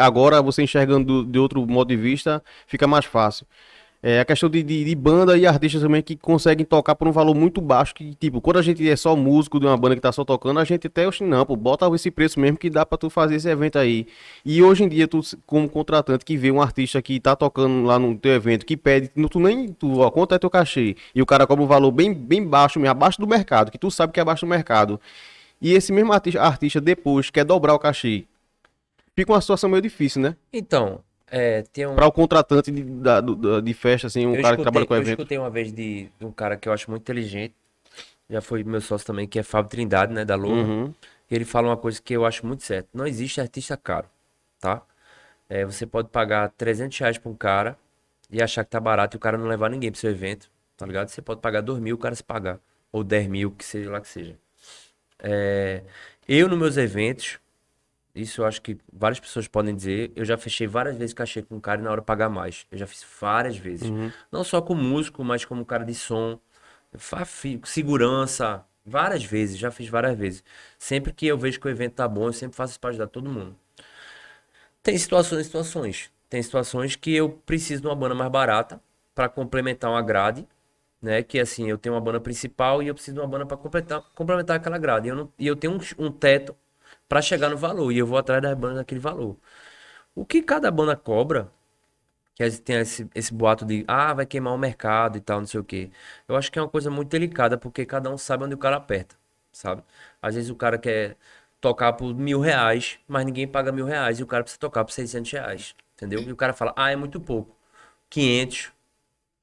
agora 0.00 0.40
você 0.40 0.62
enxergando 0.62 1.24
do- 1.24 1.30
de 1.30 1.38
outro 1.38 1.66
modo 1.66 1.88
de 1.88 1.96
vista, 1.96 2.42
fica 2.66 2.86
mais 2.86 3.04
fácil. 3.04 3.46
É 4.02 4.20
a 4.20 4.24
questão 4.24 4.48
de, 4.48 4.62
de, 4.62 4.84
de 4.84 4.94
banda 4.94 5.36
e 5.36 5.46
artistas 5.46 5.82
também 5.82 6.02
que 6.02 6.16
conseguem 6.16 6.64
tocar 6.64 6.94
por 6.94 7.08
um 7.08 7.12
valor 7.12 7.34
muito 7.34 7.60
baixo, 7.60 7.94
que 7.94 8.14
tipo, 8.14 8.40
quando 8.40 8.58
a 8.58 8.62
gente 8.62 8.88
é 8.88 8.94
só 8.94 9.16
músico 9.16 9.58
de 9.58 9.66
uma 9.66 9.76
banda 9.76 9.96
que 9.96 10.00
tá 10.00 10.12
só 10.12 10.24
tocando, 10.24 10.60
a 10.60 10.64
gente 10.64 10.86
até, 10.86 11.08
oxe, 11.08 11.24
não, 11.24 11.44
pô, 11.44 11.56
bota 11.56 11.86
esse 11.94 12.10
preço 12.10 12.38
mesmo 12.38 12.58
que 12.58 12.70
dá 12.70 12.84
pra 12.84 12.98
tu 12.98 13.10
fazer 13.10 13.36
esse 13.36 13.48
evento 13.48 13.78
aí. 13.78 14.06
E 14.44 14.62
hoje 14.62 14.84
em 14.84 14.88
dia, 14.88 15.08
tu, 15.08 15.20
como 15.46 15.68
contratante, 15.68 16.24
que 16.24 16.36
vê 16.36 16.50
um 16.50 16.60
artista 16.60 17.00
que 17.00 17.18
tá 17.18 17.34
tocando 17.34 17.84
lá 17.84 17.98
no 17.98 18.16
teu 18.16 18.32
evento, 18.32 18.64
que 18.66 18.76
pede, 18.76 19.10
não, 19.16 19.28
tu 19.28 19.40
nem, 19.40 19.68
tu, 19.68 20.00
ó, 20.00 20.10
quanto 20.10 20.34
é 20.34 20.38
teu 20.38 20.50
cachê? 20.50 20.94
E 21.14 21.22
o 21.22 21.26
cara 21.26 21.46
cobra 21.46 21.64
um 21.64 21.66
valor 21.66 21.90
bem, 21.90 22.12
bem 22.12 22.44
baixo, 22.46 22.78
mesmo, 22.78 22.90
abaixo 22.90 23.20
do 23.20 23.26
mercado, 23.26 23.70
que 23.70 23.78
tu 23.78 23.90
sabe 23.90 24.12
que 24.12 24.20
é 24.20 24.22
abaixo 24.22 24.46
do 24.46 24.48
mercado. 24.48 25.00
E 25.60 25.72
esse 25.72 25.92
mesmo 25.92 26.12
artista, 26.12 26.40
artista 26.42 26.80
depois 26.80 27.30
quer 27.30 27.44
dobrar 27.44 27.74
o 27.74 27.78
cachê. 27.78 28.24
Fica 29.14 29.32
uma 29.32 29.40
situação 29.40 29.70
meio 29.70 29.80
difícil, 29.80 30.20
né? 30.20 30.36
Então, 30.52 31.00
é, 31.30 31.62
tem 31.72 31.86
um. 31.86 31.94
Para 31.94 32.06
o 32.06 32.12
contratante 32.12 32.70
de, 32.70 32.82
da- 32.82 33.20
do- 33.20 33.60
de 33.60 33.74
festa, 33.74 34.06
assim, 34.06 34.26
um 34.26 34.34
eu 34.34 34.42
cara 34.42 34.56
que 34.56 34.62
escutei- 34.62 34.62
trabalha 34.64 34.86
com 34.86 34.94
eu 34.94 35.00
evento. 35.00 35.18
escutei 35.20 35.38
uma 35.38 35.50
vez 35.50 35.72
de, 35.72 36.08
de 36.18 36.24
um 36.26 36.30
cara 36.32 36.56
que 36.56 36.68
eu 36.68 36.72
acho 36.72 36.90
muito 36.90 37.02
inteligente. 37.02 37.54
Já 38.28 38.40
foi 38.40 38.64
meu 38.64 38.80
sócio 38.80 39.06
também, 39.06 39.26
que 39.28 39.38
é 39.38 39.42
Fábio 39.42 39.70
Trindade, 39.70 40.12
né, 40.12 40.24
da 40.24 40.34
Loura. 40.34 40.62
Uhum. 40.62 40.94
E 41.30 41.34
ele 41.34 41.44
fala 41.44 41.68
uma 41.68 41.76
coisa 41.76 42.00
que 42.02 42.12
eu 42.14 42.24
acho 42.26 42.44
muito 42.46 42.62
certo. 42.64 42.88
Não 42.94 43.06
existe 43.06 43.40
artista 43.40 43.76
caro, 43.76 44.06
tá? 44.60 44.82
É, 45.48 45.64
você 45.64 45.86
pode 45.86 46.08
pagar 46.08 46.48
300 46.50 46.98
reais 46.98 47.18
pra 47.18 47.30
um 47.30 47.34
cara 47.36 47.78
e 48.30 48.42
achar 48.42 48.64
que 48.64 48.70
tá 48.70 48.80
barato 48.80 49.16
e 49.16 49.18
o 49.18 49.20
cara 49.20 49.38
não 49.38 49.46
levar 49.46 49.70
ninguém 49.70 49.90
pro 49.92 50.00
seu 50.00 50.10
evento, 50.10 50.50
tá 50.76 50.84
ligado? 50.86 51.08
Você 51.08 51.22
pode 51.22 51.40
pagar 51.40 51.60
2 51.60 51.78
mil 51.80 51.94
o 51.94 51.98
cara 51.98 52.14
se 52.16 52.22
pagar. 52.24 52.58
Ou 52.90 53.04
10 53.04 53.28
mil, 53.28 53.50
que 53.52 53.64
seja 53.64 53.90
lá 53.90 54.00
que 54.00 54.08
seja. 54.08 54.36
É, 55.20 55.82
eu, 56.28 56.48
nos 56.48 56.58
meus 56.58 56.76
eventos, 56.76 57.38
isso 58.16 58.40
eu 58.42 58.46
acho 58.46 58.60
que 58.62 58.78
várias 58.92 59.20
pessoas 59.20 59.46
podem 59.48 59.74
dizer, 59.74 60.12
eu 60.16 60.24
já 60.24 60.36
fechei 60.38 60.66
várias 60.66 60.96
vezes 60.96 61.14
cachê 61.14 61.42
com 61.42 61.56
um 61.56 61.60
cara 61.60 61.80
e 61.80 61.84
na 61.84 61.90
hora 61.90 62.02
pagar 62.02 62.28
mais. 62.28 62.66
Eu 62.70 62.78
já 62.78 62.86
fiz 62.86 63.04
várias 63.20 63.56
vezes. 63.56 63.88
Não 64.32 64.42
só 64.44 64.60
com 64.62 64.74
músico, 64.74 65.22
mas 65.24 65.44
como 65.44 65.64
cara 65.64 65.84
de 65.84 65.94
som, 65.94 66.38
segurança, 67.64 68.64
várias 68.84 69.24
vezes, 69.24 69.58
já 69.58 69.70
fiz 69.70 69.88
várias 69.88 70.16
vezes. 70.16 70.44
Sempre 70.78 71.12
que 71.12 71.26
eu 71.26 71.38
vejo 71.38 71.60
que 71.60 71.66
o 71.66 71.70
evento 71.70 71.94
tá 71.94 72.08
bom, 72.08 72.26
eu 72.26 72.32
sempre 72.32 72.56
faço 72.56 72.72
isso 72.72 72.80
pra 72.80 72.90
ajudar 72.90 73.06
todo 73.08 73.30
mundo. 73.30 73.56
Tem 74.82 74.96
situações 74.96 75.40
e 75.42 75.44
situações. 75.44 76.10
Tem 76.28 76.42
situações 76.42 76.96
que 76.96 77.14
eu 77.14 77.28
preciso 77.30 77.82
de 77.82 77.88
uma 77.88 77.94
banda 77.96 78.14
mais 78.14 78.30
barata 78.30 78.80
para 79.14 79.28
complementar 79.28 79.90
uma 79.90 80.02
grade, 80.02 80.46
né? 81.00 81.22
Que 81.22 81.38
assim, 81.38 81.68
eu 81.68 81.78
tenho 81.78 81.94
uma 81.94 82.00
banda 82.00 82.20
principal 82.20 82.82
e 82.82 82.88
eu 82.88 82.94
preciso 82.94 83.14
de 83.16 83.20
uma 83.20 83.28
banda 83.28 83.46
para 83.46 83.56
completar, 83.56 84.02
complementar 84.14 84.56
aquela 84.56 84.78
grade. 84.78 85.08
E 85.08 85.10
eu, 85.10 85.16
não- 85.16 85.32
e 85.38 85.46
eu 85.46 85.56
tenho 85.56 85.74
um, 85.74 86.06
um 86.06 86.10
teto 86.12 86.54
para 87.08 87.22
chegar 87.22 87.48
no 87.50 87.56
valor 87.56 87.92
e 87.92 87.98
eu 87.98 88.06
vou 88.06 88.18
atrás 88.18 88.42
das 88.42 88.54
bandas 88.56 88.78
daquele 88.78 89.00
valor. 89.00 89.36
O 90.14 90.24
que 90.26 90.42
cada 90.42 90.70
banda 90.70 90.96
cobra, 90.96 91.52
que 92.34 92.50
tem 92.60 92.76
esse, 92.78 93.08
esse 93.14 93.32
boato 93.34 93.64
de 93.64 93.84
ah, 93.88 94.14
vai 94.14 94.26
queimar 94.26 94.54
o 94.54 94.58
mercado 94.58 95.18
e 95.18 95.20
tal, 95.20 95.40
não 95.40 95.46
sei 95.46 95.60
o 95.60 95.64
quê. 95.64 95.90
Eu 96.28 96.36
acho 96.36 96.50
que 96.52 96.58
é 96.58 96.62
uma 96.62 96.68
coisa 96.68 96.90
muito 96.90 97.08
delicada 97.10 97.58
porque 97.58 97.86
cada 97.86 98.10
um 98.10 98.18
sabe 98.18 98.44
onde 98.44 98.54
o 98.54 98.58
cara 98.58 98.76
aperta, 98.76 99.16
sabe? 99.52 99.82
Às 100.22 100.34
vezes 100.34 100.50
o 100.50 100.56
cara 100.56 100.78
quer 100.78 101.16
tocar 101.60 101.92
por 101.94 102.14
mil 102.14 102.40
reais, 102.40 102.98
mas 103.08 103.24
ninguém 103.24 103.48
paga 103.48 103.72
mil 103.72 103.86
reais 103.86 104.20
e 104.20 104.22
o 104.22 104.26
cara 104.26 104.42
precisa 104.44 104.60
tocar 104.60 104.84
por 104.84 104.92
600 104.92 105.32
reais, 105.32 105.74
entendeu? 105.94 106.20
E 106.22 106.32
o 106.32 106.36
cara 106.36 106.52
fala, 106.52 106.72
ah, 106.76 106.90
é 106.90 106.96
muito 106.96 107.20
pouco. 107.20 107.56
500. 108.10 108.72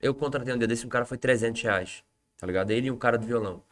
Eu 0.02 0.14
contratei 0.16 0.54
um 0.54 0.58
dia 0.58 0.68
desse, 0.68 0.86
um 0.86 0.90
cara 0.90 1.06
foi 1.06 1.18
300 1.18 1.62
reais, 1.64 2.04
tá 2.38 2.48
ligado? 2.48 2.72
Ele 2.72 2.88
e 2.88 2.92
um 2.92 2.98
cara 2.98 3.18
de 3.18 3.26
violão. 3.28 3.64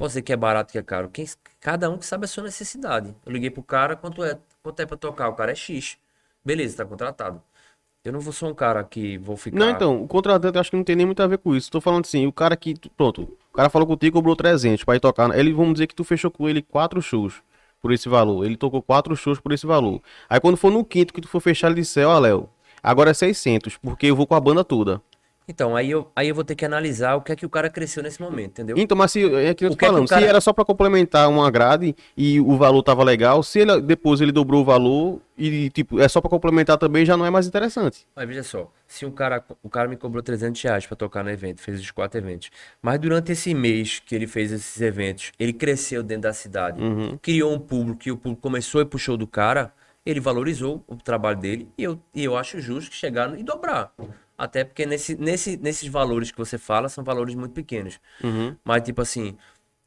Posso 0.00 0.12
dizer 0.12 0.22
que 0.22 0.32
é 0.32 0.36
barato, 0.36 0.72
que 0.72 0.78
é 0.78 0.82
caro. 0.82 1.10
Quem, 1.10 1.26
cada 1.60 1.90
um 1.90 1.98
que 1.98 2.06
sabe 2.06 2.24
a 2.24 2.26
sua 2.26 2.44
necessidade. 2.44 3.14
Eu 3.26 3.30
liguei 3.30 3.50
pro 3.50 3.62
cara, 3.62 3.94
quanto 3.94 4.24
é, 4.24 4.38
quanto 4.62 4.80
é 4.80 4.86
pra 4.86 4.96
tocar? 4.96 5.28
O 5.28 5.34
cara 5.34 5.52
é 5.52 5.54
X. 5.54 5.98
Beleza, 6.42 6.78
tá 6.78 6.86
contratado. 6.86 7.42
Eu 8.02 8.10
não 8.10 8.18
vou 8.18 8.32
ser 8.32 8.46
um 8.46 8.54
cara 8.54 8.82
que 8.82 9.18
vou 9.18 9.36
ficar. 9.36 9.58
Não, 9.58 9.68
então, 9.68 10.02
o 10.02 10.08
contratante 10.08 10.56
acho 10.56 10.70
que 10.70 10.76
não 10.78 10.84
tem 10.84 10.96
nem 10.96 11.04
muito 11.04 11.22
a 11.22 11.26
ver 11.26 11.36
com 11.36 11.54
isso. 11.54 11.70
Tô 11.70 11.82
falando 11.82 12.06
assim, 12.06 12.26
o 12.26 12.32
cara 12.32 12.56
que, 12.56 12.74
pronto, 12.96 13.24
o 13.52 13.54
cara 13.54 13.68
falou 13.68 13.86
contigo, 13.86 14.16
cobrou 14.16 14.34
300 14.34 14.84
pra 14.84 14.96
ir 14.96 15.00
tocar. 15.00 15.38
Ele, 15.38 15.52
vamos 15.52 15.74
dizer 15.74 15.86
que 15.86 15.94
tu 15.94 16.02
fechou 16.02 16.30
com 16.30 16.48
ele 16.48 16.62
quatro 16.62 17.02
shows 17.02 17.42
por 17.78 17.92
esse 17.92 18.08
valor. 18.08 18.46
Ele 18.46 18.56
tocou 18.56 18.80
quatro 18.80 19.14
shows 19.14 19.38
por 19.38 19.52
esse 19.52 19.66
valor. 19.66 20.00
Aí 20.30 20.40
quando 20.40 20.56
for 20.56 20.72
no 20.72 20.82
quinto 20.82 21.12
que 21.12 21.20
tu 21.20 21.28
for 21.28 21.40
fechar, 21.40 21.66
ele 21.66 21.82
disse, 21.82 22.02
ó, 22.02 22.18
Léo, 22.18 22.48
agora 22.82 23.10
é 23.10 23.14
600, 23.14 23.76
porque 23.76 24.06
eu 24.06 24.16
vou 24.16 24.26
com 24.26 24.34
a 24.34 24.40
banda 24.40 24.64
toda. 24.64 25.02
Então, 25.50 25.74
aí 25.74 25.90
eu, 25.90 26.08
aí 26.14 26.28
eu 26.28 26.34
vou 26.34 26.44
ter 26.44 26.54
que 26.54 26.64
analisar 26.64 27.16
o 27.16 27.20
que 27.22 27.32
é 27.32 27.36
que 27.36 27.44
o 27.44 27.50
cara 27.50 27.68
cresceu 27.68 28.04
nesse 28.04 28.20
momento, 28.22 28.50
entendeu? 28.52 28.76
Então, 28.78 28.96
mas 28.96 29.10
se, 29.10 29.24
é 29.34 29.52
que 29.52 29.64
eu 29.64 29.70
tô 29.70 29.76
que 29.76 29.84
é 29.84 29.88
que 29.88 29.92
falando, 29.92 30.08
cara- 30.08 30.22
se 30.22 30.28
era 30.28 30.40
só 30.40 30.52
pra 30.52 30.64
complementar 30.64 31.28
uma 31.28 31.50
grade 31.50 31.92
e 32.16 32.38
o 32.40 32.56
valor 32.56 32.80
tava 32.84 33.02
legal, 33.02 33.42
se 33.42 33.58
ele, 33.58 33.80
depois 33.80 34.20
ele 34.20 34.30
dobrou 34.30 34.62
o 34.62 34.64
valor 34.64 35.20
e, 35.36 35.68
tipo, 35.70 35.98
é 35.98 36.06
só 36.06 36.20
pra 36.20 36.30
complementar 36.30 36.78
também, 36.78 37.04
já 37.04 37.16
não 37.16 37.26
é 37.26 37.30
mais 37.30 37.48
interessante. 37.48 38.06
Mas 38.14 38.28
veja 38.28 38.44
só, 38.44 38.70
se 38.86 39.04
um 39.04 39.10
cara, 39.10 39.44
o 39.60 39.68
cara 39.68 39.88
me 39.88 39.96
cobrou 39.96 40.22
300 40.22 40.62
reais 40.62 40.86
pra 40.86 40.94
tocar 40.94 41.24
no 41.24 41.30
evento, 41.30 41.60
fez 41.60 41.80
os 41.80 41.90
quatro 41.90 42.20
eventos, 42.20 42.48
mas 42.80 43.00
durante 43.00 43.32
esse 43.32 43.52
mês 43.52 43.98
que 43.98 44.14
ele 44.14 44.28
fez 44.28 44.52
esses 44.52 44.80
eventos, 44.80 45.32
ele 45.36 45.52
cresceu 45.52 46.00
dentro 46.04 46.22
da 46.22 46.32
cidade, 46.32 46.80
criou 47.20 47.52
um 47.52 47.58
público 47.58 48.02
e 48.06 48.12
o 48.12 48.16
público 48.16 48.40
começou 48.40 48.80
e 48.80 48.84
puxou 48.84 49.16
do 49.16 49.26
cara, 49.26 49.72
ele 50.06 50.20
valorizou 50.20 50.84
o 50.86 50.94
trabalho 50.94 51.38
dele 51.40 51.68
e 51.76 51.82
eu, 51.82 51.98
e 52.14 52.22
eu 52.24 52.36
acho 52.36 52.60
justo 52.60 52.88
que 52.90 52.96
chegar 52.96 53.36
e 53.36 53.42
dobrar. 53.42 53.92
Até 54.40 54.64
porque 54.64 54.86
nesse, 54.86 55.16
nesse, 55.16 55.58
nesses 55.58 55.86
valores 55.86 56.30
que 56.30 56.38
você 56.38 56.56
fala, 56.56 56.88
são 56.88 57.04
valores 57.04 57.34
muito 57.34 57.52
pequenos. 57.52 58.00
Mas, 58.64 58.82
tipo 58.82 59.02
assim, 59.02 59.36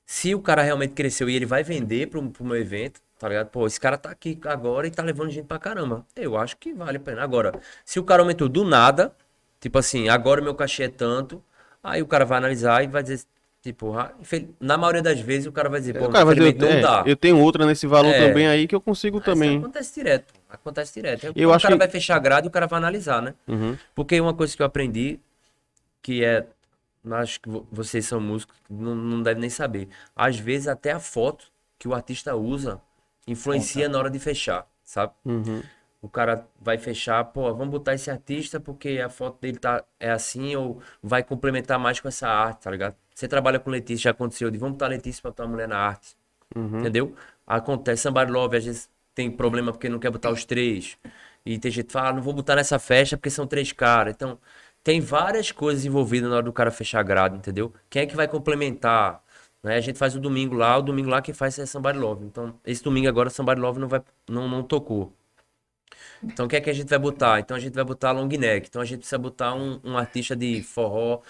se 0.06 0.36
o 0.36 0.39
cara 0.39 0.62
realmente 0.62 0.93
cresceu 0.93 1.28
e 1.28 1.36
ele 1.36 1.45
vai 1.47 1.64
vender 1.64 2.08
pro, 2.08 2.22
pro 2.30 2.45
meu 2.45 2.56
evento, 2.56 3.01
tá 3.18 3.28
ligado? 3.28 3.47
Pô, 3.47 3.66
esse 3.66 3.80
cara 3.80 3.97
tá 3.97 4.12
aqui 4.12 4.39
agora 4.45 4.86
e 4.86 4.91
tá 4.91 5.01
levando 5.01 5.32
gente 5.32 5.45
pra 5.47 5.58
caramba. 5.58 6.06
Eu 6.16 6.38
acho 6.38 6.56
que 6.58 6.72
vale 6.72 6.97
a 6.97 6.99
pena. 6.99 7.24
Agora, 7.24 7.60
se 7.84 7.99
o 7.99 8.04
cara 8.04 8.22
aumentou 8.22 8.47
do 8.47 8.64
nada, 8.64 9.16
tipo 9.60 9.80
assim, 9.80 10.08
agora 10.08 10.39
o 10.39 10.43
meu 10.43 10.54
cachê 10.54 10.84
é 10.84 10.88
tanto, 10.88 11.41
aí 11.84 12.04
o 12.04 12.06
cara 12.06 12.24
vai 12.24 12.38
analisar 12.38 12.84
e 12.84 12.88
vai 12.88 13.01
dizer, 13.01 13.22
tipo, 13.60 13.97
ah, 13.97 14.14
na 14.60 14.78
maioria 14.78 15.01
das 15.01 15.20
vezes 15.20 15.47
o 15.47 15.51
cara 15.51 15.68
vai 15.68 15.80
dizer, 15.80 15.97
pô, 15.97 16.06
O 16.06 16.10
cara 16.12 16.26
infelizmente 16.26 16.60
não 16.60 16.99
é, 16.99 17.04
eu 17.08 17.16
tenho 17.16 17.39
outra 17.39 17.66
nesse 17.66 17.88
valor 17.88 18.14
É. 18.14 18.28
também 18.28 18.45
aí 18.45 18.68
que 18.68 18.76
eu 18.76 18.82
consigo 18.82 19.20
também. 19.20 19.58
acontece 19.58 19.95
direto. 19.95 20.32
Acontece 20.54 20.93
direto. 20.93 21.34
Eu 21.36 21.49
o 21.49 21.54
acho 21.54 21.64
cara 21.64 21.76
que- 21.76 21.80
vai 21.80 21.89
fechar 21.89 22.16
a 22.16 22.20
grade 22.20 22.47
e 22.47 22.49
o 22.49 22.51
cara 22.51 22.68
vai 22.68 22.78
analisar, 22.78 23.22
né? 23.22 23.34
Uhum. 23.47 23.76
Porque 23.95 24.22
uma 24.22 24.34
coisa 24.34 24.56
que 24.56 24.62
eu 24.62 24.66
aprendi, 24.66 25.20
que 26.01 26.24
é. 26.24 26.45
Acho 27.12 27.41
que 27.41 27.49
vo- 27.49 27.68
vocês 27.72 28.06
são 28.06 28.22
músicos, 28.22 28.56
não, 28.70 28.95
não 28.95 29.22
devem 29.22 29.41
nem 29.41 29.49
saber. 29.49 29.89
Às 30.16 30.38
vezes 30.39 30.68
até 30.70 30.91
a 30.91 30.99
foto 30.99 31.47
que 31.78 31.86
o 31.88 31.93
artista 31.93 32.34
usa 32.36 32.80
influencia 33.28 33.89
na 33.89 33.97
hora 33.97 34.10
de 34.10 34.20
fechar, 34.20 34.66
sabe? 34.86 35.12
Uhum. 35.26 35.62
O 36.01 36.08
cara 36.08 36.45
vai 36.62 36.78
fechar, 36.78 37.24
pô, 37.26 37.54
vamos 37.54 37.70
botar 37.72 37.93
esse 37.93 38.10
artista 38.12 38.60
porque 38.60 39.01
a 39.04 39.10
foto 39.10 39.39
dele 39.41 39.58
tá, 39.58 39.84
é 39.99 40.12
assim, 40.12 40.56
ou 40.56 40.82
vai 41.01 41.24
complementar 41.24 41.78
mais 41.80 41.99
com 41.99 42.08
essa 42.08 42.28
arte, 42.28 42.62
tá 42.64 42.72
ligado? 42.72 42.95
Você 43.14 43.28
trabalha 43.28 43.60
com 43.60 43.70
Letícia, 43.70 44.04
já 44.06 44.12
aconteceu, 44.12 44.49
de 44.51 44.58
vamos 44.58 44.74
botar 44.76 44.88
Letícia 44.88 45.22
pra 45.22 45.32
tua 45.32 45.47
mulher 45.47 45.68
na 45.68 45.78
arte. 45.78 46.16
Entendeu? 46.56 47.16
Acontece, 47.47 48.04
Somebody 48.04 48.32
Love, 48.32 48.58
às 48.58 48.66
vezes 48.66 48.89
tem 49.16 49.32
problema 49.32 49.72
porque 49.72 49.89
não 49.89 49.99
quer 49.99 50.11
botar 50.11 50.32
os 50.32 50.45
três. 50.45 50.97
E 51.45 51.57
tem 51.59 51.72
gente 51.72 51.88
que 51.88 51.93
fala, 51.93 52.09
ah, 52.09 52.14
não 52.14 52.22
vou 52.22 52.34
botar 52.34 52.55
nessa 52.55 52.80
festa 52.80 53.18
porque 53.18 53.30
são 53.30 53.45
três 53.47 53.72
caras. 53.72 54.14
Então, 54.16 54.39
tem 54.84 54.99
várias 55.01 55.51
coisas 55.51 55.86
envolvidas 55.86 56.30
na 56.30 56.38
hora 56.38 56.45
do 56.45 56.53
cara 56.53 56.72
fechar 56.72 56.99
a 56.99 57.03
grade, 57.03 57.38
entendeu? 57.38 57.74
Quem 57.89 58.03
é 58.03 58.05
que 58.05 58.16
vai 58.16 58.28
complementar? 58.28 59.24
Né? 59.64 59.76
A 59.78 59.82
gente 59.82 59.97
faz 59.97 60.16
o 60.16 60.20
domingo 60.20 60.55
lá, 60.55 60.78
o 60.78 60.82
domingo 60.82 61.09
lá 61.09 61.22
quem 61.22 61.34
faz 61.34 61.57
é 61.59 61.66
Somebody 61.66 61.97
Love. 61.99 62.26
Então, 62.26 62.59
esse 62.66 62.84
domingo 62.84 63.07
agora 63.07 63.30
Somebody 63.30 63.61
Love 63.61 63.80
não, 63.80 63.88
vai, 63.88 64.01
não, 64.30 64.47
não 64.47 64.64
tocou. 64.64 65.14
Então, 66.24 66.45
o 66.45 66.49
que 66.49 66.55
é 66.55 66.61
que 66.61 66.70
a 66.70 66.74
gente 66.74 66.89
vai 66.89 66.99
botar? 66.99 67.39
Então, 67.39 67.55
a 67.55 67.59
gente 67.59 67.74
vai 67.74 67.84
botar 67.84 68.11
long 68.11 68.28
neck. 68.28 68.68
Então, 68.68 68.82
a 68.82 68.86
gente 68.86 68.99
precisa 68.99 69.18
botar 69.18 69.53
um, 69.53 69.80
um 69.84 69.97
artista 69.97 70.36
de 70.36 70.61
forró 70.64 71.22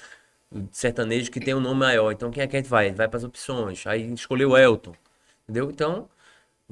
sertanejo 0.72 1.32
que 1.32 1.40
tem 1.40 1.54
um 1.54 1.60
nome 1.60 1.80
maior. 1.80 2.12
Então, 2.12 2.32
quem 2.32 2.44
é 2.44 2.48
que 2.48 2.56
a 2.56 2.60
gente 2.60 2.70
vai? 2.70 2.92
Vai 2.92 3.08
para 3.08 3.18
as 3.18 3.24
opções. 3.24 3.86
Aí, 3.88 4.14
escolheu 4.14 4.56
Elton. 4.58 4.94
Entendeu? 5.44 5.70
Então, 5.72 6.10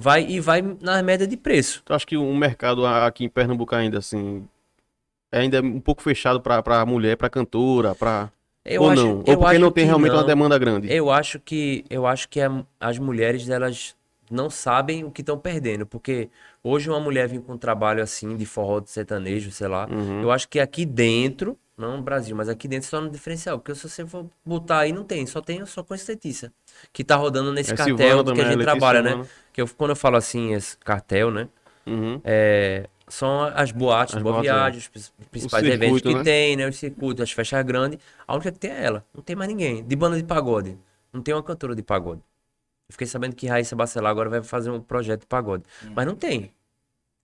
vai 0.01 0.25
e 0.27 0.39
vai 0.39 0.61
na 0.81 1.01
média 1.03 1.27
de 1.27 1.37
preço. 1.37 1.83
Eu 1.87 1.95
acho 1.95 2.07
que 2.07 2.17
o 2.17 2.33
mercado 2.35 2.85
aqui 2.85 3.23
em 3.25 3.29
Pernambuco 3.29 3.75
ainda, 3.75 3.99
assim, 3.99 4.45
é 5.31 5.39
ainda 5.39 5.61
um 5.61 5.79
pouco 5.79 6.01
fechado 6.01 6.41
pra, 6.41 6.61
pra 6.63 6.85
mulher, 6.85 7.15
pra 7.15 7.29
cantora, 7.29 7.93
pra... 7.93 8.31
Eu 8.65 8.83
Ou 8.83 8.89
acho, 8.91 9.03
não? 9.03 9.17
Ou 9.25 9.37
porque 9.37 9.57
não 9.57 9.71
tem 9.71 9.85
realmente 9.85 10.11
uma 10.11 10.21
não. 10.21 10.27
demanda 10.27 10.57
grande? 10.57 10.91
Eu 10.91 11.09
acho 11.09 11.39
que 11.39 11.83
eu 11.89 12.05
acho 12.05 12.29
que 12.29 12.39
a- 12.41 12.63
as 12.79 12.99
mulheres 12.99 13.49
elas 13.49 13.95
não 14.31 14.49
sabem 14.49 15.03
o 15.03 15.11
que 15.11 15.21
estão 15.21 15.37
perdendo. 15.37 15.85
Porque 15.85 16.29
hoje 16.63 16.89
uma 16.89 16.99
mulher 16.99 17.27
vir 17.27 17.41
com 17.41 17.53
um 17.53 17.57
trabalho 17.57 18.01
assim, 18.01 18.35
de 18.37 18.45
forró 18.45 18.79
de 18.79 18.89
sertanejo, 18.89 19.51
sei 19.51 19.67
lá, 19.67 19.87
Uhum. 19.91 20.21
eu 20.21 20.31
acho 20.31 20.47
que 20.47 20.59
aqui 20.59 20.85
dentro, 20.85 21.57
não 21.77 21.97
no 21.97 22.03
Brasil, 22.03 22.35
mas 22.35 22.47
aqui 22.49 22.67
dentro 22.67 22.87
só 22.89 23.01
no 23.01 23.09
diferencial. 23.09 23.57
Porque 23.59 23.73
se 23.75 23.87
você 23.89 24.05
for 24.05 24.25
botar 24.45 24.79
aí, 24.79 24.91
não 24.91 25.03
tem, 25.03 25.25
só 25.25 25.41
tem 25.41 25.65
só 25.65 25.83
com 25.83 25.93
esse 25.95 26.09
Letícia. 26.11 26.51
Que 26.93 27.03
tá 27.03 27.15
rodando 27.15 27.51
nesse 27.51 27.73
É 27.73 27.75
cartel 27.75 27.97
Silvana 27.97 28.33
que 28.33 28.41
a 28.41 28.43
gente 28.45 28.57
Letícia 28.57 28.71
trabalha, 28.79 29.01
né? 29.01 29.25
Que 29.51 29.61
eu, 29.61 29.67
quando 29.67 29.89
eu 29.91 29.95
falo 29.95 30.15
assim, 30.17 30.53
esse 30.53 30.77
cartel, 30.77 31.31
né? 31.31 31.47
Uhum. 31.85 32.21
É, 32.23 32.87
são 33.07 33.41
as 33.55 33.71
boates, 33.71 34.15
As 34.15 34.21
Boa 34.21 34.35
boates, 34.35 34.51
Viagem, 34.51 34.79
os 34.79 34.87
prin- 34.87 35.25
principais 35.31 35.63
circuito, 35.65 35.83
eventos 35.85 36.01
que 36.01 36.13
né? 36.13 36.23
tem, 36.23 36.55
né? 36.55 36.67
Os 36.69 36.77
circuitos, 36.77 37.23
as 37.23 37.31
festas 37.31 37.63
grandes. 37.65 37.99
A 38.27 38.33
única 38.35 38.51
que 38.51 38.59
tem 38.59 38.71
é 38.71 38.83
ela. 38.85 39.05
Não 39.13 39.21
tem 39.23 39.35
mais 39.35 39.49
ninguém. 39.49 39.83
De 39.83 39.95
banda 39.95 40.15
de 40.15 40.23
pagode. 40.23 40.77
Não 41.11 41.21
tem 41.21 41.33
uma 41.33 41.43
cantora 41.43 41.75
de 41.75 41.81
pagode. 41.83 42.21
Eu 42.91 42.93
fiquei 42.93 43.07
sabendo 43.07 43.33
que 43.37 43.47
Raíssa 43.47 43.73
Bacelar 43.73 44.11
agora 44.11 44.29
vai 44.29 44.43
fazer 44.43 44.69
um 44.69 44.81
projeto 44.81 45.21
de 45.21 45.27
pagode. 45.27 45.63
Mas 45.95 46.05
não 46.05 46.13
tem. 46.13 46.53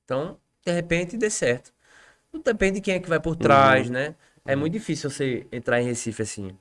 Então, 0.06 0.40
de 0.66 0.72
repente, 0.72 1.18
dê 1.18 1.30
certo. 1.30 1.74
Tudo 2.32 2.44
depende 2.44 2.76
de 2.76 2.82
quem 2.82 2.96
é 2.96 3.00
que 3.00 3.10
vai 3.10 3.20
por 3.20 3.32
Uhum. 3.36 3.42
trás, 3.42 3.90
né? 3.90 4.16
É 4.46 4.56
muito 4.56 4.74
difícil 4.74 5.10
você 5.10 5.48
entrar 5.52 5.82
em 5.82 5.86
Recife 5.86 6.22
assim. 6.24 6.58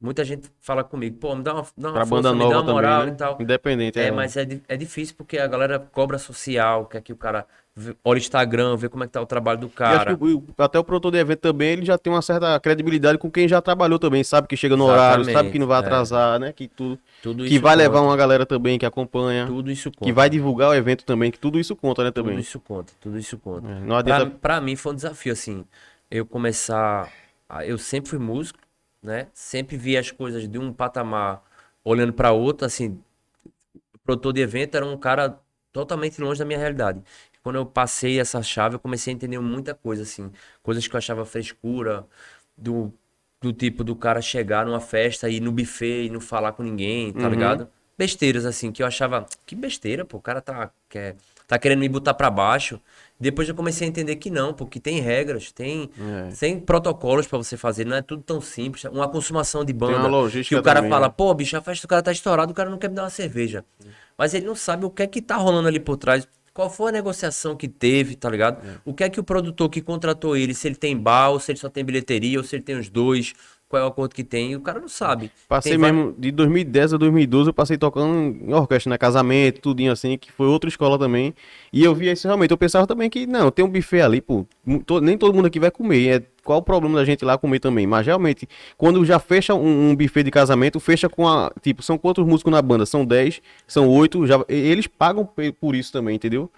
Muita 0.00 0.22
gente 0.24 0.50
fala 0.60 0.84
comigo, 0.84 1.16
pô, 1.18 1.34
me 1.34 1.42
dá 1.42 1.54
uma, 1.54 1.62
dá 1.78 1.88
uma 1.88 1.92
Pra 1.94 2.06
força, 2.06 2.22
banda 2.22 2.32
me 2.34 2.38
dá 2.40 2.56
nova 2.56 2.66
uma 2.66 2.72
moral 2.74 2.92
também, 3.00 3.06
né? 3.10 3.14
e 3.14 3.16
tal. 3.16 3.38
Independente. 3.40 3.98
É, 3.98 4.10
mas 4.10 4.36
é, 4.36 4.46
é 4.68 4.76
difícil 4.76 5.14
porque 5.16 5.38
a 5.38 5.46
galera 5.46 5.78
cobra 5.78 6.18
social, 6.18 6.84
quer 6.86 7.00
que 7.00 7.12
o 7.12 7.16
cara 7.16 7.46
vê- 7.74 7.96
olha 8.04 8.16
o 8.16 8.20
Instagram, 8.20 8.76
vê 8.76 8.88
como 8.90 9.04
é 9.04 9.06
que 9.06 9.12
tá 9.14 9.22
o 9.22 9.26
trabalho 9.26 9.60
do 9.60 9.68
cara. 9.70 10.14
o- 10.20 10.44
até 10.58 10.78
o 10.78 10.84
produtor 10.84 11.12
de 11.12 11.18
evento 11.18 11.38
também, 11.40 11.70
ele 11.70 11.86
já 11.86 11.96
tem 11.96 12.12
uma 12.12 12.20
certa 12.20 12.58
credibilidade 12.60 13.16
com 13.16 13.30
quem 13.30 13.48
já 13.48 13.62
trabalhou 13.62 13.98
também, 13.98 14.22
sabe 14.22 14.46
que 14.46 14.56
chega 14.58 14.76
no 14.76 14.84
horário, 14.84 15.24
sabe 15.24 15.30
Exatamente, 15.30 15.52
que 15.52 15.58
não 15.58 15.66
vai 15.66 15.78
é. 15.78 15.80
atrasar, 15.86 16.38
né? 16.38 16.52
Que 16.52 16.68
tudo. 16.68 16.98
Tudo 17.22 17.44
Que 17.46 17.58
vai 17.58 17.74
levar 17.74 18.00
conta, 18.00 18.08
uma 18.10 18.16
galera 18.16 18.44
também 18.44 18.78
que 18.78 18.84
acompanha, 18.84 19.46
Tudo 19.46 19.70
isso 19.70 19.90
conta. 19.90 20.04
que 20.04 20.12
vai 20.12 20.28
divulgar 20.28 20.68
o 20.70 20.74
evento 20.74 21.04
também, 21.06 21.30
que 21.30 21.38
tudo 21.38 21.58
isso 21.58 21.74
conta, 21.74 22.04
né, 22.04 22.10
Tudo 22.10 22.24
também. 22.26 22.38
isso 22.40 22.60
conta, 22.60 22.92
tudo 23.00 23.16
isso 23.18 23.38
conta. 23.38 23.66
É, 23.70 23.80
não 23.80 23.86
Pra, 23.86 23.98
adianta. 23.98 24.26
pra 24.38 24.60
mim 24.60 24.76
foi 24.76 24.92
um 24.92 24.96
desafio, 24.96 25.32
assim, 25.32 25.64
eu 26.10 26.26
começar. 26.26 27.10
Eu 27.64 27.78
sempre 27.78 28.10
fui 28.10 28.18
músico, 28.18 28.58
né? 29.04 29.28
Sempre 29.34 29.76
vi 29.78 29.98
as 29.98 30.10
coisas 30.12 30.48
de 30.48 30.58
um 30.58 30.72
patamar 30.72 31.44
olhando 31.84 32.14
pra 32.14 32.32
outro, 32.32 32.66
assim. 32.66 33.00
O 33.94 33.98
produtor 33.98 34.32
de 34.32 34.40
evento 34.40 34.76
era 34.76 34.86
um 34.86 34.96
cara 34.96 35.40
totalmente 35.72 36.20
longe 36.20 36.38
da 36.38 36.44
minha 36.44 36.58
realidade. 36.58 37.02
Quando 37.42 37.56
eu 37.56 37.66
passei 37.66 38.18
essa 38.20 38.42
chave, 38.42 38.76
eu 38.76 38.80
comecei 38.80 39.12
a 39.12 39.16
entender 39.16 39.38
muita 39.38 39.74
coisa, 39.74 40.02
assim. 40.02 40.30
Coisas 40.62 40.86
que 40.88 40.94
eu 40.94 40.98
achava 40.98 41.24
frescura, 41.26 42.06
do, 42.56 42.92
do 43.40 43.52
tipo 43.52 43.84
do 43.84 43.94
cara 43.96 44.22
chegar 44.22 44.64
numa 44.66 44.80
festa 44.80 45.28
e 45.28 45.36
ir 45.36 45.40
no 45.40 45.52
buffet 45.52 46.06
e 46.06 46.10
não 46.10 46.20
falar 46.20 46.52
com 46.52 46.62
ninguém, 46.62 47.12
tá 47.12 47.28
Uhum. 47.28 47.28
ligado? 47.28 47.68
Besteiras, 47.98 48.44
assim, 48.44 48.72
que 48.72 48.82
eu 48.82 48.86
achava, 48.86 49.26
que 49.46 49.54
besteira, 49.54 50.04
pô, 50.04 50.16
o 50.18 50.22
cara 50.22 50.40
tá, 50.40 50.70
quer, 50.88 51.16
tá 51.46 51.58
querendo 51.58 51.80
me 51.80 51.88
botar 51.88 52.14
pra 52.14 52.30
baixo. 52.30 52.80
Depois 53.18 53.48
eu 53.48 53.54
comecei 53.54 53.86
a 53.86 53.88
entender 53.88 54.16
que 54.16 54.28
não, 54.28 54.52
porque 54.52 54.80
tem 54.80 55.00
regras, 55.00 55.52
tem, 55.52 55.88
É. 56.28 56.32
tem 56.34 56.58
protocolos 56.58 57.26
pra 57.26 57.38
você 57.38 57.56
fazer, 57.56 57.84
não 57.86 57.96
é 57.96 58.02
tudo 58.02 58.22
tão 58.22 58.40
simples. 58.40 58.84
Uma 58.84 59.08
consumação 59.08 59.64
de 59.64 59.72
banda. 59.72 60.08
que 60.48 60.56
o 60.56 60.62
cara 60.62 60.80
também, 60.80 60.90
fala, 60.90 61.06
né? 61.06 61.14
pô, 61.16 61.32
bicho, 61.32 61.56
a 61.56 61.60
festa 61.62 61.86
do 61.86 61.88
cara 61.90 62.02
tá 62.02 62.10
estourada, 62.12 62.50
o 62.50 62.54
cara 62.54 62.68
não 62.68 62.76
quer 62.78 62.88
me 62.88 62.96
dar 62.96 63.04
uma 63.04 63.10
cerveja. 63.10 63.64
Mas 64.18 64.34
ele 64.34 64.46
não 64.46 64.54
sabe 64.56 64.84
o 64.84 64.90
que 64.90 65.02
é 65.02 65.06
que 65.06 65.22
tá 65.22 65.36
rolando 65.36 65.68
ali 65.68 65.78
por 65.78 65.96
trás. 65.96 66.26
Qual 66.52 66.70
foi 66.70 66.90
a 66.90 66.92
negociação 66.92 67.56
que 67.56 67.66
teve, 67.66 68.14
tá 68.14 68.30
ligado? 68.30 68.58
O 68.84 68.94
que 68.94 69.02
é 69.02 69.08
que 69.10 69.18
o 69.18 69.24
produtor 69.24 69.68
que 69.68 69.80
contratou 69.80 70.36
ele, 70.36 70.54
se 70.54 70.68
ele 70.68 70.76
tem 70.76 70.96
bar, 70.96 71.30
ou 71.30 71.40
se 71.40 71.50
ele 71.50 71.58
só 71.58 71.68
tem 71.68 71.84
bilheteria, 71.84 72.38
ou 72.38 72.44
se 72.44 72.54
ele 72.54 72.62
tem 72.62 72.78
os 72.78 72.88
dois, 72.88 73.32
qual 73.68 73.82
é 73.82 73.84
o 73.84 73.88
acordo 73.88 74.14
que 74.14 74.22
tem, 74.22 74.52
e 74.52 74.56
o 74.56 74.60
cara 74.60 74.78
não 74.80 74.88
sabe. 74.88 75.30
Passei 75.48 75.72
Tem 75.72 75.78
mesmo, 75.80 76.14
de 76.16 76.30
2010 76.30 76.94
a 76.94 76.96
2012, 76.96 77.50
eu 77.50 77.54
passei 77.54 77.76
tocando 77.76 78.14
em 78.44 78.52
orquestra, 78.52 78.90
né? 78.90 78.98
Casamento, 78.98 79.60
tudinho 79.60 79.90
assim, 79.90 80.16
que 80.16 80.30
foi 80.30 80.46
outra 80.46 80.68
escola 80.68 80.98
também. 80.98 81.34
E 81.72 81.82
eu 81.82 81.94
via 81.94 82.12
isso 82.12 82.26
realmente. 82.28 82.50
Eu 82.52 82.58
pensava 82.58 82.86
também 82.86 83.10
que, 83.10 83.26
não, 83.26 83.50
tem 83.50 83.64
um 83.64 83.68
buffet 83.68 84.00
ali, 84.02 84.20
pô. 84.20 84.46
to- 84.86 85.00
Nem 85.00 85.18
todo 85.18 85.34
mundo 85.34 85.46
aqui 85.46 85.58
vai 85.58 85.70
comer. 85.70 86.08
É, 86.08 86.22
qual 86.44 86.58
o 86.58 86.62
problema 86.62 86.98
da 86.98 87.04
gente 87.04 87.24
lá 87.24 87.36
comer 87.38 87.58
também? 87.58 87.86
Mas 87.86 88.06
realmente, 88.06 88.46
quando 88.76 89.04
já 89.04 89.18
fecha 89.18 89.54
um, 89.54 89.90
um 89.90 89.96
buffet 89.96 90.22
de 90.22 90.30
casamento, 90.30 90.78
fecha 90.78 91.08
com 91.08 91.26
a. 91.26 91.50
Tipo, 91.60 91.82
são 91.82 91.98
quantos 91.98 92.24
músicos 92.24 92.52
na 92.52 92.60
banda? 92.62 92.86
São 92.86 93.04
10, 93.04 93.40
são 93.66 93.88
8. 93.88 94.26
Já, 94.26 94.44
eles 94.48 94.86
pagam 94.86 95.28
por 95.58 95.74
isso 95.74 95.90
também, 95.90 96.14
entendeu? 96.16 96.50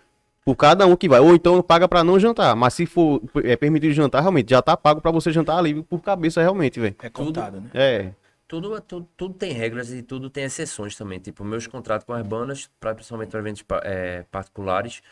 Por 0.47 0.55
cada 0.55 0.87
um 0.87 0.95
que 0.95 1.09
vai. 1.09 1.19
Ou 1.19 1.35
então 1.35 1.61
paga 1.61 1.89
pra 1.89 2.05
não 2.05 2.21
jantar. 2.21 2.55
Mas 2.55 2.75
se 2.75 2.87
for 2.87 3.21
é 3.43 3.57
permitido 3.57 3.93
jantar, 3.93 4.21
realmente, 4.21 4.51
já 4.51 4.63
tá 4.63 4.77
pago 4.77 5.01
pra 5.01 5.11
você 5.11 5.33
jantar 5.33 5.59
ali 5.59 5.83
por 5.83 6.01
cabeça, 6.01 6.41
realmente, 6.41 6.79
velho. 6.79 6.95
É 7.03 7.11
contado, 7.11 7.61
né? 7.61 7.71
É. 7.75 8.13
Tudo, 8.47 8.81
tudo, 8.81 9.09
tudo 9.17 9.35
tem 9.35 9.53
regras 9.53 9.91
e 9.93 10.03
tudo 10.03 10.31
tem 10.31 10.45
exceções 10.45 10.95
também. 10.95 11.19
Tipo, 11.19 11.45
meus 11.45 11.67
contratos 11.67 12.07
com 12.07 12.13
as 12.13 12.25
bandas, 12.25 12.71
pra, 12.79 12.95
principalmente 12.95 13.29
para 13.29 13.41
eventos 13.41 13.65
eh, 13.83 14.25
particulares, 14.31 15.03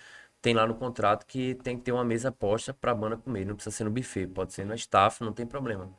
tem 0.41 0.55
lá 0.55 0.65
no 0.69 0.75
contrato 0.77 1.27
que 1.27 1.57
tem 1.57 1.77
que 1.77 1.83
ter 1.83 1.91
uma 1.91 2.05
mesa 2.05 2.31
posta 2.31 2.73
pra 2.73 2.95
banda 2.95 3.17
comer. 3.17 3.45
Não 3.45 3.57
precisa 3.57 3.75
ser 3.75 3.83
no 3.83 3.91
buffet, 3.91 4.29
pode 4.29 4.53
ser 4.53 4.65
no 4.65 4.73
staff, 4.77 5.21
não 5.21 5.33
tem 5.33 5.45
problema. 5.45 5.91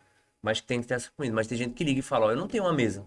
Mas 0.42 0.62
tem 0.62 0.80
que 0.80 0.88
ter 0.88 0.94
essa 0.94 1.12
comida. 1.12 1.36
Mas 1.36 1.46
tem 1.46 1.58
gente 1.58 1.74
que 1.74 1.84
liga 1.84 2.00
e 2.00 2.02
fala, 2.02 2.28
ó, 2.28 2.32
eu 2.32 2.38
não 2.38 2.48
tenho 2.48 2.64
uma 2.64 2.72
mesa. 2.72 3.06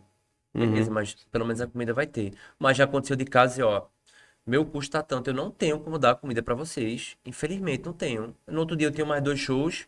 Beleza, 0.53 0.91
mas 0.91 1.15
pelo 1.31 1.47
menos 1.47 1.63
a 1.63 1.67
comida 1.67 1.95
vai 1.95 2.07
ter. 2.07 2.35
Mas 2.59 2.77
já 2.77 2.85
aconteceu 2.85 3.17
de 3.17 3.25
caso, 3.25 3.61
e, 3.61 3.63
ó, 3.63 3.87
meu 4.49 4.65
custo 4.65 4.93
tá 4.93 5.03
tanto, 5.03 5.31
eu 5.31 5.35
não 5.35 5.51
tenho 5.51 5.79
como 5.81 5.99
dar 5.99 6.15
comida 6.17 6.43
pra 6.43 6.55
vocês. 6.55 7.17
Infelizmente, 7.25 7.85
não 7.85 7.93
tenho. 7.93 8.35
No 8.47 8.61
outro 8.61 8.77
dia 8.77 8.89
eu 8.89 8.93
tenho 8.93 9.07
mais 9.07 9.23
dois 9.23 9.39
shows. 9.39 9.87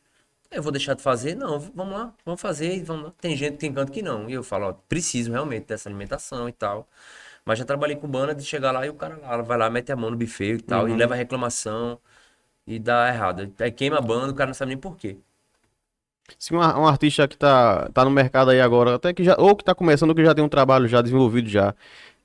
Eu 0.50 0.62
vou 0.62 0.72
deixar 0.72 0.94
de 0.94 1.02
fazer? 1.02 1.34
Não, 1.36 1.58
vamos 1.60 1.94
lá, 1.94 2.12
vamos 2.24 2.40
fazer, 2.40 2.82
vamos 2.84 3.04
lá. 3.04 3.12
Tem 3.20 3.36
gente, 3.36 3.56
tem 3.56 3.72
canto 3.72 3.92
que 3.92 4.02
não. 4.02 4.28
E 4.28 4.32
eu 4.32 4.42
falo, 4.42 4.66
ó, 4.68 4.72
preciso 4.72 5.30
realmente 5.30 5.66
dessa 5.66 5.88
alimentação 5.88 6.48
e 6.48 6.52
tal. 6.52 6.88
Mas 7.44 7.58
já 7.58 7.64
trabalhei 7.64 7.96
com 7.96 8.08
banda 8.08 8.34
de 8.34 8.44
chegar 8.44 8.72
lá 8.72 8.84
e 8.86 8.90
o 8.90 8.94
cara 8.94 9.16
lá 9.16 9.40
vai 9.42 9.56
lá, 9.58 9.70
mete 9.70 9.92
a 9.92 9.96
mão 9.96 10.10
no 10.10 10.16
buffet 10.16 10.54
e 10.54 10.62
tal, 10.62 10.88
e 10.88 10.94
leva 10.94 11.14
reclamação 11.14 11.98
e 12.66 12.78
dá 12.78 13.08
errado. 13.08 13.52
Aí 13.60 13.72
queima 13.72 13.98
a 13.98 14.00
banda, 14.00 14.32
o 14.32 14.34
cara 14.34 14.48
não 14.48 14.54
sabe 14.54 14.70
nem 14.70 14.78
por 14.78 14.96
quê. 14.96 15.18
Se 16.38 16.54
um, 16.54 16.58
um 16.58 16.86
artista 16.86 17.26
que 17.26 17.36
tá, 17.36 17.88
tá 17.92 18.04
no 18.04 18.10
mercado 18.10 18.50
aí 18.50 18.60
agora, 18.60 18.94
até 18.94 19.12
que 19.12 19.24
já, 19.24 19.36
ou 19.38 19.56
que 19.56 19.64
tá 19.64 19.74
começando, 19.74 20.10
ou 20.10 20.14
que 20.14 20.24
já 20.24 20.34
tem 20.34 20.44
um 20.44 20.48
trabalho 20.48 20.86
já 20.86 21.02
desenvolvido 21.02 21.48
já, 21.48 21.74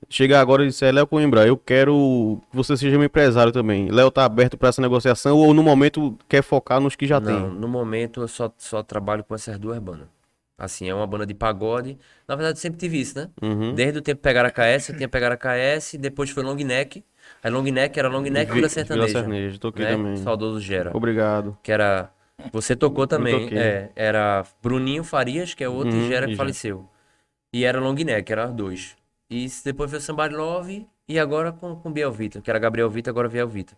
chegar 0.08 0.40
agora 0.40 0.64
e 0.64 0.68
disser, 0.68 0.92
Léo 0.94 1.06
Coimbra, 1.06 1.46
eu 1.46 1.56
quero 1.56 2.40
que 2.50 2.56
você 2.56 2.76
seja 2.76 2.96
meu 2.96 3.06
empresário 3.06 3.52
também. 3.52 3.90
Léo 3.90 4.10
tá 4.10 4.24
aberto 4.24 4.56
pra 4.56 4.68
essa 4.68 4.80
negociação 4.82 5.36
ou 5.38 5.52
no 5.54 5.62
momento 5.62 6.16
quer 6.28 6.42
focar 6.42 6.80
nos 6.80 6.96
que 6.96 7.06
já 7.06 7.18
não, 7.20 7.50
tem? 7.50 7.58
no 7.60 7.68
momento 7.68 8.20
eu 8.20 8.28
só, 8.28 8.52
só 8.58 8.82
trabalho 8.82 9.24
com 9.24 9.34
essas 9.34 9.58
duas 9.58 9.78
bandas. 9.78 10.06
Assim, 10.58 10.88
é 10.88 10.94
uma 10.94 11.06
banda 11.06 11.26
de 11.26 11.34
pagode. 11.34 11.98
Na 12.26 12.34
verdade, 12.34 12.56
eu 12.58 12.62
sempre 12.62 12.78
tive 12.78 12.98
isso, 12.98 13.18
né? 13.18 13.28
Uhum. 13.42 13.74
Desde 13.74 13.98
o 13.98 14.02
tempo 14.02 14.22
pegar 14.22 14.46
a 14.46 14.50
KS, 14.50 14.88
eu 14.88 14.96
tinha 14.96 15.06
pegar 15.08 15.30
a 15.30 15.36
KS, 15.36 15.98
depois 15.98 16.30
foi 16.30 16.42
long 16.42 16.54
neck. 16.54 17.04
Aí 17.44 17.50
long 17.50 17.62
neck 17.64 17.98
era 17.98 18.08
long 18.08 18.22
neck 18.22 18.32
Vi- 18.32 18.44
Vila 18.46 18.54
Vila 18.54 18.68
Sertaneja. 18.70 19.08
Sertaneja, 19.12 19.58
toquei 19.58 19.84
né? 19.84 19.90
também. 19.92 20.16
Saudoso 20.16 20.58
Gera. 20.60 20.96
Obrigado. 20.96 21.58
Que 21.62 21.70
era. 21.72 22.10
Você 22.52 22.74
tocou 22.74 23.06
também. 23.06 23.50
É, 23.52 23.90
era 23.94 24.44
Bruninho 24.62 25.04
Farias, 25.04 25.52
que 25.52 25.62
é 25.62 25.68
outro, 25.68 25.92
Uhum, 25.92 26.04
e 26.04 26.08
Gera 26.08 26.26
que 26.26 26.36
faleceu. 26.36 26.88
E 27.54 27.64
era 27.64 27.78
long 27.78 27.94
neck, 27.94 28.30
eram 28.32 28.54
dois. 28.54 28.96
E 29.28 29.46
depois 29.64 29.90
veio 29.90 30.00
Somebody 30.02 30.34
Love 30.34 30.86
e 31.08 31.18
agora 31.18 31.52
com, 31.52 31.74
com 31.76 31.92
Biel 31.92 32.12
Vitor, 32.12 32.40
que 32.42 32.50
era 32.50 32.58
Gabriel 32.58 32.88
Vitor, 32.88 33.10
agora 33.10 33.28
Biel 33.28 33.48
Vitor. 33.48 33.76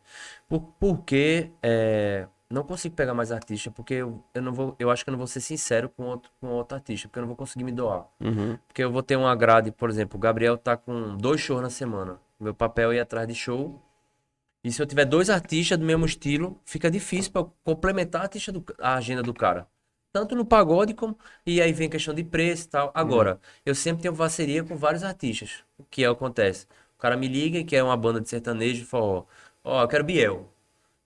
Por, 0.48 0.60
porque 0.78 1.50
é, 1.62 2.26
não 2.50 2.62
consigo 2.62 2.94
pegar 2.94 3.14
mais 3.14 3.32
artista, 3.32 3.70
porque 3.70 3.94
eu, 3.94 4.22
eu 4.34 4.42
não 4.42 4.52
vou, 4.52 4.76
eu 4.78 4.90
acho 4.90 5.04
que 5.04 5.10
eu 5.10 5.12
não 5.12 5.18
vou 5.18 5.26
ser 5.26 5.40
sincero 5.40 5.88
com 5.88 6.04
outro, 6.04 6.30
com 6.40 6.48
outro 6.48 6.76
artista, 6.76 7.08
porque 7.08 7.18
eu 7.18 7.22
não 7.22 7.28
vou 7.28 7.36
conseguir 7.36 7.64
me 7.64 7.72
doar. 7.72 8.06
Uhum. 8.20 8.58
Porque 8.66 8.82
eu 8.82 8.90
vou 8.92 9.02
ter 9.02 9.16
uma 9.16 9.34
grade, 9.34 9.72
por 9.72 9.88
exemplo, 9.88 10.16
o 10.16 10.20
Gabriel 10.20 10.56
tá 10.58 10.76
com 10.76 11.16
dois 11.16 11.40
shows 11.40 11.62
na 11.62 11.70
semana. 11.70 12.20
Meu 12.38 12.54
papel 12.54 12.92
é 12.92 12.96
ir 12.96 13.00
atrás 13.00 13.26
de 13.26 13.34
show. 13.34 13.82
E 14.62 14.72
se 14.72 14.82
eu 14.82 14.86
tiver 14.86 15.04
dois 15.04 15.30
artistas 15.30 15.78
do 15.78 15.84
mesmo 15.84 16.04
estilo, 16.04 16.60
fica 16.64 16.90
difícil 16.90 17.32
para 17.32 17.46
complementar 17.64 18.22
a, 18.22 18.24
artista 18.24 18.52
do- 18.52 18.64
a 18.80 18.94
agenda 18.96 19.22
do 19.22 19.32
cara. 19.32 19.66
Tanto 20.12 20.34
no 20.34 20.44
pagode 20.44 20.94
como. 20.94 21.18
E 21.46 21.60
aí 21.60 21.72
vem 21.72 21.88
questão 21.88 22.14
de 22.14 22.24
preço 22.24 22.66
e 22.66 22.68
tal. 22.70 22.90
Agora, 22.94 23.40
eu 23.64 23.74
sempre 23.74 24.02
tenho 24.02 24.16
parceria 24.16 24.64
com 24.64 24.76
vários 24.76 25.04
artistas. 25.04 25.64
O 25.78 25.84
que 25.84 26.04
acontece? 26.04 26.66
O 26.96 26.98
cara 26.98 27.16
me 27.16 27.28
liga 27.28 27.58
e 27.58 27.64
quer 27.64 27.82
uma 27.82 27.96
banda 27.96 28.20
de 28.20 28.28
sertanejo 28.28 28.82
e 28.82 28.86
fala: 28.86 29.04
Ó, 29.04 29.24
ó, 29.64 29.82
eu 29.82 29.88
quero 29.88 30.04
Biel. 30.04 30.52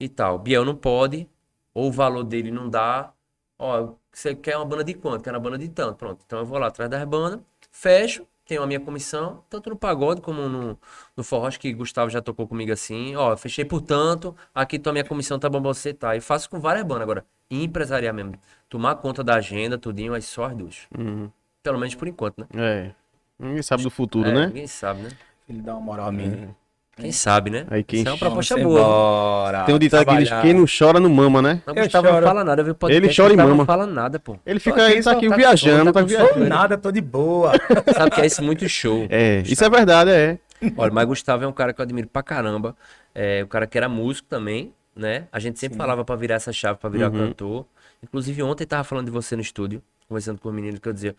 E 0.01 0.09
tal. 0.09 0.39
Biel 0.39 0.65
não 0.65 0.77
pode, 0.77 1.29
ou 1.75 1.89
o 1.89 1.93
valor 1.93 2.25
dele 2.25 2.51
não 2.51 2.69
dá. 2.69 3.13
Ó, 3.59 3.95
você 4.13 4.35
quer 4.35 4.57
uma 4.57 4.65
banda 4.67 4.85
de 4.85 4.95
quanto? 4.95 5.23
Quero 5.25 5.37
uma 5.39 5.43
banda 5.43 5.59
de 5.59 5.69
tanto. 5.69 5.97
Pronto. 5.97 6.23
Então 6.27 6.41
eu 6.41 6.47
vou 6.47 6.59
lá 6.59 6.69
atrás 6.69 6.91
das 6.91 7.05
bandas, 7.05 7.41
fecho, 7.71 8.27
tenho 8.53 8.63
a 8.63 8.67
minha 8.67 8.81
comissão, 8.81 9.43
tanto 9.49 9.71
no 9.71 9.77
pagode 9.77 10.21
como 10.21 10.47
no, 10.47 10.79
no 11.17 11.25
forró, 11.25 11.47
acho 11.47 11.59
que 11.59 11.73
Gustavo 11.73 12.11
já 12.11 12.21
tocou 12.21 12.47
comigo 12.47 12.71
assim. 12.71 13.17
Ó, 13.17 13.35
fechei 13.35 13.65
por 13.65 13.81
tanto, 13.81 14.37
aqui 14.55 14.79
tua 14.79 14.93
minha 14.93 15.05
comissão, 15.05 15.39
tá 15.39 15.49
bom 15.49 15.63
pra 15.63 15.73
você, 15.73 15.95
tá. 15.95 16.15
E 16.15 16.21
faço 16.21 16.51
com 16.51 16.61
várias 16.61 16.85
bandas 16.85 17.05
agora. 17.05 17.25
Empresariar 17.51 18.13
mesmo. 18.13 18.35
Tomar 18.69 18.97
conta 18.97 19.25
da 19.25 19.37
agenda, 19.37 19.79
tudinho, 19.79 20.13
aí 20.13 20.21
só 20.21 20.45
as 20.45 20.55
duas. 20.55 20.87
Uhum. 20.97 21.31
Pelo 21.63 21.79
menos 21.79 21.95
por 21.95 22.07
enquanto, 22.07 22.41
né? 22.41 22.47
É. 22.55 22.95
Ninguém 23.39 23.63
sabe 23.63 23.83
do 23.85 23.91
futuro, 23.91 24.29
É, 24.29 24.33
né? 24.35 24.47
Ninguém 24.49 24.67
sabe, 24.67 25.01
né? 25.01 25.11
Ele 25.49 25.63
dá 25.63 25.73
uma 25.75 25.81
moral 25.81 26.09
a 26.09 26.13
mim. 26.13 26.55
Quem 27.03 27.13
sabe, 27.13 27.51
né? 27.51 27.67
Aí 27.71 27.83
quem 27.83 28.01
Isso 28.01 28.09
é 28.09 28.13
uma 28.13 28.19
proposta 28.19 28.57
boa. 28.57 28.81
embora, 28.81 29.65
Tem 29.65 29.75
um 29.75 29.79
ditado 29.79 30.07
que 30.07 30.17
diz: 30.19 30.31
quem 30.41 30.55
não 30.55 30.65
chora 30.67 30.99
não 31.01 31.11
mama, 31.11 31.43
né? 31.43 31.63
Não, 31.67 31.75
Eu 31.75 31.83
Gustavo 31.85 32.07
não 32.07 32.15
choro. 32.15 32.27
fala 32.27 32.45
nada, 32.45 32.63
viu? 32.63 32.75
Podcast, 32.75 33.05
Ele 33.07 33.15
chora 33.15 33.29
e 33.33 33.37
Gustavo 33.37 33.49
mama. 33.51 33.59
não 33.63 33.67
fala 33.67 33.87
nada, 33.87 34.19
pô. 34.19 34.39
Ele 34.47 34.61
fica 34.61 34.91
ele 34.91 35.03
tá 35.03 35.13
aqui 35.13 35.29
tá- 35.29 35.37
viajando, 35.37 35.93
tá 35.93 36.01
tá 36.01 36.07
viajando. 36.07 36.49
Nada, 36.49 36.79
tô 36.79 36.91
de 36.93 37.01
boa. 37.01 37.53
Sabe 37.95 38.11
que 38.11 38.21
é 38.21 38.27
isso 38.27 38.43
muito 38.43 38.69
show. 38.69 39.07
É, 39.11 39.43
isso 39.47 39.65
é 39.65 39.69
verdade, 39.71 40.11
é. 40.11 40.39
Olha, 40.77 40.93
mas 40.93 41.07
Gustavo 41.07 41.45
é 41.45 41.47
um 41.49 41.53
cara 41.53 41.73
que 41.73 41.81
eu 41.81 41.83
admiro 41.85 42.07
pra 42.09 42.23
caramba. 42.23 42.77
É 43.15 43.43
um 43.45 43.49
cara 43.49 43.67
que 43.67 43.77
era 43.77 43.89
músico 43.89 44.29
também, 44.29 44.73
né? 44.95 45.25
A 45.33 45.39
gente 45.41 45.59
sempre 45.59 45.77
falava 45.77 46.05
pra 46.05 46.15
virar 46.17 46.37
essa 46.37 46.53
chave, 46.53 46.79
pra 46.79 46.89
virar 46.89 47.11
Uhum. 47.11 47.19
cantor. 47.29 47.67
Inclusive, 48.03 48.43
ontem 48.43 48.65
tava 48.67 48.85
falando 48.85 49.07
de 49.07 49.11
você 49.13 49.35
no 49.37 49.43
estúdio, 49.43 49.83
conversando 50.09 50.39
com 50.41 50.49
o 50.49 50.53
menino, 50.53 50.79
que 50.81 50.89
eu 50.89 50.93
dizia, 50.93 51.11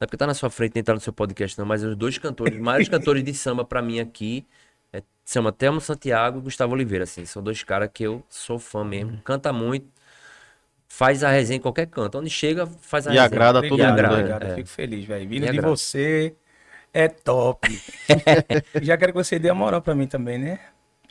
não 0.00 0.04
é 0.04 0.06
porque 0.06 0.16
tá 0.16 0.26
na 0.26 0.34
sua 0.34 0.50
frente, 0.50 0.72
nem 0.74 0.82
tá 0.82 0.92
no 0.94 1.00
seu 1.00 1.12
podcast, 1.12 1.56
não, 1.58 1.64
mas 1.66 1.84
os 1.84 1.94
dois 1.94 2.18
cantores, 2.18 2.54
os 2.56 2.60
maiores 2.60 2.88
cantores 2.90 3.22
de 3.22 3.32
samba 3.34 3.64
pra 3.64 3.80
mim 3.82 4.00
aqui, 4.00 4.44
é, 4.92 5.02
chama 5.24 5.52
Telmo 5.52 5.80
Santiago 5.80 6.38
e 6.38 6.42
Gustavo 6.42 6.74
Oliveira, 6.74 7.04
assim. 7.04 7.24
São 7.26 7.42
dois 7.42 7.62
caras 7.64 7.90
que 7.92 8.04
eu 8.04 8.22
sou 8.28 8.58
fã 8.58 8.84
mesmo. 8.84 9.20
Canta 9.22 9.52
muito, 9.52 9.88
faz 10.88 11.24
a 11.24 11.30
resenha 11.30 11.58
em 11.58 11.60
qualquer 11.60 11.86
canto. 11.86 12.18
Onde 12.18 12.30
chega, 12.30 12.66
faz 12.66 13.06
a 13.06 13.10
E 13.10 13.14
resenha. 13.14 13.26
agrada 13.26 13.58
a 13.60 13.62
todo 13.62 13.78
E 13.80 13.82
mundo, 13.82 13.92
agrada, 13.92 14.38
né? 14.38 14.38
É. 14.48 14.52
eu 14.52 14.56
fico 14.56 14.68
feliz, 14.68 15.04
velho. 15.04 15.28
Vindo 15.28 15.48
de 15.48 15.48
agrada. 15.48 15.68
você 15.68 16.34
é 16.92 17.08
top. 17.08 17.68
Já 18.82 18.96
quero 18.96 19.12
que 19.12 19.18
você 19.18 19.38
dê 19.38 19.48
a 19.48 19.54
moral 19.54 19.82
pra 19.82 19.94
mim 19.94 20.06
também, 20.06 20.38
né? 20.38 20.60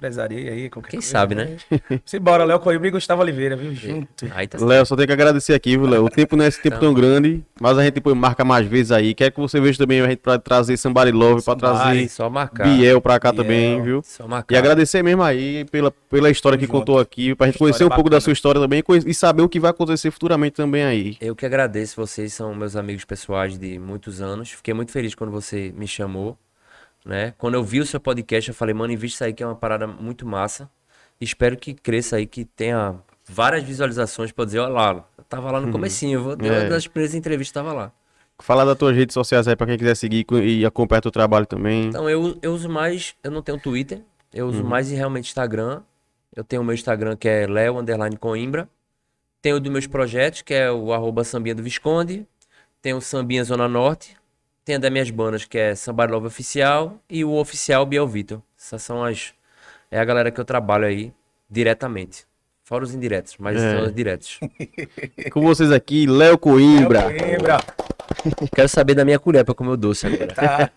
Empresaria 0.01 0.51
aí, 0.51 0.67
qualquer 0.67 0.89
Quem 0.89 0.99
coisa, 0.99 1.11
sabe, 1.11 1.35
né? 1.35 1.57
Simbora, 2.03 2.43
Léo 2.43 2.59
Coimbra 2.59 2.87
e 2.87 2.91
Gustavo 2.91 3.21
Oliveira, 3.21 3.55
viu? 3.55 3.71
Junto. 3.75 4.25
Aí 4.33 4.47
tá 4.47 4.57
Léo, 4.59 4.83
só 4.83 4.95
tenho 4.95 5.05
que 5.05 5.13
agradecer 5.13 5.53
aqui, 5.53 5.77
viu, 5.77 5.85
Léo? 5.85 6.05
O 6.05 6.09
tempo 6.09 6.35
não 6.35 6.43
é 6.43 6.47
esse 6.47 6.59
tempo 6.59 6.79
tão 6.79 6.91
grande, 6.91 7.43
mas 7.61 7.77
a 7.77 7.83
gente 7.83 7.93
depois 7.93 8.17
marca 8.17 8.43
mais 8.43 8.65
vezes 8.65 8.91
aí. 8.91 9.13
Quer 9.13 9.29
que 9.29 9.39
você 9.39 9.61
veja 9.61 9.77
também 9.77 10.01
a 10.01 10.09
gente 10.09 10.17
pra 10.17 10.39
trazer 10.39 10.75
Somebody 10.75 11.11
Love, 11.11 11.43
pra 11.43 11.55
trazer 11.55 12.09
só 12.09 12.31
marcar. 12.31 12.63
Biel 12.63 12.99
pra 12.99 13.19
cá 13.19 13.31
Biel. 13.31 13.43
também, 13.43 13.83
viu? 13.83 14.01
Só 14.03 14.27
marcar. 14.27 14.55
E 14.55 14.57
agradecer 14.57 15.03
mesmo 15.03 15.21
aí 15.21 15.65
pela, 15.65 15.91
pela 15.91 16.31
história 16.31 16.57
que 16.57 16.65
Tamo 16.65 16.79
contou 16.79 16.95
junto. 16.97 17.03
aqui, 17.07 17.35
pra 17.35 17.45
gente 17.45 17.53
História 17.57 17.71
conhecer 17.71 17.83
um 17.85 17.89
pouco 17.89 18.09
da 18.09 18.15
bacana. 18.15 18.21
sua 18.21 18.33
história 18.33 18.59
também 18.59 18.79
e 18.89 19.11
e 19.11 19.13
saber 19.13 19.43
o 19.43 19.49
que 19.49 19.59
vai 19.59 19.69
acontecer 19.69 20.09
futuramente 20.09 20.55
também 20.55 20.83
aí. 20.83 21.15
Eu 21.21 21.35
que 21.35 21.45
agradeço, 21.45 21.95
vocês 21.95 22.33
são 22.33 22.55
meus 22.55 22.75
amigos 22.75 23.05
pessoais 23.05 23.55
de 23.55 23.77
muitos 23.77 24.19
anos. 24.19 24.49
Fiquei 24.49 24.73
muito 24.73 24.91
feliz 24.91 25.13
quando 25.13 25.29
você 25.29 25.71
me 25.77 25.87
chamou, 25.87 26.35
né? 27.05 27.33
Quando 27.37 27.55
eu 27.55 27.63
vi 27.63 27.79
o 27.79 27.85
seu 27.85 27.99
podcast, 27.99 28.49
eu 28.49 28.55
falei, 28.55 28.73
mano, 28.73 28.93
invista 28.93 29.15
isso 29.15 29.23
aí 29.25 29.33
que 29.33 29.43
é 29.43 29.45
uma 29.45 29.55
parada 29.55 29.87
muito 29.87 30.25
massa. 30.25 30.69
Espero 31.19 31.55
que 31.57 31.73
cresça 31.73 32.15
aí, 32.15 32.25
que 32.25 32.45
tenha 32.45 32.95
várias 33.27 33.63
visualizações 33.63 34.31
pra 34.31 34.45
dizer, 34.45 34.59
olha 34.59 34.73
lá, 34.73 35.05
eu 35.17 35.23
tava 35.25 35.51
lá 35.51 35.61
no 35.61 35.71
comecinho, 35.71 36.19
eu 36.19 36.23
vou 36.23 36.37
ter 36.37 36.47
É. 36.51 36.59
uma 36.61 36.69
das 36.69 36.87
primeiras 36.87 37.13
entrevistas, 37.15 37.53
tava 37.53 37.73
lá. 37.73 37.91
Fala 38.39 38.65
das 38.65 38.75
tuas 38.77 38.95
redes 38.95 39.13
sociais 39.13 39.47
aí 39.47 39.55
pra 39.55 39.67
quem 39.67 39.77
quiser 39.77 39.95
seguir 39.95 40.25
e 40.43 40.65
acompanhar 40.65 41.01
teu 41.01 41.11
trabalho 41.11 41.45
também. 41.45 41.85
Então, 41.89 42.09
eu, 42.09 42.37
eu 42.41 42.51
uso 42.53 42.67
mais, 42.67 43.13
eu 43.23 43.29
não 43.29 43.41
tenho 43.43 43.59
Twitter, 43.59 44.01
eu 44.33 44.47
uso 44.47 44.63
mais 44.63 44.89
realmente 44.89 45.25
Instagram. 45.27 45.81
Eu 46.35 46.43
tenho 46.43 46.61
o 46.61 46.65
meu 46.65 46.73
Instagram 46.73 47.15
que 47.15 47.27
é 47.27 47.45
Leo 47.45 47.77
Underline 47.77 48.15
Coimbra. 48.17 48.67
Tenho 49.41 49.57
o 49.57 49.59
dos 49.59 49.71
meus 49.71 49.85
projetos, 49.85 50.41
que 50.41 50.53
é 50.53 50.71
o 50.71 50.91
arroba 50.93 51.23
Sambinha 51.23 51.53
do 51.53 51.61
Visconde. 51.61 52.25
Tenho 52.81 52.97
o 52.97 53.01
Sambinha 53.01 53.43
Zona 53.43 53.67
Norte. 53.67 54.15
Tenho 54.63 54.79
das 54.79 54.91
minhas 54.91 55.09
bandas, 55.09 55.43
que 55.45 55.57
é 55.57 55.75
Samba 55.75 56.05
Love 56.05 56.27
Oficial 56.27 56.99
e 57.09 57.25
o 57.25 57.31
Oficial 57.33 57.85
Biel 57.85 58.07
Vitor. 58.07 58.41
Essas 58.57 58.83
são 58.83 59.03
as. 59.03 59.33
É 59.89 59.99
a 59.99 60.05
galera 60.05 60.31
que 60.31 60.39
eu 60.39 60.45
trabalho 60.45 60.85
aí 60.85 61.11
diretamente. 61.49 62.25
Fora 62.63 62.83
os 62.83 62.93
indiretos, 62.93 63.35
mas 63.37 63.61
É. 63.61 63.75
são 63.75 63.85
os 63.87 63.93
diretos. 63.93 64.39
Com 65.33 65.41
vocês 65.41 65.71
aqui, 65.71 66.05
Léo 66.05 66.37
Coimbra. 66.37 67.07
Léo 67.07 67.19
Coimbra. 67.19 67.57
Quero 68.55 68.69
saber 68.69 68.93
da 68.93 69.03
minha 69.03 69.19
colher 69.19 69.43
pra 69.43 69.53
comer 69.55 69.71
o 69.71 69.77
doce 69.77 70.05
agora. 70.07 70.33
Tá. 70.33 70.71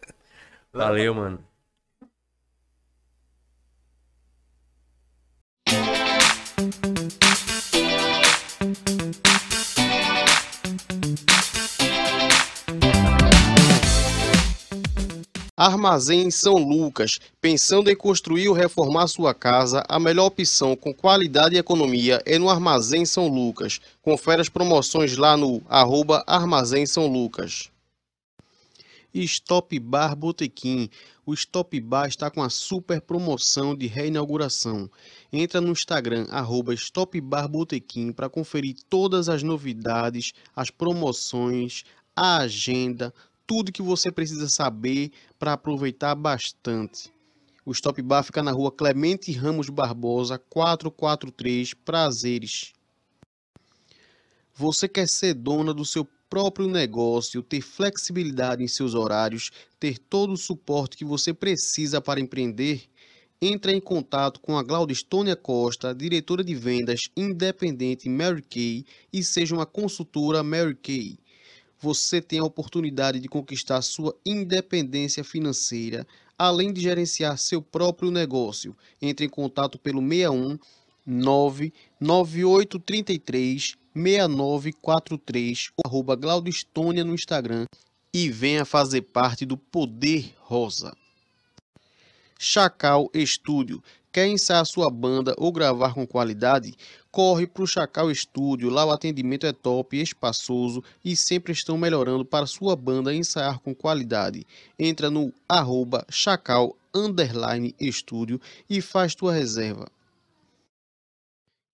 Valeu, 0.72 1.14
mano. 1.14 1.38
Armazém 15.64 16.30
São 16.30 16.54
Lucas. 16.54 17.20
Pensando 17.40 17.88
em 17.88 17.94
construir 17.94 18.48
ou 18.48 18.54
reformar 18.54 19.06
sua 19.06 19.32
casa, 19.32 19.84
a 19.88 20.00
melhor 20.00 20.26
opção 20.26 20.74
com 20.74 20.92
qualidade 20.92 21.54
e 21.54 21.58
economia 21.58 22.20
é 22.26 22.36
no 22.38 22.50
Armazém 22.50 23.06
São 23.06 23.28
Lucas. 23.28 23.80
Confere 24.02 24.40
as 24.40 24.48
promoções 24.48 25.16
lá 25.16 25.36
no 25.36 25.62
arroba 25.68 26.24
Armazém 26.26 26.84
São 26.84 27.06
Lucas. 27.06 27.70
Stop 29.14 29.78
Bar 29.78 30.16
Botequim. 30.16 30.90
O 31.24 31.32
Stop 31.34 31.78
Bar 31.80 32.08
está 32.08 32.28
com 32.28 32.42
a 32.42 32.50
super 32.50 33.00
promoção 33.00 33.76
de 33.76 33.86
reinauguração. 33.86 34.90
Entra 35.32 35.60
no 35.60 35.70
Instagram, 35.70 36.26
arroba 36.30 36.74
Stop 36.74 37.20
Bar 37.20 37.46
Botequim, 37.46 38.10
para 38.10 38.28
conferir 38.28 38.74
todas 38.88 39.28
as 39.28 39.42
novidades, 39.42 40.32
as 40.56 40.70
promoções, 40.70 41.84
a 42.16 42.38
agenda, 42.38 43.12
tudo 43.52 43.70
que 43.70 43.82
você 43.82 44.10
precisa 44.10 44.48
saber 44.48 45.12
para 45.38 45.52
aproveitar 45.52 46.14
bastante. 46.14 47.12
O 47.66 47.72
Stop 47.72 48.00
Bar 48.00 48.22
fica 48.22 48.42
na 48.42 48.50
rua 48.50 48.72
Clemente 48.72 49.30
Ramos 49.30 49.68
Barbosa, 49.68 50.38
443, 50.38 51.74
Prazeres. 51.74 52.72
Você 54.54 54.88
quer 54.88 55.06
ser 55.06 55.34
dona 55.34 55.74
do 55.74 55.84
seu 55.84 56.08
próprio 56.30 56.66
negócio, 56.66 57.42
ter 57.42 57.60
flexibilidade 57.60 58.64
em 58.64 58.68
seus 58.68 58.94
horários, 58.94 59.50
ter 59.78 59.98
todo 59.98 60.32
o 60.32 60.38
suporte 60.38 60.96
que 60.96 61.04
você 61.04 61.34
precisa 61.34 62.00
para 62.00 62.20
empreender? 62.20 62.84
Entre 63.38 63.70
em 63.74 63.80
contato 63.82 64.40
com 64.40 64.56
a 64.56 64.62
Glaudistônia 64.62 65.36
Costa, 65.36 65.94
diretora 65.94 66.42
de 66.42 66.54
vendas 66.54 67.02
independente 67.14 68.08
Mary 68.08 68.40
Kay, 68.40 68.86
e 69.12 69.22
seja 69.22 69.54
uma 69.54 69.66
consultora 69.66 70.42
Mary 70.42 70.74
Kay 70.74 71.18
você 71.82 72.22
tem 72.22 72.38
a 72.38 72.44
oportunidade 72.44 73.18
de 73.18 73.28
conquistar 73.28 73.82
sua 73.82 74.16
independência 74.24 75.24
financeira, 75.24 76.06
além 76.38 76.72
de 76.72 76.80
gerenciar 76.80 77.36
seu 77.36 77.60
próprio 77.60 78.12
negócio. 78.12 78.76
Entre 79.00 79.26
em 79.26 79.28
contato 79.28 79.80
pelo 79.80 80.00
61 80.00 80.56
99833 81.04 83.76
6943 83.94 85.70
ou 85.76 85.82
arroba 85.84 86.14
Glaudistônia 86.14 87.04
no 87.04 87.14
Instagram 87.14 87.66
e 88.14 88.30
venha 88.30 88.64
fazer 88.64 89.02
parte 89.02 89.44
do 89.44 89.56
Poder 89.56 90.32
Rosa. 90.38 90.96
Chacal 92.38 93.10
Estúdio. 93.12 93.82
Quer 94.12 94.26
ensaiar 94.26 94.66
sua 94.66 94.90
banda 94.90 95.34
ou 95.38 95.50
gravar 95.50 95.94
com 95.94 96.06
qualidade? 96.06 96.74
Corre 97.10 97.46
para 97.46 97.62
o 97.62 97.66
Chacal 97.66 98.10
Estúdio, 98.10 98.68
lá 98.68 98.84
o 98.84 98.90
atendimento 98.90 99.46
é 99.46 99.54
top, 99.54 99.98
espaçoso 99.98 100.84
e 101.02 101.16
sempre 101.16 101.54
estão 101.54 101.78
melhorando 101.78 102.22
para 102.22 102.46
sua 102.46 102.76
banda 102.76 103.14
ensaiar 103.14 103.58
com 103.60 103.74
qualidade. 103.74 104.46
Entra 104.78 105.08
no 105.08 105.32
arroba 105.48 106.04
chacal 106.10 106.76
underline 106.94 107.74
estúdio 107.80 108.38
e 108.68 108.82
faz 108.82 109.14
tua 109.14 109.32
reserva. 109.32 109.88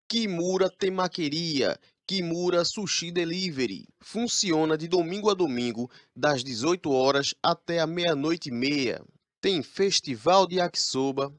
Kimura 0.09 0.69
Temaqueria, 0.69 1.79
Kimura 2.05 2.65
Sushi 2.65 3.11
Delivery. 3.11 3.87
Funciona 4.01 4.77
de 4.77 4.89
domingo 4.89 5.29
a 5.29 5.33
domingo, 5.33 5.89
das 6.13 6.43
18 6.43 6.91
horas 6.91 7.33
até 7.41 7.79
a 7.79 7.87
meia-noite 7.87 8.49
e 8.49 8.51
meia. 8.51 9.01
Tem 9.39 9.63
festival 9.63 10.45
de 10.45 10.55
yakisoba, 10.55 11.33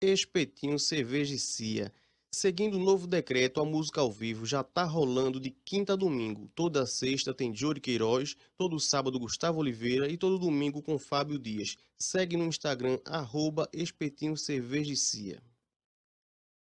Espetinho 0.00 0.78
Cerveja 0.78 1.34
e 1.34 1.38
Cia. 1.40 1.92
Seguindo 2.32 2.76
o 2.76 2.80
novo 2.80 3.08
decreto, 3.08 3.60
a 3.60 3.64
música 3.64 4.00
ao 4.00 4.12
vivo 4.12 4.46
já 4.46 4.62
tá 4.62 4.84
rolando 4.84 5.40
de 5.40 5.50
quinta 5.50 5.94
a 5.94 5.96
domingo. 5.96 6.48
Toda 6.54 6.86
sexta 6.86 7.34
tem 7.34 7.52
Jory 7.52 7.80
Queiroz, 7.80 8.36
todo 8.56 8.78
sábado 8.78 9.18
Gustavo 9.18 9.58
Oliveira 9.58 10.08
e 10.08 10.16
todo 10.16 10.38
domingo 10.38 10.80
com 10.80 10.96
Fábio 10.96 11.40
Dias. 11.40 11.76
Segue 11.98 12.36
no 12.36 12.46
Instagram, 12.46 13.00
arroba 13.04 13.68
Espetinho 13.72 14.36
Cerveja 14.36 14.92
e 14.92 14.96
Cia. 14.96 15.42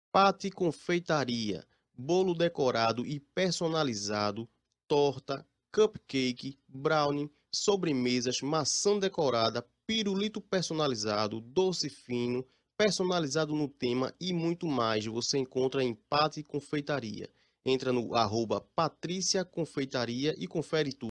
Pate 0.10 0.50
Confeitaria. 0.50 1.68
Bolo 1.94 2.34
decorado 2.34 3.06
e 3.06 3.20
personalizado, 3.20 4.48
torta, 4.88 5.46
cupcake, 5.70 6.58
brownie, 6.66 7.30
sobremesas, 7.52 8.42
maçã 8.42 8.98
decorada, 8.98 9.66
pirulito 9.86 10.40
personalizado, 10.40 11.42
doce 11.42 11.90
fino, 11.90 12.46
personalizado 12.78 13.56
no 13.56 13.68
tema 13.68 14.14
e 14.20 14.34
muito 14.34 14.66
mais 14.66 15.06
você 15.06 15.38
encontra 15.38 15.84
em 15.84 15.94
Pate 15.94 16.44
Confeitaria. 16.44 17.30
Entra 17.66 17.94
no 17.94 18.16
arroba 18.16 18.62
Patrícia 18.76 19.46
Confeitaria 19.46 20.34
e 20.38 20.48
confere 20.48 20.92
tudo. 20.92 21.00